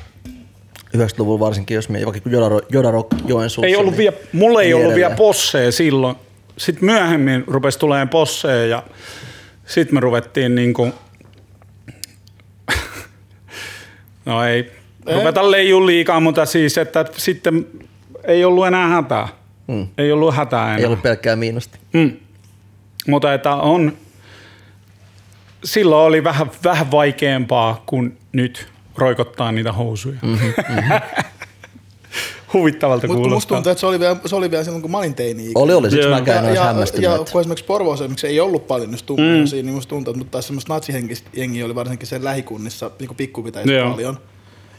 90-luvulla 0.96 1.40
varsinkin, 1.40 1.74
jos 1.74 1.88
me 1.88 2.04
vaikka 2.04 2.30
Joda, 2.30 2.60
Joda 2.70 2.90
Rock 2.90 3.08
Joensuussa. 3.26 3.66
Ei 3.66 3.76
ollut 3.76 3.92
niin 3.92 3.98
vielä, 3.98 4.16
mulla 4.32 4.62
ei 4.62 4.66
niin 4.66 4.76
ollut 4.76 4.94
vielä 4.94 5.14
posseja 5.14 5.72
silloin. 5.72 6.16
Sitten 6.56 6.84
myöhemmin 6.84 7.44
rupesi 7.46 7.78
tulemaan 7.78 8.08
posseja 8.08 8.66
ja 8.66 8.82
sitten 9.66 9.94
me 9.94 10.00
ruvettiin 10.00 10.54
niinku... 10.54 10.88
No 14.24 14.44
ei, 14.44 14.72
Ei. 15.06 15.14
ruveta 15.14 15.50
leijun 15.50 15.86
liikaa, 15.86 16.20
mutta 16.20 16.46
siis, 16.46 16.78
että 16.78 17.04
sitten 17.16 17.66
ei 18.26 18.44
ollut 18.44 18.66
enää 18.66 18.88
hätää. 18.88 19.28
Mm. 19.66 19.88
Ei 19.98 20.12
ollut 20.12 20.34
hätää 20.34 20.64
enää. 20.64 20.76
Ei 20.76 20.84
ollut 20.84 21.02
pelkkää 21.02 21.36
miinusta. 21.36 21.78
Mm. 21.92 22.12
Mutta 23.08 23.34
että 23.34 23.54
on, 23.54 23.92
silloin 25.64 26.06
oli 26.06 26.24
vähän, 26.24 26.50
vähän 26.64 26.90
vaikeampaa 26.90 27.82
kuin 27.86 28.18
nyt 28.32 28.66
roikottaa 28.96 29.52
niitä 29.52 29.72
housuja. 29.72 30.16
Mm-hmm, 30.22 30.52
Huvittavalta 32.52 33.06
Mutta 33.06 33.18
musta 33.18 33.28
kuulostaa. 33.28 33.56
tuntuu, 33.56 33.70
että 33.72 33.80
se 33.80 33.86
oli 33.86 34.00
vielä, 34.00 34.16
se 34.26 34.36
oli 34.36 34.50
vielä 34.50 34.64
silloin, 34.64 34.82
kun 34.82 34.90
mä 34.90 34.98
olin 34.98 35.14
teini 35.14 35.50
Oli, 35.54 35.72
oli. 35.72 35.90
Siksi 35.90 36.08
Joo. 36.08 36.18
mä 36.18 36.24
käyn 36.24 36.36
ja, 36.36 36.42
olisi 36.48 36.56
ja, 36.60 36.64
hämmästynyt. 36.64 37.02
ja 37.04 37.14
että- 37.16 37.32
kun 37.32 37.40
esimerkiksi 37.40 37.64
Porvoossa 37.64 38.04
esimerkiksi 38.04 38.26
ei 38.26 38.40
ollut 38.40 38.66
paljon 38.66 38.90
just 38.90 39.06
tummia 39.06 39.40
mm. 39.40 39.46
siinä, 39.46 39.66
niin 39.66 39.74
musta 39.74 39.90
tuntuu, 39.90 40.10
että 40.12 40.18
mutta 40.18 40.30
taas 40.32 40.46
semmoista 40.46 40.74
natsihenkistä 40.74 41.30
jengiä 41.32 41.64
oli 41.64 41.74
varsinkin 41.74 42.08
sen 42.08 42.24
lähikunnissa 42.24 42.90
niin 43.00 43.16
pikkupitäisi 43.16 43.72
Joo. 43.72 43.90
paljon. 43.90 44.18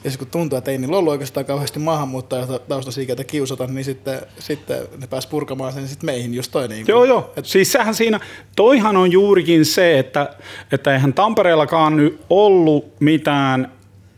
Ja 0.06 0.12
sitten 0.12 0.28
kun 0.28 0.32
tuntuu, 0.32 0.58
että 0.58 0.72
ei 0.72 0.78
niillä 0.78 0.98
ollut 0.98 1.12
oikeastaan 1.12 1.46
kauheasti 1.46 1.80
maahanmuuttajataustaisia, 1.80 3.06
ketä 3.06 3.24
kiusata, 3.24 3.68
niin 3.68 3.86
sitten, 3.86 4.22
sitten 4.40 4.78
ne 5.02 5.08
pääsi 5.08 5.28
purkamaan 5.28 5.74
sen 5.74 5.88
sitten 5.88 6.06
meihin 6.06 6.34
just 6.34 6.52
toi. 6.52 6.68
Niin 6.68 6.86
Joo, 6.88 7.06
joo. 7.06 7.34
Et 7.38 7.46
siis 7.46 7.72
sehän 7.72 7.96
siinä, 7.96 8.20
toihan 8.56 8.98
on 8.98 9.12
juurikin 9.12 9.66
se, 9.66 10.00
että, 10.00 10.36
että 10.72 10.94
eihän 10.94 11.14
Tampereellakaan 11.14 11.98
nyt 11.98 12.22
ollut 12.30 12.94
mitään 13.00 13.72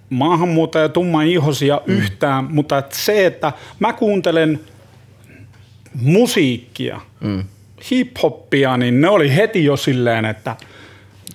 maahanmuuttaja 0.09 0.89
tumma 0.89 1.21
ihosia 1.21 1.81
mm. 1.85 1.93
yhtään, 1.93 2.43
mutta 2.43 2.77
et 2.77 2.91
se, 2.91 3.25
että 3.25 3.53
mä 3.79 3.93
kuuntelen 3.93 4.59
musiikkia, 5.93 7.01
mm. 7.19 7.43
hip-hoppia, 7.91 8.77
niin 8.77 9.01
ne 9.01 9.09
oli 9.09 9.35
heti 9.35 9.65
jo 9.65 9.77
silleen, 9.77 10.25
että 10.25 10.55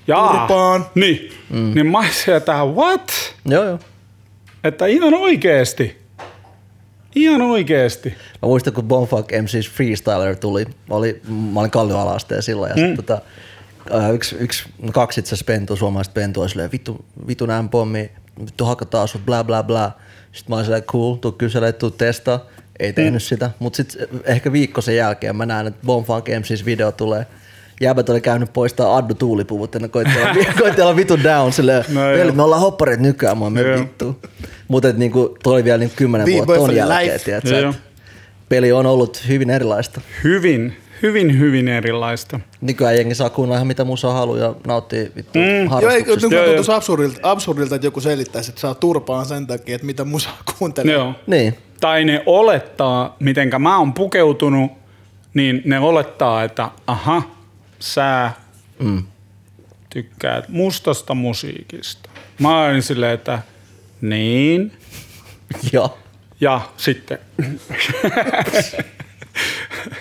jaa, 0.07 0.39
Turpaan. 0.39 0.87
niin, 0.95 1.31
mm. 1.51 1.75
niin 1.75 1.87
mä 1.87 2.01
että 2.37 2.65
what? 2.65 3.35
Joo, 3.45 3.65
joo. 3.65 3.79
Että 4.65 4.87
ihan 4.87 5.15
oikeesti. 5.15 6.03
Ihan 7.15 7.43
oikeesti. 7.43 8.09
Mä 8.09 8.47
muistan, 8.49 8.73
kun 8.73 8.85
Bonfuck 8.85 9.33
MC's 9.33 9.71
Freestyler 9.71 10.37
tuli. 10.37 10.65
Mä, 10.65 10.95
oli, 10.95 11.21
mä 11.53 11.61
olin 11.61 11.71
Kallion 11.71 12.01
alasteen 12.01 12.43
silloin. 12.43 12.71
Ja 12.71 12.77
mm. 12.77 12.89
sit, 12.89 12.97
tota, 12.97 13.23
ää, 13.91 14.11
yksi, 14.11 14.37
yksi, 14.37 14.65
kaksi 14.93 15.21
itse 15.21 15.29
asiassa 15.29 15.45
pentua, 15.45 15.77
suomalaiset 15.77 16.15
pentua, 16.15 16.49
silleen, 16.49 16.73
vittu, 16.73 17.05
vittu 17.27 17.47
näin 17.47 17.69
pommi, 17.69 18.11
vittu 18.41 18.65
hakataan 18.65 19.09
sut, 19.09 19.27
bla 19.27 19.45
bla 19.45 19.63
bla. 19.63 19.93
Sitten 20.33 20.51
mä 20.51 20.57
olin 20.57 20.65
silleen, 20.65 20.83
cool, 20.83 21.15
tuu 21.15 21.33
kyselee, 21.33 21.73
tuu 21.73 21.91
testaa. 21.91 22.47
Ei 22.79 22.93
tehnyt 22.93 23.23
mm. 23.23 23.27
sitä, 23.27 23.51
mutta 23.59 23.77
sitten 23.77 24.09
ehkä 24.25 24.53
viikko 24.53 24.81
sen 24.81 24.97
jälkeen 24.97 25.37
mä 25.37 25.47
näen, 25.47 25.67
että 25.67 25.87
Bonfunk 25.87 26.29
MC's 26.29 26.65
video 26.65 26.93
tulee. 26.93 27.27
Jäbät 27.81 28.09
oli 28.09 28.21
käynyt 28.21 28.53
poistaa 28.53 28.97
Addu 28.97 29.15
tuulipuvut, 29.15 29.75
ja 29.75 29.81
ne 29.81 29.89
koitti 29.89 30.19
olla, 30.19 30.35
koitti 30.61 30.83
olla 30.83 30.97
vitun 30.97 31.23
down 31.25 31.53
silleen, 31.53 31.85
No 31.89 32.13
joo. 32.13 32.33
me 32.33 32.43
ollaan 32.43 32.61
hoppareet 32.61 33.01
nykyään, 33.01 33.39
mä 33.39 33.45
oon 33.45 33.57
Joo. 33.57 33.79
vittu. 33.81 34.17
Mutta 34.69 34.93
niinku, 34.93 35.37
toi 35.43 35.53
oli 35.55 35.65
vielä 35.65 35.79
niinku 35.79 35.97
kymmenen 35.97 36.27
The 36.27 36.35
vuotta 36.37 36.55
ton 36.55 36.77
jälkeen, 36.77 37.21
tiedätkö, 37.25 37.69
et 37.69 37.77
peli 38.49 38.73
on 38.73 38.87
ollut 38.87 39.25
hyvin 39.29 39.51
erilaista. 39.51 40.01
Hyvin, 40.25 40.77
hyvin, 41.03 41.39
hyvin 41.39 41.69
erilaista. 41.69 42.41
Nykyään 42.61 42.97
jengi 42.97 43.15
saa 43.15 43.31
kuunnella 43.31 43.57
ihan 43.57 43.67
mitä 43.67 43.85
musaa 43.85 44.13
haluaa 44.13 44.39
ja 44.39 44.55
nauttii 44.67 45.13
vittu 45.17 45.39
mm. 45.39 45.45
Joo, 45.45 45.53
ei, 45.61 45.67
harrastuksesta. 45.67 46.35
Joo, 46.35 46.45
tuntuisi 46.47 46.73
absurdilta, 46.73 47.19
absurdilta, 47.23 47.75
että 47.75 47.87
joku 47.87 48.01
selittäisi, 48.01 48.51
että 48.51 48.61
saa 48.61 48.75
turpaan 48.75 49.27
sen 49.27 49.47
takia, 49.47 49.75
että 49.75 49.87
mitä 49.87 50.05
musaa 50.05 50.39
kuuntelee. 50.59 50.95
Joo. 50.95 51.13
Niin, 51.27 51.59
Tai 51.81 52.05
ne 52.05 52.23
olettaa, 52.27 53.17
mitenkä 53.21 53.59
mä 53.59 53.79
oon 53.79 53.93
pukeutunut, 53.93 54.71
niin 55.35 55.63
ne 55.65 55.79
olettaa, 55.79 56.45
että 56.45 56.69
aha, 56.87 57.23
sä 57.83 58.31
mm. 58.79 59.03
tykkäät 59.91 60.49
mustasta 60.49 61.15
musiikista. 61.15 62.11
Mä 62.39 62.65
olin 62.65 62.83
silleen, 62.83 63.13
että 63.13 63.39
niin. 64.01 64.73
joo. 65.73 65.99
Ja 66.41 66.61
sitten. 66.77 67.19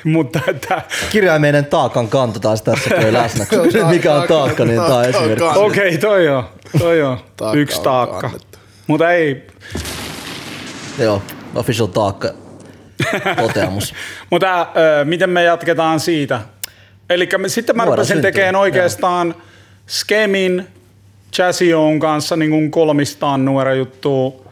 Mutta 0.03 0.39
että, 0.47 0.81
Kirjaimellinen 1.11 1.65
taakan 1.65 2.07
kanto 2.07 2.39
taas 2.39 2.61
tässä 2.61 2.89
toi 2.89 3.13
läsnä. 3.13 3.45
Mikä 3.89 4.13
on 4.13 4.27
taakka, 4.27 4.65
niin 4.65 4.81
tää 4.81 4.95
on 4.95 5.05
esimerkki. 5.05 5.43
okei, 5.43 5.87
okay, 5.87 5.97
toi 5.97 6.27
on, 6.29 6.43
toi 6.79 7.01
on 7.01 7.17
Taakka 7.37 7.57
yksi 7.57 7.77
on 7.77 7.83
taakka. 7.83 8.21
kannettu. 8.21 8.57
Mutta 8.87 9.11
ei, 9.11 9.47
Joo, 10.99 11.21
official 11.55 11.87
taakka 11.87 12.33
toteamus. 13.35 13.93
Mutta 14.29 14.61
äh, 14.61 14.67
miten 15.03 15.29
me 15.29 15.43
jatketaan 15.43 15.99
siitä? 15.99 16.41
Eli 17.11 17.29
sitten 17.47 17.75
mä 17.75 17.85
rupesin 17.85 18.07
syntyy, 18.07 18.31
tekemään 18.31 18.55
oikeastaan 18.55 19.35
Skemin, 19.87 20.67
Jazzy 21.37 21.65
kanssa 21.99 22.35
niin 22.35 22.51
kuin 22.51 22.71
kolmistaan 22.71 23.45
nuora 23.45 23.73
juttu. 23.73 24.45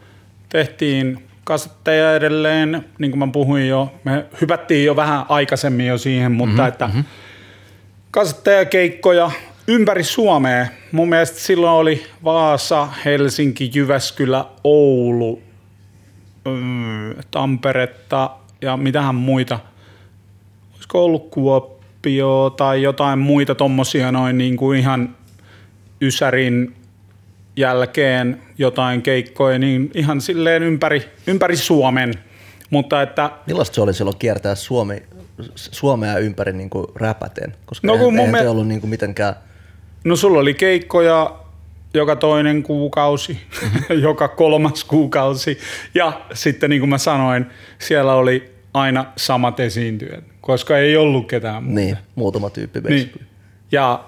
Tehtiin 0.48 1.24
kasetteja 1.44 2.14
edelleen, 2.14 2.84
niin 2.98 3.10
kuin 3.10 3.18
mä 3.18 3.28
puhuin 3.32 3.68
jo. 3.68 3.92
Me 4.04 4.24
hypättiin 4.40 4.84
jo 4.84 4.96
vähän 4.96 5.24
aikaisemmin 5.28 5.86
jo 5.86 5.98
siihen, 5.98 6.32
mutta 6.32 6.54
mm-hmm, 6.54 6.68
että 6.68 6.86
mm-hmm. 6.86 7.04
kasetteja, 8.10 8.64
keikkoja 8.64 9.30
ympäri 9.68 10.04
Suomea. 10.04 10.66
Mun 10.92 11.08
mielestä 11.08 11.38
silloin 11.38 11.72
oli 11.72 12.06
Vaasa, 12.24 12.88
Helsinki, 13.04 13.70
Jyväskylä, 13.74 14.44
Oulu, 14.64 15.42
mm, 16.44 17.14
Tamperetta 17.30 18.30
ja 18.62 18.76
mitähän 18.76 19.14
muita. 19.14 19.58
Olisiko 20.74 21.04
ollut 21.04 21.30
Kuopio 21.30 21.79
tai 22.56 22.82
jotain 22.82 23.18
muita 23.18 23.54
tommosia 23.54 24.12
noin 24.12 24.38
niin 24.38 24.56
kuin 24.56 24.78
ihan 24.78 25.16
Ysärin 26.00 26.74
jälkeen 27.56 28.42
jotain 28.58 29.02
keikkoja, 29.02 29.58
niin 29.58 29.90
ihan 29.94 30.20
silleen 30.20 30.62
ympäri, 30.62 31.10
ympäri 31.26 31.56
Suomen. 31.56 32.14
Mutta 32.70 33.02
että 33.02 33.30
Millaista 33.46 33.74
se 33.74 33.80
oli 33.80 33.94
silloin 33.94 34.18
kiertää 34.18 34.54
Suomi, 34.54 35.02
Suomea 35.54 36.18
ympäri 36.18 36.52
niin 36.52 36.70
kuin 36.70 36.86
räpäten? 36.94 37.56
Koska 37.66 37.86
No 37.86 37.92
kun 37.92 38.00
eihän, 38.00 38.14
mun 38.14 38.26
eihän 38.26 38.42
te 38.42 38.48
ollut 38.48 38.68
niin 38.68 38.80
kuin 38.80 38.90
mitenkään... 38.90 39.34
No 40.04 40.16
sulla 40.16 40.40
oli 40.40 40.54
keikkoja 40.54 41.36
joka 41.94 42.16
toinen 42.16 42.62
kuukausi, 42.62 43.40
joka 44.02 44.28
kolmas 44.28 44.84
kuukausi. 44.84 45.58
Ja 45.94 46.20
sitten 46.34 46.70
niin 46.70 46.80
kuin 46.80 46.90
mä 46.90 46.98
sanoin, 46.98 47.46
siellä 47.78 48.14
oli 48.14 48.54
aina 48.74 49.04
samat 49.16 49.60
esiintyjät, 49.60 50.24
koska 50.50 50.78
ei 50.78 50.96
ollut 50.96 51.28
ketään 51.28 51.64
muuta. 51.64 51.80
Niin, 51.80 51.98
muutama 52.14 52.50
tyyppi 52.50 52.80
Niin. 52.80 53.26
Ja 53.72 54.04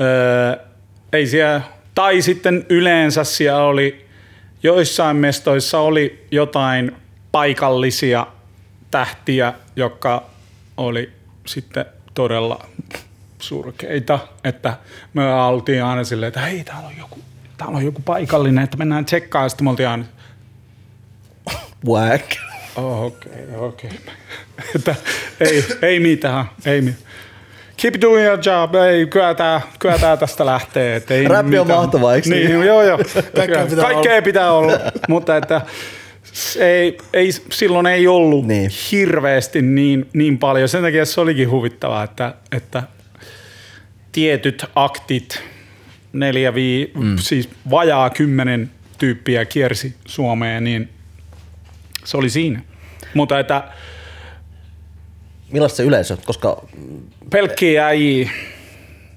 öö, 0.00 0.66
ei 1.12 1.26
siellä, 1.26 1.60
tai 1.94 2.22
sitten 2.22 2.66
yleensä 2.68 3.24
siellä 3.24 3.62
oli, 3.62 4.06
joissain 4.62 5.16
mestoissa 5.16 5.78
oli 5.78 6.26
jotain 6.30 6.96
paikallisia 7.32 8.26
tähtiä, 8.90 9.52
jotka 9.76 10.26
oli 10.76 11.12
sitten 11.46 11.84
todella 12.14 12.66
surkeita, 13.38 14.18
että 14.44 14.76
me 15.14 15.34
oltiin 15.34 15.84
aina 15.84 16.04
silleen, 16.04 16.28
että 16.28 16.40
hei, 16.40 16.64
täällä 16.64 16.88
on 16.88 16.94
joku, 16.98 17.18
täällä 17.56 17.76
on 17.76 17.84
joku 17.84 18.02
paikallinen, 18.04 18.64
että 18.64 18.76
mennään 18.76 19.04
tsekkaamaan, 19.04 19.44
ja 19.44 19.48
sitten 19.48 19.64
me 19.64 19.70
oltiin 19.70 19.88
aina, 19.88 20.04
Whack. 21.86 22.49
Oh, 22.76 23.02
okei, 23.04 23.32
okay, 23.32 23.66
okei. 23.66 23.90
Okay. 24.76 24.94
Ei, 25.40 25.64
ei 25.82 26.00
mitään, 26.00 26.44
ei 26.66 26.80
mitään. 26.80 27.10
Keep 27.82 27.94
doing 28.00 28.26
your 28.26 28.38
job, 28.44 28.74
ei, 28.74 29.06
kyllä 29.06 29.34
tää, 29.34 29.60
kyllä 29.78 29.98
tää 29.98 30.16
tästä 30.16 30.46
lähtee. 30.46 30.96
Et 30.96 31.10
ei 31.10 31.28
Räppi 31.28 31.58
on 31.58 31.66
mitään. 31.66 31.80
mahtavaa, 31.80 32.14
eikö 32.14 32.28
niin? 32.28 32.50
niin? 32.50 32.66
Joo, 32.66 32.82
joo. 32.82 32.98
Kaikkea 33.36 33.66
pitää 33.66 33.84
Kaikkea 33.84 34.12
olla. 34.12 34.22
pitää 34.22 34.52
olla, 34.52 34.72
mutta 35.08 35.36
että 35.36 35.60
ei, 36.58 36.98
ei, 37.12 37.32
silloin 37.32 37.86
ei 37.86 38.06
ollut. 38.06 38.46
Niin. 38.46 38.70
hirveästi 38.92 39.62
niin, 39.62 40.08
niin 40.12 40.38
paljon. 40.38 40.68
Sen 40.68 40.82
takia 40.82 41.04
se 41.04 41.20
olikin 41.20 41.50
huvittavaa, 41.50 42.04
että, 42.04 42.34
että 42.52 42.82
tietyt 44.12 44.64
aktit, 44.74 45.42
neljä, 46.12 46.54
vii, 46.54 46.92
mm. 46.94 47.16
siis 47.18 47.48
vajaa 47.70 48.10
kymmenen 48.10 48.70
tyyppiä 48.98 49.44
kiersi 49.44 49.94
Suomeen, 50.06 50.64
niin 50.64 50.88
se 52.04 52.16
oli 52.16 52.30
siinä. 52.30 52.62
Mutta 53.14 53.38
että 53.38 53.64
Millaista 55.52 55.76
se 55.76 55.82
yleisö? 55.82 56.16
Koska, 56.24 56.66
pelkkiä 57.30 57.86
äijiä, 57.86 58.30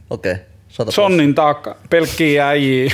okei, 0.09 0.31
okay, 0.31 0.91
sonnin 0.91 1.35
taakka, 1.35 1.75
pelkkiä 1.89 2.47
äijiä. 2.47 2.91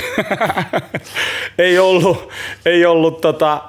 ei 1.58 1.78
ollut, 1.78 2.28
ei 2.66 2.86
ollut 2.86 3.20
tota, 3.20 3.62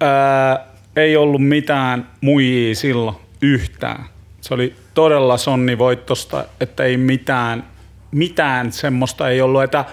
ää, 0.00 0.66
ei 0.96 1.16
ollut 1.16 1.42
mitään 1.42 2.10
muijia 2.20 2.74
silloin 2.74 3.16
yhtään. 3.42 4.04
Se 4.40 4.54
oli 4.54 4.74
todella 4.94 5.36
sonnivoittosta, 5.36 6.44
että 6.60 6.84
ei 6.84 6.96
mitään, 6.96 7.64
mitään 8.10 8.72
semmoista 8.72 9.28
ei 9.28 9.40
ollut, 9.40 9.62
että 9.62 9.84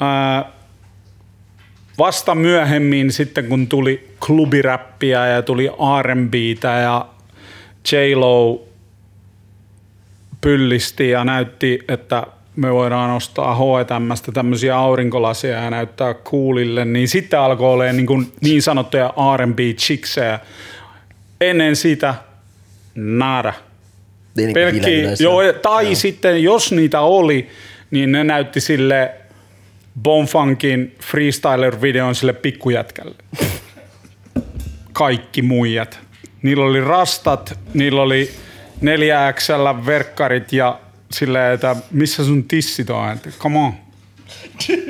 ää, 0.00 0.52
vasta 1.98 2.34
myöhemmin 2.34 3.12
sitten 3.12 3.48
kun 3.48 3.68
tuli 3.68 4.09
klubiräppiä 4.26 5.26
ja 5.26 5.42
tuli 5.42 5.70
R&Btä 6.02 6.68
ja 6.68 7.06
J-Lo 7.92 8.64
pyllisti 10.40 11.10
ja 11.10 11.24
näytti, 11.24 11.78
että 11.88 12.26
me 12.56 12.72
voidaan 12.72 13.10
ostaa 13.10 13.54
H&Mstä 13.54 14.32
tämmöisiä 14.32 14.76
aurinkolasia 14.76 15.50
ja 15.50 15.70
näyttää 15.70 16.14
coolille, 16.14 16.84
niin 16.84 17.08
sitten 17.08 17.40
alkoi 17.40 17.72
olemaan 17.72 17.96
niin, 17.96 18.06
kuin 18.06 18.32
niin 18.40 18.62
sanottuja 18.62 19.14
R&B-chiksejä. 19.36 20.38
Ennen 21.40 21.76
sitä 21.76 22.14
nada. 22.94 23.52
Niin, 24.36 24.52
Pelkki, 24.52 25.02
joo, 25.20 25.40
tai 25.62 25.84
joo. 25.84 25.94
sitten 25.94 26.42
jos 26.42 26.72
niitä 26.72 27.00
oli, 27.00 27.48
niin 27.90 28.12
ne 28.12 28.24
näytti 28.24 28.60
sille 28.60 29.10
Bonfunkin 30.02 30.96
freestyler-videon 31.00 32.14
sille 32.14 32.32
pikkujätkälle. 32.32 33.14
Kaikki 35.00 35.42
muijat. 35.42 35.98
Niillä 36.42 36.64
oli 36.64 36.80
rastat, 36.80 37.58
niillä 37.74 38.02
oli 38.02 38.30
4XL 38.82 39.86
verkkarit 39.86 40.52
ja 40.52 40.80
silleen, 41.12 41.54
että 41.54 41.76
missä 41.90 42.24
sun 42.24 42.44
tissit 42.44 42.90
on, 42.90 43.12
että 43.12 43.30
come 43.38 43.58
on. 43.58 43.72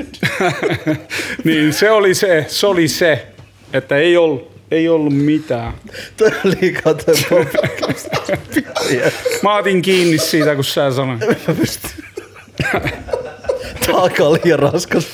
niin 1.45 1.73
se 1.73 1.91
oli 1.91 2.15
se, 2.15 2.45
se 2.49 2.67
oli 2.67 2.89
se, 2.89 3.27
että 3.73 3.97
ei 3.97 4.17
ollut, 4.17 4.61
ei 4.71 4.89
ollut 4.89 5.17
mitään. 5.17 5.73
Toi 6.17 6.31
on 6.45 6.57
liikaa 6.61 6.95
toi. 6.95 7.47
Mä 9.43 9.57
otin 9.57 9.83
kiinni 9.83 10.19
siitä, 10.19 10.55
kun 10.55 10.65
sä 10.65 10.91
sanoit. 10.93 11.21
Taakka 13.87 14.25
on 14.25 14.39
liian 14.45 14.59
raskas. 14.59 15.07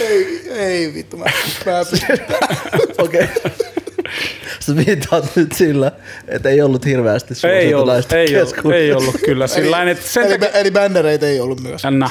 Ei, 0.00 0.42
ei 0.50 0.94
vittu, 0.94 1.16
mä. 1.16 1.24
Okei. 2.98 3.28
Sä 4.60 4.76
viittaat 4.76 5.36
nyt 5.36 5.52
sillä, 5.52 5.92
että 6.28 6.48
ei 6.48 6.62
ollut 6.62 6.84
hirveästi 6.84 7.34
Ei 7.48 7.74
ollut, 7.74 8.12
ei 8.12 8.36
ollut, 8.40 8.74
ei 8.74 8.92
ollut 8.92 9.16
kyllä. 9.24 9.46
Sillain, 9.46 9.88
että 9.88 10.08
sen 10.08 10.24
Eli, 10.26 10.38
takia, 10.38 10.60
eli 10.60 10.70
bändereitä 10.70 11.26
ei 11.26 11.40
ollut 11.40 11.60
myös. 11.60 11.84
Anna. 11.84 12.10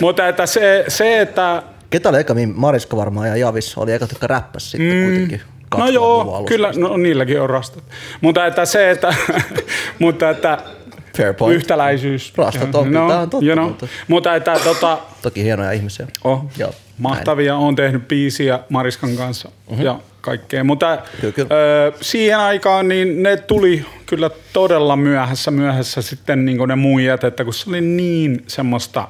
Mutta 0.00 0.28
että 0.28 0.46
se, 0.46 0.84
se, 0.88 1.20
että 1.20 1.62
Ketä 1.90 2.08
oli 2.08 2.20
eka, 2.20 2.34
mihin 2.34 2.52
Mariska 2.56 2.96
varmaan 2.96 3.28
ja 3.28 3.36
Javis 3.36 3.78
oli 3.78 3.92
eka, 3.92 4.06
jotka 4.10 4.26
räppäs 4.26 4.70
sitten 4.70 4.92
mm. 4.92 5.04
kuitenkin. 5.04 5.40
No 5.76 5.78
2000-luvun 5.78 5.94
joo, 5.94 6.20
alussa. 6.20 6.44
kyllä, 6.48 6.72
no 6.76 6.96
niilläkin 6.96 7.40
on 7.40 7.50
rastat. 7.50 7.84
Mutta 8.20 8.46
että 8.46 8.64
se, 8.64 8.90
että, 8.90 9.14
mutta 9.98 10.30
että 10.30 10.58
Fair 11.16 11.34
point. 11.34 11.56
yhtäläisyys. 11.56 12.32
Rastat 12.36 12.74
on, 12.74 12.92
tää 12.92 13.20
on 13.20 13.30
totta, 13.30 13.46
you 13.46 13.54
know. 13.56 13.68
mutta- 13.68 13.86
Mutta 14.08 14.34
että 14.34 14.58
tota, 14.64 14.98
Toki 15.22 15.44
hienoja 15.44 15.72
ihmisiä. 15.72 16.06
oh, 16.24 16.44
Joo. 16.58 16.72
mahtavia. 16.98 17.56
Olen 17.56 17.76
tehnyt 17.76 18.08
biisiä 18.08 18.60
Mariskan 18.68 19.16
kanssa 19.16 19.48
mm-hmm. 19.70 19.84
ja 19.84 20.00
kaikkea. 20.20 20.64
Mutta 20.64 20.98
Kyllä, 21.20 21.32
kyllä. 21.32 21.48
Ö, 21.86 21.92
siihen 22.00 22.38
aikaan 22.38 22.88
niin 22.88 23.22
ne 23.22 23.36
tuli 23.36 23.86
kyllä 24.06 24.30
todella 24.52 24.96
myöhässä 24.96 25.50
myöhässä 25.50 26.02
sitten 26.02 26.44
niin 26.44 26.58
ne 26.68 26.76
muijat, 26.76 27.24
että 27.24 27.44
kun 27.44 27.54
se 27.54 27.70
oli 27.70 27.80
niin 27.80 28.44
semmoista 28.46 29.08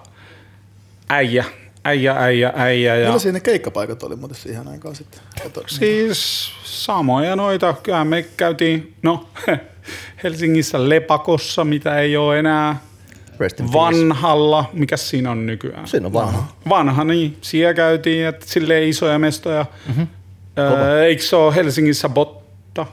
äijä, 1.08 1.44
äijä, 1.86 2.14
äijä, 2.18 2.52
äijä. 2.56 2.96
Ja... 2.96 3.04
Millaisia 3.04 3.32
ne 3.32 3.40
keikkapaikat 3.40 4.02
oli 4.02 4.16
muuten 4.16 4.36
siihen 4.36 4.68
aikaan 4.68 4.96
sitten? 4.96 5.20
Kato, 5.42 5.62
Siis 5.66 6.50
samoja 6.64 7.36
noita. 7.36 7.74
Kyllä 7.82 8.04
me 8.04 8.22
käytiin, 8.36 8.94
no 9.02 9.28
Helsingissä 10.22 10.88
Lepakossa, 10.88 11.64
mitä 11.64 11.98
ei 11.98 12.16
ole 12.16 12.38
enää. 12.38 12.78
Rest 13.40 13.60
in 13.60 13.66
peace. 13.66 13.78
Vanhalla, 13.78 14.70
mikä 14.72 14.96
siinä 14.96 15.30
on 15.30 15.46
nykyään? 15.46 15.88
Siinä 15.88 16.06
on 16.06 16.12
vanha. 16.12 16.48
Vanha, 16.68 17.04
niin. 17.04 17.36
Siellä 17.40 17.74
käytiin, 17.74 18.26
että 18.26 18.46
silleen 18.48 18.88
isoja 18.88 19.18
mestoja. 19.18 19.66
Mm-hmm. 19.88 20.06
Öö, 20.58 21.04
eikö 21.04 21.22
se 21.22 21.36
ole 21.36 21.54
Helsingissä 21.54 22.08
Botta? 22.08 22.86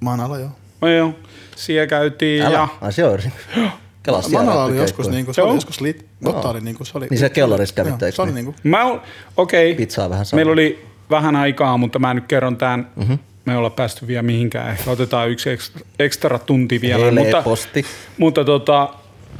Manala 0.00 0.38
joo. 0.38 0.50
No 0.80 0.88
joo. 0.88 1.14
Siellä 1.56 1.86
käytiin 1.86 2.42
Älä. 2.42 2.54
ja... 2.54 2.68
Ai 2.80 2.92
se 2.92 3.04
on. 3.04 3.18
Kelaa 4.02 4.22
siellä 4.22 4.44
Manala 4.44 4.64
oli 4.64 4.76
joskus, 4.76 5.08
niinku, 5.08 5.32
se 5.32 5.42
oli 5.42 5.54
joskus 5.54 5.80
lit. 5.80 6.06
Botta 6.24 6.48
oli 6.48 6.60
niinku, 6.60 6.84
se 6.84 6.98
oli... 6.98 7.06
Niin 7.10 7.18
se 7.18 7.28
kellarissa 7.30 7.74
kävitte, 7.74 8.06
eikö 8.06 8.16
Se 8.16 8.22
oli 8.22 8.32
niin? 8.32 8.44
niinku, 8.44 8.60
Mä 8.62 8.84
ol- 8.84 8.98
okei. 9.36 9.74
Pizzaa 9.74 10.10
vähän 10.10 10.26
saa. 10.26 10.36
Meillä 10.36 10.52
oli 10.52 10.84
vähän 11.10 11.36
aikaa, 11.36 11.76
mutta 11.76 11.98
mä 11.98 12.14
nyt 12.14 12.24
kerron 12.28 12.56
tämän. 12.56 12.90
Mm-hmm. 12.96 13.18
Me 13.44 13.52
ei 13.52 13.56
olla 13.56 13.70
päästy 13.70 14.06
vielä 14.06 14.22
mihinkään. 14.22 14.70
Ehkä 14.70 14.90
otetaan 14.90 15.30
yksi 15.30 15.50
ekstra, 15.50 15.80
ekstra 15.98 16.38
tunti 16.38 16.80
vielä. 16.80 17.04
Mutta, 17.10 17.36
Helposti. 17.36 17.84
mutta 18.18 18.44
tota, 18.44 18.88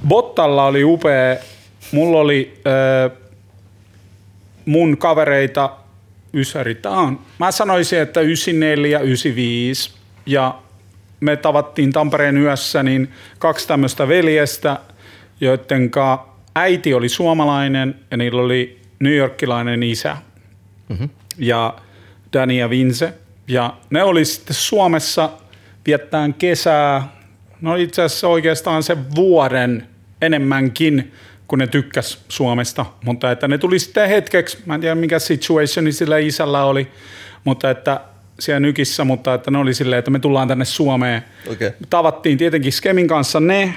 Bottalla 0.08 0.64
oli 0.64 0.84
upea. 0.84 1.36
Mulla 1.92 2.18
oli 2.18 2.60
äh, 2.66 3.18
mun 4.66 4.96
kavereita 4.96 5.70
Ysäri. 6.34 6.74
Tää 6.74 6.92
on, 6.92 7.18
mä 7.38 7.50
sanoisin, 7.52 7.98
että 7.98 8.20
94, 8.20 8.98
95 8.98 9.90
ja 10.26 10.54
me 11.20 11.36
tavattiin 11.36 11.92
Tampereen 11.92 12.36
yössä 12.36 12.82
niin 12.82 13.12
kaksi 13.38 13.68
tämmöistä 13.68 14.08
veljestä, 14.08 14.78
joiden 15.40 15.90
äiti 16.54 16.94
oli 16.94 17.08
suomalainen 17.08 17.94
ja 18.10 18.16
niillä 18.16 18.42
oli 18.42 18.80
newyorkilainen 19.00 19.82
isä 19.82 20.16
mm-hmm. 20.88 21.08
ja 21.38 21.74
Danny 22.32 22.54
ja 22.54 22.70
Vince. 22.70 23.14
Ja 23.48 23.76
ne 23.90 24.02
oli 24.02 24.24
sitten 24.24 24.54
Suomessa 24.54 25.30
viettään 25.86 26.34
kesää, 26.34 27.08
no 27.60 27.76
itse 27.76 28.02
asiassa 28.02 28.28
oikeastaan 28.28 28.82
sen 28.82 29.14
vuoden 29.14 29.86
enemmänkin, 30.22 31.12
kun 31.48 31.58
ne 31.58 31.66
tykkäs 31.66 32.24
Suomesta. 32.28 32.86
Mutta 33.04 33.30
että 33.30 33.48
ne 33.48 33.58
tuli 33.58 33.78
sitten 33.78 34.08
hetkeksi, 34.08 34.58
mä 34.66 34.74
en 34.74 34.80
tiedä 34.80 34.94
mikä 34.94 35.18
situationi 35.18 35.92
sillä 35.92 36.18
isällä 36.18 36.64
oli, 36.64 36.88
mutta 37.44 37.70
että 37.70 38.00
siellä 38.40 38.60
nykissä, 38.60 39.04
mutta 39.04 39.34
että 39.34 39.50
ne 39.50 39.58
oli 39.58 39.74
silleen, 39.74 39.98
että 39.98 40.10
me 40.10 40.18
tullaan 40.18 40.48
tänne 40.48 40.64
Suomeen. 40.64 41.22
Okei. 41.52 41.70
Tavattiin 41.90 42.38
tietenkin 42.38 42.72
Skemin 42.72 43.08
kanssa 43.08 43.40
ne, 43.40 43.74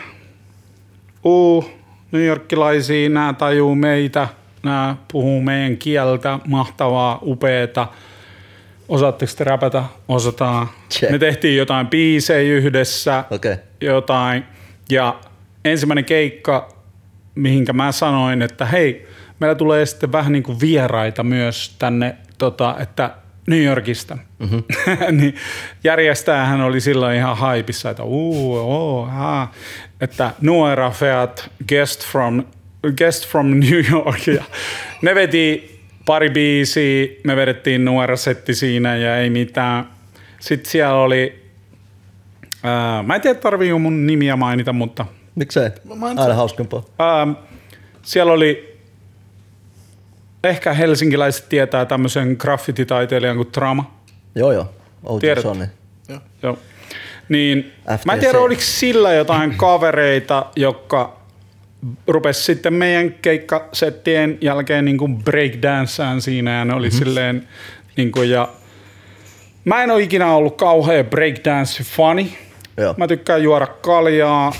uu, 1.23 1.69
newyorkilaisia, 2.11 3.09
nämä 3.09 3.33
tajuu 3.33 3.75
meitä, 3.75 4.27
nämä 4.63 4.95
puhuu 5.11 5.41
meidän 5.41 5.77
kieltä, 5.77 6.39
mahtavaa, 6.47 7.19
upeeta. 7.21 7.87
Osaatteko 8.89 9.31
te 9.37 9.43
räpätä? 9.43 9.83
Osataan. 10.07 10.67
Check. 10.91 11.11
Me 11.11 11.19
tehtiin 11.19 11.57
jotain 11.57 11.87
biisejä 11.87 12.53
yhdessä, 12.53 13.23
Okei. 13.31 13.55
jotain. 13.81 14.43
Ja 14.89 15.19
ensimmäinen 15.65 16.05
keikka, 16.05 16.69
mihinkä 17.35 17.73
mä 17.73 17.91
sanoin, 17.91 18.41
että 18.41 18.65
hei, 18.65 19.07
meillä 19.39 19.55
tulee 19.55 19.85
sitten 19.85 20.11
vähän 20.11 20.31
niin 20.31 20.43
kuin 20.43 20.59
vieraita 20.59 21.23
myös 21.23 21.75
tänne, 21.79 22.17
tota, 22.37 22.75
että 22.79 23.11
New 23.47 23.63
Yorkista. 23.63 24.17
Mm-hmm. 24.39 24.63
niin 25.19 25.35
järjestäjähän 25.83 26.61
oli 26.61 26.81
silloin 26.81 27.17
ihan 27.17 27.37
haipissa, 27.37 27.89
että 27.89 28.03
uu, 28.03 28.55
oo, 28.55 29.05
haa, 29.05 29.51
että 30.01 30.31
Nuera 30.41 30.91
Feat, 30.91 31.49
guest 31.69 32.07
from, 32.07 32.43
guest 32.97 33.27
from 33.27 33.47
New 33.59 33.91
York. 33.91 34.27
Ja 34.27 34.43
ne 35.01 35.15
veti 35.15 35.79
pari 36.05 36.29
biisiä, 36.29 37.07
me 37.23 37.35
vedettiin 37.35 37.85
Nuera-setti 37.85 38.55
siinä 38.55 38.95
ja 38.95 39.17
ei 39.17 39.29
mitään. 39.29 39.85
Sitten 40.39 40.71
siellä 40.71 40.95
oli 40.95 41.43
Ää, 42.63 43.03
mä 43.03 43.15
en 43.15 43.21
tiedä, 43.21 43.39
tarvii 43.39 43.73
mun 43.73 44.07
nimiä 44.07 44.35
mainita, 44.35 44.73
mutta 44.73 45.05
Miksei? 45.35 45.69
Aina 46.17 46.33
hauskempaa. 46.33 46.83
ää, 46.99 47.27
siellä 48.01 48.33
oli, 48.33 48.72
ehkä 50.43 50.73
helsinkiläiset 50.73 51.49
tietää 51.49 51.85
tämmöisen 51.85 52.35
graffititaiteilijan 52.39 53.35
kuin 53.35 53.51
Trama. 53.51 53.99
Joo 54.35 54.51
joo. 54.51 54.73
OG 55.03 55.19
Tiedät. 55.21 55.43
Joo. 56.09 56.19
Joo. 56.43 56.57
Niin, 57.29 57.73
FTC. 57.97 58.05
mä 58.05 58.13
en 58.13 58.19
tiedä, 58.19 58.39
oliko 58.39 58.61
sillä 58.65 59.13
jotain 59.13 59.53
kavereita, 59.57 60.45
jotka 60.55 61.19
rupes 62.07 62.45
sitten 62.45 62.73
meidän 62.73 63.13
keikkasettien 63.13 64.37
jälkeen 64.41 64.85
niin 64.85 64.97
kuin 64.97 65.23
breakdansaan 65.23 66.21
siinä 66.21 66.57
ja 66.57 66.65
ne 66.65 66.73
oli 66.73 66.87
mm-hmm. 66.87 66.99
silleen 66.99 67.47
niin 67.97 68.11
kuin, 68.11 68.29
ja 68.29 68.49
mä 69.65 69.83
en 69.83 69.91
ole 69.91 70.01
ikinä 70.01 70.35
ollut 70.35 70.57
kauhean 70.57 71.05
breakdance-fani. 71.05 72.37
Joo. 72.77 72.93
Mä 72.97 73.07
tykkään 73.07 73.43
juoda 73.43 73.67
kaljaa, 73.67 74.53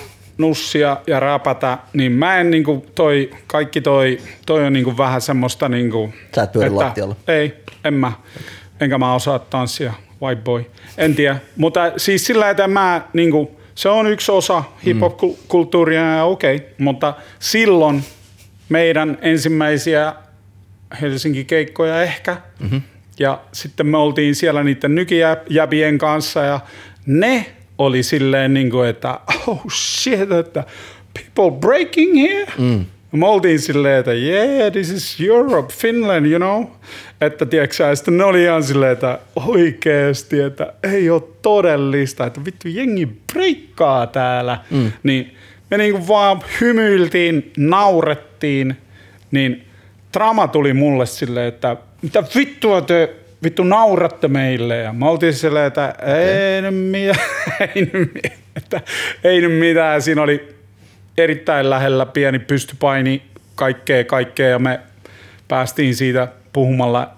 nussia 0.43 0.97
ja 1.07 1.19
räpätä, 1.19 1.77
niin 1.93 2.11
mä 2.11 2.37
en 2.37 2.51
niinku 2.51 2.85
toi, 2.95 3.31
kaikki 3.47 3.81
toi, 3.81 4.17
toi 4.45 4.65
on 4.65 4.73
niinku 4.73 4.97
vähän 4.97 5.21
semmoista 5.21 5.69
niinku... 5.69 6.13
Sä 6.35 6.43
et 6.43 6.51
pyöri 6.51 6.69
lattialla. 6.69 7.15
Ei, 7.27 7.53
en 7.83 7.93
mä. 7.93 8.11
Enkä 8.79 8.97
mä 8.97 9.13
osaa 9.13 9.39
tanssia, 9.39 9.93
white 10.21 10.41
boy. 10.41 10.65
En 10.97 11.15
tiedä. 11.15 11.37
Mutta 11.55 11.91
siis 11.97 12.25
sillä, 12.25 12.49
että 12.49 12.67
mä 12.67 13.01
niinku, 13.13 13.59
se 13.75 13.89
on 13.89 14.07
yksi 14.07 14.31
osa 14.31 14.63
hip-hop-kulttuuria 14.85 16.15
ja 16.15 16.23
okei, 16.23 16.55
okay, 16.55 16.67
mutta 16.77 17.13
silloin 17.39 18.03
meidän 18.69 19.17
ensimmäisiä 19.21 20.13
Helsinki-keikkoja 21.01 22.03
ehkä. 22.03 22.37
Mm-hmm. 22.59 22.81
Ja 23.19 23.41
sitten 23.51 23.87
me 23.87 23.97
oltiin 23.97 24.35
siellä 24.35 24.63
niiden 24.63 24.95
nykijäbien 24.95 25.97
kanssa 25.97 26.39
ja 26.43 26.59
ne 27.05 27.45
oli 27.77 28.03
silleen 28.03 28.53
niin 28.53 28.71
kuin, 28.71 28.89
että 28.89 29.19
oh 29.47 29.61
shit, 29.71 30.31
että 30.31 30.63
people 31.13 31.59
breaking 31.59 32.21
here. 32.21 32.51
Mm. 32.57 32.85
Me 33.11 33.27
oltiin 33.27 33.59
silleen, 33.59 33.99
että 33.99 34.11
yeah, 34.11 34.71
this 34.71 34.89
is 34.89 35.17
Europe, 35.21 35.73
Finland, 35.73 36.25
you 36.25 36.39
know. 36.39 36.65
Että 37.21 37.45
tiedätkö 37.45 37.95
sitten 37.95 38.17
ne 38.17 38.23
oli 38.23 38.43
ihan 38.43 38.63
silleen, 38.63 38.91
että 38.91 39.19
oikeesti, 39.35 40.39
että 40.39 40.73
ei 40.83 41.09
ole 41.09 41.23
todellista, 41.41 42.25
että 42.25 42.45
vittu 42.45 42.67
jengi 42.67 43.05
breikkaa 43.33 44.07
täällä. 44.07 44.59
Mm. 44.71 44.91
Niin 45.03 45.37
me 45.71 45.77
niinku 45.77 46.07
vaan 46.07 46.41
hymyiltiin, 46.61 47.51
naurettiin, 47.57 48.77
niin 49.31 49.65
Trama 50.11 50.47
tuli 50.47 50.73
mulle 50.73 51.05
silleen, 51.05 51.47
että 51.47 51.77
mitä 52.01 52.23
vittua 52.35 52.81
te 52.81 53.15
vittu 53.43 53.63
nauratte 53.63 54.27
meille. 54.27 54.77
Ja 54.77 54.93
me 54.93 55.09
oltiin 55.09 55.33
silleen, 55.33 55.65
että 55.65 55.95
ei 56.55 56.61
nyt 56.61 56.75
mitään, 56.75 57.29
ei 57.75 57.89
nyt, 57.93 58.11
että 58.55 58.81
ei 59.23 59.41
nyt 59.41 59.59
mitään. 59.59 60.01
Siinä 60.01 60.21
oli 60.21 60.55
erittäin 61.17 61.69
lähellä 61.69 62.05
pieni 62.05 62.39
pystypaini, 62.39 63.23
kaikkea, 63.55 64.03
kaikkea 64.03 64.49
ja 64.49 64.59
me 64.59 64.79
päästiin 65.47 65.95
siitä 65.95 66.27
puhumalla 66.53 67.13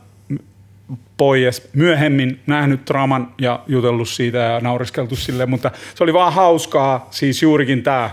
pois. 1.18 1.70
Myöhemmin 1.74 2.40
nähnyt 2.48 2.82
draman 2.88 3.34
ja 3.42 3.60
jutellut 3.68 4.10
siitä 4.10 4.38
ja 4.38 4.60
nauriskeltu 4.60 5.16
sille, 5.16 5.46
mutta 5.46 5.72
se 5.96 6.04
oli 6.04 6.14
vaan 6.14 6.34
hauskaa, 6.34 7.08
siis 7.12 7.42
juurikin 7.42 7.84
tämä 7.84 8.10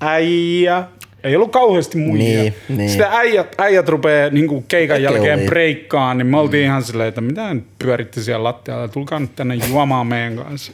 äijä. 0.00 0.84
Ei 1.28 1.36
ollut 1.36 1.52
kauheasti 1.52 1.98
muijia. 1.98 2.42
Niin, 2.42 2.54
niin. 2.68 2.90
Sitten 2.90 3.08
äijät, 3.10 3.54
äijät 3.58 3.88
rupeaa 3.88 4.30
niin 4.30 4.64
keikan 4.68 4.94
Äke 4.94 5.02
jälkeen 5.04 5.38
oli. 5.38 5.46
breikkaan, 5.46 6.18
niin 6.18 6.26
me 6.26 6.38
oltiin 6.38 6.64
ihan 6.64 6.82
silleen, 6.82 7.08
että 7.08 7.20
mitä 7.20 7.54
nyt 7.54 7.64
pyöritte 7.78 8.20
siellä 8.20 8.44
lattialla, 8.44 8.88
tulkaa 8.88 9.18
nyt 9.18 9.36
tänne 9.36 9.54
juomaan 9.54 10.06
meidän 10.06 10.36
kanssa. 10.36 10.72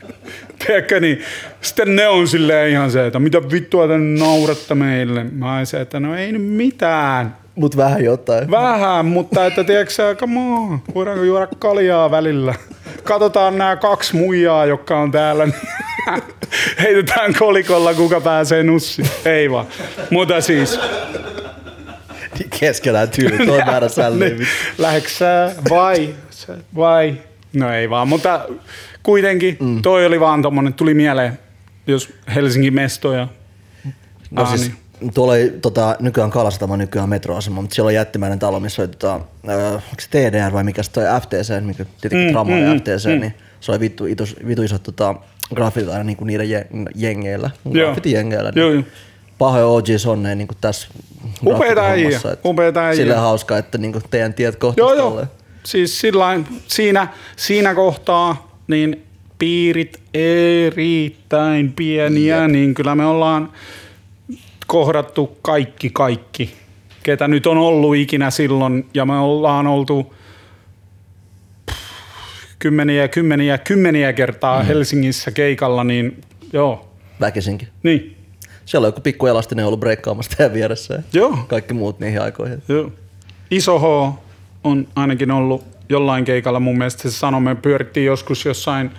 Tiedätkö, 0.66 1.00
niin 1.00 1.20
sitten 1.60 1.96
ne 1.96 2.08
on 2.08 2.28
silleen 2.28 2.70
ihan 2.70 2.90
se, 2.90 3.06
että 3.06 3.18
mitä 3.18 3.50
vittua 3.50 3.88
te 3.88 3.98
nauratte 3.98 4.74
meille. 4.74 5.24
Mä 5.24 5.64
se, 5.64 5.80
että 5.80 6.00
no 6.00 6.16
ei 6.16 6.32
nyt 6.32 6.44
mitään. 6.44 7.36
Mut 7.56 7.76
vähän 7.76 8.04
jotain. 8.04 8.50
Vähän, 8.50 9.06
mutta 9.06 9.46
että 9.46 9.64
tiedätkö 9.64 10.14
come 10.14 10.40
on, 10.40 10.80
voidaanko 10.94 11.24
juoda 11.24 11.46
kaljaa 11.58 12.10
välillä. 12.10 12.54
Katsotaan 13.04 13.58
nämä 13.58 13.76
kaksi 13.76 14.16
muijaa, 14.16 14.66
jotka 14.66 14.98
on 14.98 15.10
täällä, 15.10 15.46
niin 15.46 15.54
heitetään 16.82 17.34
kolikolla, 17.38 17.94
kuka 17.94 18.20
pääsee 18.20 18.62
nussiin. 18.62 19.08
Ei 19.24 19.50
vaan. 19.50 19.66
Mutta 20.10 20.40
siis, 20.40 20.80
Keskenään 22.60 23.08
tyyli, 23.10 23.46
toi 23.46 23.64
määrä 23.66 23.88
sälliä. 23.88 24.28
niin, 24.28 24.46
lähetkö 24.78 25.10
sä 25.10 25.54
vai? 25.70 26.14
Sä- 26.30 26.56
Vai? 26.76 27.14
No 27.52 27.72
ei 27.74 27.90
vaan, 27.90 28.08
mutta 28.08 28.46
kuitenkin 29.02 29.58
toi 29.82 30.06
oli 30.06 30.20
vaan 30.20 30.42
tommonen, 30.42 30.74
tuli 30.74 30.94
mieleen, 30.94 31.38
jos 31.86 32.12
Helsingin 32.34 32.74
mestoja. 32.74 33.28
No 34.30 34.42
Ah, 34.42 34.48
siis 34.48 34.60
niin. 34.68 34.76
Tuolla 35.14 35.36
ei 35.36 35.50
tota, 35.50 35.96
nykyään 36.00 36.30
Kalasatama 36.30 36.76
nykyään 36.76 37.08
metroasema, 37.08 37.60
mutta 37.60 37.74
siellä 37.74 37.88
on 37.88 37.94
jättimäinen 37.94 38.38
talo, 38.38 38.60
missä 38.60 38.82
oli 38.82 38.88
tota, 38.88 39.14
äh, 39.48 39.72
onko 39.74 40.00
se 40.00 40.08
TDR 40.10 40.52
vai 40.52 40.64
mikä 40.64 40.82
se 40.82 40.92
toi 40.92 41.04
FTC, 41.22 41.64
mikä 41.64 41.84
tietenkin 42.00 42.28
mm, 42.28 42.32
Trama 42.32 42.50
mm, 42.50 42.62
ja 42.62 42.74
FTC, 42.74 43.06
mm. 43.14 43.20
niin 43.20 43.34
se 43.60 43.72
oli 43.72 43.80
vittu, 43.80 44.06
itus, 44.06 44.36
vittu 44.46 44.62
isot 44.62 44.82
tota, 44.82 45.14
graffitit 45.54 45.90
aina 45.90 46.04
niin 46.04 46.16
kuin 46.16 46.26
niiden 46.26 46.50
je, 46.50 46.66
jengeillä, 46.94 47.50
graffitijengeillä. 47.72 48.52
Niin 48.54 48.74
joo. 48.74 48.82
pahoja 49.38 49.66
OG 49.66 49.86
Sonne 49.96 50.34
niin 50.34 50.48
kuin 50.48 50.58
tässä 50.60 50.88
Upeita 51.46 51.86
äijä, 51.86 52.20
upeita 52.44 52.80
äijä. 52.80 52.96
Silleen 52.96 53.20
hauskaa, 53.20 53.58
että 53.58 53.78
niin 53.78 53.92
kuin 53.92 54.04
teidän 54.10 54.34
tiet 54.34 54.56
kohtaisi 54.56 54.98
Joo, 54.98 55.14
joo. 55.14 55.26
Siis 55.64 56.00
sillain, 56.00 56.46
siinä, 56.66 57.08
siinä 57.36 57.74
kohtaa 57.74 58.60
niin 58.66 59.06
piirit 59.38 60.00
erittäin 60.14 61.72
pieniä, 61.72 62.42
Jep. 62.42 62.50
niin 62.50 62.74
kyllä 62.74 62.94
me 62.94 63.06
ollaan 63.06 63.52
kohdattu 64.66 65.38
kaikki 65.42 65.90
kaikki, 65.90 66.54
ketä 67.02 67.28
nyt 67.28 67.46
on 67.46 67.58
ollut 67.58 67.96
ikinä 67.96 68.30
silloin, 68.30 68.88
ja 68.94 69.04
me 69.04 69.18
ollaan 69.18 69.66
oltu 69.66 70.14
pff, 71.70 71.78
kymmeniä, 72.58 73.08
kymmeniä, 73.08 73.58
kymmeniä 73.58 74.12
kertaa 74.12 74.62
mm. 74.62 74.66
Helsingissä 74.66 75.30
keikalla, 75.30 75.84
niin 75.84 76.20
joo, 76.52 76.88
Väkisinkin. 77.20 77.68
niin, 77.82 78.16
Siellä 78.64 78.84
on 78.84 78.88
joku 78.88 79.00
pikku 79.00 79.26
elastinen 79.26 79.66
ollut 79.66 79.80
breikkaamassa 79.80 80.36
teidän 80.36 80.54
vieressä 80.54 80.94
ja 80.94 81.02
joo. 81.12 81.38
kaikki 81.46 81.74
muut 81.74 82.00
niihin 82.00 82.22
aikoihin. 82.22 82.62
Joo. 82.68 82.92
Iso 83.50 83.78
H 83.78 84.14
on 84.64 84.88
ainakin 84.96 85.30
ollut 85.30 85.64
jollain 85.88 86.24
keikalla 86.24 86.60
mun 86.60 86.78
mielestä 86.78 87.02
se 87.02 87.10
sanoi, 87.10 87.40
me 87.40 87.54
pyörittiin 87.54 88.06
joskus 88.06 88.44
jossain 88.44 88.90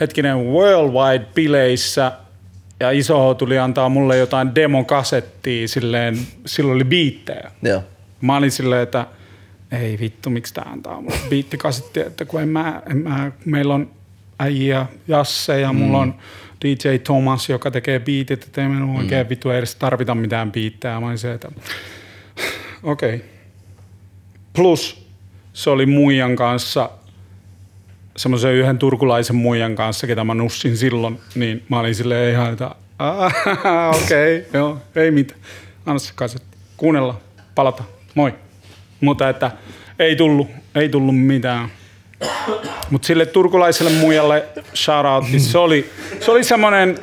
hetkinen 0.00 0.36
worldwide-bileissä 0.36 2.12
ja 2.80 2.90
Iso 2.90 3.34
tuli 3.34 3.58
antaa 3.58 3.88
mulle 3.88 4.16
jotain 4.16 4.54
demokasettia, 4.54 5.68
silleen, 5.68 6.18
silloin 6.46 6.74
oli 6.74 6.84
biittejä. 6.84 7.50
Joo. 7.62 7.82
Mä 8.20 8.36
olin 8.36 8.50
silleen, 8.50 8.82
että 8.82 9.06
ei 9.72 9.98
vittu, 10.00 10.30
miksi 10.30 10.54
tää 10.54 10.64
antaa 10.72 11.00
mulle 11.00 11.16
biittikasettia, 11.28 12.06
että 12.06 12.24
kun 12.24 12.42
en 12.42 12.48
mä, 12.48 12.82
en 12.90 12.96
mä, 12.96 13.32
meillä 13.44 13.74
on 13.74 13.90
äijä 14.38 14.86
Jasse 15.08 15.60
ja 15.60 15.72
mulla 15.72 15.98
on 15.98 16.14
DJ 16.64 16.98
Thomas, 17.04 17.48
joka 17.48 17.70
tekee 17.70 17.98
biitit, 17.98 18.44
että 18.44 18.62
ei 18.62 18.68
me 18.68 18.98
oikein 18.98 19.28
vittu 19.28 19.50
edes 19.50 19.74
tarvita 19.74 20.14
mitään 20.14 20.52
biittää. 20.52 21.00
Mä 21.00 21.06
olin 21.06 21.18
se, 21.18 21.32
että 21.32 21.52
okei. 22.82 23.14
Okay. 23.14 23.28
Plus 24.52 25.08
se 25.52 25.70
oli 25.70 25.86
muijan 25.86 26.36
kanssa, 26.36 26.90
semmoisen 28.16 28.52
yhden 28.54 28.78
turkulaisen 28.78 29.36
muijan 29.36 29.74
kanssa, 29.74 30.06
ketä 30.06 30.24
mä 30.24 30.34
nussin 30.34 30.76
silloin, 30.76 31.18
niin 31.34 31.62
mä 31.68 31.80
olin 31.80 31.94
silleen 31.94 32.32
ihan, 32.32 32.52
että 32.52 32.70
"Ah, 32.98 33.32
okei, 34.04 34.36
okay, 34.38 34.50
joo, 34.60 34.78
ei 34.96 35.10
mitään. 35.10 35.40
Anna 35.86 35.98
se 35.98 36.12
kasetti. 36.14 36.56
Kuunnella, 36.76 37.20
palata, 37.54 37.82
moi. 38.14 38.34
Mutta 39.00 39.28
että 39.28 39.50
ei 39.98 40.16
tullut, 40.16 40.48
ei 40.74 40.88
tullut 40.88 41.18
mitään. 41.18 41.68
Mutta 42.90 43.06
sille 43.06 43.26
turkulaiselle 43.26 43.90
muijalle 43.92 44.44
shout 44.74 45.06
out, 45.06 45.24
se 45.38 45.58
oli, 45.58 45.90
se 46.20 46.30
oli 46.30 46.44
semmoinen, 46.44 46.98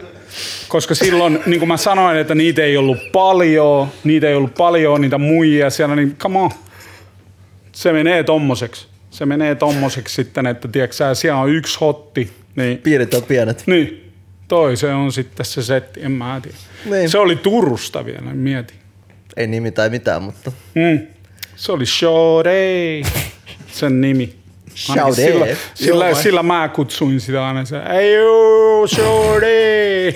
koska 0.67 0.95
silloin, 0.95 1.39
niin 1.45 1.59
kuin 1.59 1.67
mä 1.67 1.77
sanoin, 1.77 2.17
että 2.17 2.35
niitä 2.35 2.61
ei 2.63 2.77
ollut 2.77 3.11
paljon, 3.11 3.87
niitä 4.03 4.27
ei 4.29 4.35
ollut 4.35 4.55
paljon, 4.55 5.01
niitä 5.01 5.17
muijia 5.17 5.69
siellä, 5.69 5.95
niin 5.95 6.15
come 6.17 6.39
on. 6.39 6.51
Se 7.71 7.93
menee 7.93 8.23
tommoseksi. 8.23 8.86
Se 9.17 9.25
menee 9.25 9.55
tommoseksi 9.55 10.15
sitten, 10.15 10.47
että 10.47 10.67
tiedätkö 10.67 11.15
siellä 11.15 11.39
on 11.39 11.49
yksi 11.49 11.77
hotti, 11.81 12.33
niin, 12.55 12.77
Piirit 12.77 13.13
on 13.13 13.23
pienet. 13.23 13.63
niin 13.65 14.11
toi 14.47 14.77
se 14.77 14.93
on 14.93 15.11
sitten 15.11 15.45
se 15.45 15.63
setti, 15.63 15.99
en 16.03 16.11
mä 16.11 16.39
tiedä. 16.43 16.57
Niin. 16.85 17.09
Se 17.09 17.17
oli 17.17 17.35
Turusta 17.35 18.05
vielä, 18.05 18.33
mieti. 18.33 18.73
Ei 19.37 19.47
nimi 19.47 19.71
tai 19.71 19.89
mitään, 19.89 20.23
mutta 20.23 20.51
Mm. 20.75 21.07
Se 21.55 21.71
oli 21.71 21.85
Shorey, 21.85 23.01
sen 23.71 24.01
nimi. 24.01 24.35
Shorey. 24.75 25.13
Sillä, 25.15 25.45
sillä, 25.73 26.13
sillä 26.13 26.43
mä 26.43 26.69
kutsuin 26.75 27.21
sitä 27.21 27.47
aina 27.47 27.65
se, 27.65 27.77
ei 27.77 28.15
juu, 28.15 28.87
Shorey. 28.87 30.13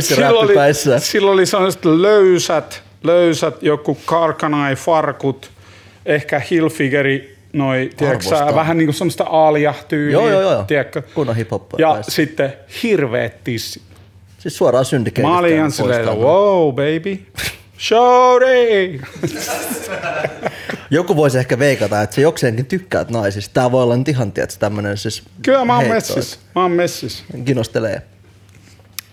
Sillä 0.00 0.28
oli, 0.30 0.54
sillä 0.98 1.30
oli 1.30 1.46
sellaiset 1.46 1.84
löysät, 1.84 2.82
löysät 3.04 3.62
joku 3.62 3.98
karkanai-farkut, 4.04 5.50
ehkä 6.06 6.42
Hilfigeri, 6.50 7.31
noi, 7.52 7.90
tiedätkö 7.96 8.24
sä, 8.24 8.54
vähän 8.54 8.78
niinku 8.78 8.92
semmoista 8.92 9.24
aalia-tyyliä, 9.24 10.12
Joo, 10.18 10.28
joo, 10.30 10.40
joo. 10.40 10.64
tiedätkö? 10.64 11.02
Kunnon 11.14 11.36
hip-hoppaa 11.36 11.76
Ja 11.78 11.92
päässä. 11.94 12.12
sitten 12.12 12.52
hirveet 12.82 13.44
tissit. 13.44 13.82
Siis 14.38 14.56
suoraan 14.56 14.84
syndikeitistä. 14.84 15.32
Mä 15.32 15.38
olin 15.38 15.54
ihan 15.56 15.72
silleen, 15.72 16.06
wow, 16.06 16.70
baby. 16.74 17.18
Shorty! 17.78 19.00
Joku 20.90 21.16
voisi 21.16 21.38
ehkä 21.38 21.58
veikata, 21.58 22.02
että 22.02 22.14
se 22.14 22.22
jokseenkin 22.22 22.66
tykkäät 22.66 23.10
naisista. 23.10 23.54
Tää 23.54 23.72
voi 23.72 23.82
olla 23.82 23.96
nyt 23.96 24.08
ihan 24.08 24.32
tietysti 24.32 24.60
tämmönen 24.60 24.98
siis 24.98 25.22
Kyllä 25.42 25.64
mä 25.64 25.74
oon 25.76 25.84
heitto, 25.86 26.14
messis. 26.14 26.38
Mä 26.54 26.62
oon 26.62 26.70
messis. 26.72 27.24
Kinostelee. 27.44 28.02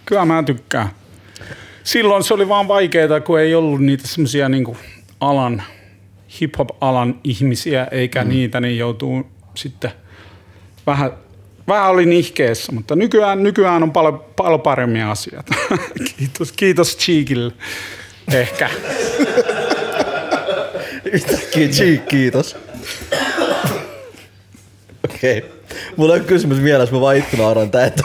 Kyllä 0.06 0.26
mä 0.26 0.44
tykkään. 0.44 0.90
Silloin 1.84 2.24
se 2.24 2.34
oli 2.34 2.50
vaan 2.50 2.68
vaikeaa, 2.68 3.20
kun 3.20 3.40
ei 3.40 3.56
ollut 3.56 3.82
niitä 3.82 4.08
semmoisia 4.08 4.50
niinku 4.50 4.78
alan, 5.20 5.64
hip-hop-alan 6.42 7.20
ihmisiä, 7.24 7.88
eikä 7.92 8.24
mm. 8.24 8.30
niitä, 8.30 8.60
niin 8.60 8.78
joutuu 8.78 9.24
sitten 9.56 9.92
vähän, 10.88 11.12
vähän 11.68 11.90
oli 11.90 12.06
nihkeessä, 12.06 12.72
mutta 12.72 12.96
nykyään, 12.96 13.44
nykyään 13.44 13.84
on 13.84 13.92
paljon, 13.92 14.26
paljon 14.36 14.62
paremmin 14.62 15.04
asiat. 15.04 15.50
kiitos, 16.18 16.52
kiitos 16.52 16.98
Cheekille. 16.98 17.54
Ehkä. 18.34 18.70
Yhtäkkiä 21.06 21.68
G, 21.68 22.08
kiitos. 22.10 22.56
Okei. 25.10 25.38
Okay. 25.38 25.50
Mulla 25.96 26.14
on 26.14 26.22
kysymys 26.22 26.60
mielessä, 26.60 26.96
mä 26.96 27.02
vaan 27.02 27.18
itse 27.18 27.38
nauran 27.38 27.72
tää. 27.72 27.86
että- 27.86 28.04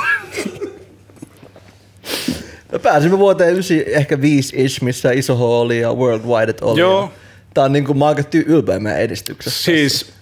Me 2.73 2.79
pääsimme 2.79 3.19
vuoteen 3.19 3.53
9, 3.53 3.77
ehkä 3.87 4.21
5 4.21 4.63
ish, 4.65 4.83
missä 4.83 5.13
iso 5.13 5.37
H 5.37 5.41
oli 5.43 5.81
ja 5.81 5.93
Worldwide 5.93 6.55
oli. 6.63 6.81
Joo. 6.81 7.13
Tää 7.55 7.65
on 7.65 7.73
niinku, 7.73 7.95
mä 7.95 8.05
oon 8.05 8.17
aika 8.17 8.29
ylpeä 8.47 8.79
meidän 8.79 9.01
edistyksestä. 9.01 9.65
Siis 9.65 10.13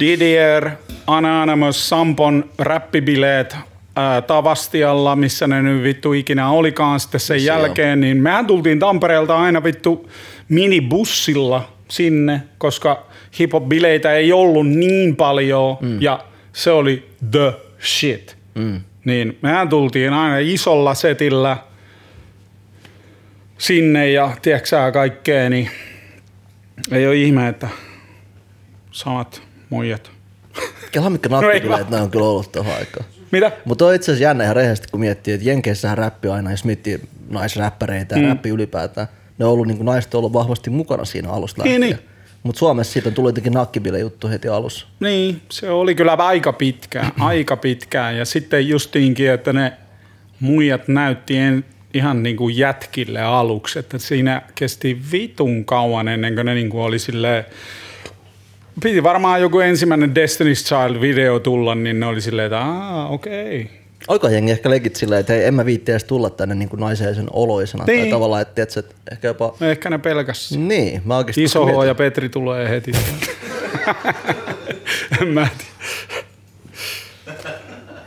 Didier, 0.00 0.70
Anonymous, 1.06 1.88
Sampon 1.88 2.50
räppibileet 2.58 3.56
ää, 3.96 4.22
Tavastialla, 4.22 5.16
missä 5.16 5.46
ne 5.46 5.62
nyt 5.62 5.82
vittu 5.82 6.12
ikinä 6.12 6.50
olikaan 6.50 7.00
sitten 7.00 7.20
sen 7.20 7.36
Missä 7.36 7.52
jälkeen, 7.52 8.00
niin 8.00 8.16
mehän 8.16 8.46
tultiin 8.46 8.78
Tampereelta 8.78 9.38
aina 9.38 9.64
vittu 9.64 10.10
minibussilla 10.48 11.72
sinne, 11.88 12.42
koska 12.58 13.06
hip-hop-bileitä 13.38 14.12
ei 14.12 14.32
ollut 14.32 14.68
niin 14.68 15.16
paljon 15.16 15.76
mm. 15.80 16.02
ja 16.02 16.24
se 16.52 16.70
oli 16.70 17.08
the 17.30 17.54
shit. 17.82 18.36
Mm. 18.54 18.80
Niin 19.04 19.38
mehän 19.42 19.68
tultiin 19.68 20.12
aina 20.12 20.38
isolla 20.38 20.94
setillä 20.94 21.56
sinne 23.58 24.10
ja 24.10 24.30
tiedätkö 24.42 24.92
kaikkea, 24.92 25.50
niin 25.50 25.70
ei 26.90 27.06
ole 27.06 27.16
ihme, 27.16 27.48
että 27.48 27.68
samat 28.90 29.42
muijat. 29.70 30.10
Kela 30.92 31.10
mitkä 31.10 31.28
No 31.28 31.40
ei 31.40 31.46
nakkibileet 31.46 31.90
nää 31.90 32.02
on 32.02 32.10
kyllä 32.10 32.26
ollut 32.26 32.52
tohon 32.52 32.74
aikaan. 32.74 33.06
Mitä? 33.30 33.52
Mutta 33.64 33.86
on 33.86 33.94
itse 33.94 34.12
asiassa 34.12 34.22
jännä 34.24 34.44
ihan 34.44 34.56
rehellisesti, 34.56 34.88
kun 34.90 35.00
miettii, 35.00 35.34
että 35.34 35.48
Jenkeissähän 35.48 35.98
räppi 35.98 36.28
on 36.28 36.34
aina, 36.34 36.50
jos 36.50 36.64
miettii 36.64 37.00
naisräppäreitä 37.30 38.14
ja 38.14 38.22
mm. 38.22 38.28
räppi 38.28 38.48
ylipäätään, 38.48 39.06
ne 39.38 39.44
on 39.44 39.52
ollut, 39.52 39.66
niin 39.66 39.76
kuin 39.76 39.86
naiset 39.86 40.14
on 40.14 40.18
ollut 40.18 40.32
vahvasti 40.32 40.70
mukana 40.70 41.04
siinä 41.04 41.30
alusta 41.30 41.62
Niin, 41.62 41.80
lähtien. 41.80 41.98
niin. 42.00 42.08
Mutta 42.42 42.58
Suomessa 42.58 42.92
siitä 42.92 43.10
tuli 43.10 43.28
jotenkin 43.28 43.52
nakkibile 43.52 43.98
juttu 43.98 44.28
heti 44.28 44.48
alussa. 44.48 44.86
Niin, 45.00 45.40
se 45.50 45.70
oli 45.70 45.94
kyllä 45.94 46.12
aika 46.12 46.52
pitkään, 46.52 47.12
aika 47.20 47.56
pitkään. 47.56 48.16
Ja 48.16 48.24
sitten 48.24 48.68
justiinkin, 48.68 49.30
että 49.30 49.52
ne 49.52 49.72
muijat 50.40 50.88
näytti 50.88 51.36
en, 51.36 51.64
ihan 51.94 52.22
niin 52.22 52.36
kuin 52.36 52.56
jätkille 52.56 53.22
aluksi, 53.22 53.78
että 53.78 53.98
siinä 53.98 54.42
kesti 54.54 54.98
vitun 55.12 55.64
kauan 55.64 56.08
ennen 56.08 56.34
kuin 56.34 56.46
ne 56.46 56.54
niin 56.54 56.70
kuin 56.70 56.82
oli 56.82 56.98
silleen, 56.98 57.44
piti 58.82 59.02
varmaan 59.02 59.40
joku 59.40 59.60
ensimmäinen 59.60 60.10
Destiny's 60.10 60.64
Child-video 60.64 61.40
tulla, 61.40 61.74
niin 61.74 62.00
ne 62.00 62.06
oli 62.06 62.20
silleen, 62.20 62.46
että 62.46 62.58
aah, 62.58 63.12
okei. 63.12 63.60
Okay. 63.62 63.78
Oiko 64.08 64.28
jengi 64.28 64.50
ehkä 64.50 64.70
legit 64.70 64.96
silleen, 64.96 65.20
että 65.20 65.32
hei, 65.32 65.44
en 65.44 65.54
mä 65.54 65.64
viitti 65.64 65.92
edes 65.92 66.04
tulla 66.04 66.30
tänne 66.30 66.54
niin 66.54 66.68
kuin 66.68 66.80
naiseen 66.80 67.26
oloisena. 67.32 67.84
Tai 67.84 67.94
Niin. 67.94 68.10
tavallaan, 68.10 68.42
että, 68.42 68.54
tiedätkö, 68.54 68.80
että 68.80 68.94
ehkä 69.12 69.28
jopa... 69.28 69.54
Ehkä 69.60 69.90
ne 69.90 69.98
pelkäs. 69.98 70.52
Niin, 70.56 71.02
mä 71.04 71.16
oikeasti... 71.16 71.42
Iso 71.42 71.66
H 71.66 71.86
ja 71.86 71.94
Petri 71.94 72.28
tulee 72.28 72.68
heti. 72.68 72.92
en 75.22 75.28
mä 75.28 75.48
tiedä. 75.58 75.77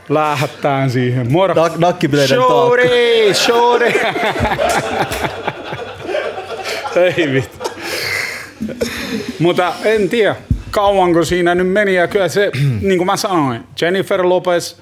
Lähättään 0.08 0.90
siihen. 0.90 1.32
Moro. 1.32 1.54
Nak- 1.54 1.78
nakkibileiden 1.78 2.38
taakka. 2.38 2.52
Shorty, 2.54 3.34
shorty. 3.34 3.92
Ei 6.96 7.32
vittu. 7.32 7.70
Mutta 9.38 9.72
en 9.84 10.08
tiedä, 10.08 10.36
kauanko 10.70 11.24
siinä 11.24 11.54
nyt 11.54 11.68
meni. 11.68 11.94
Ja 11.94 12.06
kyllä 12.08 12.28
se, 12.28 12.50
niin 12.80 12.98
kuin 12.98 13.06
mä 13.06 13.16
sanoin, 13.16 13.62
Jennifer 13.80 14.22
Lopez, 14.28 14.76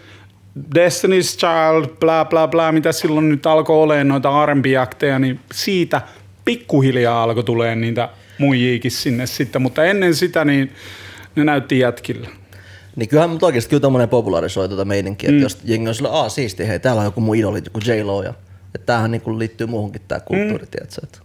Destiny's 0.75 1.37
Child, 1.39 1.89
bla 2.01 2.25
bla 2.25 2.49
bla, 2.49 2.73
mitä 2.73 2.93
silloin 2.93 3.29
nyt 3.29 3.47
alkoi 3.47 3.77
olemaan 3.83 4.09
noita 4.09 4.47
R&B-akteja, 4.47 5.19
niin 5.19 5.41
siitä 5.53 6.03
pikkuhiljaa 6.45 7.23
alkoi 7.23 7.45
tulee 7.45 7.77
niitä 7.77 8.09
muijiikin 8.39 8.91
sinne 8.91 9.27
sitten, 9.27 9.63
mutta 9.63 9.85
ennen 9.85 10.15
sitä 10.15 10.45
niin 10.45 10.73
ne 11.37 11.45
näytti 11.45 11.79
jätkillä. 11.79 12.29
Niin 13.01 13.09
kyllähän 13.09 13.31
mutta 13.31 13.47
oikeasti 13.47 13.71
kyllä 13.71 13.81
tommonen 13.81 14.09
popularisoi 14.09 14.69
tuota 14.69 14.85
meininkiä, 14.85 15.31
mm. 15.31 15.37
että 15.37 15.45
jos 15.45 15.59
jengi 15.65 15.89
on 15.89 15.95
sillä, 15.95 16.11
aa 16.11 16.29
siisti, 16.29 16.69
hei 16.69 16.81
täällä 16.81 17.01
on 17.01 17.05
joku 17.05 17.21
mun 17.21 17.37
idoli, 17.37 17.63
joku 17.65 17.79
J-Lo 17.87 18.23
ja 18.23 18.35
että 18.75 18.87
tämähän 18.87 19.11
niinku 19.11 19.39
liittyy 19.39 19.67
muuhunkin 19.67 20.03
tää 20.09 20.21
kulttuuri, 20.21 20.65
mm. 20.65 20.71
tiedätkö, 20.71 21.01
että. 21.03 21.19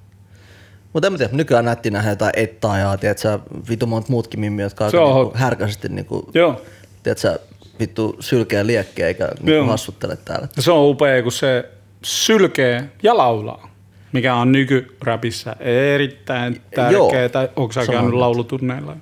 Mutta 0.94 1.08
en 1.08 1.14
mä 1.14 1.18
tiedä, 1.18 1.34
nykyään 1.34 1.66
nätti 1.66 1.92
nähdä 1.92 2.10
jotain 2.10 2.32
ettajaa, 2.36 2.98
tiedätkö, 2.98 3.40
vitu 3.70 3.88
monta 3.88 4.12
muutkin 4.12 4.40
mimmiä, 4.40 4.66
jotka 4.66 4.86
on- 4.86 4.92
niinku 4.92 5.32
härkäisesti 5.38 5.90
niinku, 5.90 6.30
Joo. 6.34 6.62
tiedätkö, 7.04 7.40
vittu 7.80 8.16
sylkeä 8.20 8.68
liekkiä 8.68 9.08
eikä 9.08 9.30
niinku 9.42 9.72
hassuttele 9.72 10.18
täällä. 10.26 10.48
Ja 10.56 10.62
se 10.62 10.72
on 10.72 10.90
upea, 10.90 11.24
kun 11.24 11.32
se 11.32 11.70
sylkee 12.04 12.90
ja 13.04 13.18
laulaa, 13.18 13.70
mikä 14.12 14.36
on 14.36 14.52
nykyräpissä 14.52 15.56
erittäin 15.94 16.62
tärkeää. 16.76 17.48
Onko 17.56 17.72
sä 17.72 17.86
käynyt 17.86 18.14
laulutunneilla? 18.14 18.98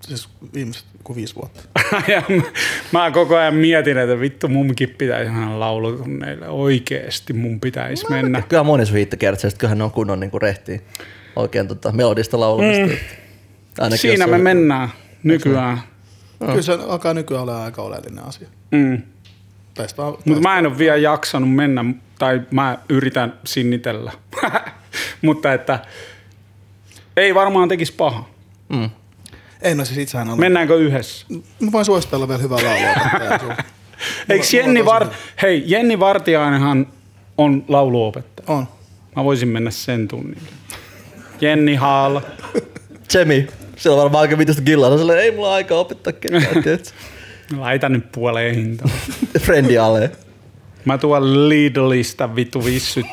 Siis 0.00 0.28
viimeiset 0.54 0.84
kuin 1.08 1.16
viisi 1.16 1.34
vuotta. 1.34 1.62
ja 2.12 2.22
mä- 2.36 2.42
mä 2.92 3.10
koko 3.10 3.36
ajan 3.36 3.54
mietin, 3.54 3.98
että 3.98 4.20
vittu 4.20 4.48
munkin 4.48 4.94
pitäisi 4.98 5.30
mennä 5.32 5.60
laulutunneille. 5.60 6.48
Oikeesti 6.48 7.32
mun 7.32 7.60
pitäisi 7.60 8.06
mennä. 8.10 8.42
Kyllä 8.42 8.62
moni 8.62 8.86
sun 8.86 8.96
hiitti 8.96 9.16
kertoo, 9.16 9.48
että 9.48 9.58
kyllähän 9.58 9.78
ne 9.78 9.84
on 9.84 9.90
kunnon 9.90 10.20
niinku 10.20 10.38
rehtiä 10.38 10.80
oikein 11.36 11.68
tota, 11.68 11.92
melodista 11.92 12.40
laulamista. 12.40 12.86
Mm. 12.86 12.98
Ainakin 13.78 13.98
Siinä 13.98 14.26
me 14.26 14.34
on- 14.34 14.40
mennään 14.40 14.88
nykyään. 15.22 15.78
Kyllä 16.38 16.62
se 16.62 16.72
alkaa 16.72 17.14
nykyään 17.14 17.42
olla 17.42 17.64
aika 17.64 17.82
oleellinen 17.82 18.24
asia. 18.24 18.48
Mm. 18.70 19.02
Mutta 20.24 20.40
mä 20.42 20.58
en 20.58 20.66
ole 20.66 20.78
vielä 20.78 20.96
jaksanut 20.96 21.54
mennä, 21.54 21.84
tai 22.18 22.42
mä 22.50 22.78
yritän 22.88 23.32
sinnitellä. 23.44 24.12
Mutta 25.22 25.52
että 25.52 25.78
ei 27.16 27.34
varmaan 27.34 27.68
tekisi 27.68 27.92
paha. 27.92 28.28
ei 28.70 28.88
no 29.74 29.84
siis 29.84 29.98
itsehän 29.98 30.28
on. 30.30 30.40
Mennäänkö 30.40 30.76
yhdessä? 30.76 31.26
Mä 31.60 31.72
voin 31.72 31.84
suositella 31.84 32.28
vielä 32.28 32.42
hyvää 32.42 32.58
laulua. 32.64 33.56
Eikö 34.28 34.44
Jenni, 34.52 34.84
Var- 34.84 35.08
Hei, 35.42 35.62
Jenni 35.66 35.98
Vartiainenhan 36.00 36.86
on 37.38 37.64
lauluopettaja. 37.68 38.46
on. 38.58 38.68
Mä 39.16 39.24
voisin 39.24 39.48
mennä 39.48 39.70
sen 39.70 40.08
tunnille. 40.08 40.48
Jenni 41.40 41.74
Haal. 41.74 42.20
Jemmy, 43.14 43.46
se 43.76 43.90
on 43.90 43.98
varmaan 43.98 44.22
aika 44.22 44.38
vitusta 44.38 44.62
gillaa. 44.62 44.98
Silleen, 44.98 45.18
ei 45.18 45.30
mulla 45.30 45.54
aikaa 45.54 45.78
opettaa 45.78 46.12
ketään? 46.12 46.42
Laita 47.58 47.88
nyt 47.88 48.12
puoleen 48.12 48.54
hintaan. 48.54 48.90
Friendi 49.40 49.78
alle. 49.78 50.10
Mä 50.84 50.98
tuon 50.98 51.48
Lidlistä 51.48 52.34
vitu 52.36 52.64
vissyt. 52.64 53.06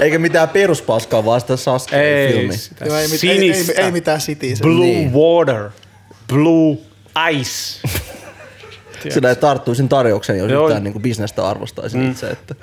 Eikä 0.00 0.18
mitään 0.18 0.48
peruspaskaa, 0.48 1.24
vaan 1.24 1.40
sitä 1.40 1.52
Ei, 1.52 1.56
Sasuke-filmi. 1.56 2.56
sitä 2.56 2.84
Joo, 2.84 2.96
ei, 2.96 3.02
mit, 3.08 3.12
ei, 3.12 3.18
sinistä. 3.18 3.72
ei, 3.72 3.84
ei, 3.84 3.92
mitään 3.92 4.20
se- 4.20 4.36
Blue 4.62 4.84
Niin. 4.86 5.12
water. 5.12 5.70
Blue 6.28 6.78
ice. 7.40 7.88
Sillä 9.08 9.28
ei 9.28 9.36
tarttuisin 9.36 9.88
tarjouksen, 9.88 10.38
jos 10.38 10.50
Joo. 10.50 10.66
yhtään 10.68 10.84
niin 10.84 11.02
bisnestä 11.02 11.48
arvostaisin 11.48 12.00
mm. 12.00 12.10
itse. 12.10 12.26
Että, 12.30 12.54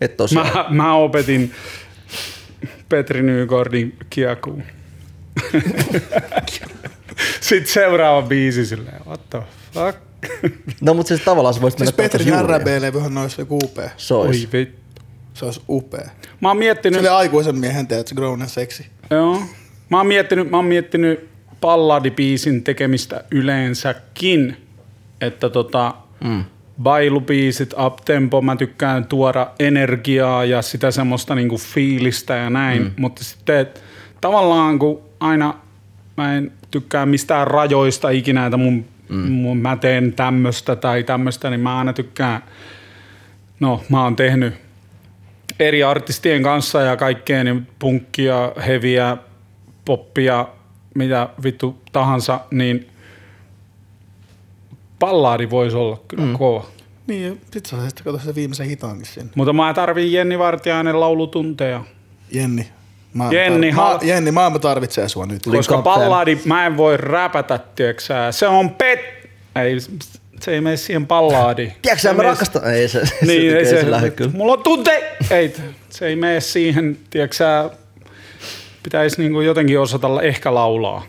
että 0.00 0.16
tosiaan. 0.16 0.46
Mä, 0.54 0.66
mä 0.70 0.94
opetin 0.94 1.52
Petri 2.88 3.22
Nygårdin 3.22 3.96
kiekuun. 4.10 4.62
Sitten 7.40 7.72
seuraava 7.72 8.22
biisi 8.22 8.66
silleen, 8.66 9.00
what 9.06 9.30
the 9.30 9.42
fuck? 9.74 9.98
No 10.80 10.94
mutta 10.94 11.08
siis 11.08 11.20
tavallaan 11.20 11.54
se 11.54 11.60
voisi 11.60 11.76
mennä 11.78 11.86
Siis 11.86 11.96
Petrin 11.96 12.26
takaisin 12.26 12.48
juuriin. 12.50 12.60
R&B-levyhän 12.60 13.18
olisi 13.18 13.40
joku 13.40 13.58
upea. 13.64 13.90
Se 13.96 14.14
Oi 14.14 14.26
olisi. 14.26 14.48
vittu. 14.52 14.81
Se 15.34 15.44
olisi 15.44 15.62
upea. 15.68 16.10
Mä 16.40 16.48
oon 16.48 16.56
miettinyt, 16.56 16.98
Sille 16.98 17.10
aikuisen 17.10 17.58
miehen 17.58 17.86
teet, 17.86 18.08
se 18.08 18.14
grown 18.14 18.42
and 18.42 18.50
sexy. 18.50 18.84
joo, 19.10 19.42
mä 19.90 19.96
oon 19.96 20.06
miettinyt, 20.06 20.50
mä 20.50 20.56
oon 20.56 20.64
miettinyt 20.64 21.28
balladibiisin 21.60 22.64
tekemistä 22.64 23.24
yleensäkin, 23.30 24.56
että 25.20 25.48
tota, 25.50 25.94
mm. 26.24 26.44
bailubiisit, 26.82 27.74
uptempo, 27.86 28.42
mä 28.42 28.56
tykkään 28.56 29.04
tuoda 29.04 29.50
energiaa 29.58 30.44
ja 30.44 30.62
sitä 30.62 30.90
semmoista 30.90 31.34
niinku 31.34 31.58
fiilistä 31.58 32.34
ja 32.34 32.50
näin, 32.50 32.82
mm. 32.82 32.90
mutta 32.96 33.24
sitten 33.24 33.58
et, 33.58 33.82
tavallaan 34.20 34.78
kun 34.78 35.02
aina 35.20 35.54
mä 36.16 36.36
en 36.36 36.52
tykkää 36.70 37.06
mistään 37.06 37.46
rajoista 37.46 38.10
ikinä, 38.10 38.46
että 38.46 38.56
mun, 38.56 38.84
mm. 39.08 39.32
mun, 39.32 39.58
mä 39.58 39.76
teen 39.76 40.12
tämmöstä 40.12 40.76
tai 40.76 41.04
tämmöstä, 41.04 41.50
niin 41.50 41.60
mä 41.60 41.78
aina 41.78 41.92
tykkään, 41.92 42.42
no 43.60 43.84
mä 43.88 44.04
oon 44.04 44.16
tehnyt 44.16 44.54
eri 45.60 45.82
artistien 45.82 46.42
kanssa 46.42 46.80
ja 46.80 46.96
kaikkea, 46.96 47.44
niin 47.44 47.66
punkkia, 47.78 48.52
heviä, 48.66 49.16
poppia, 49.84 50.46
mitä 50.94 51.28
vittu 51.42 51.78
tahansa, 51.92 52.40
niin 52.50 52.88
ballaadi 54.98 55.50
voisi 55.50 55.76
olla 55.76 56.00
kyllä 56.08 56.24
mm. 56.24 56.38
kova. 56.38 56.66
Niin, 57.06 57.26
ja 57.26 57.34
sit 57.50 57.66
sä 57.66 57.88
sitten 57.88 58.04
katso 58.04 58.26
se 58.26 58.34
viimeisen 58.34 58.66
hitaankin 58.66 59.06
sinne. 59.06 59.30
Mutta 59.34 59.52
mä 59.52 59.74
tarviin 59.74 60.12
Jenni 60.12 60.38
Vartiainen 60.38 61.00
laulutunteja. 61.00 61.84
Jenni. 62.30 62.68
Mä, 63.14 63.28
Jenni, 63.30 63.70
tar- 63.70 63.74
hal- 63.74 63.98
mä, 63.98 64.00
Jenni, 64.02 64.30
maailma 64.30 64.58
tarvitsee 64.58 65.08
sua 65.08 65.26
nyt. 65.26 65.42
Koska 65.42 65.74
kapteen. 65.74 65.94
ballaadi, 65.94 66.38
mä 66.44 66.66
en 66.66 66.76
voi 66.76 66.96
räpätä, 66.96 67.58
tieksää. 67.74 68.32
Se 68.32 68.48
on 68.48 68.70
pet... 68.70 69.00
Ei, 69.56 69.76
se 70.44 70.50
ei 70.50 70.60
mene 70.60 70.76
siihen 70.76 71.06
ballaadiin. 71.06 71.72
Tiedätkö 71.82 72.02
Se 72.02 72.08
sä, 72.08 72.14
mä 72.14 72.22
rakastan. 72.22 72.74
Ei 72.74 72.88
se, 72.88 73.06
se, 73.06 73.14
Niin, 73.26 73.56
ei 73.56 73.64
se, 73.64 73.70
se, 73.70 73.80
se 73.80 73.90
lähde 73.90 74.10
kyllä. 74.10 74.30
mulla 74.34 74.52
on 74.52 74.62
tunte! 74.62 75.16
Ei, 75.30 75.54
se 75.90 76.06
ei 76.06 76.16
mene 76.16 76.40
siihen, 76.40 76.98
tiedätkö 77.10 77.70
pitäisi 78.82 79.20
niinku 79.22 79.40
jotenkin 79.40 79.80
osata 79.80 80.08
ehkä 80.22 80.54
laulaa. 80.54 81.02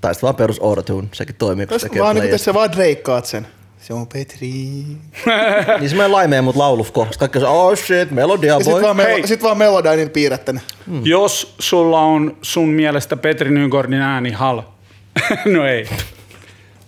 Tai 0.00 0.14
sitten 0.14 0.26
vaan 0.26 0.36
perus 0.36 0.60
autotune, 0.62 1.08
sekin 1.12 1.34
toimii, 1.36 1.66
kun 1.66 1.80
se 1.80 1.88
tekee 1.88 2.02
vaan 2.02 2.14
niinku 2.16 2.30
tässä 2.30 2.54
vaan 2.54 2.72
dreikkaat 2.72 3.24
sen. 3.24 3.46
Se 3.80 3.94
on 3.94 4.06
Petri. 4.06 4.48
Niin 5.80 5.90
se 5.90 5.96
menee 5.96 6.08
laimeen 6.08 6.44
mut 6.44 6.56
laulufko. 6.56 7.04
Sitten 7.04 7.18
kaikki 7.18 7.38
on, 7.38 7.44
oh 7.46 7.76
shit, 7.78 8.10
melodia 8.10 8.52
Ja 8.54 8.58
sit 8.60 8.72
boy. 8.72 8.82
vaan, 8.82 8.96
melo- 8.96 9.26
sit 9.26 9.42
vaan 9.42 9.58
Melodynin 9.58 10.10
piirrätte 10.10 10.52
ne. 10.52 10.60
Mm. 10.86 11.00
Jos 11.06 11.54
sulla 11.58 12.00
on 12.00 12.36
sun 12.42 12.68
mielestä 12.68 13.16
Petri 13.16 13.50
Nygårdin 13.50 14.00
ääni 14.00 14.30
hal. 14.30 14.62
no 15.54 15.66
ei. 15.66 15.88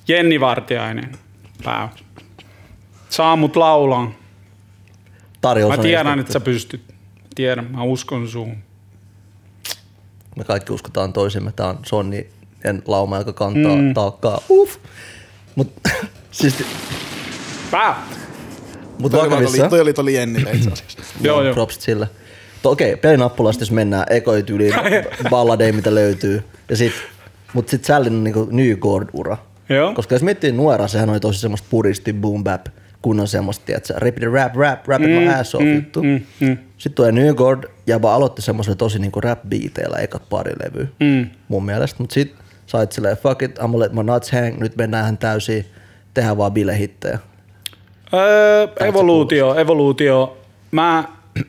Jenni 0.08 0.40
Vartiainen. 0.40 1.10
Pää. 1.64 1.88
Saa 3.08 3.36
mut 3.36 3.56
laulaa. 3.56 4.10
Tarjous 5.40 5.68
Mä 5.68 5.74
on 5.74 5.80
tiedän, 5.80 6.18
että 6.18 6.32
sä 6.32 6.40
pystyt. 6.40 6.82
Tiedän, 7.34 7.70
mä 7.70 7.82
uskon 7.82 8.28
suun. 8.28 8.56
Me 10.36 10.44
kaikki 10.44 10.72
uskotaan 10.72 11.12
toisimme. 11.12 11.52
Tää 11.52 11.66
on 11.66 11.78
Sonni 11.86 12.26
en 12.64 12.82
lauma, 12.86 13.18
joka 13.18 13.32
kantaa 13.32 13.76
mm. 13.76 13.94
taakkaa. 13.94 14.40
Uff. 14.48 14.76
Mut 15.54 15.72
siis, 16.30 16.64
Pää! 17.70 18.06
mut 18.98 19.12
Toi 19.12 19.20
vakavissa. 19.30 19.62
oli, 19.62 19.70
toi 19.70 19.80
oli, 19.80 19.92
toi 19.92 20.02
oli 20.02 20.14
Jennille 20.14 20.50
itse 20.50 20.70
asiassa. 20.70 20.98
Joo, 21.20 21.42
joo. 21.42 21.54
Propsit 21.54 21.82
sille. 21.82 22.08
To, 22.62 22.70
okei, 22.70 22.96
pelinappulasta 22.96 23.62
jos 23.62 23.70
mennään, 23.70 24.06
ekoi 24.10 24.42
tyyliin 24.42 24.74
balladeja, 25.30 25.72
mitä 25.72 25.94
löytyy. 25.94 26.44
Ja 26.68 26.76
sit, 26.76 26.92
mut 27.52 27.68
sit 27.68 27.84
Sällin 27.84 28.14
on 28.14 28.24
niinku 28.24 28.48
Nygård-ura. 28.50 29.36
Joo. 29.70 29.94
Koska 29.94 30.14
jos 30.14 30.22
miettii 30.22 30.52
Nuora, 30.52 30.88
sehän 30.88 31.10
oli 31.10 31.20
tosi 31.20 31.40
semmoista 31.40 31.68
puristi 31.70 32.12
boom 32.12 32.44
bap, 32.44 32.66
kun 33.02 33.20
on 33.20 33.28
semmoista, 33.28 33.64
tiedätkö, 33.66 33.94
rapid 33.96 34.22
rap, 34.22 34.56
rap, 34.56 34.86
rap, 34.86 35.02
mm, 35.02 35.08
my 35.08 35.28
ass 35.28 35.54
off 35.54 35.64
mm, 35.64 35.74
juttu. 35.74 36.02
Mm, 36.02 36.20
mm. 36.40 36.58
Sitten 36.78 36.94
tulee 36.94 37.12
Nygård, 37.12 37.70
ja 37.86 38.02
vaan 38.02 38.16
aloitti 38.16 38.42
semmoisella 38.42 38.76
tosi 38.76 38.98
niinku 38.98 39.20
rap 39.20 39.38
beateillä 39.48 39.98
ekat 39.98 40.28
pari 40.28 40.52
levyä, 40.64 40.86
mm. 41.00 41.30
mun 41.48 41.64
mielestä. 41.64 42.02
Mut 42.02 42.10
sit 42.10 42.34
sait 42.66 42.92
silleen, 42.92 43.16
fuck 43.16 43.42
it, 43.42 43.58
I'm 43.58 43.78
let 43.78 43.92
my 43.92 44.02
nuts 44.02 44.32
hang, 44.32 44.58
nyt 44.58 44.76
mennään 44.76 45.18
täysin, 45.18 45.66
tehdään 46.14 46.38
vaan 46.38 46.52
bilehittejä. 46.52 47.18
Öö, 48.14 48.68
evoluutio, 48.88 49.54
evoluutio. 49.54 50.38
Mä 50.70 51.04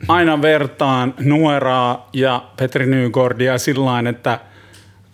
aina 0.08 0.42
vertaan 0.42 1.14
Nueraa 1.20 2.08
ja 2.12 2.44
Petri 2.56 2.86
Nygårdia 2.86 3.58
sillä 3.58 4.08
että 4.08 4.38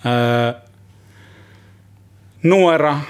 öö, 0.06 0.67
Nuera, 2.42 3.00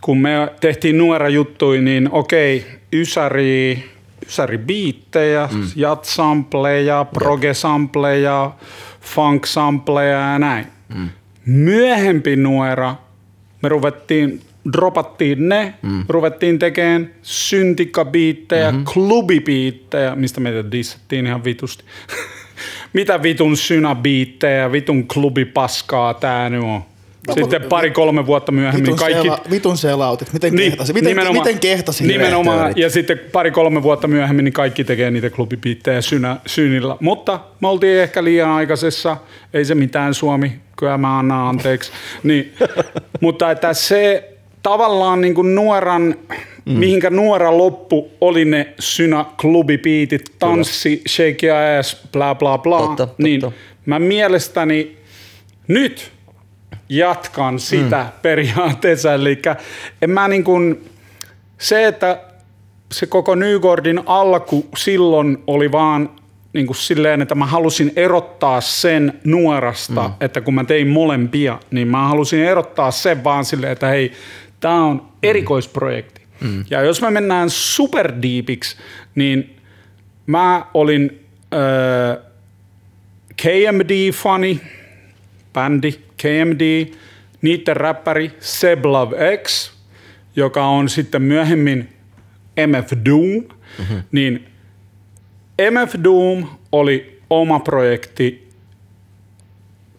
kun 0.00 0.18
me 0.18 0.30
tehtiin 0.60 0.98
Nuera 0.98 1.28
juttui, 1.28 1.80
niin 1.80 2.08
okei, 2.12 2.66
Ysäri, 2.92 3.84
Ysäri 4.26 4.58
biittejä, 4.58 5.48
mm. 5.52 5.62
jatsampleja, 5.76 7.06
progesampleja, 7.14 8.50
funksampleja 9.00 10.18
ja 10.18 10.38
näin. 10.38 10.66
Mm. 10.94 11.08
Myöhempi 11.46 12.36
Nuera, 12.36 12.94
me 13.62 13.68
ruvettiin, 13.68 14.40
dropattiin 14.72 15.48
ne, 15.48 15.74
mm. 15.82 16.04
ruvettiin 16.08 16.58
tekemään 16.58 17.10
syntikabiittejä, 17.22 18.70
mm-hmm. 18.70 18.84
klubibiittejä, 18.92 20.16
mistä 20.16 20.40
meitä 20.40 20.70
dissattiin 20.70 21.26
ihan 21.26 21.44
vitusti. 21.44 21.84
Mitä 22.92 23.22
vitun 23.22 23.56
synabiittejä, 23.56 24.72
vitun 24.72 25.08
klubipaskaa 25.08 26.14
tää 26.14 26.50
nyt 26.50 26.62
on. 26.62 26.91
Sitten 27.30 27.62
pari-kolme 27.62 28.26
vuotta 28.26 28.52
myöhemmin 28.52 28.82
Vitun, 28.82 28.98
kaikki... 28.98 29.22
sela, 29.22 29.38
vitun 29.50 29.76
selautit. 29.76 30.32
Miten 30.32 30.54
Niin, 30.54 30.70
kehtasi? 30.70 30.92
Miten, 30.92 31.08
nimenomaan- 31.08 31.46
miten 31.46 31.60
kehtasi? 31.60 32.06
Nimenomaan, 32.06 32.72
ja 32.76 32.90
sitten 32.90 33.20
pari-kolme 33.32 33.82
vuotta 33.82 34.08
myöhemmin 34.08 34.44
niin 34.44 34.52
kaikki 34.52 34.84
tekee 34.84 35.10
niitä 35.10 35.30
klubipiittejä 35.30 36.00
synä, 36.00 36.36
synillä. 36.46 36.96
Mutta 37.00 37.40
me 37.60 37.68
oltiin 37.68 37.98
ehkä 37.98 38.24
liian 38.24 38.50
aikaisessa, 38.50 39.16
ei 39.54 39.64
se 39.64 39.74
mitään 39.74 40.14
Suomi, 40.14 40.52
kyllä 40.76 40.98
mä 40.98 41.18
annan 41.18 41.48
anteeksi. 41.48 41.92
Niin, 42.22 42.52
mutta 43.20 43.50
että 43.50 43.74
se 43.74 44.32
tavallaan 44.62 45.20
niin 45.20 45.34
kuin 45.34 45.54
nuoran, 45.54 46.14
mm. 46.64 46.72
mihinkä 46.72 47.10
nuora 47.10 47.58
loppu 47.58 48.10
oli 48.20 48.44
ne 48.44 48.74
synä 48.78 49.24
klubipiitit, 49.40 50.32
tanssi, 50.38 51.02
shake 51.08 51.46
your 51.46 51.78
ass, 51.78 51.96
bla 52.12 52.34
bla 52.34 52.58
bla. 52.58 52.78
Totta, 52.78 53.06
totta. 53.06 53.22
Niin 53.22 53.42
mä 53.86 53.98
mielestäni 53.98 54.96
nyt 55.68 56.12
jatkan 56.88 57.58
sitä 57.58 58.02
mm. 58.02 58.20
periaatteessa. 58.22 59.14
Eli 59.14 59.42
en 60.02 60.10
mä 60.10 60.28
niin 60.28 60.44
kuin, 60.44 60.90
se, 61.58 61.86
että 61.86 62.20
se 62.92 63.06
koko 63.06 63.34
Nygordin 63.34 64.02
alku 64.06 64.68
silloin 64.76 65.42
oli 65.46 65.72
vaan 65.72 66.10
niin 66.52 66.66
kuin 66.66 66.76
silleen, 66.76 67.22
että 67.22 67.34
mä 67.34 67.46
halusin 67.46 67.92
erottaa 67.96 68.60
sen 68.60 69.20
nuorasta, 69.24 70.08
mm. 70.08 70.14
että 70.20 70.40
kun 70.40 70.54
mä 70.54 70.64
tein 70.64 70.88
molempia, 70.88 71.58
niin 71.70 71.88
mä 71.88 72.08
halusin 72.08 72.44
erottaa 72.44 72.90
sen 72.90 73.24
vaan 73.24 73.44
silleen, 73.44 73.72
että 73.72 73.86
hei, 73.86 74.12
tää 74.60 74.80
on 74.80 75.08
erikoisprojekti. 75.22 76.22
Mm. 76.40 76.64
Ja 76.70 76.82
jos 76.82 77.02
me 77.02 77.10
mennään 77.10 77.50
superdeepiksi, 77.50 78.76
niin 79.14 79.56
mä 80.26 80.66
olin 80.74 81.26
äh, 81.54 82.32
KMD-fani, 83.42 84.60
bändi 85.52 85.92
KMD, 86.22 86.92
niiden 87.42 87.76
räppäri 87.76 88.30
Seblav 88.40 89.12
X, 89.42 89.72
joka 90.36 90.66
on 90.66 90.88
sitten 90.88 91.22
myöhemmin 91.22 91.88
MF 92.66 92.92
Doom, 93.04 93.44
mm-hmm. 93.78 94.02
niin 94.12 94.46
MF 95.70 95.94
Doom 96.04 96.46
oli 96.72 97.20
oma 97.30 97.60
projekti, 97.60 98.48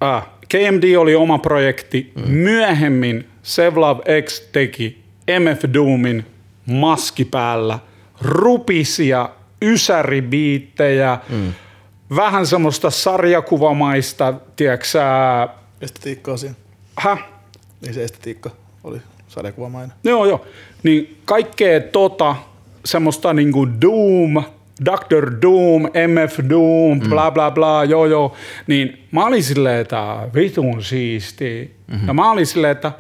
äh, 0.04 0.26
KMD 0.50 0.96
oli 0.98 1.16
oma 1.16 1.38
projekti, 1.38 2.12
mm. 2.16 2.32
myöhemmin 2.32 3.28
Sevlav 3.44 4.00
X 4.26 4.40
teki 4.52 5.04
MF 5.40 5.74
Doomin 5.74 6.26
maski 6.66 7.26
päällä, 7.26 7.80
rupisia 8.22 9.30
ysäribiittejä, 9.62 11.18
mm. 11.30 11.54
vähän 12.16 12.48
semmoista 12.48 12.90
sarjakuvamaista, 12.90 14.34
tiedätkö 14.56 14.88
sä, 15.88 15.94
Estetiikka 15.94 16.32
on 16.32 16.38
siinä. 16.38 16.56
häh? 17.00 17.26
Ei 17.88 17.94
se 17.94 18.04
estetiikka 18.04 18.50
oli 18.84 19.02
sarjakuvamainen. 19.28 19.98
Joo, 20.04 20.26
joo. 20.26 20.46
Niin 20.84 21.18
kaikkea 21.26 21.80
tota, 21.80 22.36
semmoista 22.86 23.34
niinku 23.34 23.68
Doom, 23.82 24.44
Dr. 24.86 25.42
Doom, 25.42 25.82
MF 25.84 26.40
Doom, 26.50 27.00
bla 27.10 27.32
bla 27.32 27.52
bla, 27.52 27.84
joo 27.84 28.06
joo. 28.06 28.34
Niin 28.68 29.08
mä 29.12 29.26
olin 29.26 29.44
silleen, 29.44 29.82
että 29.82 30.30
vitun 30.36 30.84
siisti. 30.84 31.76
Mm-hmm. 31.88 32.08
Ja 32.08 32.14
mä 32.14 32.32
olin 32.32 32.48
silleen, 32.48 32.72
että 32.72 32.92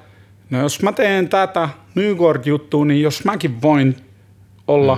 no 0.50 0.62
jos 0.62 0.82
mä 0.82 0.92
teen 0.92 1.30
tätä 1.30 1.70
Nygord-juttua, 1.96 2.86
niin 2.86 3.02
jos 3.02 3.26
mäkin 3.26 3.62
voin 3.62 3.96
olla 4.68 4.96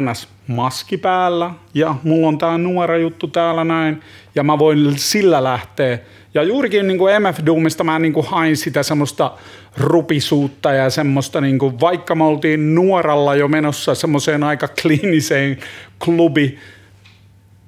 mm. 0.00 0.10
ns. 0.10 0.28
Maski 0.46 0.96
päällä 0.96 1.50
ja 1.74 1.94
mulla 2.02 2.28
on 2.28 2.38
tää 2.38 2.58
nuora 2.58 2.96
juttu 2.96 3.26
täällä 3.26 3.64
näin 3.64 4.00
ja 4.34 4.42
mä 4.42 4.58
voin 4.58 4.98
sillä 4.98 5.44
lähteä. 5.44 5.98
Ja 6.34 6.42
juurikin 6.42 6.86
niin 6.86 6.98
kuin 6.98 7.22
MF 7.22 7.38
Doomista 7.46 7.84
mä 7.84 7.98
niin 7.98 8.12
kuin 8.12 8.26
hain 8.26 8.56
sitä 8.56 8.82
semmoista 8.82 9.32
rupisuutta 9.76 10.72
ja 10.72 10.90
semmoista, 10.90 11.40
niin 11.40 11.58
kuin, 11.58 11.80
vaikka 11.80 12.14
me 12.14 12.24
oltiin 12.24 12.74
nuoralla 12.74 13.34
jo 13.34 13.48
menossa 13.48 13.94
semmoiseen 13.94 14.42
aika 14.42 14.68
kliiniseen 14.82 15.58
klubi 16.04 16.58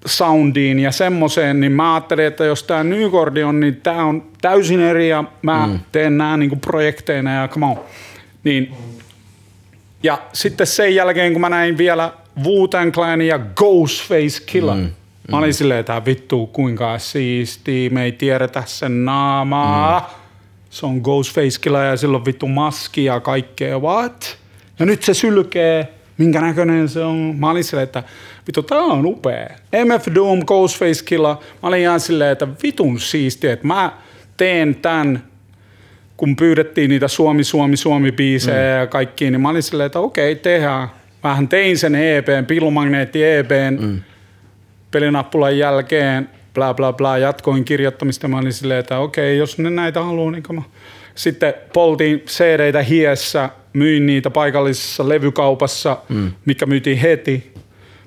soundiin 0.07 0.79
ja 0.79 0.93
semmoiseen, 0.93 1.61
niin 1.61 1.72
mä 1.72 1.95
ajattelin, 1.95 2.24
että 2.24 2.45
jos 2.45 2.62
tämä 2.62 2.85
Nygordi 2.85 3.43
on, 3.43 3.61
niin 3.61 3.77
tämä 3.77 4.05
on 4.05 4.27
täysin 4.41 4.81
eri 4.81 5.09
ja 5.09 5.24
mä 5.43 5.66
mm. 5.66 5.81
teen 5.93 6.18
nämä 6.18 6.37
niin 6.37 6.61
projekteina 6.61 7.35
ja 7.35 7.49
come 7.49 7.66
on. 7.66 7.81
Niin 8.45 8.74
ja 10.03 10.18
sitten 10.33 10.66
sen 10.66 10.95
jälkeen, 10.95 11.33
kun 11.33 11.41
mä 11.41 11.49
näin 11.49 11.79
vielä 11.79 12.12
Wu-Tang 12.45 12.93
Clan 12.93 13.22
ja 13.22 13.39
Ghostface 13.39 14.43
Killa, 14.47 14.74
mm. 14.74 14.91
mä 15.30 15.39
olin 15.39 15.55
silleen, 15.55 15.80
että 15.80 16.05
vittu 16.05 16.47
kuinka 16.47 16.99
siistiä, 16.99 17.91
me 17.91 18.05
ei 18.05 18.12
tiedetä 18.12 18.62
sen 18.66 19.05
naamaa. 19.05 20.01
Mm. 20.01 20.07
Se 20.70 20.87
on 20.87 20.99
Ghostface 20.99 21.61
Killa 21.61 21.82
ja 21.82 21.97
sillä 21.97 22.16
on 22.16 22.24
vittu 22.24 22.49
maski 22.49 23.05
ja 23.05 23.20
kaikkea, 23.20 23.78
what? 23.78 24.39
Ja 24.78 24.87
nyt 24.87 25.03
se 25.03 25.14
sylkee, 25.14 25.89
minkä 26.18 26.41
näköinen 26.41 26.89
se 26.89 27.01
on. 27.01 27.34
Mä 27.39 27.51
olin 27.51 27.64
silleen, 27.64 27.84
että 27.84 28.03
vittu 28.47 28.62
tää 28.62 28.78
on 28.78 29.07
upea. 29.07 29.49
MF 29.84 30.14
Doom, 30.14 30.47
Ghostface 30.47 31.05
Killa, 31.05 31.41
mä 31.62 31.68
olin 31.68 31.80
ihan 31.80 32.01
silleen, 32.01 32.32
että 32.32 32.49
vitun 32.62 33.01
siistiä, 33.01 33.53
että 33.53 33.66
mä 33.66 33.93
teen 34.37 34.74
tän 34.74 35.22
kun 36.16 36.37
pyydettiin 36.37 36.91
niitä 36.91 37.09
Suomi, 37.09 37.45
Suomi, 37.45 37.76
Suomi 37.76 38.12
biisejä 38.12 38.74
mm. 38.74 38.80
ja 38.80 38.87
kaikki, 38.87 39.30
niin 39.30 39.41
mä 39.41 39.49
olin 39.49 39.62
silleen, 39.62 39.87
että 39.87 39.99
okei, 39.99 40.37
tehdään. 40.37 40.89
Vähän 41.27 41.49
tein 41.49 41.79
sen 41.79 41.95
EPn, 41.95 42.47
Pillumagneetti 42.47 43.24
EPn 43.24 43.79
mm. 43.81 44.03
pelinappulan 44.91 45.59
jälkeen, 45.59 46.31
bla 46.55 46.74
bla 46.74 46.93
bla, 46.93 47.18
jatkoin 47.18 47.64
kirjoittamista. 47.64 48.29
Mä 48.29 48.39
olin 48.39 48.53
silleen, 48.53 48.81
että 48.81 48.99
okei, 48.99 49.39
jos 49.39 49.59
ne 49.59 49.70
näitä 49.70 50.03
haluaa, 50.03 50.31
niin 50.31 50.43
mä... 50.53 50.62
Sitten 51.14 51.55
poltiin 51.72 52.20
CD-tä 52.20 52.83
hiessä, 52.83 53.51
myin 53.72 54.07
niitä 54.07 54.31
paikallisessa 54.31 55.09
levykaupassa, 55.09 55.99
mm. 56.09 56.33
mikä 56.45 56.66
myytiin 56.66 56.99
heti. 56.99 57.53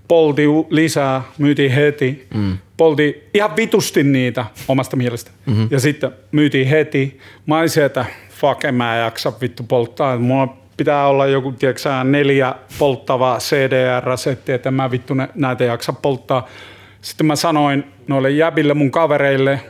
Polti 0.08 0.46
lisää, 0.70 1.22
myytiin 1.38 1.72
heti. 1.72 2.28
Mm. 2.34 2.58
Polti 2.78 3.24
ihan 3.34 3.56
vitusti 3.56 4.04
niitä 4.04 4.46
omasta 4.68 4.96
mielestä. 4.96 5.32
Mm-hmm. 5.46 5.68
Ja 5.72 5.80
sitten 5.80 6.12
myytiin 6.32 6.68
heti. 6.68 7.20
Mä 7.46 7.60
olisin, 7.60 7.84
että 7.84 8.06
fuck, 8.30 8.66
en 8.66 8.76
mä 8.76 8.98
jaksa 8.98 9.34
vittu 9.42 9.64
polttaa. 9.64 10.18
Mulla 10.18 10.59
pitää 10.80 11.08
olla 11.08 11.28
joku, 11.28 11.52
tiedätkö 11.52 11.90
neljä 12.04 12.56
polttavaa 12.80 13.38
CDR-settiä, 13.38 14.56
että 14.56 14.72
mä 14.72 14.92
vittu 14.92 15.14
ne, 15.14 15.30
näitä 15.36 15.64
jaksa 15.64 15.94
polttaa. 15.94 16.48
Sitten 17.02 17.28
mä 17.28 17.36
sanoin 17.36 17.84
noille 18.08 18.32
jäbille 18.32 18.74
mun 18.74 18.92
kavereille, 18.92 19.62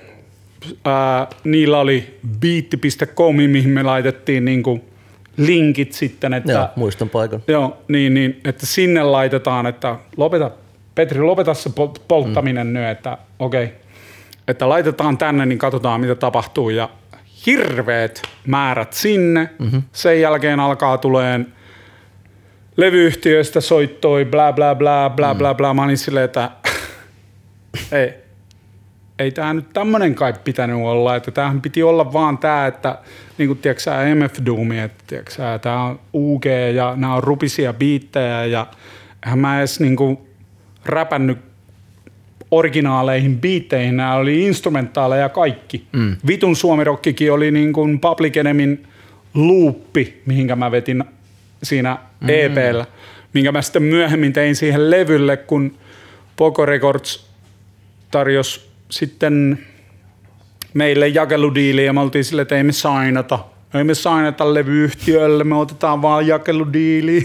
ää, 0.85 1.27
niillä 1.43 1.79
oli 1.79 2.19
beat.com, 2.39 3.35
mihin 3.35 3.69
me 3.69 3.83
laitettiin 3.83 4.45
niinku 4.45 4.83
linkit 5.37 5.93
sitten, 5.93 6.33
että 6.33 6.51
Joo, 6.51 6.67
muistan 6.75 7.09
paikan. 7.09 7.43
Joo, 7.47 7.77
niin, 7.87 8.13
niin, 8.13 8.41
että 8.45 8.65
sinne 8.65 9.03
laitetaan, 9.03 9.65
että 9.65 9.95
lopeta, 10.17 10.51
Petri, 10.95 11.21
lopeta 11.21 11.53
se 11.53 11.69
pol- 11.69 11.99
polttaminen 12.07 12.67
mm. 12.67 12.73
nyt, 12.73 12.89
että 12.89 13.17
okei, 13.39 13.63
okay, 13.63 13.75
että 14.47 14.69
laitetaan 14.69 15.17
tänne, 15.17 15.45
niin 15.45 15.59
katsotaan 15.59 16.01
mitä 16.01 16.15
tapahtuu 16.15 16.69
ja 16.69 16.89
hirveät 17.45 18.21
määrät 18.47 18.93
sinne. 18.93 19.49
Mm-hmm. 19.59 19.83
Sen 19.91 20.21
jälkeen 20.21 20.59
alkaa 20.59 20.97
tuleen 20.97 21.53
levyyhtiöistä 22.77 23.61
soittoi, 23.61 24.25
bla 24.25 24.53
bla 24.53 24.75
bla 24.75 25.09
bla 25.09 25.35
bla 25.35 25.53
bla. 25.53 25.73
Mä 25.73 25.83
olin 25.83 25.97
silleen, 25.97 26.25
että 26.25 26.51
ei, 27.91 28.13
ei 29.19 29.31
tämä 29.31 29.53
nyt 29.53 29.73
tämmöinen 29.73 30.15
kai 30.15 30.33
pitänyt 30.43 30.77
olla, 30.77 31.15
että 31.15 31.31
tämähän 31.31 31.61
piti 31.61 31.83
olla 31.83 32.13
vaan 32.13 32.37
tämä, 32.37 32.67
että 32.67 32.97
niin 33.37 33.47
kuin 33.47 33.59
tiedätkö 33.59 33.91
MF 34.15 34.45
Doomi, 34.45 34.79
että 34.79 35.03
tiedätkö 35.07 35.59
tämä 35.61 35.83
on 35.83 35.99
UG 36.13 36.45
ja 36.75 36.93
nämä 36.95 37.15
on 37.15 37.23
rupisia 37.23 37.73
biittejä 37.73 38.45
ja 38.45 38.67
eihän 39.25 39.39
mä 39.39 39.59
edes 39.59 39.79
niin 39.79 39.95
kuin 39.95 40.17
räpännyt 40.85 41.48
originaaleihin 42.51 43.39
biitteihin, 43.39 43.97
nämä 43.97 44.15
oli 44.15 44.45
instrumentaaleja 44.45 45.21
ja 45.21 45.29
kaikki. 45.29 45.83
Mm. 45.91 46.15
Vitun 46.27 46.55
suomirokkikin 46.55 47.31
oli 47.31 47.51
niin 47.51 47.73
kuin 47.73 47.99
Public 47.99 48.37
Enemyn 48.37 48.79
luuppi, 49.33 50.21
mihinkä 50.25 50.55
mä 50.55 50.71
vetin 50.71 51.03
siinä 51.63 51.97
mm. 52.19 52.29
EPllä, 52.29 52.85
minkä 53.33 53.51
mä 53.51 53.61
sitten 53.61 53.83
myöhemmin 53.83 54.33
tein 54.33 54.55
siihen 54.55 54.91
levylle, 54.91 55.37
kun 55.37 55.77
Poco 56.35 56.65
Records 56.65 57.29
tarjosi 58.11 58.69
sitten 58.89 59.59
meille 60.73 61.07
jakeludiili 61.07 61.85
ja 61.85 61.93
me 61.93 62.01
oltiin 62.01 62.23
silleen, 62.23 62.41
että 62.41 62.57
ei 62.57 62.63
me 62.63 62.71
sainata. 62.71 63.39
Ei 63.73 63.83
me 63.83 63.93
sainata 63.93 64.53
levyyhtiölle, 64.53 65.43
me 65.43 65.55
otetaan 65.55 66.01
vaan 66.01 66.27
jakeludiili. 66.27 67.23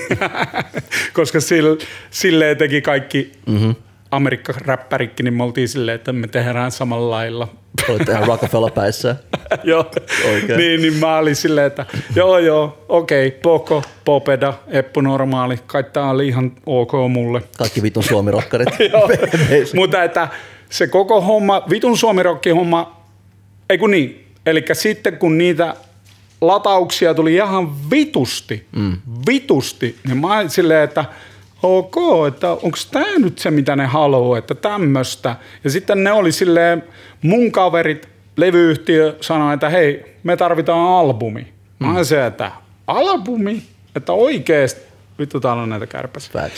Koska 1.13 1.41
sille, 1.41 1.79
silleen 2.11 2.57
teki 2.57 2.83
kaikki 2.83 3.33
mm-hmm. 3.47 3.75
Amerikka-räppärikin, 4.17 5.25
niin 5.25 5.35
me 5.35 5.43
oltiin 5.43 5.69
silleen, 5.69 5.95
että 5.95 6.13
me 6.13 6.27
tehdään 6.27 6.71
samalla 6.71 7.11
lailla. 7.11 7.49
Olit 7.89 8.09
ihan 8.09 8.27
Rockefeller-päissä. 8.29 9.17
joo, 9.65 9.91
Oikein. 10.33 10.59
niin, 10.59 10.83
niin 10.83 10.95
mä 10.95 11.19
olin 11.19 11.37
silleen, 11.37 11.67
että 11.67 11.87
joo 12.15 12.39
joo, 12.39 12.85
okei, 12.89 13.27
okay, 13.27 13.41
Poko, 13.41 13.83
Popeda, 14.05 14.55
Eppu 14.69 15.01
Normaali, 15.01 15.57
kai 15.67 15.85
tää 15.85 16.11
oli 16.11 16.29
ihan 16.29 16.53
ok 16.67 16.93
mulle. 17.09 17.43
Kaikki 17.59 17.83
vitun 17.83 18.03
suomirokkarit. 18.03 18.69
Joo, 18.93 19.09
mutta 19.75 20.03
että 20.03 20.29
se 20.71 20.87
koko 20.87 21.21
homma, 21.21 21.63
vitun 21.71 21.99
suomirokki 21.99 22.51
homma, 22.51 23.05
ei 23.71 23.79
kun 23.79 23.91
niin, 23.91 24.27
eli 24.47 24.65
sitten 24.73 25.19
kun 25.19 25.39
niitä 25.39 25.75
latauksia 26.41 27.15
tuli 27.15 27.35
ihan 27.35 27.91
vitusti, 27.91 28.67
mm. 28.77 28.97
vitusti. 29.29 29.97
Niin 30.07 30.19
mä 30.19 30.39
olin 30.39 30.51
silleen, 30.51 30.85
että 30.85 31.05
ok, 31.65 31.97
että 32.29 32.51
onko 32.51 32.79
tämä 32.91 33.19
nyt 33.19 33.39
se, 33.39 33.51
mitä 33.51 33.77
ne 33.77 33.87
haluaa, 33.87 34.39
että 34.39 34.55
tämmöistä. 34.55 35.37
Ja 35.65 35.71
sitten 35.71 36.05
ne 36.05 36.13
oli 36.13 36.33
silleen, 36.33 36.85
mun 37.23 37.53
kaverit, 37.53 38.09
levyyhtiö 38.37 39.17
sanoi, 39.21 39.55
että 39.55 39.69
hei, 39.69 40.17
me 40.23 40.37
tarvitaan 40.37 40.89
albumi. 40.89 41.47
Mä 41.79 41.93
olin 41.93 42.05
se, 42.05 42.27
että 42.27 42.53
albumi? 42.87 43.63
Että 43.97 44.13
oikeesti, 44.13 44.81
vittu 45.19 45.41
täällä 45.41 45.63
on 45.63 45.69
näitä 45.69 45.87
kärpäsiä. 45.87 46.51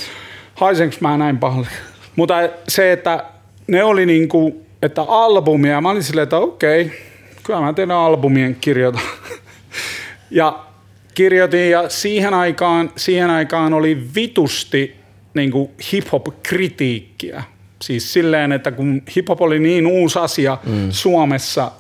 Haisenko 0.55 0.97
mä 1.01 1.17
näin 1.17 1.39
pahalle? 1.39 1.69
Mutta 2.17 2.35
se, 2.69 2.93
että 2.93 3.25
ne 3.67 3.85
oli 3.85 4.07
niinku, 4.07 4.67
että 4.83 5.03
albumia, 5.03 5.81
mä 5.81 5.91
olin 5.91 6.03
silleen, 6.03 6.23
että 6.23 6.39
okei, 6.39 6.93
kyllä 7.43 7.61
mä 7.61 7.73
teidän 7.73 7.97
albumien 7.97 8.57
kirjoitan. 8.61 9.03
ja 10.31 10.66
kirjoitin 11.17 11.71
ja 11.71 11.89
siihen 11.89 12.35
aikaan, 12.35 12.91
siihen 12.97 13.31
aikaan 13.31 13.75
oli 13.75 14.07
vitusti 14.15 14.97
niinku 15.35 15.71
hip-hop-kritiikkiä. 15.93 17.45
Siis 17.83 18.13
silleen, 18.13 18.53
että 18.53 18.73
kun 18.73 19.03
hip-hop 19.17 19.41
oli 19.41 19.59
niin 19.59 19.87
uusi 19.87 20.19
asia 20.19 20.59
mm. 20.67 20.91
Suomessa, 20.91 21.73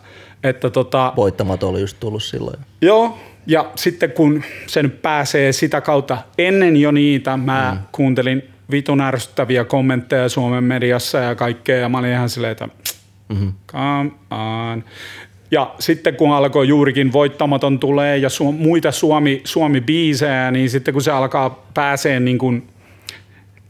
että 0.45 0.71
tota, 0.71 1.13
Voittamaton 1.17 1.71
oli 1.71 1.81
just 1.81 1.97
tullut 2.01 2.23
silloin. 2.23 2.59
Joo, 2.81 3.19
ja 3.47 3.71
sitten 3.75 4.13
kun 4.13 4.43
se 4.67 4.83
nyt 4.83 5.03
pääsee 5.03 5.53
sitä 5.53 5.81
kautta, 5.81 6.19
ennen 6.39 6.77
jo 6.77 6.91
niitä 6.91 7.37
mä 7.37 7.77
mm. 7.81 7.87
kuuntelin 7.93 8.43
vitun 8.71 9.01
ärsyttäviä 9.01 9.65
kommentteja 9.65 10.29
Suomen 10.29 10.65
mediassa 10.65 11.19
ja 11.19 11.35
kaikkea, 11.35 11.77
ja 11.77 11.89
mä 11.89 11.99
olin 11.99 12.13
ihan 12.13 12.29
silleen, 12.29 12.53
että 12.53 12.69
mm-hmm. 13.29 13.53
come 13.67 14.11
on. 14.31 14.85
Ja 15.51 15.75
sitten 15.79 16.17
kun 16.17 16.33
alkoi 16.33 16.69
juurikin 16.69 17.13
Voittamaton 17.13 17.79
tulee 17.79 18.19
ja 18.19 18.29
su- 18.29 18.53
muita 18.53 18.93
Suomi, 18.93 19.41
Suomi-biisejä, 19.45 20.51
niin 20.51 20.71
sitten 20.71 20.95
kun 20.95 21.03
se 21.03 21.11
alkaa 21.11 21.67
pääsee 21.75 22.21
niin 22.21 22.39
kuin 22.39 22.67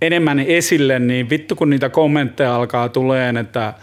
enemmän 0.02 0.40
esille, 0.40 0.98
niin 0.98 1.30
vittu 1.30 1.56
kun 1.56 1.70
niitä 1.70 1.88
kommentteja 1.88 2.56
alkaa 2.56 2.88
tuleen, 2.88 3.36
että 3.36 3.74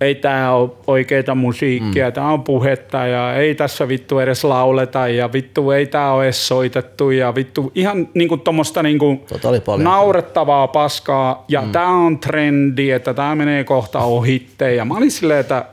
ei 0.00 0.14
tämä 0.14 0.52
ole 0.52 0.70
oikeita 0.86 1.34
musiikkia, 1.34 2.08
mm. 2.08 2.12
tämä 2.12 2.28
on 2.28 2.44
puhetta 2.44 3.06
ja 3.06 3.34
ei 3.34 3.54
tässä 3.54 3.88
vittu 3.88 4.18
edes 4.18 4.44
lauleta 4.44 5.08
ja 5.08 5.32
vittu 5.32 5.70
ei 5.70 5.86
tämä 5.86 6.12
ole 6.12 6.24
edes 6.24 6.48
soitettu 6.48 7.10
ja 7.10 7.34
vittu 7.34 7.72
ihan 7.74 8.08
niinku 8.14 8.36
tuommoista 8.36 8.82
niinku 8.82 9.24
Tota 9.28 9.48
naurettavaa 9.78 10.68
paskaa 10.68 11.44
ja 11.48 11.62
mm. 11.62 11.72
tämä 11.72 11.88
on 11.88 12.18
trendi, 12.18 12.90
että 12.90 13.14
tämä 13.14 13.34
menee 13.34 13.64
kohta 13.64 13.98
ohitte 13.98 14.74
ja 14.74 14.84
mä 14.84 14.96
olin 14.96 15.10
silleen, 15.10 15.40
että 15.40 15.64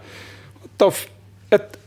what 0.82 0.94
the 0.94 1.17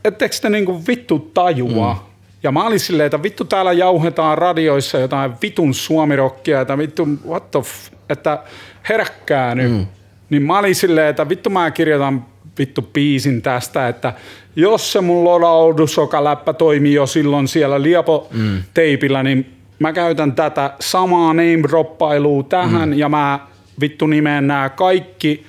f- 0.01 0.09
et, 0.09 0.14
ettekö 0.14 0.36
te 0.43 0.51
niinku 0.51 0.82
vittu 0.89 1.18
tajua? 1.18 1.94
Mm. 1.94 2.01
Ja 2.43 2.52
mä 2.52 2.66
olin 2.66 2.81
silleen, 2.81 3.06
että 3.06 3.22
vittu 3.22 3.44
täällä 3.44 3.72
jauhetaan 3.72 4.39
radioissa 4.39 4.98
jotain 4.98 5.32
vitun 5.43 5.74
suomirokkia, 5.74 6.60
että 6.60 6.78
vittu 6.78 7.09
what 7.28 7.51
the 7.51 7.60
f- 7.60 7.97
että 8.09 8.43
heräkkää 8.89 9.55
nyt. 9.55 9.72
Mm. 9.72 9.86
Niin 10.31 10.43
mä 10.43 10.59
olin 10.59 10.74
silleen, 10.74 11.09
että 11.09 11.28
vittu 11.28 11.51
mä 11.51 11.70
kirjoitan 11.70 12.27
vittu 12.59 12.82
biisin 12.82 13.43
tästä, 13.43 13.89
että 13.89 14.12
jos 14.56 14.93
se 14.93 15.01
mun 15.01 15.24
lodaudusoka-läppä 15.24 16.52
toimii 16.52 16.94
jo 16.94 17.06
silloin 17.06 17.48
siellä 17.48 17.82
Liepo-teipillä, 17.82 19.22
niin 19.22 19.56
mä 19.78 19.93
käytän 19.93 20.32
tätä 20.32 20.74
samaa 20.81 21.32
name-droppailua 21.32 22.43
tähän 22.43 22.89
mm. 22.89 22.98
ja 22.98 23.09
mä 23.09 23.40
vittu 23.81 24.06
nimeen 24.06 24.47
nämä 24.47 24.68
kaikki 24.68 25.47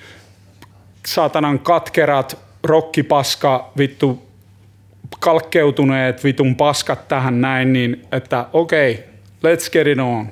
saatanan 1.06 1.60
katkerat, 1.60 2.38
rokkipaska, 2.64 3.72
vittu 3.78 4.31
kalkkeutuneet 5.20 6.24
vitun 6.24 6.56
paskat 6.56 7.08
tähän 7.08 7.42
näin, 7.42 7.74
niin 7.74 8.06
että 8.12 8.46
okei, 8.54 8.92
okay, 8.92 9.56
let's 9.56 9.72
get 9.72 9.88
it 9.88 10.00
on. 10.00 10.28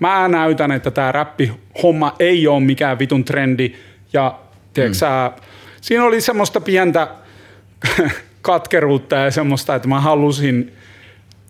Mä 0.00 0.28
näytän, 0.28 0.72
että 0.72 0.90
tämä 0.90 1.12
räppi-homma 1.12 2.14
ei 2.18 2.46
ole 2.48 2.60
mikään 2.60 2.98
vitun 2.98 3.24
trendi 3.24 3.74
ja 4.12 4.38
tiedätkö, 4.74 4.94
mm. 4.94 4.98
sä, 4.98 5.32
siinä 5.80 6.04
oli 6.04 6.20
semmoista 6.20 6.60
pientä 6.60 7.08
katkeruutta 8.42 9.16
ja 9.16 9.30
semmoista, 9.30 9.74
että 9.74 9.88
mä 9.88 10.00
halusin 10.00 10.72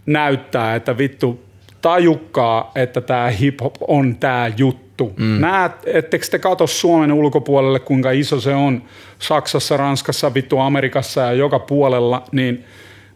näyttää, 0.07 0.75
että 0.75 0.99
vittu 0.99 1.45
tajukkaa, 1.85 2.73
että 2.75 3.01
tämä 3.01 3.31
hip-hop 3.41 3.75
on 3.89 4.17
tämä 4.17 4.51
juttu. 4.57 5.13
Mm. 5.17 5.41
Näet, 5.41 5.73
ettekö 5.87 6.27
te 6.31 6.39
katso 6.39 6.67
Suomen 6.67 7.13
ulkopuolelle, 7.13 7.81
kuinka 7.81 8.11
iso 8.11 8.41
se 8.41 8.55
on 8.55 8.83
Saksassa, 9.19 9.77
Ranskassa, 9.77 10.35
vittu 10.35 10.59
Amerikassa 10.59 11.21
ja 11.21 11.33
joka 11.33 11.59
puolella, 11.59 12.25
niin 12.33 12.65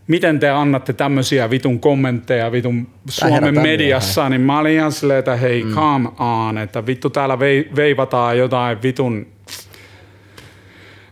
miten 0.06 0.40
te 0.40 0.50
annatte 0.50 0.92
tämmöisiä 0.92 1.50
vitun 1.50 1.80
kommentteja 1.80 2.52
vitun 2.52 2.88
Suomen 3.08 3.60
mediassa, 3.60 4.28
niin 4.28 4.40
mä 4.40 4.58
olin 4.58 4.72
ihan 4.72 4.92
silleen, 4.92 5.18
että 5.18 5.36
hei, 5.36 5.64
mm. 5.64 5.74
come 5.74 6.08
on, 6.18 6.58
että 6.58 6.86
vittu 6.86 7.10
täällä 7.10 7.38
vei, 7.38 7.68
veivataan 7.76 8.38
jotain 8.38 8.82
vitun 8.82 9.26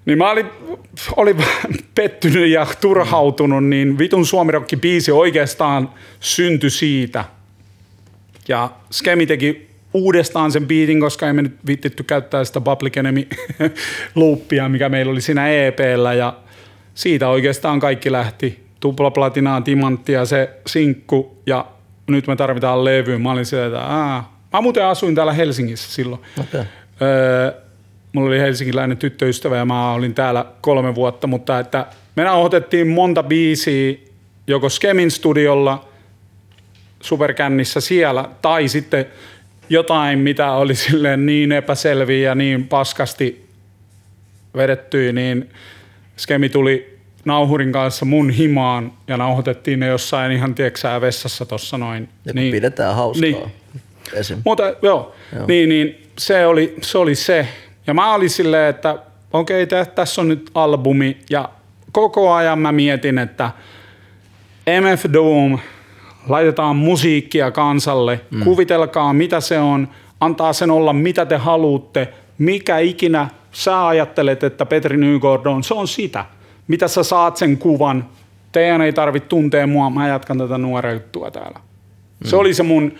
niin 0.06 0.18
mä 0.18 0.30
olin, 0.30 0.46
olin 1.16 1.36
pettynyt 1.94 2.48
ja 2.48 2.66
turhautunut, 2.80 3.64
niin 3.64 3.98
vitun 3.98 4.26
suomirokki 4.26 4.76
biisi 4.76 5.12
oikeastaan 5.12 5.90
syntyi 6.20 6.70
siitä. 6.70 7.24
Ja 8.48 8.70
Skemi 8.90 9.27
teki 9.27 9.68
uudestaan 9.94 10.52
sen 10.52 10.66
biitin, 10.66 11.01
koska 11.01 11.28
emme 11.28 11.43
nyt 11.43 11.56
vittitty 11.66 12.02
käyttää 12.02 12.44
sitä 12.44 12.60
Public 12.60 12.97
Enemy 12.97 13.27
loopia, 14.14 14.68
mikä 14.68 14.89
meillä 14.89 15.12
oli 15.12 15.20
siinä 15.20 15.48
EPllä 15.48 16.14
ja 16.14 16.36
siitä 16.94 17.28
oikeastaan 17.28 17.81
kaikki 17.81 18.12
lähti. 18.12 18.66
Tuplaplatinaa, 18.81 19.60
timanttia, 19.60 20.24
se 20.24 20.51
sinkku 20.66 21.43
ja 21.47 21.66
nyt 22.06 22.27
me 22.27 22.36
tarvitaan 22.36 22.85
levy. 22.85 23.18
Mä 23.18 23.32
olin 23.32 23.47
sieltä, 23.47 23.66
että 23.66 23.89
Aa. 23.89 24.40
mä 24.52 24.60
muuten 24.60 24.85
asuin 24.85 25.14
täällä 25.14 25.32
Helsingissä 25.32 25.93
silloin. 25.93 26.20
Okay. 26.40 26.64
Öö, 27.02 27.52
mulla 28.12 28.28
oli 28.28 28.39
helsinkiläinen 28.39 28.97
tyttöystävä 28.97 29.56
ja 29.56 29.64
mä 29.64 29.93
olin 29.93 30.14
täällä 30.14 30.44
kolme 30.60 30.94
vuotta, 30.94 31.27
mutta 31.27 31.59
että 31.59 31.86
me 32.16 32.24
nauhoitettiin 32.24 32.89
monta 32.89 33.23
biisiä 33.23 33.94
joko 34.47 34.68
Skemin 34.68 35.10
studiolla, 35.10 35.85
superkännissä 37.01 37.81
siellä, 37.81 38.28
tai 38.43 38.68
sitten 38.68 39.06
jotain, 39.68 40.18
mitä 40.18 40.52
oli 40.52 40.74
silleen 40.74 41.27
niin 41.27 41.52
epäselviä 41.52 42.28
ja 42.28 42.35
niin 42.35 42.68
paskasti 42.68 43.47
vedettyä, 44.56 45.12
niin 45.12 45.51
Skemi 46.16 46.48
tuli 46.48 46.98
nauhurin 47.24 47.73
kanssa 47.73 48.05
mun 48.05 48.31
himaan 48.31 48.93
ja 49.09 49.16
nauhoitettiin 49.16 49.81
ne 49.81 49.86
jossain 49.86 50.32
ihan 50.32 50.55
tieksää 50.55 51.01
vessassa 51.01 51.47
tossa 51.47 51.78
noin. 51.78 52.09
Ja 52.24 52.32
kun 52.32 52.43
pidetään 52.51 52.94
hauskaa. 52.94 53.20
Niin. 53.20 53.36
Esim. 54.12 54.39
Mutta 54.44 54.62
Joo. 54.82 55.14
joo. 55.36 55.47
Niin, 55.47 55.68
niin 55.68 56.09
se, 56.18 56.47
oli, 56.47 56.77
se 56.82 56.98
oli 56.98 57.14
se. 57.14 57.48
Ja 57.86 57.94
mä 57.94 58.14
olin 58.14 58.31
silleen, 58.31 58.70
että 58.70 58.98
okei, 59.32 59.62
okay, 59.62 59.86
tässä 59.94 60.20
on 60.20 60.28
nyt 60.28 60.51
albumi. 60.55 61.18
Ja 61.31 61.48
koko 61.93 62.32
ajan 62.32 62.59
mä 62.59 62.73
mietin, 62.73 63.18
että 63.18 63.51
MF 64.81 65.05
Doom, 65.12 65.59
laitetaan 66.28 66.77
musiikkia 66.77 67.51
kansalle, 67.51 68.20
mm. 68.31 68.44
kuvitelkaa 68.44 69.12
mitä 69.12 69.40
se 69.40 69.59
on, 69.59 69.89
antaa 70.20 70.53
sen 70.53 70.70
olla 70.70 70.93
mitä 70.93 71.27
te 71.27 71.36
haluatte, 71.36 72.09
mikä 72.39 72.78
ikinä 72.78 73.28
sä 73.53 73.86
ajattelet, 73.86 74.44
että 74.44 74.66
Petri 74.66 74.97
Nygård 74.97 75.47
on, 75.47 75.65
se 75.65 75.74
on 75.74 75.89
sitä. 75.89 76.24
Mitä 76.69 76.89
sä 76.89 77.03
saat 77.03 77.36
sen 77.36 77.59
kuvan, 77.59 78.05
teidän 78.53 78.82
ei 78.82 78.93
tarvitse 78.93 79.28
tuntea 79.28 79.66
mua, 79.66 79.90
mä 79.90 80.09
jatkan 80.09 80.39
tätä 80.39 80.59
nuorea 80.59 80.93
juttua 80.93 81.31
täällä. 81.31 81.59
Mm. 81.59 82.28
Se 82.28 82.36
oli 82.36 82.55
se 82.55 82.62
mun 82.62 82.93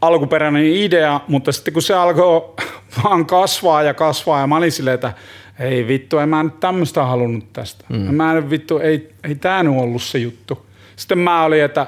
alkuperäinen 0.00 0.66
idea, 0.66 1.20
mutta 1.28 1.52
sitten 1.52 1.72
kun 1.72 1.82
se 1.82 1.94
alkoi 1.94 2.54
vaan 3.04 3.26
kasvaa 3.26 3.82
ja 3.82 3.94
kasvaa 3.94 4.40
ja 4.40 4.46
mä 4.46 4.56
olin 4.56 4.72
silleen, 4.72 4.94
että 4.94 5.12
ei 5.58 5.88
vittu, 5.88 6.18
en 6.18 6.28
mä 6.28 6.42
nyt 6.42 6.60
tämmöistä 6.60 7.04
halunnut 7.04 7.52
tästä. 7.52 7.84
Mm. 7.88 8.14
Mä 8.14 8.32
en 8.32 8.50
vittu, 8.50 8.78
ei, 8.78 9.12
ei 9.24 9.34
tää 9.34 9.62
nyt 9.62 9.74
ollut 9.76 10.02
se 10.02 10.18
juttu. 10.18 10.66
Sitten 10.96 11.18
mä 11.18 11.44
olin, 11.44 11.62
että 11.62 11.86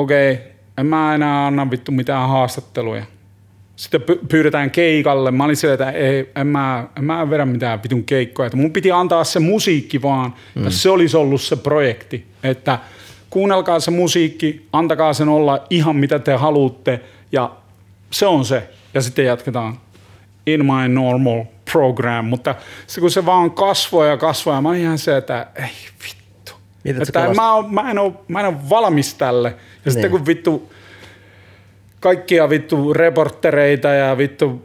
okei, 0.00 0.32
okay, 0.32 0.44
en 0.78 0.86
mä 0.86 1.14
enää 1.14 1.46
anna 1.46 1.70
vittu 1.70 1.92
mitään 1.92 2.28
haastatteluja. 2.28 3.04
Sitten 3.76 4.00
py- 4.00 4.26
pyydetään 4.28 4.70
keikalle. 4.70 5.30
Mä 5.30 5.44
olin 5.44 5.56
silleen, 5.56 5.80
että 5.80 5.90
ei, 5.90 6.30
en, 6.36 6.46
mä, 6.46 6.86
en 6.96 7.04
mä 7.04 7.30
vedä 7.30 7.46
mitään 7.46 7.82
vitun 7.82 8.04
keikkoja. 8.04 8.46
Että 8.46 8.56
mun 8.56 8.72
piti 8.72 8.92
antaa 8.92 9.24
se 9.24 9.40
musiikki 9.40 10.02
vaan. 10.02 10.34
Mm. 10.54 10.64
Ja 10.64 10.70
se 10.70 10.90
olisi 10.90 11.16
ollut 11.16 11.40
se 11.40 11.56
projekti. 11.56 12.26
Että 12.42 12.78
kuunnelkaa 13.30 13.80
se 13.80 13.90
musiikki, 13.90 14.66
antakaa 14.72 15.12
sen 15.12 15.28
olla 15.28 15.66
ihan 15.70 15.96
mitä 15.96 16.18
te 16.18 16.34
haluatte. 16.34 17.00
Ja 17.32 17.50
se 18.10 18.26
on 18.26 18.44
se. 18.44 18.70
Ja 18.94 19.02
sitten 19.02 19.24
jatketaan 19.24 19.78
in 20.46 20.66
my 20.66 20.88
normal 20.88 21.44
program. 21.72 22.24
Mutta 22.24 22.54
se, 22.86 23.00
kun 23.00 23.10
se 23.10 23.26
vaan 23.26 23.50
kasvoi 23.50 24.08
ja 24.08 24.16
kasvoi, 24.16 24.54
ja 24.54 24.60
mä 24.60 24.68
olin 24.68 24.80
ihan 24.80 24.98
se, 24.98 25.16
että 25.16 25.46
ei 25.56 25.70
vittu. 26.04 26.17
Mietit 26.84 27.02
Että 27.02 27.12
kovasti? 27.20 27.36
mä, 27.36 27.54
oon, 27.54 27.74
mä, 27.74 27.90
en 27.90 27.98
ole, 27.98 28.12
mä 28.28 28.40
en 28.40 28.46
ole 28.46 28.56
valmis 28.70 29.14
tälle. 29.14 29.54
Ja 29.84 29.90
sitten 29.90 30.10
Niin. 30.10 30.18
kun 30.18 30.26
vittu 30.26 30.72
kaikkia 32.00 32.48
vittu 32.50 32.92
reporttereita 32.94 33.88
ja 33.88 34.18
vittu 34.18 34.62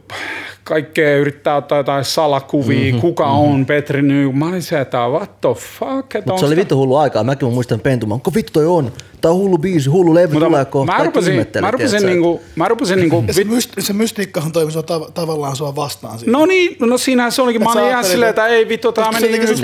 kaikkea 0.64 1.16
yrittää 1.16 1.56
ottaa 1.56 1.78
jotain 1.78 2.04
salakuvia, 2.04 2.84
mm-hmm, 2.84 3.00
kuka 3.00 3.24
mm-hmm. 3.24 3.38
on 3.54 3.66
Petri 3.66 4.02
Nyy. 4.02 4.32
Mä 4.32 4.48
olin 4.48 4.62
se, 4.62 4.80
että 4.80 5.08
what 5.08 5.40
the 5.40 5.48
fuck. 5.54 6.14
Että 6.14 6.30
Mutta 6.30 6.40
se 6.40 6.46
oli 6.46 6.56
vittu 6.56 6.76
hullu 6.76 6.96
aikaa. 6.96 7.24
Mäkin 7.24 7.48
muistan 7.52 7.80
pentumaan, 7.80 8.16
onko 8.16 8.32
vittu 8.34 8.52
toi 8.52 8.66
on? 8.66 8.92
Tää 9.20 9.30
on 9.30 9.36
hullu 9.36 9.58
biisi, 9.58 9.90
hullu 9.90 10.14
levy 10.14 10.32
Mutta 10.32 10.46
tulee 10.46 10.64
kohta. 10.64 10.92
mä 10.92 11.04
rupesin, 11.04 11.46
mä 11.60 11.70
rupesin, 11.70 12.06
niinku, 12.06 12.40
mä 12.56 12.68
rupesin 12.68 12.98
niinku, 12.98 13.24
Ja 13.26 13.34
se, 13.34 13.42
vit- 13.42 13.46
myst- 13.48 13.80
se 13.80 13.92
mystiikkahan 13.92 14.52
toimi 14.52 14.72
sua 14.72 14.82
tav- 14.82 15.12
tavallaan 15.14 15.56
sua 15.56 15.76
vastaan 15.76 16.18
siinä. 16.18 16.38
No 16.38 16.46
niin, 16.46 16.76
no 16.80 16.98
siinähän 16.98 17.32
se 17.32 17.42
olikin. 17.42 17.62
Mä 17.62 17.72
olin 17.72 17.88
ihan 17.88 18.04
silleen, 18.04 18.30
että 18.30 18.46
ei 18.46 18.68
vittu, 18.68 18.92
tää 18.92 19.12
meni 19.12 19.28
teki 19.28 19.46
sut 19.46 19.60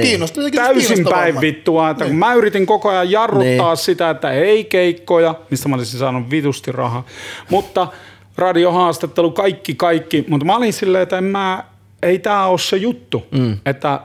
täysin 0.54 1.04
päin 1.04 1.40
vittua. 1.40 1.90
Että 1.90 2.04
kun 2.04 2.16
mä 2.16 2.34
yritin 2.34 2.66
koko 2.66 2.88
ajan 2.88 3.10
jarruttaa 3.10 3.74
Niin. 3.74 3.76
sitä, 3.76 4.10
että 4.10 4.30
ei 4.32 4.64
keikkoja, 4.64 5.34
mistä 5.50 5.68
mä 5.68 5.74
olisin 5.76 5.98
saanut 5.98 6.30
vitusti 6.30 6.72
rahaa. 6.72 7.06
Mutta 7.50 7.88
radiohaastattelu, 8.36 9.30
kaikki, 9.30 9.74
kaikki. 9.74 10.24
Mutta 10.28 10.46
mä 10.46 10.56
olin 10.56 10.72
silleen, 10.72 11.02
että 11.02 11.18
en 11.18 11.24
mä, 11.24 11.64
ei 12.02 12.18
tää 12.18 12.46
ole 12.46 12.58
se 12.58 12.76
juttu. 12.76 13.26
Mm. 13.30 13.58
Että 13.66 14.00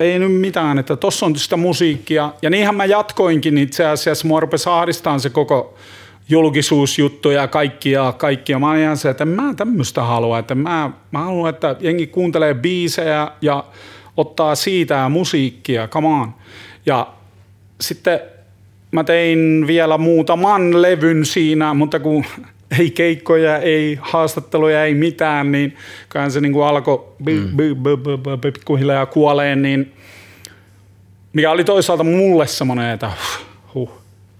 ei 0.00 0.18
nyt 0.18 0.40
mitään, 0.40 0.78
että 0.78 0.96
tossa 0.96 1.26
on 1.26 1.36
sitä 1.36 1.56
musiikkia. 1.56 2.32
Ja 2.42 2.50
niinhän 2.50 2.74
mä 2.74 2.84
jatkoinkin 2.84 3.58
itse 3.58 3.86
asiassa. 3.86 4.28
Mua 4.28 4.40
rupesi 4.40 4.68
ahdistaan 4.70 5.20
se 5.20 5.30
koko 5.30 5.74
julkisuusjuttu 6.28 7.30
ja 7.30 7.48
kaikki 7.48 7.90
ja 7.90 8.14
kaikki. 8.18 8.52
Ja 8.52 8.58
mä 8.58 8.70
olin 8.70 8.82
ihan 8.82 8.96
se, 8.96 9.10
että 9.10 9.24
en 9.24 9.28
mä 9.28 9.54
tämmöistä 9.54 10.02
halua. 10.02 10.38
Että 10.38 10.54
mä, 10.54 10.90
mä 11.10 11.18
haluan, 11.18 11.50
että 11.50 11.76
jengi 11.80 12.06
kuuntelee 12.06 12.54
biisejä 12.54 13.30
ja 13.42 13.64
ottaa 14.16 14.54
siitä 14.54 15.08
musiikkia, 15.08 15.88
come 15.88 16.08
on. 16.08 16.34
Ja 16.86 17.06
sitten 17.80 18.20
mä 18.90 19.04
tein 19.04 19.64
vielä 19.66 19.98
muutaman 19.98 20.82
levyn 20.82 21.26
siinä, 21.26 21.74
mutta 21.74 22.00
kun 22.00 22.24
ei 22.78 22.90
keikkoja, 22.90 23.58
ei 23.58 23.98
haastatteluja, 24.00 24.84
ei 24.84 24.94
mitään, 24.94 25.52
niin 25.52 25.76
kai 26.08 26.30
se 26.30 26.40
niin 26.40 26.62
alkoi 26.64 27.04
pikkuhiljaa 28.40 29.06
kuoleen, 29.06 29.62
niin 29.62 29.92
mikä 31.32 31.50
oli 31.50 31.64
toisaalta 31.64 32.04
mulle 32.04 32.46
semmoinen, 32.46 32.90
että 32.90 33.10
huh, 33.74 33.90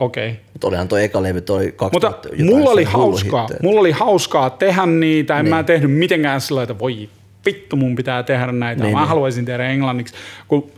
okei. 0.01 0.29
Okay. 0.29 0.41
Mutta 0.53 0.69
olihan 0.69 0.89
toi 0.89 1.05
eka 1.05 1.23
levy, 1.23 1.41
toi 1.41 1.73
2000 1.77 2.29
Mutta 2.29 2.45
mulla 2.45 2.71
oli 2.71 2.85
hauskaa, 2.85 3.49
mulla 3.63 3.81
oli 3.81 3.91
hauskaa 3.91 4.51
tehdä 4.51 4.87
niitä, 4.87 5.39
en 5.39 5.45
Niin. 5.45 5.55
mä 5.55 5.63
tehnyt 5.63 5.91
mitenkään 5.91 6.41
sillä 6.41 6.63
että 6.63 6.79
voi 6.79 7.09
vittu 7.47 7.77
mun 7.77 7.97
pitää 7.97 8.23
tehdä 8.23 8.53
näitä, 8.53 8.83
Niin, 8.83 8.95
mä 8.95 9.01
niin. 9.01 9.09
haluaisin 9.09 9.45
tehdä 9.45 9.69
englanniksi. 9.69 10.15
Kun 10.49 10.71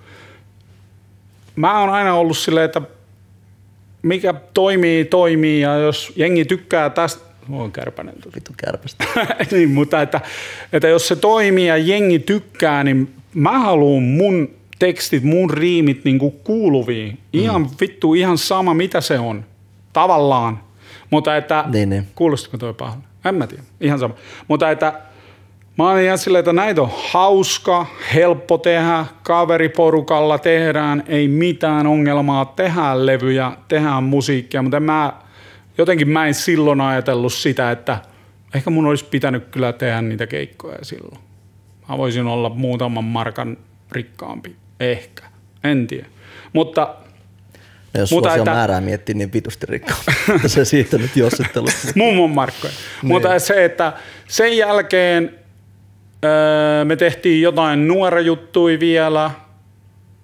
mä 1.57 1.81
oon 1.81 1.91
aina 1.91 2.15
ollut 2.15 2.39
silleen, 2.39 2.65
että 2.65 2.83
mikä 4.03 4.35
toimii, 4.55 5.05
toimii 5.05 5.61
ja 5.61 5.75
jos 5.75 6.12
jengi 6.16 6.45
tykkää 6.45 6.91
tästä, 6.91 7.28
on 7.51 7.73
kärpänen 7.73 8.15
tuli. 8.23 8.35
Vittu 8.35 8.53
kärpästä. 8.57 9.05
niin, 9.53 9.70
mutta 9.70 10.03
että, 10.03 10.20
että 10.73 10.89
jos 10.89 11.09
se 11.09 11.16
toimii 11.16 11.66
ja 11.66 11.77
jengi 11.77 12.19
tykkää, 12.19 12.85
niin 12.85 13.12
mä 13.35 13.59
haluan 13.59 14.03
mun 14.03 14.51
tekstit, 14.79 15.23
mun 15.23 15.51
riimit 15.51 16.05
niinku 16.05 16.31
kuuluviin. 16.31 17.19
Ihan 17.33 17.62
mm. 17.62 17.69
vittu, 17.81 18.15
ihan 18.15 18.39
sama 18.39 18.75
mitä 18.75 19.01
se 19.01 19.19
on. 19.19 19.45
Tavallaan. 19.93 20.61
Mutta 21.11 21.37
että, 21.37 21.65
Niin, 21.73 21.91
niin. 21.91 22.07
kuulostiko 22.15 22.59
toi 22.59 22.75
pahalle? 22.75 23.05
En 23.25 23.35
mä 23.35 23.47
tiedä, 23.47 23.62
ihan 23.81 23.99
sama. 23.99 24.15
Mutta 24.49 24.70
että 24.70 24.93
mä 25.79 25.91
olin 25.91 26.05
ihan 26.05 26.19
silleen, 26.19 26.41
että 26.41 26.53
näitä 26.53 26.83
on 26.83 26.91
hauska, 27.11 27.87
helppo 28.15 28.59
tehdä, 28.59 29.07
kaveriporukalla 29.23 30.39
tehdään, 30.39 31.05
ei 31.07 31.29
mitään 31.29 31.87
ongelmaa, 31.87 32.45
tehdään 32.45 33.07
levyjä, 33.07 33.53
tehdään 33.69 34.03
musiikkia, 34.03 34.62
mutta 34.62 34.77
en 34.77 34.83
mä, 34.83 35.12
jotenkin 35.79 36.09
mä 36.09 36.27
en 36.27 36.35
silloin 36.35 36.81
ajatellut 36.81 37.33
sitä, 37.33 37.71
että 37.71 37.99
ehkä 38.55 38.71
mun 38.71 38.87
olisi 38.87 39.05
pitänyt 39.05 39.45
kyllä 39.51 39.73
tehdä 39.73 40.03
niitä 40.03 40.27
keikkoja 40.27 40.79
silloin. 40.83 41.19
Mä 41.89 41.99
voisin 41.99 42.27
olla 42.27 42.49
muutaman 42.49 43.05
markan 43.05 43.57
rikkaampi, 43.93 44.57
ehkä, 44.81 45.25
en 45.65 45.87
tiedä. 45.87 46.07
Mutta 46.53 46.95
Ja 47.95 48.01
jos 48.01 48.11
Mutta 48.13 48.35
että- 48.35 48.51
määrää 48.51 48.81
miettii, 48.81 49.15
niin 49.15 49.33
vitusti 49.33 49.67
rikkaa. 49.69 49.97
se 50.47 50.65
siitä 50.65 50.99
nyt 50.99 51.17
jossittelu. 51.17 51.67
mummon 51.95 52.31
markkoja. 52.31 52.73
Mutta 53.03 53.39
se, 53.39 53.65
että 53.65 53.93
sen 54.29 54.57
jälkeen 54.57 55.35
öö, 56.25 56.85
me 56.85 56.97
tehtiin 56.97 57.43
jotain 57.43 57.89
nuorajuttuja 57.89 58.81
vielä 58.81 59.31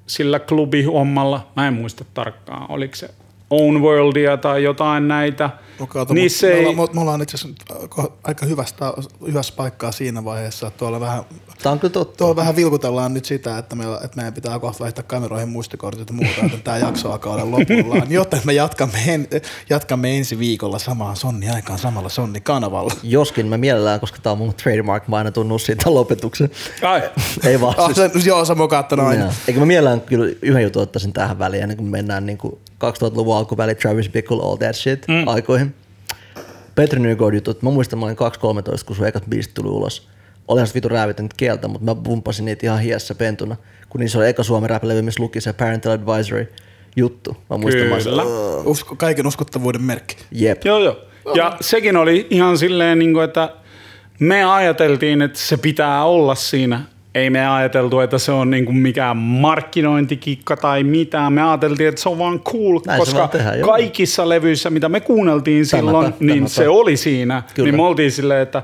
sillä 0.06 0.38
klubihommalla. 0.38 1.50
Mä 1.56 1.66
en 1.68 1.74
muista 1.74 2.04
tarkkaan, 2.14 2.70
oliko 2.70 2.94
se 2.94 3.10
Own 3.50 3.82
Worldia 3.82 4.36
tai 4.36 4.62
jotain 4.62 5.08
näitä. 5.08 5.50
Okay, 5.80 6.04
niin 6.04 6.14
Niissä 6.14 6.38
se 6.38 6.46
me, 6.46 6.52
ei, 6.58 6.66
ollaan, 6.66 6.88
me 6.92 7.00
ollaan 7.00 7.22
itse 7.22 7.34
asiassa 7.36 7.64
ko- 7.84 8.12
aika 8.24 8.46
hyvästä, 8.46 8.92
hyvässä 9.26 9.54
paikkaa 9.56 9.92
siinä 9.92 10.24
vaiheessa, 10.24 10.66
että 10.66 10.78
tuolla 10.78 11.00
vähän, 11.00 11.24
Tämä 11.62 11.72
on 11.72 11.78
kyllä 11.80 11.92
totta. 11.92 12.16
tuolla 12.16 12.36
vähän 12.36 12.56
vilkutellaan 12.56 13.14
nyt 13.14 13.24
sitä, 13.24 13.58
että, 13.58 13.76
meillä, 13.76 13.96
että 14.04 14.16
meidän 14.16 14.34
pitää 14.34 14.58
kohta 14.58 14.80
vaihtaa 14.84 15.04
kameroihin 15.06 15.48
muistikortit 15.48 16.08
ja 16.08 16.14
muuta, 16.14 16.40
että 16.44 16.58
tämä 16.64 16.78
jakso 16.78 17.12
alkaa 17.12 17.32
olla 17.32 17.50
lopullaan, 17.50 18.10
joten 18.20 18.40
me 18.44 18.52
jatkamme, 18.52 18.98
en, 19.08 19.28
jatkamme 19.70 20.16
ensi 20.16 20.38
viikolla 20.38 20.78
samaan 20.78 21.16
Sonni 21.16 21.50
aikaan 21.50 21.78
samalla 21.78 22.08
Sonni 22.08 22.40
kanavalla. 22.40 22.94
Joskin 23.02 23.46
mä 23.46 23.56
mielellään, 23.58 24.00
koska 24.00 24.18
tää 24.22 24.32
on 24.32 24.38
mun 24.38 24.54
trademark, 24.54 25.08
mä 25.08 25.16
aina 25.16 25.30
tunnun 25.30 25.60
siitä 25.60 25.94
lopetuksen. 25.94 26.50
ai, 26.82 27.02
Ei 27.46 27.60
vaan. 27.60 27.74
Ah, 27.78 27.86
siis- 27.94 28.22
se, 28.22 28.28
joo, 28.28 28.44
sä 28.44 28.54
mokaat 28.54 28.88
tän 28.88 29.00
aina. 29.00 29.32
Eikö 29.48 29.60
mä 29.60 29.66
mielellään 29.66 30.00
kyllä 30.00 30.34
yhden 30.42 30.62
jutun 30.62 30.82
ottaisin 30.82 31.12
tähän 31.12 31.38
väliin, 31.38 31.62
ennen 31.62 31.76
kuin 31.76 31.90
mennään 31.90 32.26
niin 32.26 32.38
kuin 32.38 32.54
2000-luvun 32.84 33.36
alkuväli, 33.36 33.74
Travis 33.74 34.08
Bickle, 34.08 34.42
all 34.42 34.56
that 34.56 34.76
shit, 34.76 35.08
mm. 35.08 35.28
aikoihin. 35.28 35.63
Petri 36.74 37.00
Nygård 37.00 37.34
jutut, 37.34 37.62
mä 37.62 37.70
muistan, 37.70 37.98
mä 37.98 38.06
olin 38.06 38.16
2-13, 38.16 38.84
kun 38.86 38.96
sun 38.96 39.06
ekat 39.06 39.24
biisit 39.28 39.54
tuli 39.54 39.68
ulos. 39.68 40.08
Olihan 40.48 40.66
se 40.66 40.74
vitu 40.74 40.88
räävitänyt 40.88 41.34
kieltä, 41.34 41.68
mutta 41.68 41.84
mä 41.84 41.94
pumpasin 41.94 42.44
niitä 42.44 42.66
ihan 42.66 42.80
hiessä 42.80 43.14
pentuna, 43.14 43.56
kun 43.88 44.00
niissä 44.00 44.18
oli 44.18 44.28
eka 44.28 44.42
Suomen 44.42 44.70
rap-levy, 44.70 45.02
missä 45.02 45.22
luki 45.22 45.40
se 45.40 45.52
Parental 45.52 45.92
Advisory 45.92 46.52
juttu. 46.96 47.36
Mä 47.50 47.56
muistan, 47.56 47.86
mä 47.86 47.98
Kyllä. 47.98 48.22
olisin, 48.22 48.66
Usko, 48.66 48.96
kaiken 48.96 49.26
uskottavuuden 49.26 49.82
merkki. 49.82 50.16
jep. 50.32 50.64
Joo, 50.64 50.78
joo. 50.78 50.96
Ja 51.34 51.56
sekin 51.60 51.96
oli 51.96 52.26
ihan 52.30 52.58
silleen, 52.58 52.98
niin 52.98 53.22
että 53.22 53.52
me 54.20 54.44
ajateltiin, 54.44 55.22
että 55.22 55.38
se 55.38 55.56
pitää 55.56 56.04
olla 56.04 56.34
siinä. 56.34 56.80
Ei 57.14 57.30
me 57.30 57.48
ajateltu, 57.48 58.00
että 58.00 58.18
se 58.18 58.32
on 58.32 58.50
niin 58.50 58.64
kuin 58.64 58.76
mikään 58.76 59.16
markkinointikikka 59.16 60.56
tai 60.56 60.84
mitään. 60.84 61.32
Me 61.32 61.42
ajateltiin, 61.42 61.88
että 61.88 62.00
se 62.00 62.08
on 62.08 62.18
vaan 62.18 62.40
cool, 62.40 62.80
Näin 62.86 62.98
koska 62.98 63.18
vaan 63.18 63.28
tehdään, 63.28 63.58
joo. 63.58 63.68
kaikissa 63.68 64.28
levyissä, 64.28 64.70
mitä 64.70 64.88
me 64.88 65.00
kuunneltiin 65.00 65.66
silloin, 65.66 66.14
niin 66.20 66.34
tämäpä. 66.38 66.48
se 66.48 66.68
oli 66.68 66.96
siinä. 66.96 67.42
Kyllä. 67.54 67.66
Niin 67.66 67.76
me 67.76 67.82
oltiin 67.82 68.12
silleen, 68.12 68.42
että 68.42 68.62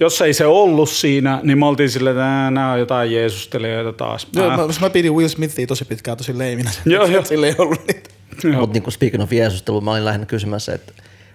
jos 0.00 0.20
ei 0.20 0.32
se 0.34 0.46
ollut 0.46 0.88
siinä, 0.88 1.40
niin 1.42 1.58
me 1.58 1.66
oltiin 1.66 1.90
silleen, 1.90 2.16
että 2.16 2.50
nämä 2.50 2.72
on 2.72 2.78
jotain 2.78 3.12
jeesustelijoita 3.12 3.92
taas. 3.92 4.28
Joo, 4.36 4.50
Mä- 4.50 4.56
mä, 4.80 4.90
pidin 4.90 5.14
Will 5.14 5.28
Smithia 5.28 5.66
tosi 5.66 5.84
pitkään 5.84 6.16
tosi 6.16 6.38
leiminä. 6.38 6.70
Joo, 6.84 7.06
joo. 7.06 7.24
Sillä 7.24 7.46
ei 7.46 7.54
ollut 7.58 7.80
niitä. 7.86 8.10
Joo. 8.44 8.60
Mutta 8.60 8.78
niin 8.78 8.92
speaking 8.92 9.22
of 9.22 9.32
Jeesustelu, 9.32 9.80
mä 9.80 9.90
olin 9.90 10.04
lähinnä 10.04 10.26
kysymässä, 10.26 10.74
että 10.74 10.92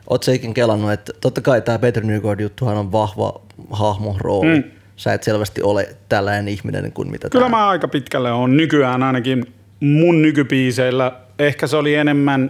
oot 0.09 0.23
sä 0.23 0.31
ikin 0.31 0.53
kelannut, 0.53 0.91
että 0.91 1.13
totta 1.21 1.41
kai 1.41 1.61
tämä 1.61 1.79
Petri 1.79 2.03
Nygård 2.03 2.41
juttuhan 2.41 2.77
on 2.77 2.91
vahva 2.91 3.41
hahmo, 3.71 4.15
rooli. 4.19 4.59
Mm. 4.59 4.63
Sä 5.01 5.13
et 5.13 5.23
selvästi 5.23 5.61
ole 5.61 5.95
tällainen 6.09 6.47
ihminen 6.47 6.91
kuin 6.91 7.11
mitä 7.11 7.29
Kyllä 7.29 7.43
tää. 7.43 7.49
mä 7.49 7.69
aika 7.69 7.87
pitkälle 7.87 8.31
on 8.31 8.57
nykyään 8.57 9.03
ainakin 9.03 9.53
mun 9.79 10.21
nykybiiseillä. 10.21 11.11
Ehkä 11.39 11.67
se 11.67 11.77
oli 11.77 11.95
enemmän, 11.95 12.49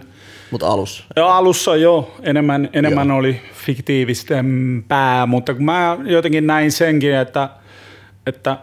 Mutta 0.50 0.66
alus. 0.66 1.04
jo 1.16 1.26
alussa 1.26 1.76
jo 1.76 2.16
enemmän, 2.22 2.68
enemmän 2.72 3.08
Joo. 3.08 3.16
oli 3.18 3.40
fiktiivistempää, 3.54 5.26
mutta 5.26 5.54
kun 5.54 5.64
mä 5.64 5.98
jotenkin 6.04 6.46
näin 6.46 6.72
senkin, 6.72 7.14
että, 7.14 7.48
että 8.26 8.58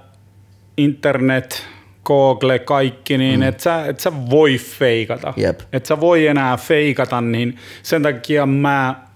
internet, 0.78 1.68
Google, 2.06 2.60
kaikki, 2.60 3.18
niin 3.18 3.40
mm. 3.40 3.48
et, 3.48 3.60
sä, 3.60 3.86
et 3.86 4.00
sä 4.00 4.12
voi 4.30 4.58
feikata. 4.58 5.34
Jep. 5.38 5.60
Et 5.74 5.86
sä 5.86 6.02
voi 6.02 6.28
enää 6.28 6.58
feikata, 6.58 7.22
niin 7.22 7.58
sen 7.84 8.04
takia 8.04 8.46
mä 8.46 9.09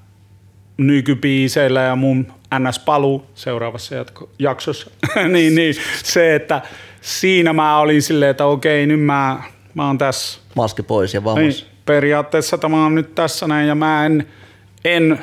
nykybiiseillä 0.77 1.81
ja 1.81 1.95
mun 1.95 2.33
NS-paluu 2.59 3.25
seuraavassa 3.35 3.95
jatko- 3.95 4.29
jaksossa, 4.39 4.91
niin, 5.33 5.55
niin 5.55 5.75
se, 6.03 6.35
että 6.35 6.61
siinä 7.01 7.53
mä 7.53 7.79
olin 7.79 8.01
silleen, 8.01 8.31
että 8.31 8.45
okei, 8.45 8.85
nyt 8.87 9.01
mä, 9.01 9.43
mä 9.73 9.87
oon 9.87 9.97
tässä. 9.97 10.39
Maski 10.55 10.83
pois 10.83 11.13
ja 11.13 11.19
Niin, 11.19 11.25
vamos. 11.25 11.67
periaatteessa 11.85 12.57
tämä 12.57 12.85
on 12.85 12.95
nyt 12.95 13.15
tässä 13.15 13.47
näin 13.47 13.67
ja 13.67 13.75
mä 13.75 14.05
en, 14.05 14.27
en 14.85 15.19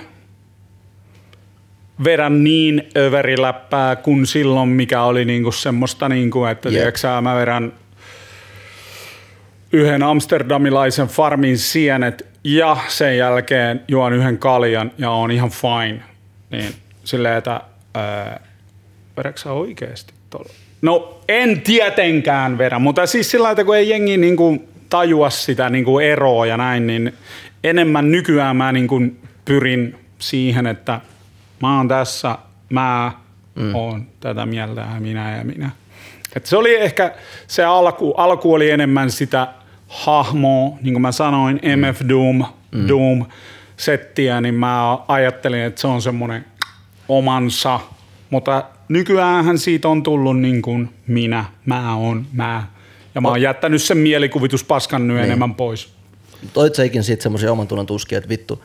vedä 2.04 2.28
niin 2.30 2.88
överiläppää 2.96 3.96
kuin 3.96 4.26
silloin, 4.26 4.68
mikä 4.68 5.02
oli 5.02 5.24
niinku 5.24 5.52
semmoista, 5.52 6.08
niinku, 6.08 6.44
että 6.44 6.68
Jep. 6.68 6.74
tiedätkö 6.78 7.20
mä 7.22 7.36
vedän 7.36 7.72
yhden 9.72 10.02
amsterdamilaisen 10.02 11.08
farmin 11.08 11.58
sienet 11.58 12.26
ja 12.44 12.76
sen 12.88 13.18
jälkeen 13.18 13.80
juon 13.88 14.12
yhden 14.12 14.38
kaljan 14.38 14.92
ja 14.98 15.10
on 15.10 15.30
ihan 15.30 15.50
fine. 15.50 16.02
Niin 16.50 16.74
silleen, 17.04 17.38
että 17.38 17.60
ää, 17.94 18.40
vedätkö 19.16 19.40
sä 19.40 19.52
oikeesti 19.52 20.14
tuolla? 20.30 20.50
No 20.82 21.20
en 21.28 21.60
tietenkään 21.60 22.58
vedä, 22.58 22.78
mutta 22.78 23.06
siis 23.06 23.30
sillä 23.30 23.42
lailla, 23.42 23.52
että 23.52 23.64
kun 23.64 23.76
ei 23.76 23.88
jengi 23.88 24.16
niinku 24.16 24.68
tajua 24.88 25.30
sitä 25.30 25.70
niinku 25.70 25.98
eroa 25.98 26.46
ja 26.46 26.56
näin, 26.56 26.86
niin 26.86 27.14
enemmän 27.64 28.10
nykyään 28.10 28.56
mä 28.56 28.72
niinku 28.72 29.00
pyrin 29.44 29.98
siihen, 30.18 30.66
että 30.66 31.00
mä 31.62 31.76
oon 31.76 31.88
tässä, 31.88 32.38
mä 32.68 33.12
mm. 33.54 33.74
on 33.74 34.06
tätä 34.20 34.46
mieltä 34.46 34.80
ja 34.80 35.00
minä 35.00 35.36
ja 35.36 35.44
minä. 35.44 35.70
Et 36.36 36.46
se 36.46 36.56
oli 36.56 36.76
ehkä, 36.76 37.14
se 37.46 37.64
alku, 37.64 38.12
alku 38.12 38.54
oli 38.54 38.70
enemmän 38.70 39.10
sitä 39.10 39.48
hahmoa, 39.90 40.78
niin 40.82 40.94
kuin 40.94 41.02
mä 41.02 41.12
sanoin, 41.12 41.60
MF 41.76 42.00
Doom, 42.08 42.44
mm. 42.70 42.88
Doom 42.88 43.26
settiä, 43.76 44.40
niin 44.40 44.54
mä 44.54 44.98
ajattelin, 45.08 45.60
että 45.60 45.80
se 45.80 45.86
on 45.86 46.02
semmoinen 46.02 46.44
omansa. 47.08 47.80
Mutta 48.30 48.64
nykyäänhän 48.88 49.58
siitä 49.58 49.88
on 49.88 50.02
tullut 50.02 50.40
niin 50.40 50.62
kuin 50.62 50.90
minä, 51.06 51.44
mä 51.66 51.96
on, 51.96 52.26
mä. 52.32 52.66
Ja 53.14 53.20
mä 53.20 53.28
oon 53.28 53.42
jättänyt 53.42 53.82
sen 53.82 53.98
mielikuvituspaskan 53.98 55.08
nyt 55.08 55.16
niin. 55.16 55.24
enemmän 55.24 55.54
pois. 55.54 55.92
Toit 56.52 56.74
sä 56.74 56.84
ikin 56.84 57.02
siitä 57.02 57.22
semmoisia 57.22 57.52
oman 57.52 57.68
tunnon 57.68 57.86
tuskia, 57.86 58.18
että 58.18 58.28
vittu, 58.28 58.64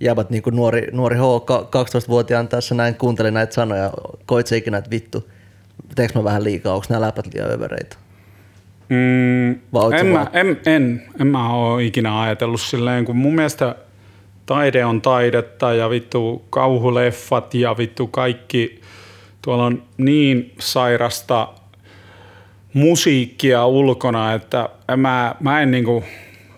jäävät 0.00 0.30
niinku 0.30 0.50
nuori, 0.50 0.88
nuori 0.92 1.16
H, 1.16 1.20
12-vuotiaan 1.20 2.48
tässä 2.48 2.74
näin, 2.74 2.94
kuunteli 2.94 3.30
näitä 3.30 3.54
sanoja, 3.54 3.90
koit 4.26 4.46
sä 4.46 4.56
ikinä, 4.56 4.78
että 4.78 4.90
vittu, 4.90 5.30
teekö 5.94 6.18
mä 6.18 6.24
vähän 6.24 6.44
liikaa, 6.44 6.74
onko 6.74 6.86
nämä 6.88 7.06
läpät 7.06 7.26
liian 7.34 7.50
övereitä? 7.50 7.96
Mm, 8.88 9.50
en, 9.98 10.06
mä, 10.06 10.26
en, 10.32 10.60
en, 10.66 11.02
en 11.20 11.26
mä 11.26 11.52
ole 11.52 11.84
ikinä 11.84 12.20
ajatellut 12.20 12.60
silleen, 12.60 13.04
kun 13.04 13.16
mun 13.16 13.34
mielestä 13.34 13.74
taide 14.46 14.84
on 14.84 15.02
taidetta 15.02 15.74
ja 15.74 15.90
vittu 15.90 16.44
kauhuleffat 16.50 17.54
ja 17.54 17.78
vittu 17.78 18.06
kaikki, 18.06 18.80
tuolla 19.42 19.64
on 19.64 19.82
niin 19.98 20.52
sairasta 20.58 21.48
musiikkia 22.72 23.66
ulkona, 23.66 24.32
että 24.32 24.68
mä, 24.96 25.34
mä 25.40 25.60
en 25.60 25.70
niinku, 25.70 26.04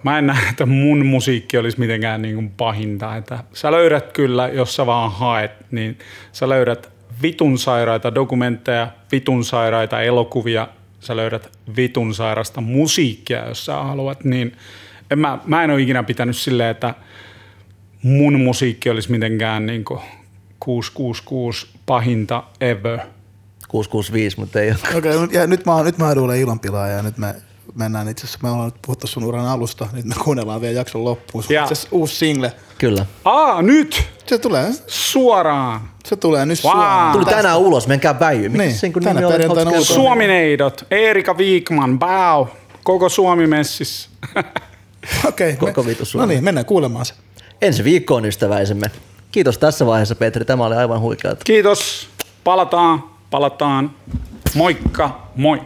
mä 0.02 0.18
en 0.18 0.26
näe, 0.26 0.48
että 0.50 0.66
mun 0.66 1.06
musiikki 1.06 1.58
olisi 1.58 1.80
mitenkään 1.80 2.22
niinku 2.22 2.52
pahinta. 2.56 3.16
Että 3.16 3.38
sä 3.52 3.72
löydät 3.72 4.12
kyllä, 4.12 4.48
jos 4.48 4.76
sä 4.76 4.86
vaan 4.86 5.12
haet, 5.12 5.50
niin 5.70 5.98
sä 6.32 6.48
löydät 6.48 6.90
vitun 7.22 7.58
sairaita 7.58 8.14
dokumentteja, 8.14 8.88
vitun 9.12 9.44
sairaita 9.44 10.00
elokuvia, 10.00 10.68
sä 11.06 11.16
löydät 11.16 11.58
vitun 11.76 12.14
sairasta 12.14 12.60
musiikkia, 12.60 13.48
jos 13.48 13.64
sä 13.64 13.76
haluat, 13.76 14.24
niin 14.24 14.56
en 15.10 15.18
mä, 15.18 15.38
mä 15.44 15.64
en 15.64 15.70
ole 15.70 15.82
ikinä 15.82 16.02
pitänyt 16.02 16.36
silleen, 16.36 16.70
että 16.70 16.94
mun 18.02 18.40
musiikki 18.40 18.90
olisi 18.90 19.10
mitenkään 19.10 19.66
niin 19.66 19.84
666 19.84 21.66
pahinta 21.86 22.44
ever. 22.60 23.00
665, 23.68 24.40
mutta 24.40 24.60
ei 24.60 24.70
ole. 24.70 24.98
Okei, 24.98 25.16
okay, 25.16 25.40
ja 25.40 25.46
nyt 25.46 25.66
mä, 25.66 25.82
nyt 25.82 25.98
mä 25.98 26.12
eduulen 26.12 26.40
ilonpilaa 26.40 26.88
ja 26.88 27.02
nyt 27.02 27.18
me 27.18 27.34
mennään 27.74 28.08
itse 28.08 28.24
asiassa, 28.24 28.38
me 28.42 28.50
ollaan 28.50 28.68
nyt 28.68 28.82
puhuttu 28.82 29.06
sun 29.06 29.24
uran 29.24 29.46
alusta, 29.46 29.88
nyt 29.92 30.04
me 30.04 30.14
kuunnellaan 30.24 30.60
vielä 30.60 30.74
jakson 30.74 31.04
loppuun. 31.04 31.44
Se 31.44 31.60
on 31.60 31.68
uusi 31.90 32.16
single. 32.16 32.52
Kyllä. 32.78 33.06
Aa, 33.24 33.62
nyt! 33.62 34.04
Se 34.26 34.38
tulee. 34.38 34.72
Suoraan. 34.86 35.95
Se 36.08 36.16
tulee 36.16 36.46
nyt 36.46 36.64
Wow. 36.64 36.72
suoraan. 36.72 37.12
Tuli 37.12 37.24
Tästä. 37.24 37.36
tänään 37.36 37.58
ulos, 37.58 37.86
menkää 37.86 38.20
väijy. 38.20 38.48
Mikä 38.48 38.64
Niin, 38.64 38.74
sen 38.76 38.92
kun 38.92 39.02
tänä 39.02 39.28
perjantaina 39.28 39.70
ulos. 39.70 39.88
Suomineidot, 39.88 40.86
Erika 40.90 41.34
Wigman, 41.34 41.98
Bau, 41.98 42.46
koko 42.84 43.08
Suomi 43.08 43.46
messissä. 43.46 44.08
Okei. 45.28 45.52
Okay, 45.52 45.68
Koko 45.68 45.86
vitu 45.86 46.00
No 46.00 46.04
Suomi. 46.04 46.26
niin, 46.34 46.44
mennään 46.44 46.64
kuulemaan 46.66 47.04
se. 47.06 47.14
Ensi 47.62 47.84
viikkoon 47.84 48.24
ystäväisemme. 48.26 48.90
Kiitos 49.32 49.58
tässä 49.58 49.86
vaiheessa 49.86 50.14
Petri, 50.14 50.44
tämä 50.44 50.64
oli 50.66 50.76
aivan 50.76 51.00
huikeaa. 51.00 51.34
Kiitos, 51.44 52.08
palataan, 52.44 53.04
palataan. 53.30 53.90
Moikka, 54.54 55.20
moi. 55.36 55.60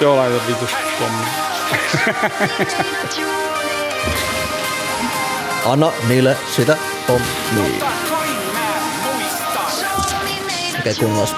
Joo, 0.00 0.16
laita 0.16 0.40
vitus 0.48 0.70
pommi. 0.98 1.26
Anna 5.66 5.92
niille 6.08 6.36
sitä 6.56 6.76
pommia. 7.06 7.86
Okei, 10.80 10.94
kunnos. 10.94 11.34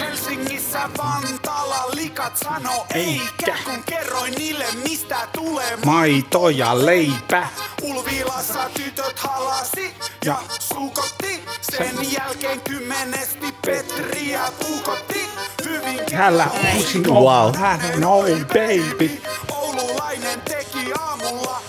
Helsingissä 0.00 0.78
Vantaalla 0.98 1.76
likat 1.94 2.36
sano 2.36 2.86
eikä 2.94 3.56
kun 3.64 3.82
kerroin 3.86 4.34
niille 4.34 4.64
mistä 4.88 5.16
tulee 5.32 5.78
Maito 5.84 6.48
ja 6.48 6.86
leipä. 6.86 7.48
Ulvilassa 7.82 8.70
tytöt 8.74 9.18
halasi 9.18 9.94
ja 10.24 10.36
suukotti 10.58 11.44
Sen 11.60 12.12
jälkeen 12.12 12.60
kymmenesti 12.60 13.54
Petriä 13.66 14.40
puukotti 14.62 15.28
Hyvin 15.64 16.00
Täällä 16.10 16.46
uusin 16.76 17.04
Wow. 17.06 17.54
hänen 17.56 18.04
oi 18.04 18.44
baby. 18.48 19.10
Oululainen 19.52 20.40
teki 20.40 20.92
aamulla 21.00 21.62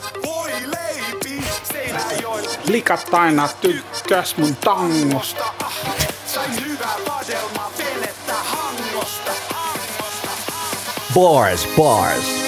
Likat 2.68 3.14
aina 3.14 3.50
tykkäs 3.62 4.38
mun 4.38 4.56
tangosta. 4.56 5.46
Sain 6.28 6.66
hyvää 6.66 6.96
hangosta 8.44 9.32
Bars, 11.14 11.68
bars. 11.78 12.46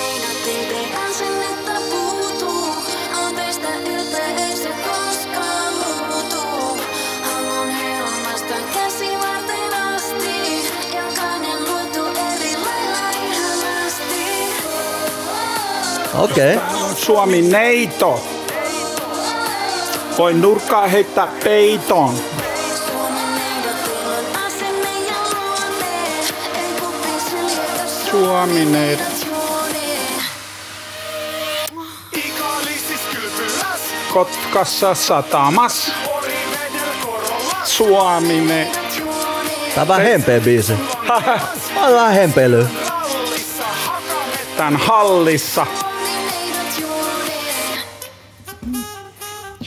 Okei. 16.13 16.55
Okay. 16.55 16.95
Suomi 16.95 17.41
neito. 17.41 18.36
Voin 20.17 20.41
nurkkaa 20.41 20.87
heittää 20.87 21.27
peiton. 21.43 22.15
Suomi 28.11 28.65
neito. 28.65 29.03
Ikaalisis 32.13 33.01
kylpyläs 33.11 33.81
Kotkassa 34.13 34.95
satamas. 34.95 35.91
Orivedel 36.07 36.95
korolla 37.05 37.55
Suomi 37.63 38.41
ne. 38.41 38.71
Tää 39.75 39.81
on 39.81 39.87
vähän 39.87 40.05
hempeä 40.05 40.39
biisi. 40.39 40.73
Tää 41.07 41.87
on 41.87 41.93
vähän 41.93 42.13
Tän 44.57 44.77
hallissa. 44.77 45.67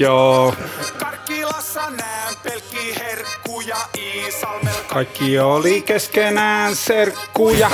Joo, 0.00 0.54
Karkkilassa 0.98 1.90
näen 1.90 2.34
pelkki 2.42 2.94
herkkuja 3.00 3.76
Iisalmel 3.98 4.74
kaikki 4.86 5.38
oli 5.38 5.82
keskenään 5.82 6.76
serkkuja. 6.76 7.70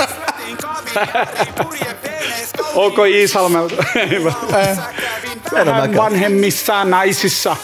Onko 2.75 3.05
Iisalmelta? 3.05 3.75
kävin 3.95 5.43
En 5.53 5.59
oo 5.59 5.67
Vähän 5.67 5.67
mäkään. 5.67 5.97
vanhemmissa 5.97 6.85
naisissa. 6.85 7.57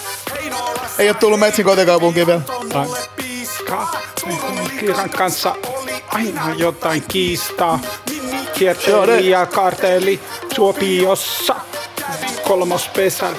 Ei 0.98 1.09
ole 1.09 1.16
tullut 1.16 1.40
Metsin 1.40 1.64
kotikaupunkiin 1.64 2.26
vielä. 2.26 2.40
Kiran 4.80 5.10
kanssa 5.10 5.55
aina 6.09 6.55
jotain 6.56 7.05
kiistaa. 7.09 7.78
Kierteli 8.55 9.30
ja 9.30 9.47
karteli 9.47 10.20
Suopiossa. 10.55 11.55
Kolmospesä 12.48 13.31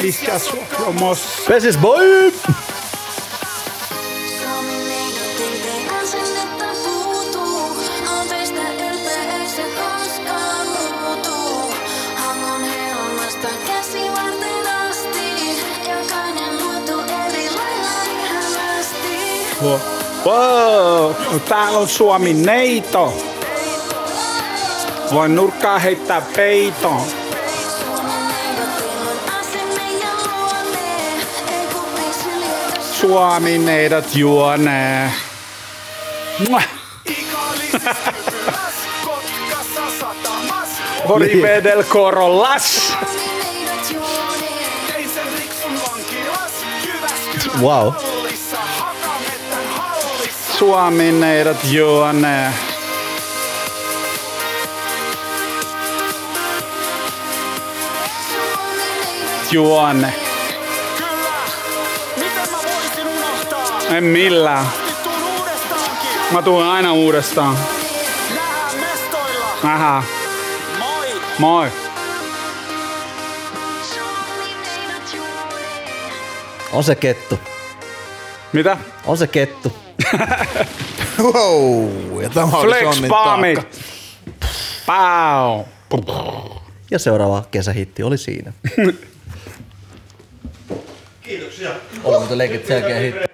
lisää 0.00 0.38
Suomossa. 0.38 1.28
Pesis 1.48 1.78
boy! 1.78 2.32
Wow, 20.24 21.14
täällä 21.48 21.78
on 21.78 21.88
Suomi 21.88 22.32
neito. 22.32 23.12
Voin 25.14 25.34
nurkkaa 25.34 25.78
heittää 25.78 26.22
peiton. 26.36 27.19
Suomi 33.00 33.58
neidot 33.58 34.14
juonee. 34.14 35.12
Mua. 36.48 36.62
Satamas 39.98 40.68
Orivedel 41.08 41.84
korollas. 41.84 42.92
Wow. 47.60 47.94
Suomi 50.58 51.12
neidot 51.12 51.64
juonee. 51.64 52.52
Juone. 59.50 60.29
En 63.96 64.04
millään. 64.04 64.66
Mä 66.32 66.42
tuun 66.42 66.62
aina 66.64 66.92
uudestaan. 66.92 67.56
Nähdään. 69.62 70.02
Moi! 70.78 71.06
Moi. 71.38 71.68
On 76.72 76.84
se 76.84 76.94
kettu. 76.94 77.38
Mitä? 78.52 78.76
On 79.06 79.18
se 79.18 79.26
kettu. 79.26 79.72
Wow, 81.22 82.22
ja 82.22 82.30
tämä 82.30 82.56
oli 82.56 82.66
Flex 82.68 82.82
Sonnin 82.94 83.08
Palmit. 83.10 83.58
taakka. 83.58 83.76
Pau. 84.86 85.64
Ja 86.90 86.98
seuraava 86.98 87.44
kesähitti 87.50 88.02
oli 88.02 88.18
siinä. 88.18 88.52
Kiitoksia. 91.22 91.70
Oli 92.04 92.18
muuten 92.18 92.38
legit 92.38 92.66
selkeä 92.66 92.98
hitti. 92.98 93.29